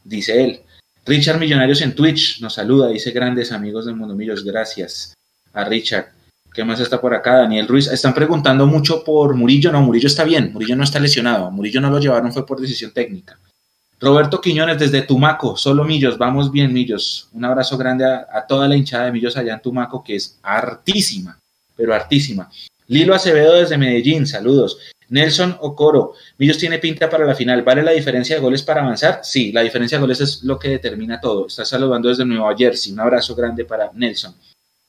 Dice 0.03 0.43
él. 0.43 0.61
Richard 1.05 1.39
Millonarios 1.39 1.81
en 1.81 1.93
Twitch 1.95 2.41
nos 2.41 2.53
saluda, 2.53 2.87
dice 2.87 3.11
grandes 3.11 3.51
amigos 3.51 3.85
del 3.85 3.95
Mundo 3.95 4.15
Millos, 4.15 4.43
gracias 4.43 5.13
a 5.53 5.65
Richard. 5.65 6.17
¿Qué 6.53 6.63
más 6.63 6.79
está 6.79 6.99
por 6.99 7.13
acá? 7.13 7.37
Daniel 7.37 7.67
Ruiz. 7.67 7.87
Están 7.87 8.15
preguntando 8.15 8.65
mucho 8.65 9.03
por 9.03 9.35
Murillo. 9.35 9.71
No, 9.71 9.81
Murillo 9.83 10.07
está 10.07 10.23
bien. 10.23 10.51
Murillo 10.51 10.75
no 10.75 10.83
está 10.83 10.99
lesionado. 10.99 11.51
Murillo 11.51 11.79
no 11.79 11.91
lo 11.91 11.99
llevaron, 11.99 12.33
fue 12.33 12.47
por 12.47 12.59
decisión 12.59 12.91
técnica. 12.91 13.37
Roberto 13.99 14.39
Quiñones 14.39 14.79
desde 14.79 15.01
Tumaco. 15.01 15.57
Solo 15.57 15.83
Millos. 15.83 16.17
Vamos 16.17 16.51
bien, 16.51 16.73
Millos. 16.73 17.29
Un 17.33 17.45
abrazo 17.45 17.77
grande 17.77 18.05
a, 18.05 18.45
toda 18.47 18.67
la 18.67 18.75
hinchada 18.75 19.05
de 19.05 19.11
Millos 19.11 19.37
allá 19.37 19.53
en 19.53 19.61
Tumaco, 19.61 20.03
que 20.03 20.15
es 20.15 20.39
hartísima, 20.43 21.39
pero 21.75 21.93
hartísima. 21.93 22.49
Lilo 22.87 23.15
Acevedo 23.15 23.55
desde 23.55 23.77
Medellín. 23.77 24.27
Saludos. 24.27 24.77
Nelson 25.09 25.57
Ocoro, 25.61 26.15
Millos 26.37 26.57
tiene 26.57 26.79
pinta 26.79 27.09
para 27.09 27.25
la 27.25 27.33
final. 27.33 27.63
¿Vale 27.63 27.81
la 27.81 27.91
diferencia 27.91 28.35
de 28.35 28.41
goles 28.41 28.61
para 28.61 28.81
avanzar? 28.81 29.21
Sí, 29.23 29.51
la 29.51 29.61
diferencia 29.61 29.97
de 29.97 30.01
goles 30.01 30.19
es 30.19 30.43
lo 30.43 30.59
que 30.59 30.69
determina 30.69 31.19
todo. 31.19 31.47
Está 31.47 31.63
saludando 31.65 32.09
desde 32.09 32.25
Nueva 32.25 32.53
Jersey. 32.57 32.91
Un 32.91 32.99
abrazo 32.99 33.33
grande 33.33 33.63
para 33.65 33.89
Nelson. 33.93 34.35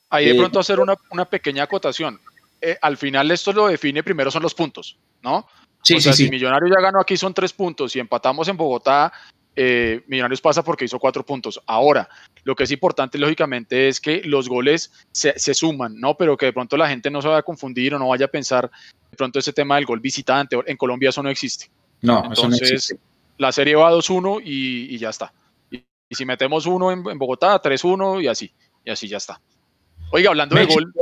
Ahí 0.09 0.25
de 0.25 0.31
eh, 0.31 0.37
pronto 0.37 0.59
hacer 0.59 0.79
una, 0.79 1.25
pequeña 1.25 1.63
acotación. 1.63 2.19
Eh, 2.61 2.77
al 2.81 2.97
final 2.97 3.31
esto 3.31 3.53
lo 3.53 3.67
define 3.67 4.03
primero 4.03 4.29
son 4.29 4.43
los 4.43 4.53
puntos, 4.53 4.97
¿no? 5.21 5.47
Sí, 5.81 5.95
o 5.95 6.01
sea, 6.01 6.13
si 6.13 6.29
Millonario 6.29 6.67
ya 6.67 6.81
ganó 6.81 6.99
aquí 6.99 7.15
son 7.17 7.33
tres 7.33 7.53
puntos 7.53 7.95
y 7.95 7.99
empatamos 7.99 8.47
en 8.47 8.57
Bogotá, 8.57 9.11
eh, 9.55 10.03
Millonarios 10.07 10.41
pasa 10.41 10.63
porque 10.63 10.85
hizo 10.85 10.99
cuatro 10.99 11.25
puntos. 11.25 11.61
Ahora, 11.65 12.07
lo 12.43 12.55
que 12.55 12.63
es 12.63 12.71
importante, 12.71 13.17
lógicamente, 13.17 13.89
es 13.89 13.99
que 13.99 14.21
los 14.23 14.47
goles 14.47 14.91
se, 15.11 15.53
suman, 15.53 15.99
¿no? 15.99 16.15
Pero 16.15 16.37
que 16.37 16.47
de 16.47 16.53
pronto 16.53 16.77
la 16.77 16.87
gente 16.87 17.09
no 17.09 17.21
se 17.21 17.27
vaya 17.27 17.39
a 17.39 17.43
confundir 17.43 17.93
o 17.93 17.99
no 17.99 18.07
vaya 18.07 18.25
a 18.25 18.29
pensar 18.29 18.71
de 19.11 19.17
pronto 19.17 19.39
ese 19.39 19.51
tema 19.51 19.75
del 19.75 19.85
gol 19.85 19.99
visitante. 19.99 20.57
En 20.65 20.77
Colombia 20.77 21.09
eso 21.09 21.23
no 21.23 21.29
existe. 21.29 21.69
No, 22.01 22.23
Entonces, 22.23 22.39
eso 22.39 22.47
no 22.47 22.55
existe. 22.55 22.99
la 23.37 23.51
serie 23.51 23.75
va 23.75 23.91
2-1 23.91 24.41
y, 24.45 24.97
ya 24.97 25.09
está. 25.09 25.33
Y, 25.71 25.83
si 26.11 26.25
metemos 26.25 26.65
uno 26.65 26.91
en, 26.91 27.03
Bogotá, 27.03 27.61
3-1 27.61 28.23
y 28.23 28.27
así. 28.27 28.53
Y 28.85 28.91
así 28.91 29.07
ya 29.07 29.17
está. 29.17 29.41
Oiga, 30.11 30.29
hablando 30.29 30.55
de 30.55 30.65
gol. 30.65 30.93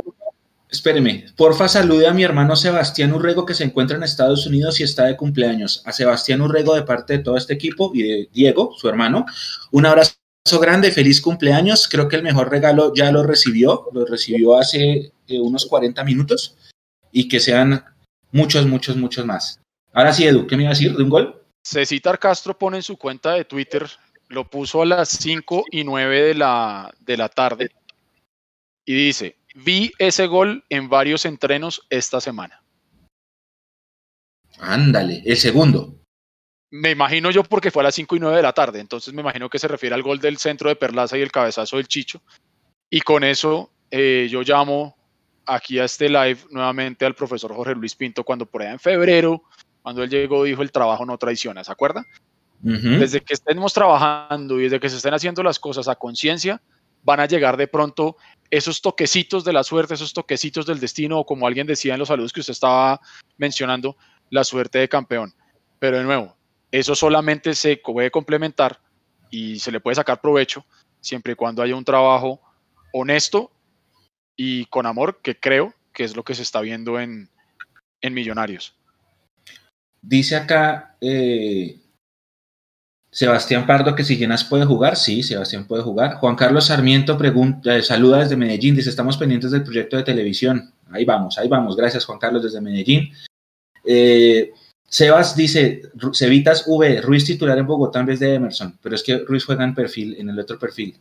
Espéreme, 0.70 1.24
porfa 1.34 1.66
salude 1.66 2.06
a 2.06 2.12
mi 2.12 2.24
hermano 2.24 2.54
Sebastián 2.54 3.14
Urrego 3.14 3.46
que 3.46 3.54
se 3.54 3.64
encuentra 3.64 3.96
en 3.96 4.02
Estados 4.02 4.46
Unidos 4.46 4.78
y 4.80 4.82
está 4.82 5.06
de 5.06 5.16
cumpleaños. 5.16 5.82
A 5.86 5.92
Sebastián 5.92 6.42
Urrego 6.42 6.74
de 6.74 6.82
parte 6.82 7.14
de 7.14 7.24
todo 7.24 7.38
este 7.38 7.54
equipo 7.54 7.90
y 7.94 8.02
de 8.02 8.28
Diego, 8.32 8.74
su 8.76 8.86
hermano. 8.86 9.24
Un 9.70 9.86
abrazo 9.86 10.18
grande, 10.60 10.92
feliz 10.92 11.22
cumpleaños. 11.22 11.88
Creo 11.88 12.06
que 12.06 12.16
el 12.16 12.22
mejor 12.22 12.50
regalo 12.50 12.92
ya 12.94 13.10
lo 13.10 13.22
recibió, 13.22 13.88
lo 13.94 14.04
recibió 14.04 14.58
hace 14.58 15.12
eh, 15.26 15.40
unos 15.40 15.64
40 15.64 16.04
minutos 16.04 16.54
y 17.12 17.28
que 17.28 17.40
sean 17.40 17.82
muchos, 18.30 18.66
muchos, 18.66 18.96
muchos 18.96 19.24
más. 19.24 19.60
Ahora 19.94 20.12
sí, 20.12 20.26
Edu, 20.26 20.46
¿qué 20.46 20.56
me 20.56 20.64
iba 20.64 20.70
a 20.70 20.74
decir 20.74 20.94
de 20.94 21.02
un 21.02 21.08
gol? 21.08 21.42
Cecitar 21.64 22.18
Castro 22.18 22.56
pone 22.58 22.76
en 22.76 22.82
su 22.82 22.98
cuenta 22.98 23.32
de 23.32 23.46
Twitter, 23.46 23.88
lo 24.28 24.48
puso 24.48 24.82
a 24.82 24.86
las 24.86 25.08
5 25.08 25.64
y 25.70 25.84
9 25.84 26.22
de 26.24 26.34
la, 26.34 26.94
de 27.00 27.16
la 27.16 27.30
tarde 27.30 27.70
y 28.84 28.94
dice, 28.94 29.36
Vi 29.64 29.92
ese 29.98 30.26
gol 30.26 30.64
en 30.68 30.88
varios 30.88 31.24
entrenos 31.24 31.86
esta 31.90 32.20
semana. 32.20 32.62
Ándale, 34.60 35.22
el 35.24 35.36
segundo. 35.36 35.96
Me 36.70 36.90
imagino 36.90 37.30
yo 37.30 37.42
porque 37.42 37.70
fue 37.70 37.82
a 37.82 37.84
las 37.84 37.94
5 37.94 38.16
y 38.16 38.20
9 38.20 38.36
de 38.36 38.42
la 38.42 38.52
tarde, 38.52 38.78
entonces 38.78 39.14
me 39.14 39.22
imagino 39.22 39.48
que 39.48 39.58
se 39.58 39.68
refiere 39.68 39.94
al 39.94 40.02
gol 40.02 40.20
del 40.20 40.36
centro 40.36 40.68
de 40.68 40.76
Perlaza 40.76 41.16
y 41.18 41.22
el 41.22 41.32
cabezazo 41.32 41.76
del 41.76 41.88
Chicho. 41.88 42.22
Y 42.90 43.00
con 43.00 43.24
eso 43.24 43.70
eh, 43.90 44.28
yo 44.30 44.42
llamo 44.42 44.96
aquí 45.46 45.78
a 45.78 45.84
este 45.84 46.08
live 46.08 46.38
nuevamente 46.50 47.04
al 47.06 47.14
profesor 47.14 47.54
Jorge 47.54 47.74
Luis 47.74 47.96
Pinto 47.96 48.22
cuando 48.22 48.46
por 48.46 48.62
allá 48.62 48.72
en 48.72 48.78
febrero, 48.78 49.42
cuando 49.82 50.04
él 50.04 50.10
llegó, 50.10 50.44
dijo 50.44 50.62
el 50.62 50.70
trabajo 50.70 51.04
no 51.06 51.18
traiciona, 51.18 51.64
¿se 51.64 51.72
acuerda? 51.72 52.04
Desde 52.60 53.20
que 53.20 53.34
estemos 53.34 53.72
trabajando 53.72 54.58
y 54.58 54.64
desde 54.64 54.80
que 54.80 54.90
se 54.90 54.96
estén 54.96 55.14
haciendo 55.14 55.42
las 55.42 55.58
cosas 55.58 55.88
a 55.88 55.94
conciencia, 55.94 56.60
van 57.02 57.20
a 57.20 57.26
llegar 57.26 57.56
de 57.56 57.68
pronto 57.68 58.16
esos 58.50 58.80
toquecitos 58.80 59.44
de 59.44 59.52
la 59.52 59.62
suerte, 59.62 59.94
esos 59.94 60.12
toquecitos 60.12 60.66
del 60.66 60.80
destino, 60.80 61.18
o 61.18 61.26
como 61.26 61.46
alguien 61.46 61.66
decía 61.66 61.94
en 61.94 61.98
los 61.98 62.08
saludos 62.08 62.32
que 62.32 62.40
usted 62.40 62.52
estaba 62.52 63.00
mencionando, 63.36 63.96
la 64.30 64.44
suerte 64.44 64.78
de 64.78 64.88
campeón. 64.88 65.34
Pero 65.78 65.98
de 65.98 66.04
nuevo, 66.04 66.36
eso 66.70 66.94
solamente 66.94 67.54
se 67.54 67.76
puede 67.76 68.10
complementar 68.10 68.80
y 69.30 69.58
se 69.58 69.72
le 69.72 69.80
puede 69.80 69.96
sacar 69.96 70.20
provecho 70.20 70.64
siempre 71.00 71.32
y 71.32 71.36
cuando 71.36 71.62
haya 71.62 71.76
un 71.76 71.84
trabajo 71.84 72.40
honesto 72.92 73.52
y 74.36 74.66
con 74.66 74.86
amor, 74.86 75.20
que 75.22 75.38
creo 75.38 75.74
que 75.92 76.04
es 76.04 76.16
lo 76.16 76.22
que 76.22 76.34
se 76.34 76.42
está 76.42 76.60
viendo 76.60 77.00
en, 77.00 77.28
en 78.00 78.14
Millonarios. 78.14 78.74
Dice 80.00 80.36
acá 80.36 80.96
eh, 81.00 81.80
Sebastián 83.18 83.66
Pardo 83.66 83.96
que 83.96 84.04
si 84.04 84.16
Llenas 84.16 84.44
puede 84.44 84.64
jugar, 84.64 84.94
sí, 84.94 85.24
Sebastián 85.24 85.64
puede 85.64 85.82
jugar. 85.82 86.18
Juan 86.18 86.36
Carlos 86.36 86.66
Sarmiento 86.66 87.18
pregunta, 87.18 87.76
eh, 87.76 87.82
saluda 87.82 88.20
desde 88.20 88.36
Medellín, 88.36 88.76
dice, 88.76 88.90
estamos 88.90 89.16
pendientes 89.16 89.50
del 89.50 89.64
proyecto 89.64 89.96
de 89.96 90.04
televisión. 90.04 90.72
Ahí 90.92 91.04
vamos, 91.04 91.36
ahí 91.36 91.48
vamos. 91.48 91.76
Gracias 91.76 92.04
Juan 92.04 92.20
Carlos 92.20 92.44
desde 92.44 92.60
Medellín. 92.60 93.10
Eh, 93.84 94.52
Sebas 94.88 95.34
dice, 95.34 95.82
Cevitas 96.14 96.62
V, 96.68 97.00
Ruiz 97.00 97.24
titular 97.24 97.58
en 97.58 97.66
Bogotá 97.66 97.98
en 97.98 98.06
vez 98.06 98.20
de 98.20 98.34
Emerson, 98.34 98.78
pero 98.80 98.94
es 98.94 99.02
que 99.02 99.18
Ruiz 99.26 99.44
juega 99.44 99.64
en 99.64 99.74
perfil, 99.74 100.14
en 100.16 100.28
el 100.28 100.38
otro 100.38 100.56
perfil. 100.56 100.94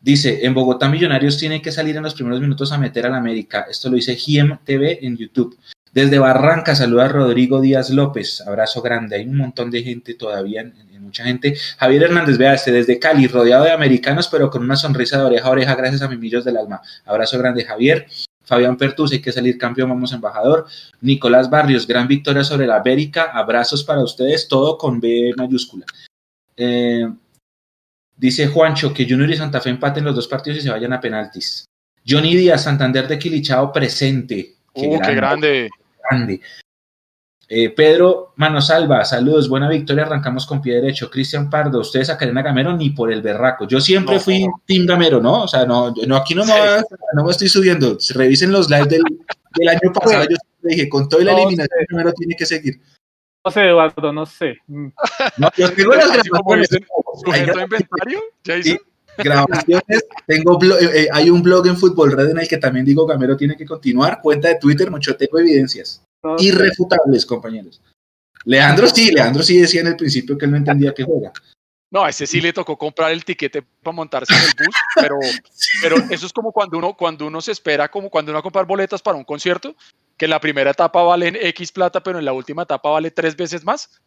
Dice, 0.00 0.44
en 0.44 0.52
Bogotá 0.52 0.88
Millonarios 0.88 1.38
tiene 1.38 1.62
que 1.62 1.70
salir 1.70 1.94
en 1.94 2.02
los 2.02 2.14
primeros 2.14 2.40
minutos 2.40 2.72
a 2.72 2.78
meter 2.78 3.06
al 3.06 3.14
América. 3.14 3.68
Esto 3.70 3.88
lo 3.88 3.94
dice 3.94 4.16
GIEM 4.16 4.58
TV 4.64 4.98
en 5.00 5.16
YouTube. 5.16 5.56
Desde 5.92 6.18
Barranca 6.18 6.74
saluda 6.74 7.04
a 7.04 7.08
Rodrigo 7.08 7.60
Díaz 7.60 7.90
López. 7.90 8.40
Abrazo 8.40 8.82
grande. 8.82 9.14
Hay 9.14 9.26
un 9.26 9.36
montón 9.36 9.70
de 9.70 9.84
gente 9.84 10.14
todavía, 10.14 10.70
mucha 11.16 11.24
gente. 11.24 11.56
Javier 11.78 12.04
Hernández, 12.04 12.38
vea 12.38 12.54
este 12.54 12.72
desde 12.72 12.98
Cali, 12.98 13.26
rodeado 13.26 13.64
de 13.64 13.72
americanos, 13.72 14.28
pero 14.28 14.50
con 14.50 14.62
una 14.62 14.76
sonrisa 14.76 15.18
de 15.18 15.24
oreja 15.24 15.46
a 15.46 15.50
oreja, 15.50 15.74
gracias 15.74 16.02
a 16.02 16.08
mis 16.08 16.18
millos 16.18 16.44
del 16.44 16.56
alma. 16.56 16.80
Abrazo 17.04 17.38
grande, 17.38 17.64
Javier. 17.64 18.06
Fabián 18.44 18.76
Pertus, 18.76 19.12
hay 19.12 19.20
que 19.20 19.32
salir 19.32 19.58
campeón, 19.58 19.88
vamos 19.88 20.12
embajador. 20.12 20.66
Nicolás 21.00 21.50
Barrios, 21.50 21.86
gran 21.86 22.06
victoria 22.06 22.44
sobre 22.44 22.66
la 22.66 22.76
América. 22.76 23.30
Abrazos 23.32 23.82
para 23.82 24.02
ustedes, 24.02 24.46
todo 24.46 24.78
con 24.78 25.00
B 25.00 25.32
mayúscula. 25.36 25.84
Eh, 26.56 27.08
dice 28.16 28.46
Juancho 28.46 28.94
que 28.94 29.06
Junior 29.08 29.30
y 29.30 29.36
Santa 29.36 29.60
Fe 29.60 29.70
empaten 29.70 30.04
los 30.04 30.14
dos 30.14 30.28
partidos 30.28 30.60
y 30.60 30.62
se 30.62 30.70
vayan 30.70 30.92
a 30.92 31.00
penaltis. 31.00 31.64
Johnny 32.06 32.36
Díaz, 32.36 32.62
Santander 32.62 33.08
de 33.08 33.18
Quilichao, 33.18 33.72
presente. 33.72 34.54
Qué, 34.72 34.86
uh, 34.86 35.00
qué 35.00 35.14
grande 35.14 35.68
grande. 36.08 36.40
Eh, 37.48 37.70
Pedro 37.70 38.32
Manosalva, 38.36 39.04
saludos, 39.04 39.48
buena 39.48 39.68
victoria, 39.68 40.04
arrancamos 40.04 40.46
con 40.46 40.60
pie 40.60 40.74
derecho. 40.74 41.08
Cristian 41.08 41.48
Pardo, 41.48 41.80
ustedes 41.80 42.10
a 42.10 42.18
Karina 42.18 42.42
Gamero 42.42 42.76
ni 42.76 42.90
por 42.90 43.12
el 43.12 43.22
berraco. 43.22 43.68
Yo 43.68 43.80
siempre 43.80 44.18
fui 44.18 44.46
Team 44.66 44.84
Gamero, 44.84 45.20
¿no? 45.20 45.44
O 45.44 45.48
sea, 45.48 45.64
no, 45.64 45.94
no 46.06 46.16
aquí 46.16 46.34
no 46.34 46.44
me, 46.44 46.52
no 47.14 47.24
me 47.24 47.30
estoy 47.30 47.48
subiendo. 47.48 47.96
Revisen 48.14 48.50
los 48.50 48.68
lives 48.68 48.88
del, 48.88 49.02
del 49.54 49.68
año 49.68 49.92
pasado. 49.94 50.24
Yo 50.28 50.36
dije, 50.62 50.88
con 50.88 51.08
toda 51.08 51.22
la 51.22 51.34
eliminación, 51.34 51.86
Gamero 51.88 52.12
tiene 52.12 52.34
que 52.36 52.46
seguir. 52.46 52.80
No 53.44 53.50
sé, 53.52 53.68
Eduardo, 53.68 54.12
no 54.12 54.26
sé. 54.26 54.58
No, 54.66 54.92
yo 55.56 55.72
tengo 55.72 55.94
las 55.94 56.10
grabaciones. 56.10 56.68
¿Sujeto 57.24 57.60
inventario? 57.60 58.20
¿Ya 58.42 58.56
hizo? 58.56 58.76
grabaciones. 59.18 60.04
Tengo 60.26 60.58
eh, 60.62 60.90
eh, 60.94 61.08
hay 61.12 61.30
un 61.30 61.42
blog 61.42 61.66
en 61.66 61.76
Fútbol 61.76 62.12
Red 62.12 62.30
en 62.30 62.38
el 62.38 62.48
que 62.48 62.58
también 62.58 62.84
digo 62.84 63.06
Gamero 63.06 63.36
tiene 63.36 63.56
que 63.56 63.64
continuar. 63.64 64.20
Cuenta 64.20 64.48
de 64.48 64.58
Twitter, 64.58 64.90
mucho 64.90 65.16
tengo 65.16 65.38
evidencias. 65.38 66.05
Irrefutables, 66.38 67.26
compañeros. 67.26 67.80
Leandro 68.44 68.86
sí, 68.88 69.10
Leandro 69.10 69.42
sí 69.42 69.60
decía 69.60 69.80
en 69.80 69.88
el 69.88 69.96
principio 69.96 70.38
que 70.38 70.44
él 70.44 70.52
no 70.52 70.56
entendía 70.56 70.94
que 70.94 71.04
juega. 71.04 71.32
No, 71.90 72.04
a 72.04 72.10
ese 72.10 72.26
sí 72.26 72.40
le 72.40 72.52
tocó 72.52 72.76
comprar 72.76 73.12
el 73.12 73.24
tiquete 73.24 73.62
para 73.62 73.94
montarse 73.94 74.34
en 74.34 74.40
el 74.40 74.66
bus, 74.66 74.76
pero, 74.94 75.16
pero 75.82 75.96
eso 76.10 76.26
es 76.26 76.32
como 76.32 76.52
cuando 76.52 76.78
uno, 76.78 76.94
cuando 76.96 77.26
uno 77.26 77.40
se 77.40 77.52
espera, 77.52 77.88
como 77.88 78.10
cuando 78.10 78.30
uno 78.30 78.36
va 78.36 78.40
a 78.40 78.42
comprar 78.42 78.66
boletas 78.66 79.02
para 79.02 79.16
un 79.16 79.24
concierto, 79.24 79.74
que 80.16 80.26
en 80.26 80.30
la 80.30 80.40
primera 80.40 80.70
etapa 80.70 81.02
valen 81.02 81.36
X 81.40 81.72
plata, 81.72 82.02
pero 82.02 82.18
en 82.18 82.24
la 82.24 82.32
última 82.32 82.62
etapa 82.62 82.90
vale 82.90 83.10
tres 83.10 83.36
veces 83.36 83.64
más. 83.64 84.00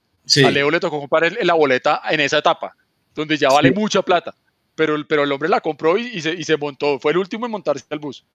A 0.45 0.51
Leo 0.51 0.69
le 0.69 0.79
tocó 0.79 0.99
comprar 0.99 1.35
la 1.41 1.53
boleta 1.53 2.01
en 2.09 2.19
esa 2.19 2.37
etapa, 2.37 2.75
donde 3.15 3.37
ya 3.37 3.49
vale 3.49 3.71
mucha 3.71 4.01
plata 4.01 4.35
pero, 4.79 4.95
pero 5.05 5.23
el 5.23 5.31
hombre 5.33 5.49
la 5.49 5.59
compró 5.59 5.97
y, 5.97 6.21
se, 6.21 6.31
y, 6.33 6.45
se, 6.45 6.55
montó. 6.55 6.99
Fue 6.99 7.11
el 7.11 7.17
último 7.17 7.45
en 7.45 7.51
montarse 7.51 7.83
al 7.89 7.99
bus. 7.99 8.25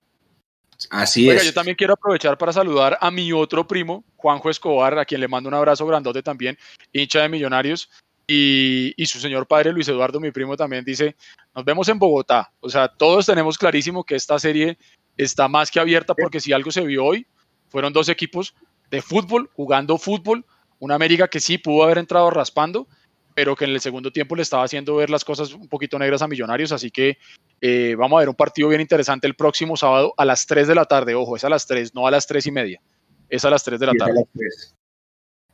Así 0.89 1.29
es. 1.29 1.45
Yo 1.45 1.53
también 1.53 1.75
quiero 1.75 1.93
aprovechar 1.93 2.37
para 2.37 2.53
saludar 2.53 2.97
a 3.01 3.11
mi 3.11 3.31
otro 3.31 3.67
primo, 3.67 4.03
Juanjo 4.15 4.49
Escobar, 4.49 4.97
a 4.97 5.05
quien 5.05 5.21
le 5.21 5.27
mando 5.27 5.49
un 5.49 5.55
abrazo 5.55 5.85
grandote 5.85 6.23
también, 6.23 6.57
hincha 6.91 7.21
de 7.21 7.29
Millonarios. 7.29 7.89
Y, 8.27 8.93
y, 8.97 9.05
su 9.05 9.19
señor 9.19 9.45
padre 9.45 9.71
Luis 9.71 9.87
Eduardo, 9.87 10.19
mi 10.19 10.31
primo, 10.31 10.57
también 10.57 10.83
dice, 10.83 11.15
nos 11.53 11.63
vemos 11.63 11.87
en 11.89 11.99
Bogotá. 11.99 12.51
O 12.59 12.69
sea, 12.69 12.87
todos 12.87 13.27
tenemos 13.27 13.55
clarísimo 13.55 14.03
que 14.03 14.15
esta 14.15 14.39
serie 14.39 14.79
está 15.15 15.47
más 15.47 15.69
que 15.69 15.79
abierta 15.79 16.15
porque 16.15 16.39
si 16.39 16.51
algo 16.51 16.71
se 16.71 16.83
vio 16.85 17.05
hoy, 17.05 17.27
fueron 17.69 17.93
dos 17.93 18.09
equipos 18.09 18.55
de 18.89 19.01
fútbol, 19.01 19.49
jugando 19.53 19.97
fútbol, 19.97 20.45
una 20.79 20.95
América 20.95 21.27
que 21.27 21.39
sí 21.39 21.57
pudo 21.57 21.83
haber 21.83 21.99
entrado 21.99 22.29
raspando, 22.29 22.87
pero 23.35 23.55
que 23.55 23.65
en 23.65 23.71
el 23.71 23.81
segundo 23.81 24.11
tiempo 24.11 24.35
le 24.35 24.41
estaba 24.41 24.63
haciendo 24.63 24.95
ver 24.95 25.09
las 25.09 25.25
cosas 25.25 25.53
un 25.53 25.67
poquito 25.67 25.99
negras 25.99 26.21
a 26.21 26.27
Millonarios, 26.27 26.71
así 26.71 26.89
que 26.89 27.17
eh, 27.61 27.95
vamos 27.97 28.17
a 28.17 28.21
ver 28.21 28.29
un 28.29 28.35
partido 28.35 28.69
bien 28.69 28.81
interesante 28.81 29.27
el 29.27 29.35
próximo 29.35 29.75
sábado 29.75 30.13
a 30.17 30.25
las 30.25 30.47
3 30.47 30.67
de 30.67 30.75
la 30.75 30.85
tarde, 30.85 31.13
ojo, 31.13 31.35
es 31.35 31.43
a 31.43 31.49
las 31.49 31.67
3, 31.67 31.93
no 31.93 32.07
a 32.07 32.11
las 32.11 32.25
3 32.25 32.47
y 32.47 32.51
media, 32.51 32.81
es 33.29 33.43
a 33.43 33.49
las 33.49 33.63
3 33.63 33.79
de 33.79 33.85
la 33.85 33.93
tarde. 33.93 34.25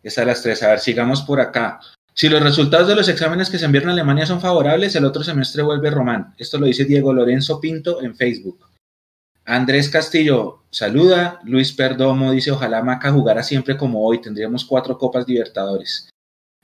Es 0.04 0.18
a 0.18 0.26
las 0.26 0.44
3, 0.44 0.64
a 0.64 0.70
ver, 0.70 0.80
sigamos 0.80 1.24
por 1.24 1.42
acá. 1.42 1.80
Si 2.14 2.30
los 2.30 2.44
resultados 2.44 2.88
de 2.88 2.96
los 2.96 3.10
exámenes 3.10 3.50
que 3.50 3.58
se 3.58 3.66
envían 3.66 3.90
a 3.90 3.94
Alemania 3.94 4.26
son 4.28 4.42
favorables, 4.42 4.96
el 4.96 5.06
otro 5.06 5.24
semestre 5.24 5.64
vuelve 5.64 5.90
Román. 5.90 6.36
Esto 6.38 6.60
lo 6.60 6.68
dice 6.68 6.86
Diego 6.86 7.14
Lorenzo 7.14 7.60
Pinto 7.60 8.02
en 8.02 8.16
Facebook. 8.16 8.68
Andrés 9.46 9.90
Castillo 9.90 10.64
saluda. 10.70 11.40
Luis 11.46 11.72
Perdomo 11.72 12.32
dice: 12.32 12.52
Ojalá 12.52 12.84
Maca 12.84 13.12
jugara 13.12 13.44
siempre 13.44 13.78
como 13.78 14.06
hoy. 14.06 14.22
Tendríamos 14.22 14.66
cuatro 14.66 14.98
Copas 14.98 15.28
Libertadores. 15.28 16.11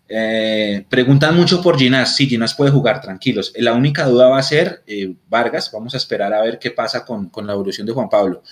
Eh, 0.10 0.86
preguntan 0.90 1.36
mucho 1.36 1.62
por 1.62 1.78
Ginás. 1.78 2.16
Sí, 2.16 2.28
Ginás 2.28 2.56
puede 2.56 2.72
jugar, 2.72 3.02
tranquilos. 3.02 3.54
La 3.58 3.74
única 3.74 4.06
duda 4.06 4.30
va 4.30 4.40
a 4.40 4.44
ser 4.44 4.84
eh, 4.88 5.16
Vargas. 5.28 5.70
Vamos 5.72 5.94
a 5.94 5.98
esperar 5.98 6.34
a 6.34 6.42
ver 6.42 6.60
qué 6.60 6.72
pasa 6.72 7.06
con, 7.06 7.30
la 7.46 7.54
evolución 7.54 7.86
de 7.86 7.94
Juan 7.94 8.10
Pablo. 8.10 8.44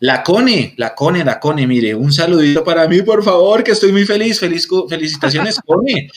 La 0.00 0.22
Cone, 0.22 0.74
la 0.76 0.94
Cone, 0.94 1.24
la 1.24 1.38
Cone, 1.38 1.66
mire, 1.66 1.94
un 1.94 2.12
saludito 2.12 2.64
para 2.64 2.88
mí, 2.88 3.02
por 3.02 3.22
favor, 3.22 3.62
que 3.62 3.72
estoy 3.72 3.92
muy 3.92 4.04
feliz. 4.04 4.40
feliz 4.40 4.66
felicitaciones, 4.88 5.58
Cone. 5.66 6.08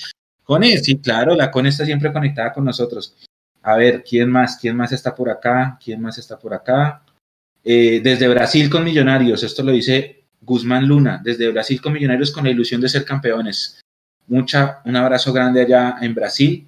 Cone, 0.43 0.77
sí, 0.77 0.97
claro, 0.97 1.35
la 1.35 1.51
Cone 1.51 1.69
está 1.69 1.85
siempre 1.85 2.13
conectada 2.13 2.53
con 2.53 2.63
nosotros. 2.63 3.15
A 3.63 3.75
ver, 3.75 4.03
¿quién 4.03 4.29
más? 4.29 4.57
¿Quién 4.57 4.77
más 4.77 4.91
está 4.91 5.15
por 5.15 5.29
acá? 5.29 5.77
¿Quién 5.83 5.99
más 5.99 6.17
está 6.17 6.37
por 6.37 6.53
acá? 6.53 7.01
Eh, 7.63 7.99
desde 8.03 8.27
Brasil 8.27 8.69
con 8.69 8.83
Millonarios, 8.83 9.41
esto 9.41 9.63
lo 9.63 9.71
dice 9.71 10.25
Guzmán 10.39 10.87
Luna, 10.87 11.19
desde 11.23 11.49
Brasil 11.49 11.81
con 11.81 11.93
Millonarios 11.93 12.31
con 12.31 12.43
la 12.43 12.51
ilusión 12.51 12.79
de 12.79 12.89
ser 12.89 13.03
campeones. 13.03 13.79
Mucha, 14.27 14.81
un 14.85 14.95
abrazo 14.95 15.31
grande 15.31 15.61
allá 15.61 15.97
en 16.01 16.15
Brasil. 16.15 16.67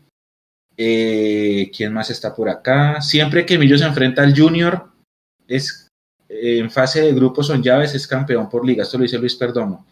Eh, 0.76 1.72
¿Quién 1.76 1.92
más 1.92 2.10
está 2.12 2.36
por 2.36 2.50
acá? 2.50 3.02
Siempre 3.02 3.46
que 3.46 3.58
Millos 3.58 3.80
se 3.80 3.88
enfrenta 3.88 4.22
al 4.22 4.38
Junior, 4.38 4.92
es 5.48 5.88
eh, 6.30 6.60
en 6.60 6.70
fase 6.70 7.02
de 7.02 7.14
grupos 7.14 7.48
son 7.48 7.64
llaves, 7.64 7.96
es 7.96 8.08
campeón 8.08 8.50
por 8.50 8.66
liga. 8.66 8.84
Esto 8.84 8.98
lo 8.98 9.04
dice 9.04 9.18
Luis 9.18 9.36
Perdomo. 9.36 9.86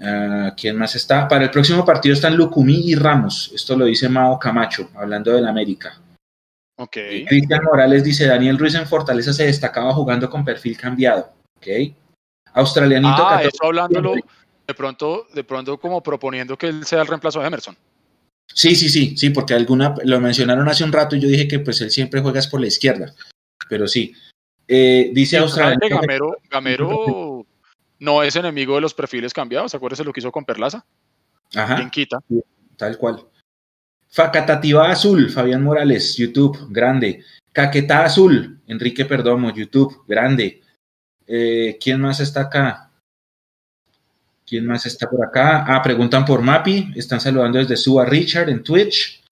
Ah, 0.00 0.54
¿Quién 0.56 0.76
más 0.76 0.94
está? 0.94 1.28
Para 1.28 1.44
el 1.44 1.50
próximo 1.50 1.84
partido 1.84 2.14
están 2.14 2.36
Lucumí 2.36 2.90
y 2.90 2.94
Ramos. 2.94 3.50
Esto 3.54 3.76
lo 3.76 3.84
dice 3.84 4.08
Mao 4.08 4.38
Camacho, 4.38 4.90
hablando 4.94 5.32
del 5.32 5.46
América. 5.46 6.00
Ok. 6.76 6.96
Cristian 7.26 7.64
Morales 7.64 8.04
dice: 8.04 8.26
Daniel 8.26 8.58
Ruiz 8.58 8.74
en 8.74 8.86
Fortaleza 8.86 9.32
se 9.32 9.46
destacaba 9.46 9.92
jugando 9.92 10.30
con 10.30 10.44
perfil 10.44 10.76
cambiado. 10.76 11.32
Ok. 11.56 11.66
Australianito. 12.54 13.26
Ah, 13.26 13.42
eso 13.42 13.64
hablándolo 13.64 14.14
de 14.68 14.74
pronto, 14.74 15.26
de 15.34 15.44
pronto 15.44 15.80
como 15.80 16.02
proponiendo 16.02 16.56
que 16.58 16.66
él 16.66 16.84
sea 16.84 17.00
el 17.00 17.06
reemplazo 17.06 17.40
de 17.40 17.46
Emerson. 17.46 17.76
Sí, 18.54 18.76
sí, 18.76 18.88
sí, 18.88 19.16
sí, 19.16 19.30
porque 19.30 19.54
alguna 19.54 19.94
lo 20.04 20.20
mencionaron 20.20 20.68
hace 20.68 20.84
un 20.84 20.92
rato 20.92 21.16
y 21.16 21.20
yo 21.20 21.28
dije 21.28 21.48
que 21.48 21.58
pues 21.58 21.80
él 21.80 21.90
siempre 21.90 22.20
juega 22.20 22.40
por 22.50 22.60
la 22.60 22.66
izquierda, 22.66 23.14
pero 23.68 23.88
sí. 23.88 24.14
Eh, 24.66 25.10
dice 25.14 25.38
Australianito. 25.38 25.98
Gamero, 26.00 26.36
Gamero 26.50 27.46
no 27.98 28.22
es 28.22 28.36
enemigo 28.36 28.74
de 28.74 28.82
los 28.82 28.92
perfiles 28.92 29.32
cambiados. 29.32 29.74
Acuérdese 29.74 30.04
lo 30.04 30.12
que 30.12 30.20
hizo 30.20 30.30
con 30.30 30.44
Perlaza. 30.44 30.84
Ajá. 31.54 31.90
quita. 31.90 32.18
Tal 32.76 32.98
cual. 32.98 33.24
Facatativa 34.10 34.90
Azul, 34.90 35.30
Fabián 35.30 35.62
Morales, 35.62 36.16
YouTube, 36.16 36.66
grande. 36.70 37.24
Caquetá 37.52 38.04
Azul, 38.04 38.60
Enrique 38.66 39.06
Perdomo, 39.06 39.52
YouTube, 39.54 40.04
grande. 40.06 40.62
Eh, 41.26 41.78
¿Quién 41.80 42.00
más 42.00 42.20
está 42.20 42.42
acá? 42.42 42.87
¿Quién 44.48 44.66
más 44.66 44.86
está 44.86 45.10
por 45.10 45.24
acá? 45.24 45.64
Ah, 45.66 45.82
preguntan 45.82 46.24
por 46.24 46.40
Mapi. 46.40 46.92
Están 46.96 47.20
saludando 47.20 47.58
desde 47.58 47.76
Suba 47.76 48.04
Richard 48.06 48.48
en 48.48 48.62
Twitch. 48.62 49.22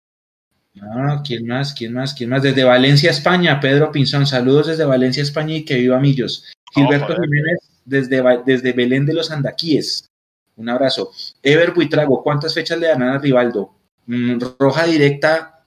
Ah, 0.83 1.23
¿quién 1.25 1.47
más? 1.47 1.73
¿Quién 1.73 1.95
más? 1.95 2.13
¿Quién 2.13 2.29
más? 2.29 2.43
Desde 2.43 2.65
Valencia, 2.65 3.11
España, 3.11 3.59
Pedro 3.59 3.91
Pinzón. 3.91 4.27
Saludos 4.27 4.67
desde 4.67 4.85
Valencia, 4.85 5.23
España 5.23 5.55
y 5.55 5.65
que 5.65 5.77
viva 5.77 5.99
Millos. 5.99 6.53
Gilberto 6.75 7.15
Jiménez 7.15 7.59
desde, 7.87 8.23
desde 8.45 8.73
Belén 8.73 9.07
de 9.07 9.15
los 9.15 9.31
Andaquíes. 9.31 10.11
Un 10.57 10.69
abrazo. 10.69 11.13
Ever 11.43 11.73
Buitrago, 11.73 12.23
¿cuántas 12.23 12.53
fechas 12.53 12.79
le 12.79 12.89
dan 12.89 13.03
a 13.03 13.19
Rivaldo? 13.19 13.75
Mm, 14.07 14.39
roja 14.59 14.85
directa 14.85 15.67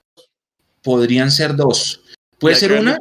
podrían 0.84 1.32
ser 1.32 1.56
dos. 1.56 2.04
Puede 2.38 2.56
ser 2.56 2.74
una, 2.74 2.98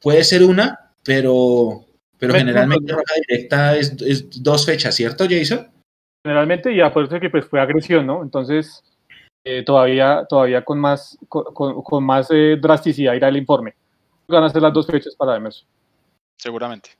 puede 0.00 0.24
ser 0.24 0.42
una, 0.42 0.92
pero, 1.02 1.83
pero 2.18 2.34
generalmente 2.34 2.92
roja 2.92 3.14
directa 3.28 3.76
es, 3.76 4.42
dos 4.42 4.66
fechas, 4.66 4.94
¿cierto, 4.94 5.24
Jason? 5.28 5.68
Generalmente, 6.24 6.72
y 6.72 6.80
acuérdate 6.80 7.20
que 7.20 7.30
pues 7.30 7.44
fue 7.44 7.60
agresión, 7.60 8.06
¿no? 8.06 8.22
Entonces, 8.22 8.82
eh, 9.44 9.62
todavía, 9.62 10.24
todavía 10.28 10.64
con 10.64 10.78
más, 10.78 11.18
con, 11.28 12.04
más 12.04 12.28
eh, 12.30 12.56
drasticidad 12.60 13.14
irá 13.14 13.28
el 13.28 13.36
informe. 13.36 13.74
Van 14.26 14.44
a 14.44 14.48
ser 14.48 14.62
las 14.62 14.72
dos 14.72 14.86
fechas 14.86 15.14
para 15.16 15.36
Emerson. 15.36 15.66
Seguramente. 16.38 16.90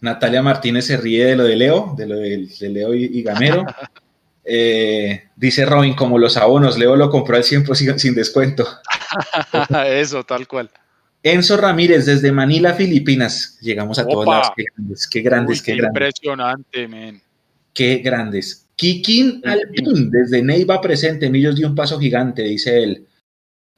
Natalia 0.00 0.42
Martínez 0.42 0.86
se 0.86 0.96
ríe 0.96 1.26
de 1.26 1.36
lo 1.36 1.44
de 1.44 1.56
Leo, 1.56 1.94
de 1.96 2.06
lo 2.06 2.16
de, 2.16 2.48
Leo 2.60 2.94
y, 2.94 3.22
Gamero. 3.22 3.64
Eh, 4.44 5.28
dice 5.36 5.64
Robin, 5.64 5.94
como 5.94 6.18
los 6.18 6.36
abonos, 6.36 6.76
Leo 6.76 6.96
lo 6.96 7.10
compró 7.10 7.36
al 7.36 7.44
100% 7.44 7.96
sin 7.96 8.12
descuento. 8.12 8.66
Eso, 9.86 10.24
tal 10.24 10.48
cual. 10.48 10.68
Enzo 11.22 11.56
Ramírez, 11.56 12.06
desde 12.06 12.32
Manila, 12.32 12.74
Filipinas. 12.74 13.58
Llegamos 13.60 13.98
a 13.98 14.06
todas 14.06 14.28
las. 14.28 14.52
Qué 14.56 14.64
grandes, 14.74 15.08
qué 15.08 15.20
grandes, 15.20 15.62
qué, 15.62 15.76
grandes. 15.76 16.02
Impresionante, 16.02 16.88
men. 16.88 17.22
Qué 17.72 17.98
grandes. 17.98 18.66
Kikín 18.76 19.42
Alpín, 19.44 20.10
desde 20.10 20.42
Neiva 20.42 20.80
presente, 20.80 21.30
Millos 21.30 21.56
dio 21.56 21.68
un 21.68 21.74
paso 21.74 21.98
gigante, 21.98 22.42
dice 22.42 22.82
él. 22.82 23.06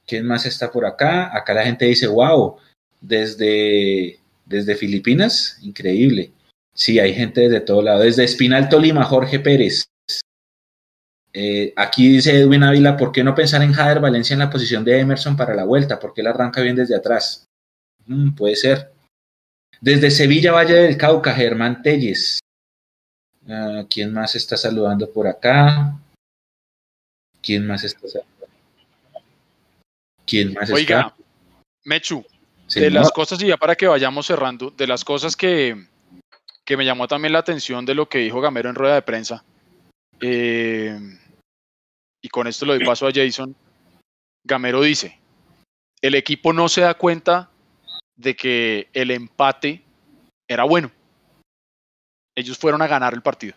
¿Quién 0.05 0.25
más 0.25 0.45
está 0.45 0.71
por 0.71 0.85
acá? 0.85 1.35
Acá 1.35 1.53
la 1.53 1.63
gente 1.63 1.85
dice, 1.85 2.07
wow, 2.07 2.57
desde 3.01 4.19
desde 4.45 4.75
Filipinas, 4.75 5.59
increíble. 5.61 6.31
Sí, 6.73 6.99
hay 6.99 7.13
gente 7.13 7.41
desde 7.41 7.61
todo 7.61 7.81
lado. 7.81 8.01
Desde 8.01 8.23
Espinal 8.23 8.69
Tolima, 8.69 9.03
Jorge 9.03 9.39
Pérez. 9.39 9.85
Eh, 11.37 11.73
aquí 11.75 12.07
dice 12.13 12.39
Edwin 12.39 12.63
Ávila, 12.63 12.95
¿por 12.95 13.11
qué 13.11 13.21
no 13.21 13.35
pensar 13.35 13.61
en 13.61 13.73
Jader 13.73 13.99
Valencia 13.99 14.33
en 14.33 14.39
la 14.39 14.49
posición 14.49 14.85
de 14.85 15.01
Emerson 15.01 15.35
para 15.35 15.53
la 15.53 15.65
vuelta? 15.65 15.99
Porque 15.99 16.21
él 16.21 16.27
arranca 16.27 16.61
bien 16.61 16.77
desde 16.77 16.95
atrás. 16.95 17.45
Mm, 18.05 18.35
puede 18.35 18.55
ser. 18.55 18.93
Desde 19.81 20.11
Sevilla, 20.11 20.53
Valle 20.53 20.75
del 20.75 20.95
Cauca, 20.95 21.33
Germán 21.33 21.81
Telles. 21.81 22.39
Ah, 23.49 23.83
¿Quién 23.89 24.13
más 24.13 24.33
está 24.35 24.55
saludando 24.55 25.11
por 25.11 25.27
acá? 25.27 25.99
¿Quién 27.41 27.67
más 27.67 27.83
está 27.83 28.07
saludando? 28.07 28.47
¿Quién 30.25 30.53
más 30.53 30.69
Oiga, 30.71 31.13
Mechu, 31.83 32.25
de 32.73 32.89
las 32.89 33.11
cosas, 33.11 33.41
y 33.43 33.47
ya 33.47 33.57
para 33.57 33.75
que 33.75 33.87
vayamos 33.87 34.25
cerrando, 34.25 34.71
de 34.71 34.87
las 34.87 35.03
cosas 35.03 35.35
que, 35.35 35.85
que, 36.63 36.77
me 36.77 36.85
llamó 36.85 37.09
también 37.09 37.33
la 37.33 37.39
atención 37.39 37.85
de 37.85 37.93
lo 37.93 38.07
que 38.07 38.19
dijo 38.19 38.39
Gamero 38.39 38.69
en 38.69 38.75
rueda 38.75 38.95
de 38.95 39.01
prensa, 39.01 39.43
eh, 40.21 40.97
y 42.25 42.29
con 42.29 42.47
esto 42.47 42.65
lo 42.65 42.73
doy 42.73 42.83
paso 42.83 43.05
a 43.05 43.11
Jason, 43.13 43.55
Gamero 44.43 44.81
dice, 44.81 45.19
el 46.01 46.15
equipo 46.15 46.53
no 46.53 46.67
se 46.67 46.81
da 46.81 46.95
cuenta 46.95 47.51
de 48.15 48.35
que 48.35 48.89
el 48.93 49.11
empate 49.11 49.83
era 50.47 50.63
bueno. 50.63 50.89
Ellos 52.35 52.57
fueron 52.57 52.81
a 52.81 52.87
ganar 52.87 53.13
el 53.13 53.21
partido. 53.21 53.53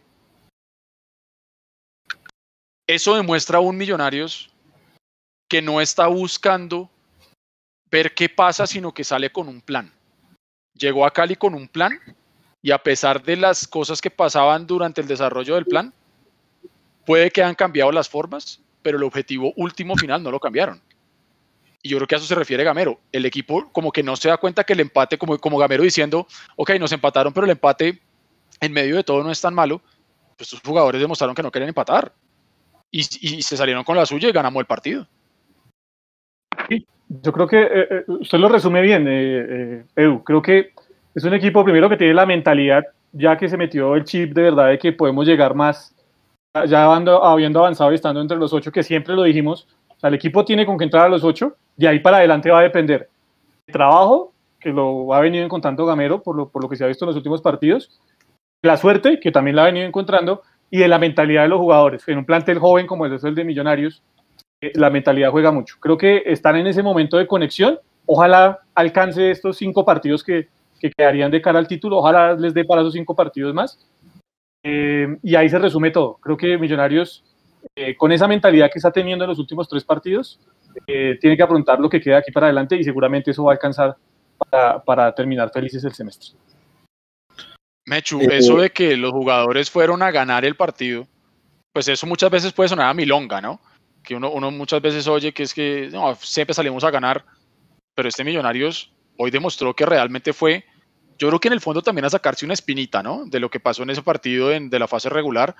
Eso 2.86 3.16
demuestra 3.16 3.56
a 3.56 3.62
un 3.62 3.78
Millonarios 3.78 4.50
que 5.48 5.62
no 5.62 5.80
está 5.80 6.06
buscando 6.06 6.90
ver 7.90 8.12
qué 8.14 8.28
pasa, 8.28 8.66
sino 8.66 8.92
que 8.92 9.02
sale 9.02 9.32
con 9.32 9.48
un 9.48 9.62
plan. 9.62 9.90
Llegó 10.74 11.06
a 11.06 11.10
Cali 11.10 11.36
con 11.36 11.54
un 11.54 11.68
plan 11.68 11.98
y 12.60 12.70
a 12.70 12.82
pesar 12.82 13.22
de 13.22 13.36
las 13.36 13.66
cosas 13.66 14.02
que 14.02 14.10
pasaban 14.10 14.66
durante 14.66 15.00
el 15.00 15.08
desarrollo 15.08 15.54
del 15.54 15.64
plan, 15.64 15.94
puede 17.08 17.30
que 17.30 17.42
hayan 17.42 17.54
cambiado 17.54 17.90
las 17.90 18.06
formas, 18.06 18.62
pero 18.82 18.98
el 18.98 19.02
objetivo 19.02 19.54
último 19.56 19.96
final 19.96 20.22
no 20.22 20.30
lo 20.30 20.38
cambiaron. 20.38 20.78
Y 21.82 21.88
yo 21.88 21.96
creo 21.96 22.06
que 22.06 22.16
a 22.16 22.18
eso 22.18 22.26
se 22.26 22.34
refiere 22.34 22.64
Gamero. 22.64 23.00
El 23.10 23.24
equipo 23.24 23.72
como 23.72 23.90
que 23.90 24.02
no 24.02 24.14
se 24.14 24.28
da 24.28 24.36
cuenta 24.36 24.62
que 24.62 24.74
el 24.74 24.80
empate, 24.80 25.16
como, 25.16 25.38
como 25.38 25.56
Gamero 25.56 25.82
diciendo, 25.82 26.26
ok, 26.56 26.72
nos 26.78 26.92
empataron, 26.92 27.32
pero 27.32 27.46
el 27.46 27.52
empate 27.52 27.98
en 28.60 28.72
medio 28.74 28.96
de 28.96 29.04
todo 29.04 29.24
no 29.24 29.30
es 29.30 29.40
tan 29.40 29.54
malo, 29.54 29.80
pues 30.36 30.52
estos 30.52 30.60
jugadores 30.60 31.00
demostraron 31.00 31.34
que 31.34 31.42
no 31.42 31.50
querían 31.50 31.70
empatar. 31.70 32.12
Y, 32.90 33.02
se 33.02 33.56
salieron 33.56 33.84
con 33.84 33.96
la 33.96 34.04
suya 34.04 34.28
y 34.28 34.32
ganamos 34.32 34.60
el 34.60 34.66
partido. 34.66 35.08
Yo 37.08 37.32
creo 37.32 37.46
que 37.46 37.62
eh, 37.62 37.86
eh, 37.90 38.04
usted 38.06 38.36
lo 38.36 38.50
resume 38.50 38.82
bien, 38.82 39.06
eh, 39.08 39.82
Edu. 39.96 40.22
Creo 40.24 40.42
que 40.42 40.72
es 41.14 41.24
un 41.24 41.32
equipo 41.32 41.64
primero 41.64 41.88
que 41.88 41.96
tiene 41.96 42.12
la 42.12 42.26
mentalidad, 42.26 42.84
ya 43.12 43.38
que 43.38 43.48
se 43.48 43.56
metió 43.56 43.94
el 43.94 44.04
chip 44.04 44.34
de 44.34 44.42
verdad 44.42 44.68
de 44.68 44.78
que 44.78 44.92
podemos 44.92 45.26
llegar 45.26 45.54
más, 45.54 45.94
ya 46.66 46.92
habiendo 46.92 47.60
avanzado 47.60 47.92
y 47.92 47.94
estando 47.94 48.20
entre 48.20 48.36
los 48.36 48.52
ocho, 48.52 48.72
que 48.72 48.82
siempre 48.82 49.14
lo 49.14 49.22
dijimos. 49.22 49.66
El 50.02 50.14
equipo 50.14 50.44
tiene 50.44 50.64
con 50.64 50.78
que 50.78 50.84
entrar 50.84 51.06
a 51.06 51.08
los 51.08 51.24
ocho, 51.24 51.56
de 51.76 51.88
ahí 51.88 51.98
para 52.00 52.18
adelante 52.18 52.50
va 52.50 52.60
a 52.60 52.62
depender 52.62 53.08
el 53.66 53.72
trabajo, 53.72 54.32
que 54.60 54.70
lo 54.70 55.12
ha 55.12 55.20
venido 55.20 55.44
encontrando 55.44 55.86
Gamero 55.86 56.22
por 56.22 56.36
lo, 56.36 56.68
que 56.68 56.76
se 56.76 56.84
ha 56.84 56.88
visto 56.88 57.04
en 57.04 57.08
los 57.08 57.16
últimos 57.16 57.42
partidos, 57.42 58.00
la 58.62 58.76
suerte, 58.76 59.20
que 59.20 59.32
también 59.32 59.56
la 59.56 59.62
ha 59.62 59.66
venido 59.66 59.86
encontrando, 59.86 60.42
y 60.70 60.78
de 60.78 60.88
la 60.88 60.98
mentalidad 60.98 61.42
de 61.42 61.48
los 61.48 61.60
jugadores. 61.60 62.06
En 62.08 62.18
un 62.18 62.24
plantel 62.24 62.58
joven 62.58 62.86
como 62.86 63.06
es 63.06 63.24
el 63.24 63.34
de 63.34 63.44
Millonarios, 63.44 64.02
la 64.74 64.90
mentalidad 64.90 65.30
juega 65.30 65.52
mucho. 65.52 65.76
Creo 65.80 65.96
que 65.96 66.22
están 66.26 66.56
en 66.56 66.66
ese 66.66 66.82
momento 66.82 67.16
de 67.16 67.26
conexión. 67.26 67.78
Ojalá 68.06 68.60
alcance 68.74 69.30
estos 69.30 69.56
cinco 69.56 69.84
partidos 69.84 70.24
que, 70.24 70.48
que 70.80 70.90
quedarían 70.90 71.30
de 71.30 71.40
cara 71.40 71.58
al 71.58 71.68
título. 71.68 71.98
Ojalá 71.98 72.34
les 72.34 72.52
dé 72.54 72.64
para 72.64 72.82
esos 72.82 72.92
cinco 72.92 73.14
partidos 73.14 73.54
más. 73.54 73.78
Eh, 74.62 75.16
y 75.22 75.34
ahí 75.34 75.48
se 75.48 75.58
resume 75.58 75.90
todo. 75.90 76.18
Creo 76.20 76.36
que 76.36 76.58
Millonarios, 76.58 77.24
eh, 77.74 77.96
con 77.96 78.12
esa 78.12 78.28
mentalidad 78.28 78.70
que 78.72 78.78
está 78.78 78.90
teniendo 78.90 79.24
en 79.24 79.30
los 79.30 79.38
últimos 79.38 79.68
tres 79.68 79.84
partidos, 79.84 80.40
eh, 80.86 81.18
tiene 81.20 81.36
que 81.36 81.42
afrontar 81.42 81.80
lo 81.80 81.88
que 81.88 82.00
queda 82.00 82.18
aquí 82.18 82.32
para 82.32 82.46
adelante 82.46 82.76
y 82.76 82.84
seguramente 82.84 83.30
eso 83.30 83.44
va 83.44 83.52
a 83.52 83.54
alcanzar 83.54 83.96
para, 84.36 84.82
para 84.82 85.14
terminar 85.14 85.50
felices 85.50 85.84
el 85.84 85.92
semestre. 85.92 86.36
Mechu, 87.86 88.20
eso 88.20 88.58
de 88.58 88.70
que 88.70 88.96
los 88.96 89.12
jugadores 89.12 89.70
fueron 89.70 90.02
a 90.02 90.10
ganar 90.10 90.44
el 90.44 90.56
partido, 90.56 91.06
pues 91.72 91.88
eso 91.88 92.06
muchas 92.06 92.30
veces 92.30 92.52
puede 92.52 92.68
sonar 92.68 92.90
a 92.90 92.94
milonga, 92.94 93.40
¿no? 93.40 93.60
que 94.08 94.14
uno, 94.14 94.50
muchas 94.50 94.80
veces 94.80 95.06
oye 95.06 95.32
que 95.32 95.42
es 95.42 95.52
que 95.52 95.90
siempre 96.20 96.54
salimos 96.54 96.82
a 96.82 96.90
ganar, 96.90 97.26
pero 97.94 98.08
este 98.08 98.24
Millonarios 98.24 98.90
hoy 99.18 99.30
demostró 99.30 99.74
que 99.74 99.84
realmente 99.84 100.32
fue, 100.32 100.64
yo 101.18 101.28
creo 101.28 101.40
que 101.40 101.48
en 101.48 101.54
el 101.54 101.60
fondo 101.60 101.82
también 101.82 102.04
a 102.04 102.10
sacarse 102.10 102.44
una 102.44 102.54
espinita, 102.54 103.02
¿no? 103.02 103.24
De 103.26 103.40
lo 103.40 103.50
que 103.50 103.60
pasó 103.60 103.82
en 103.82 103.90
ese 103.90 104.02
partido 104.02 104.48
de 104.48 104.78
la 104.78 104.88
fase 104.88 105.08
regular. 105.08 105.56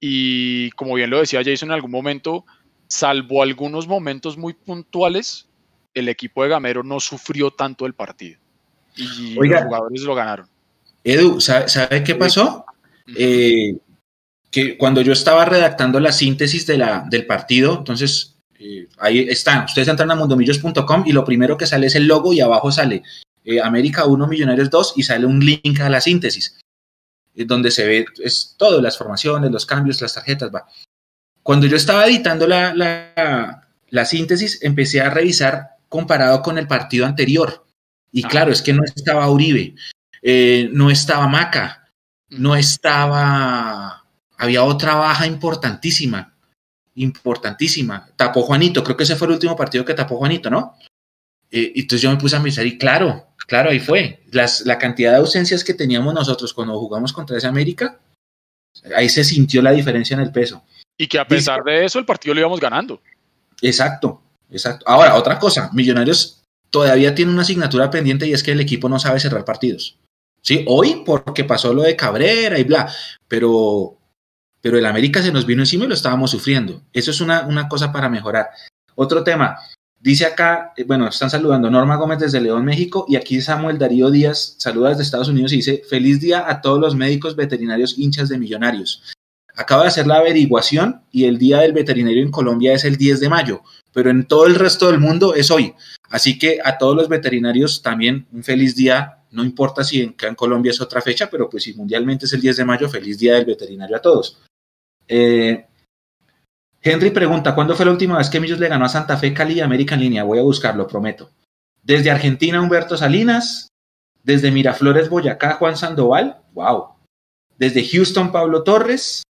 Y 0.00 0.70
como 0.72 0.94
bien 0.94 1.10
lo 1.10 1.20
decía 1.20 1.42
Jason 1.44 1.68
en 1.68 1.74
algún 1.74 1.90
momento, 1.90 2.44
salvo 2.88 3.42
algunos 3.42 3.86
momentos 3.86 4.36
muy 4.36 4.54
puntuales, 4.54 5.48
el 5.94 6.08
equipo 6.08 6.42
de 6.42 6.50
Gamero 6.50 6.82
no 6.82 7.00
sufrió 7.00 7.50
tanto 7.50 7.86
el 7.86 7.94
partido. 7.94 8.38
Y 8.96 9.34
los 9.34 9.62
jugadores 9.62 10.02
lo 10.02 10.14
ganaron. 10.14 10.48
Edu, 11.04 11.40
¿sabe, 11.40 12.02
qué 12.02 12.14
pasó? 12.14 12.64
Eh, 13.16 13.76
que 14.50 14.76
cuando 14.78 15.02
yo 15.02 15.12
estaba 15.12 15.44
redactando 15.44 16.00
la 16.00 16.12
síntesis 16.12 16.66
de 16.66 16.78
la, 16.78 17.04
del 17.08 17.26
partido, 17.26 17.78
entonces 17.78 18.36
Eh, 18.58 18.88
ahí 18.98 19.18
están. 19.28 19.64
Ustedes 19.64 19.88
entran 19.88 20.10
a 20.10 20.14
mundomillos.com 20.14 21.04
y 21.06 21.12
lo 21.12 21.24
primero 21.24 21.56
que 21.56 21.66
sale 21.66 21.88
es 21.88 21.94
el 21.94 22.06
logo 22.06 22.32
y 22.32 22.40
abajo 22.40 22.72
sale 22.72 23.02
eh, 23.46 23.60
América 23.62 24.04
1, 24.04 24.26
Millonarios 24.26 24.68
2 24.68 24.94
y 24.96 25.02
sale 25.02 25.24
un 25.24 25.40
link 25.40 25.80
a 25.80 25.88
la 25.88 26.00
síntesis, 26.00 26.58
donde 27.34 27.70
se 27.70 27.86
ve 27.86 28.06
es 28.22 28.54
todo, 28.58 28.82
las 28.82 28.98
formaciones, 28.98 29.50
los 29.50 29.64
cambios, 29.64 30.00
las 30.02 30.14
tarjetas. 30.14 30.50
Va. 30.54 30.66
Cuando 31.42 31.66
yo 31.66 31.76
estaba 31.76 32.06
editando 32.06 32.46
la, 32.46 32.74
la, 33.88 34.04
síntesis, 34.04 34.62
empecé 34.62 35.00
a 35.00 35.10
revisar 35.10 35.76
comparado 35.88 36.42
con 36.42 36.58
el 36.58 36.66
partido 36.66 37.06
anterior. 37.06 37.64
Y 38.12 38.22
claro, 38.22 38.50
es 38.50 38.62
que 38.62 38.72
no 38.72 38.82
estaba 38.84 39.30
Uribe, 39.30 39.74
no 40.72 40.90
estaba 40.90 41.28
Maca, 41.28 41.90
no 42.30 42.56
estaba... 42.56 44.04
Había 44.38 44.64
otra 44.64 44.96
baja 44.96 45.26
importantísima 45.26 46.36
importantísima. 46.96 48.08
Tapó 48.16 48.42
Juanito, 48.42 48.82
creo 48.82 48.96
que 48.96 49.04
ese 49.04 49.16
fue 49.16 49.28
el 49.28 49.34
último 49.34 49.56
partido 49.56 49.84
que 49.84 49.94
tapó 49.94 50.16
Juanito, 50.16 50.50
¿no? 50.50 50.76
Eh, 51.50 51.72
entonces 51.76 52.02
yo 52.02 52.10
me 52.10 52.16
puse 52.16 52.36
a 52.36 52.42
pensar 52.42 52.66
y 52.66 52.78
claro, 52.78 53.26
claro, 53.46 53.70
ahí 53.70 53.80
fue. 53.80 54.22
Las, 54.30 54.66
la 54.66 54.78
cantidad 54.78 55.12
de 55.12 55.18
ausencias 55.18 55.64
que 55.64 55.74
teníamos 55.74 56.12
nosotros 56.14 56.52
cuando 56.52 56.78
jugamos 56.78 57.12
contra 57.12 57.36
esa 57.36 57.48
América, 57.48 57.98
ahí 58.94 59.08
se 59.08 59.24
sintió 59.24 59.62
la 59.62 59.72
diferencia 59.72 60.14
en 60.14 60.20
el 60.20 60.32
peso. 60.32 60.62
Y 60.98 61.06
que 61.06 61.18
a 61.18 61.26
pesar 61.26 61.62
de 61.64 61.84
eso 61.84 61.98
el 61.98 62.04
partido 62.06 62.34
lo 62.34 62.40
íbamos 62.40 62.60
ganando. 62.60 63.00
Exacto, 63.60 64.22
exacto. 64.50 64.84
Ahora, 64.88 65.14
otra 65.14 65.38
cosa, 65.38 65.70
Millonarios 65.72 66.42
todavía 66.70 67.14
tiene 67.14 67.32
una 67.32 67.42
asignatura 67.42 67.90
pendiente 67.90 68.26
y 68.26 68.32
es 68.32 68.42
que 68.42 68.52
el 68.52 68.60
equipo 68.60 68.88
no 68.88 68.98
sabe 68.98 69.20
cerrar 69.20 69.44
partidos. 69.44 69.98
Sí, 70.42 70.64
hoy 70.68 71.02
porque 71.04 71.44
pasó 71.44 71.74
lo 71.74 71.82
de 71.82 71.96
Cabrera 71.96 72.58
y 72.58 72.64
bla, 72.64 72.92
pero 73.28 73.98
pero 74.60 74.78
el 74.78 74.86
América 74.86 75.22
se 75.22 75.30
nos 75.30 75.46
vino 75.46 75.62
encima 75.62 75.84
y 75.84 75.88
lo 75.88 75.94
estábamos 75.94 76.32
sufriendo. 76.32 76.82
Eso 76.92 77.12
es 77.12 77.20
una, 77.20 77.46
una 77.46 77.68
cosa 77.68 77.92
para 77.92 78.08
mejorar. 78.08 78.50
Otro 78.96 79.22
tema, 79.22 79.60
dice 80.06 80.24
acá, 80.24 80.72
eh, 80.76 80.84
bueno, 80.84 81.08
están 81.08 81.30
saludando 81.30 81.68
Norma 81.68 81.96
Gómez 81.96 82.20
desde 82.20 82.40
León, 82.40 82.64
México, 82.64 83.06
y 83.08 83.16
aquí 83.16 83.40
Samuel 83.40 83.76
Darío 83.76 84.08
Díaz 84.08 84.54
saluda 84.56 84.90
desde 84.90 85.02
Estados 85.02 85.28
Unidos 85.28 85.52
y 85.52 85.56
dice, 85.56 85.82
feliz 85.90 86.20
día 86.20 86.48
a 86.48 86.60
todos 86.60 86.78
los 86.78 86.94
médicos 86.94 87.34
veterinarios 87.34 87.98
hinchas 87.98 88.28
de 88.28 88.38
millonarios. 88.38 89.02
Acaba 89.56 89.82
de 89.82 89.88
hacer 89.88 90.06
la 90.06 90.18
averiguación 90.18 91.02
y 91.10 91.24
el 91.24 91.38
día 91.38 91.58
del 91.58 91.72
veterinario 91.72 92.22
en 92.22 92.30
Colombia 92.30 92.72
es 92.72 92.84
el 92.84 92.96
10 92.96 93.18
de 93.18 93.28
mayo, 93.28 93.62
pero 93.92 94.10
en 94.10 94.28
todo 94.28 94.46
el 94.46 94.54
resto 94.54 94.86
del 94.86 95.00
mundo 95.00 95.34
es 95.34 95.50
hoy. 95.50 95.74
Así 96.08 96.38
que 96.38 96.60
a 96.62 96.78
todos 96.78 96.94
los 96.94 97.08
veterinarios 97.08 97.82
también 97.82 98.28
un 98.32 98.44
feliz 98.44 98.76
día, 98.76 99.24
no 99.32 99.44
importa 99.44 99.82
si 99.82 100.02
en, 100.02 100.14
en 100.22 100.34
Colombia 100.36 100.70
es 100.70 100.80
otra 100.80 101.00
fecha, 101.00 101.28
pero 101.28 101.50
pues 101.50 101.64
si 101.64 101.74
mundialmente 101.74 102.26
es 102.26 102.32
el 102.32 102.42
10 102.42 102.58
de 102.58 102.64
mayo, 102.64 102.88
feliz 102.88 103.18
día 103.18 103.34
del 103.34 103.44
veterinario 103.44 103.96
a 103.96 104.02
todos. 104.02 104.38
Eh, 105.08 105.66
Henry 106.90 107.10
pregunta, 107.10 107.54
¿cuándo 107.54 107.74
fue 107.74 107.84
la 107.84 107.92
última 107.92 108.18
vez 108.18 108.30
que 108.30 108.40
Millos 108.40 108.60
le 108.60 108.68
ganó 108.68 108.84
a 108.84 108.88
Santa 108.88 109.16
Fe, 109.16 109.34
Cali 109.34 109.54
y 109.54 109.60
América 109.60 109.94
en 109.94 110.02
línea? 110.02 110.24
Voy 110.24 110.38
a 110.38 110.42
buscarlo, 110.42 110.86
prometo. 110.86 111.30
Desde 111.82 112.10
Argentina, 112.10 112.60
Humberto 112.60 112.96
Salinas. 112.96 113.68
Desde 114.22 114.50
Miraflores, 114.50 115.08
Boyacá, 115.08 115.54
Juan 115.54 115.76
Sandoval. 115.76 116.40
Wow. 116.52 116.88
Desde 117.58 117.86
Houston, 117.86 118.32
Pablo 118.32 118.62
Torres. 118.62 119.22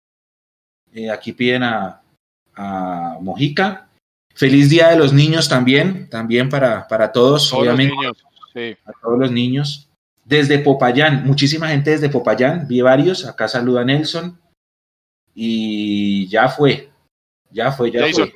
Eh, 0.93 1.11
aquí 1.11 1.33
piden 1.33 1.63
a, 1.65 2.01
Mojica. 3.21 3.89
Feliz 4.35 4.71
Día 4.71 4.89
de 4.89 4.97
los 4.97 5.13
Niños 5.13 5.49
también, 5.49 6.09
también 6.09 6.49
para, 6.49 6.87
para 6.89 7.13
todos, 7.13 7.53
obviamente. 7.53 7.95
A 8.85 8.93
todos 9.03 9.19
los 9.19 9.33
niños. 9.33 9.89
Desde 10.25 10.59
Popayán, 10.59 11.27
muchísima 11.27 11.69
gente 11.69 11.91
desde 11.91 12.09
Popayán, 12.09 12.67
vi 12.67 12.81
varios. 12.81 13.27
Acá 13.27 13.49
saluda 13.49 13.85
Nelson 13.85 14.39
y 15.35 16.29
ya 16.29 16.49
fue, 16.49 16.91
ya 17.55 17.73
fue, 17.73 17.91
ya 17.91 18.05
fue. 18.13 18.33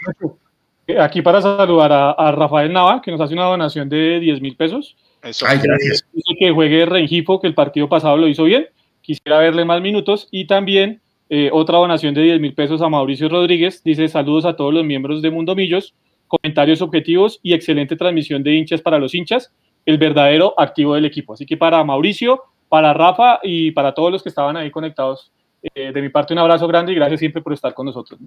Eh, 0.86 0.99
aquí 0.99 1.20
para 1.20 1.43
saludar 1.43 1.93
a, 1.93 2.32
Rafael 2.32 2.73
Nava, 2.73 3.03
que 3.03 3.11
nos 3.11 3.20
hace 3.20 3.35
una 3.35 3.45
donación 3.45 3.89
de 3.90 4.20
10 4.20 4.40
mil 4.40 4.57
pesos. 4.57 4.97
Ay, 5.23 5.59
gracias. 5.62 6.07
Dice 6.12 6.35
que 6.39 6.51
juegue 6.51 6.86
Rengifo, 6.86 7.40
que 7.40 7.47
el 7.47 7.55
partido 7.55 7.89
pasado 7.89 8.16
lo 8.16 8.27
hizo 8.27 8.45
bien. 8.45 8.69
Quisiera 9.03 9.39
verle 9.39 9.65
más 9.66 9.82
minutos. 9.82 10.28
Y 10.31 10.47
también 10.47 11.03
eh, 11.28 11.51
otra 11.53 11.77
donación 11.77 12.15
de 12.15 12.23
10 12.23 12.40
mil 12.40 12.55
pesos 12.55 12.81
a 12.81 12.89
Mauricio 12.89 13.28
Rodríguez. 13.28 13.82
Dice 13.85 14.09
saludos 14.09 14.47
a 14.47 14.57
todos 14.57 14.73
los 14.73 14.85
miembros 14.85 15.20
de 15.20 15.31
Mundo 15.31 15.55
Millos. 15.55 15.95
Comentarios 16.27 16.81
objetivos 16.81 17.40
y 17.43 17.53
excelente 17.53 17.97
transmisión 17.97 18.43
de 18.43 18.55
hinchas 18.55 18.81
para 18.81 18.99
los 18.99 19.15
hinchas. 19.15 19.53
El 19.85 19.99
verdadero 19.99 20.55
activo 20.57 20.95
del 20.95 21.05
equipo. 21.05 21.35
Así 21.35 21.45
que 21.45 21.57
para 21.59 21.85
Mauricio, 21.85 22.45
para 22.69 22.95
Rafa 22.95 23.40
y 23.43 23.73
para 23.73 23.93
todos 23.93 24.12
los 24.12 24.23
que 24.23 24.28
estaban 24.31 24.57
ahí 24.57 24.70
conectados 24.70 25.32
eh, 25.63 25.93
de 25.93 26.03
mi 26.03 26.09
parte, 26.09 26.33
un 26.33 26.39
abrazo 26.39 26.67
grande 26.67 26.93
y 26.93 26.95
gracias 26.95 27.21
siempre 27.21 27.43
por 27.43 27.53
estar 27.53 27.75
con 27.75 27.87
nosotros. 27.87 28.21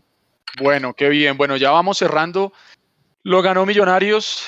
Bueno, 0.59 0.93
qué 0.93 1.09
bien. 1.09 1.37
Bueno, 1.37 1.55
ya 1.57 1.71
vamos 1.71 1.97
cerrando. 1.97 2.51
Lo 3.23 3.41
ganó 3.41 3.65
Millonarios, 3.65 4.43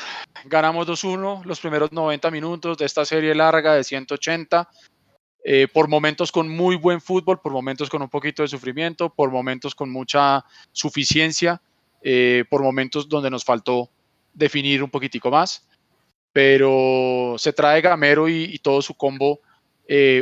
ganamos 0.46 0.88
2-1 0.88 1.46
los 1.46 1.60
primeros 1.60 1.92
90 1.92 2.32
minutos 2.32 2.78
de 2.78 2.86
esta 2.86 3.06
serie 3.06 3.36
larga 3.36 3.76
de 3.76 3.84
180. 3.84 4.68
Eh, 5.46 5.68
por 5.72 5.90
momentos 5.90 6.32
con 6.32 6.50
muy 6.50 6.78
buen 6.78 7.02
fútbol, 7.02 7.40
por 7.40 7.52
momentos 7.52 7.90
con 7.90 8.02
un 8.02 8.10
poquito 8.10 8.42
de 8.42 8.48
sufrimiento, 8.48 9.14
por 9.14 9.30
momentos 9.30 9.76
con 9.76 9.92
mucha 9.92 10.44
suficiencia, 10.72 11.62
eh, 12.02 12.46
por 12.50 12.64
momentos 12.64 13.10
donde 13.10 13.30
nos 13.30 13.44
faltó 13.44 13.90
definir 14.34 14.82
un 14.82 14.90
poquitico 14.90 15.30
más. 15.30 15.68
Pero 16.32 17.36
se 17.38 17.54
trae 17.54 17.82
Gamero 17.82 18.28
y, 18.28 18.58
todo 18.60 18.82
su 18.82 18.96
combo 18.96 19.40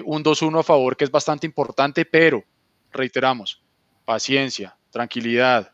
un 0.06 0.24
2-1 0.24 0.60
a 0.60 0.64
favor, 0.64 0.98
que 0.98 1.06
es 1.06 1.12
bastante 1.12 1.48
importante, 1.48 2.04
pero 2.04 2.44
reiteramos, 2.92 3.64
paciencia, 4.06 4.78
tranquilidad, 4.90 5.72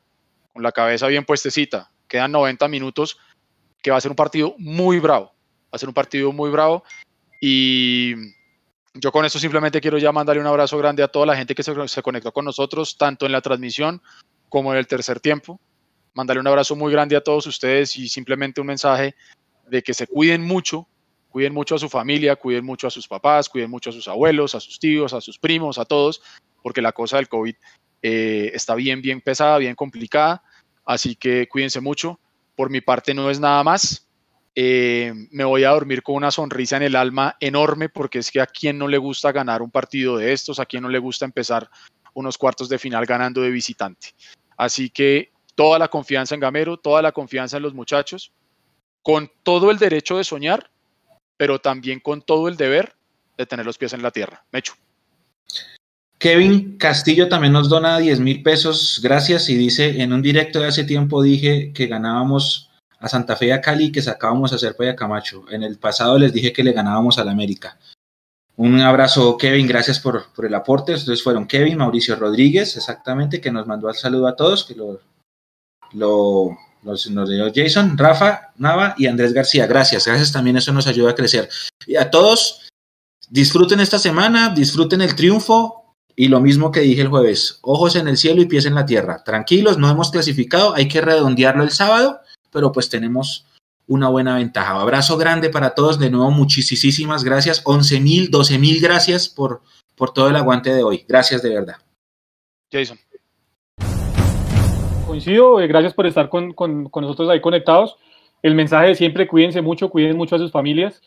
con 0.54 0.64
la 0.64 0.72
cabeza 0.72 1.08
bien 1.08 1.26
puestecita. 1.26 1.92
Quedan 2.08 2.32
90 2.32 2.68
minutos, 2.68 3.18
que 3.82 3.92
va 3.92 3.98
a 3.98 4.02
ser 4.02 4.12
un 4.12 4.16
partido 4.16 4.56
muy 4.58 5.00
bravo. 5.00 5.34
Va 5.66 5.74
a 5.74 5.78
ser 5.78 5.90
un 5.90 5.94
partido 5.94 6.32
muy 6.32 6.50
bravo. 6.50 6.84
Y 7.42 8.16
yo 8.94 9.12
con 9.12 9.26
esto 9.26 9.40
simplemente 9.40 9.82
quiero 9.82 9.98
ya 9.98 10.12
mandarle 10.12 10.42
un 10.42 10.48
abrazo 10.48 10.78
grande 10.78 11.04
a 11.04 11.08
toda 11.08 11.26
la 11.26 11.36
gente 11.36 11.54
que 11.54 11.64
se, 11.64 11.88
se 11.88 12.02
conectó 12.02 12.32
con 12.32 12.46
nosotros, 12.46 12.98
tanto 12.98 13.26
en 13.26 13.32
la 13.32 13.42
transmisión 13.42 14.02
como 14.50 14.72
en 14.72 14.80
el 14.80 14.88
tercer 14.88 15.20
tiempo. 15.20 15.60
Mandarle 16.14 16.42
un 16.42 16.48
abrazo 16.48 16.76
muy 16.76 16.92
grande 16.92 17.16
a 17.16 17.22
todos 17.22 17.46
ustedes 17.46 17.96
y 17.98 18.10
simplemente 18.10 18.62
un 18.62 18.68
mensaje 18.68 19.16
de 19.68 19.84
que 19.84 19.94
se 19.94 20.08
cuiden 20.08 20.44
mucho, 20.44 20.88
cuiden 21.30 21.54
mucho 21.54 21.76
a 21.76 21.78
su 21.80 21.90
familia, 21.90 22.36
cuiden 22.36 22.66
mucho 22.66 22.88
a 22.88 22.90
sus 22.90 23.08
papás, 23.08 23.50
cuiden 23.50 23.70
mucho 23.70 23.92
a 23.92 23.94
sus 23.94 24.08
abuelos, 24.08 24.56
a 24.56 24.60
sus 24.60 24.80
tíos, 24.80 25.14
a 25.14 25.22
sus 25.22 25.38
primos, 25.38 25.78
a 25.78 25.86
todos, 25.86 26.22
porque 26.68 26.82
la 26.82 26.92
cosa 26.92 27.16
del 27.16 27.30
COVID 27.30 27.56
eh, 28.02 28.52
está 28.54 28.76
bien, 28.76 29.02
bien 29.02 29.22
pesada, 29.22 29.58
bien 29.58 29.74
complicada. 29.74 30.44
Así 30.84 31.16
que 31.16 31.48
cuídense 31.48 31.80
mucho. 31.80 32.20
Por 32.58 32.70
mi 32.70 32.82
parte 32.82 33.14
no 33.14 33.30
es 33.30 33.40
nada 33.40 33.64
más. 33.64 34.10
Eh, 34.54 35.14
me 35.32 35.46
voy 35.46 35.64
a 35.64 35.70
dormir 35.70 36.04
con 36.04 36.16
una 36.16 36.30
sonrisa 36.30 36.76
en 36.76 36.84
el 36.84 36.98
alma 36.98 37.38
enorme 37.40 37.88
porque 37.88 38.20
es 38.20 38.30
que 38.32 38.42
a 38.42 38.48
quien 38.48 38.78
no 38.78 38.90
le 38.90 38.98
gusta 38.98 39.32
ganar 39.32 39.62
un 39.62 39.72
partido 39.72 40.18
de 40.18 40.34
estos, 40.34 40.60
a 40.60 40.66
quien 40.66 40.84
no 40.84 40.90
le 40.90 41.00
gusta 41.00 41.24
empezar 41.24 41.70
unos 42.14 42.38
cuartos 42.38 42.68
de 42.68 42.80
final 42.80 43.06
ganando 43.06 43.40
de 43.40 43.50
visitante. 43.50 44.10
Así 44.58 44.90
que 44.90 45.32
toda 45.56 45.80
la 45.80 45.88
confianza 45.88 46.36
en 46.36 46.42
Gamero, 46.42 46.76
toda 46.76 47.02
la 47.02 47.14
confianza 47.14 47.56
en 47.56 47.64
los 47.64 47.74
muchachos, 47.74 48.34
con 49.02 49.32
todo 49.44 49.72
el 49.72 49.78
derecho 49.78 50.18
de 50.18 50.26
soñar, 50.26 50.70
pero 51.38 51.60
también 51.60 52.02
con 52.02 52.22
todo 52.22 52.50
el 52.50 52.58
deber 52.58 52.94
de 53.38 53.46
tener 53.46 53.66
los 53.66 53.78
pies 53.78 53.94
en 53.94 54.02
la 54.02 54.12
tierra. 54.12 54.44
Mecho. 54.52 54.74
Kevin 56.20 56.78
Castillo 56.78 57.30
también 57.30 57.54
nos 57.54 57.70
dona 57.70 58.00
10 58.00 58.20
mil 58.22 58.42
pesos, 58.42 59.00
gracias, 59.04 59.50
y 59.50 59.56
dice, 59.56 60.02
en 60.02 60.14
un 60.14 60.22
directo 60.22 60.60
de 60.60 60.68
hace 60.68 60.84
tiempo 60.84 61.22
dije 61.22 61.72
que 61.74 61.88
ganábamos 61.88 62.72
a 63.00 63.08
Santa 63.08 63.36
Fe 63.36 63.48
y 63.48 63.52
a 63.52 63.62
Cali 63.62 63.92
que 63.92 64.02
sacábamos 64.02 64.54
a 64.54 64.58
Serpa 64.58 64.86
y 64.86 64.90
a 64.90 64.96
Camacho. 64.96 65.46
En 65.52 65.64
el 65.64 65.78
pasado 65.78 66.18
les 66.18 66.34
dije 66.34 66.52
que 66.52 66.64
le 66.64 66.72
ganábamos 66.72 67.20
al 67.20 67.30
América. 67.30 67.78
Un 68.56 68.80
abrazo, 68.82 69.38
Kevin, 69.38 69.68
gracias 69.68 70.00
por, 70.00 70.26
el 70.44 70.56
aporte. 70.56 70.94
Entonces 70.94 71.22
fueron 71.22 71.48
Kevin, 71.48 71.78
Mauricio 71.78 72.16
Rodríguez, 72.16 72.76
exactamente, 72.76 73.40
que 73.40 73.52
nos 73.52 73.68
mandó 73.68 73.88
el 73.88 73.96
saludo 73.96 74.28
a 74.28 74.36
todos, 74.36 74.64
que 74.64 74.74
lo, 74.74 75.00
lo 75.94 76.58
nos, 76.82 77.30
dio 77.30 77.52
Jason, 77.54 77.96
Rafa, 77.96 78.54
Nava 78.58 78.96
y 78.98 79.06
Andrés 79.06 79.34
García. 79.34 79.68
Gracias, 79.68 80.08
gracias 80.08 80.32
también, 80.32 80.58
eso 80.58 80.74
nos 80.74 80.88
ayuda 80.88 81.12
a 81.12 81.16
crecer. 81.16 81.48
Y 81.86 81.98
a 81.98 82.10
todos, 82.10 82.68
disfruten 83.30 83.80
esta 83.80 84.00
semana, 84.00 84.50
disfruten 84.50 85.02
el 85.02 85.16
triunfo, 85.16 85.87
y 86.20 86.30
lo 86.30 86.42
mismo 86.42 86.72
que 86.72 86.80
dije 86.80 87.02
el 87.02 87.10
jueves, 87.10 87.60
ojos 87.62 87.96
en 87.96 88.08
el 88.08 88.18
cielo 88.18 88.42
y 88.42 88.48
pies 88.48 88.66
en 88.66 88.74
la 88.74 88.88
tierra. 88.88 89.24
Tranquilos, 89.24 89.78
no 89.78 89.88
hemos 89.88 90.10
clasificado, 90.10 90.74
hay 90.74 90.88
que 90.88 91.00
redondearlo 91.00 91.64
el 91.64 91.70
sábado, 91.70 92.20
pero 92.52 92.72
pues 92.72 92.90
tenemos 92.90 93.46
una 93.86 94.10
buena 94.10 94.36
ventaja. 94.36 94.82
Abrazo 94.82 95.16
grande 95.16 95.52
para 95.52 95.76
todos, 95.76 96.00
de 96.00 96.10
nuevo 96.10 96.32
muchísimas 96.32 97.24
gracias, 97.24 97.62
11 97.64 98.00
mil, 98.00 98.32
12 98.32 98.58
mil 98.58 98.82
gracias 98.82 99.30
por, 99.30 99.62
por 99.96 100.12
todo 100.12 100.28
el 100.30 100.36
aguante 100.36 100.74
de 100.74 100.82
hoy. 100.82 101.06
Gracias 101.08 101.44
de 101.44 101.50
verdad. 101.52 101.76
Jason. 102.72 102.98
Coincido, 105.06 105.62
eh, 105.62 105.68
gracias 105.68 105.94
por 105.94 106.08
estar 106.08 106.30
con, 106.30 106.52
con, 106.54 106.90
con 106.90 107.04
nosotros 107.04 107.30
ahí 107.30 107.42
conectados. 107.42 107.96
El 108.42 108.56
mensaje 108.56 108.88
de 108.88 108.96
siempre, 108.96 109.28
cuídense 109.28 109.62
mucho, 109.62 109.90
cuiden 109.90 110.18
mucho 110.18 110.36
a 110.36 110.40
sus 110.40 110.52
familias. 110.52 111.00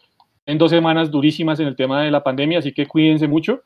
En 0.47 0.57
dos 0.57 0.71
semanas 0.71 1.11
durísimas 1.11 1.59
en 1.59 1.67
el 1.67 1.75
tema 1.75 2.03
de 2.03 2.13
la 2.13 2.23
pandemia, 2.23 2.61
así 2.61 2.73
que 2.73 2.87
cuídense 2.87 3.27
mucho 3.27 3.63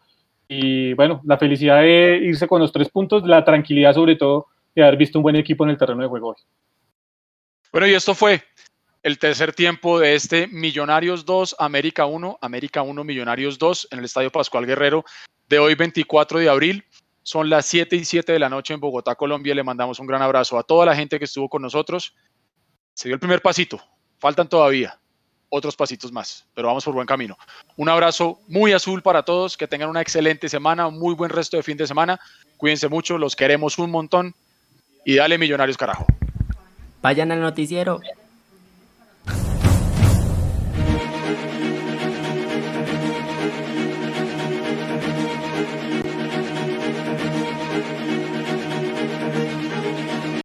y 0.49 0.93
bueno, 0.95 1.21
la 1.25 1.39
felicidad 1.39 1.81
de 1.81 2.21
irse 2.23 2.47
con 2.47 2.61
los 2.61 2.73
tres 2.73 2.89
puntos, 2.89 3.25
la 3.25 3.45
tranquilidad 3.45 3.95
sobre 3.95 4.17
todo 4.17 4.47
de 4.75 4.83
haber 4.83 4.97
visto 4.97 5.19
un 5.19 5.23
buen 5.23 5.37
equipo 5.37 5.65
en 5.65 5.71
el 5.71 5.79
terreno 5.79 6.03
de 6.03 6.09
juego 6.09 6.31
hoy. 6.31 6.43
Bueno, 7.73 7.87
y 7.87 7.95
esto 7.95 8.15
fue 8.15 8.43
el 9.03 9.19
tercer 9.19 9.53
tiempo 9.53 9.99
de 9.99 10.15
este 10.15 10.47
Millonarios 10.49 11.25
2, 11.25 11.57
América 11.59 12.07
1, 12.07 12.39
América 12.41 12.83
1, 12.83 13.05
Millonarios 13.05 13.59
2 13.59 13.89
en 13.91 13.99
el 13.99 14.05
Estadio 14.05 14.31
Pascual 14.31 14.67
Guerrero 14.67 15.05
de 15.49 15.59
hoy 15.59 15.75
24 15.75 16.39
de 16.39 16.49
abril. 16.49 16.85
Son 17.23 17.49
las 17.49 17.67
7 17.67 17.97
y 17.97 18.05
7 18.05 18.33
de 18.33 18.39
la 18.39 18.51
noche 18.51 18.75
en 18.75 18.81
Bogotá, 18.81 19.15
Colombia. 19.15 19.55
Le 19.55 19.63
mandamos 19.63 19.99
un 19.99 20.07
gran 20.07 20.21
abrazo 20.23 20.59
a 20.59 20.63
toda 20.63 20.85
la 20.85 20.95
gente 20.95 21.19
que 21.19 21.25
estuvo 21.25 21.49
con 21.49 21.63
nosotros. 21.63 22.15
Se 22.93 23.09
dio 23.09 23.15
el 23.15 23.21
primer 23.21 23.41
pasito, 23.41 23.81
faltan 24.19 24.49
todavía 24.49 25.01
otros 25.55 25.77
pasitos 25.77 26.11
más, 26.11 26.45
pero 26.53 26.67
vamos 26.67 26.85
por 26.85 26.95
buen 26.95 27.07
camino. 27.07 27.39
Un 27.77 27.89
abrazo 27.89 28.41
muy 28.49 28.73
azul 28.73 29.03
para 29.03 29.23
todos, 29.23 29.57
que 29.57 29.69
tengan 29.69 29.89
una 29.89 30.01
excelente 30.01 30.49
semana, 30.49 30.89
un 30.89 30.99
muy 30.99 31.15
buen 31.15 31.31
resto 31.31 31.57
de 31.57 31.63
fin 31.63 31.77
de 31.77 31.87
semana. 31.87 32.19
Cuídense 32.57 32.89
mucho, 32.89 33.19
los 33.19 33.37
queremos 33.37 33.79
un 33.79 33.91
montón 33.93 34.35
y 35.05 35.15
dale 35.15 35.39
millonarios 35.39 35.77
carajo. 35.77 36.07
Vayan 37.03 37.31
al 37.31 37.41
noticiero. 37.41 38.01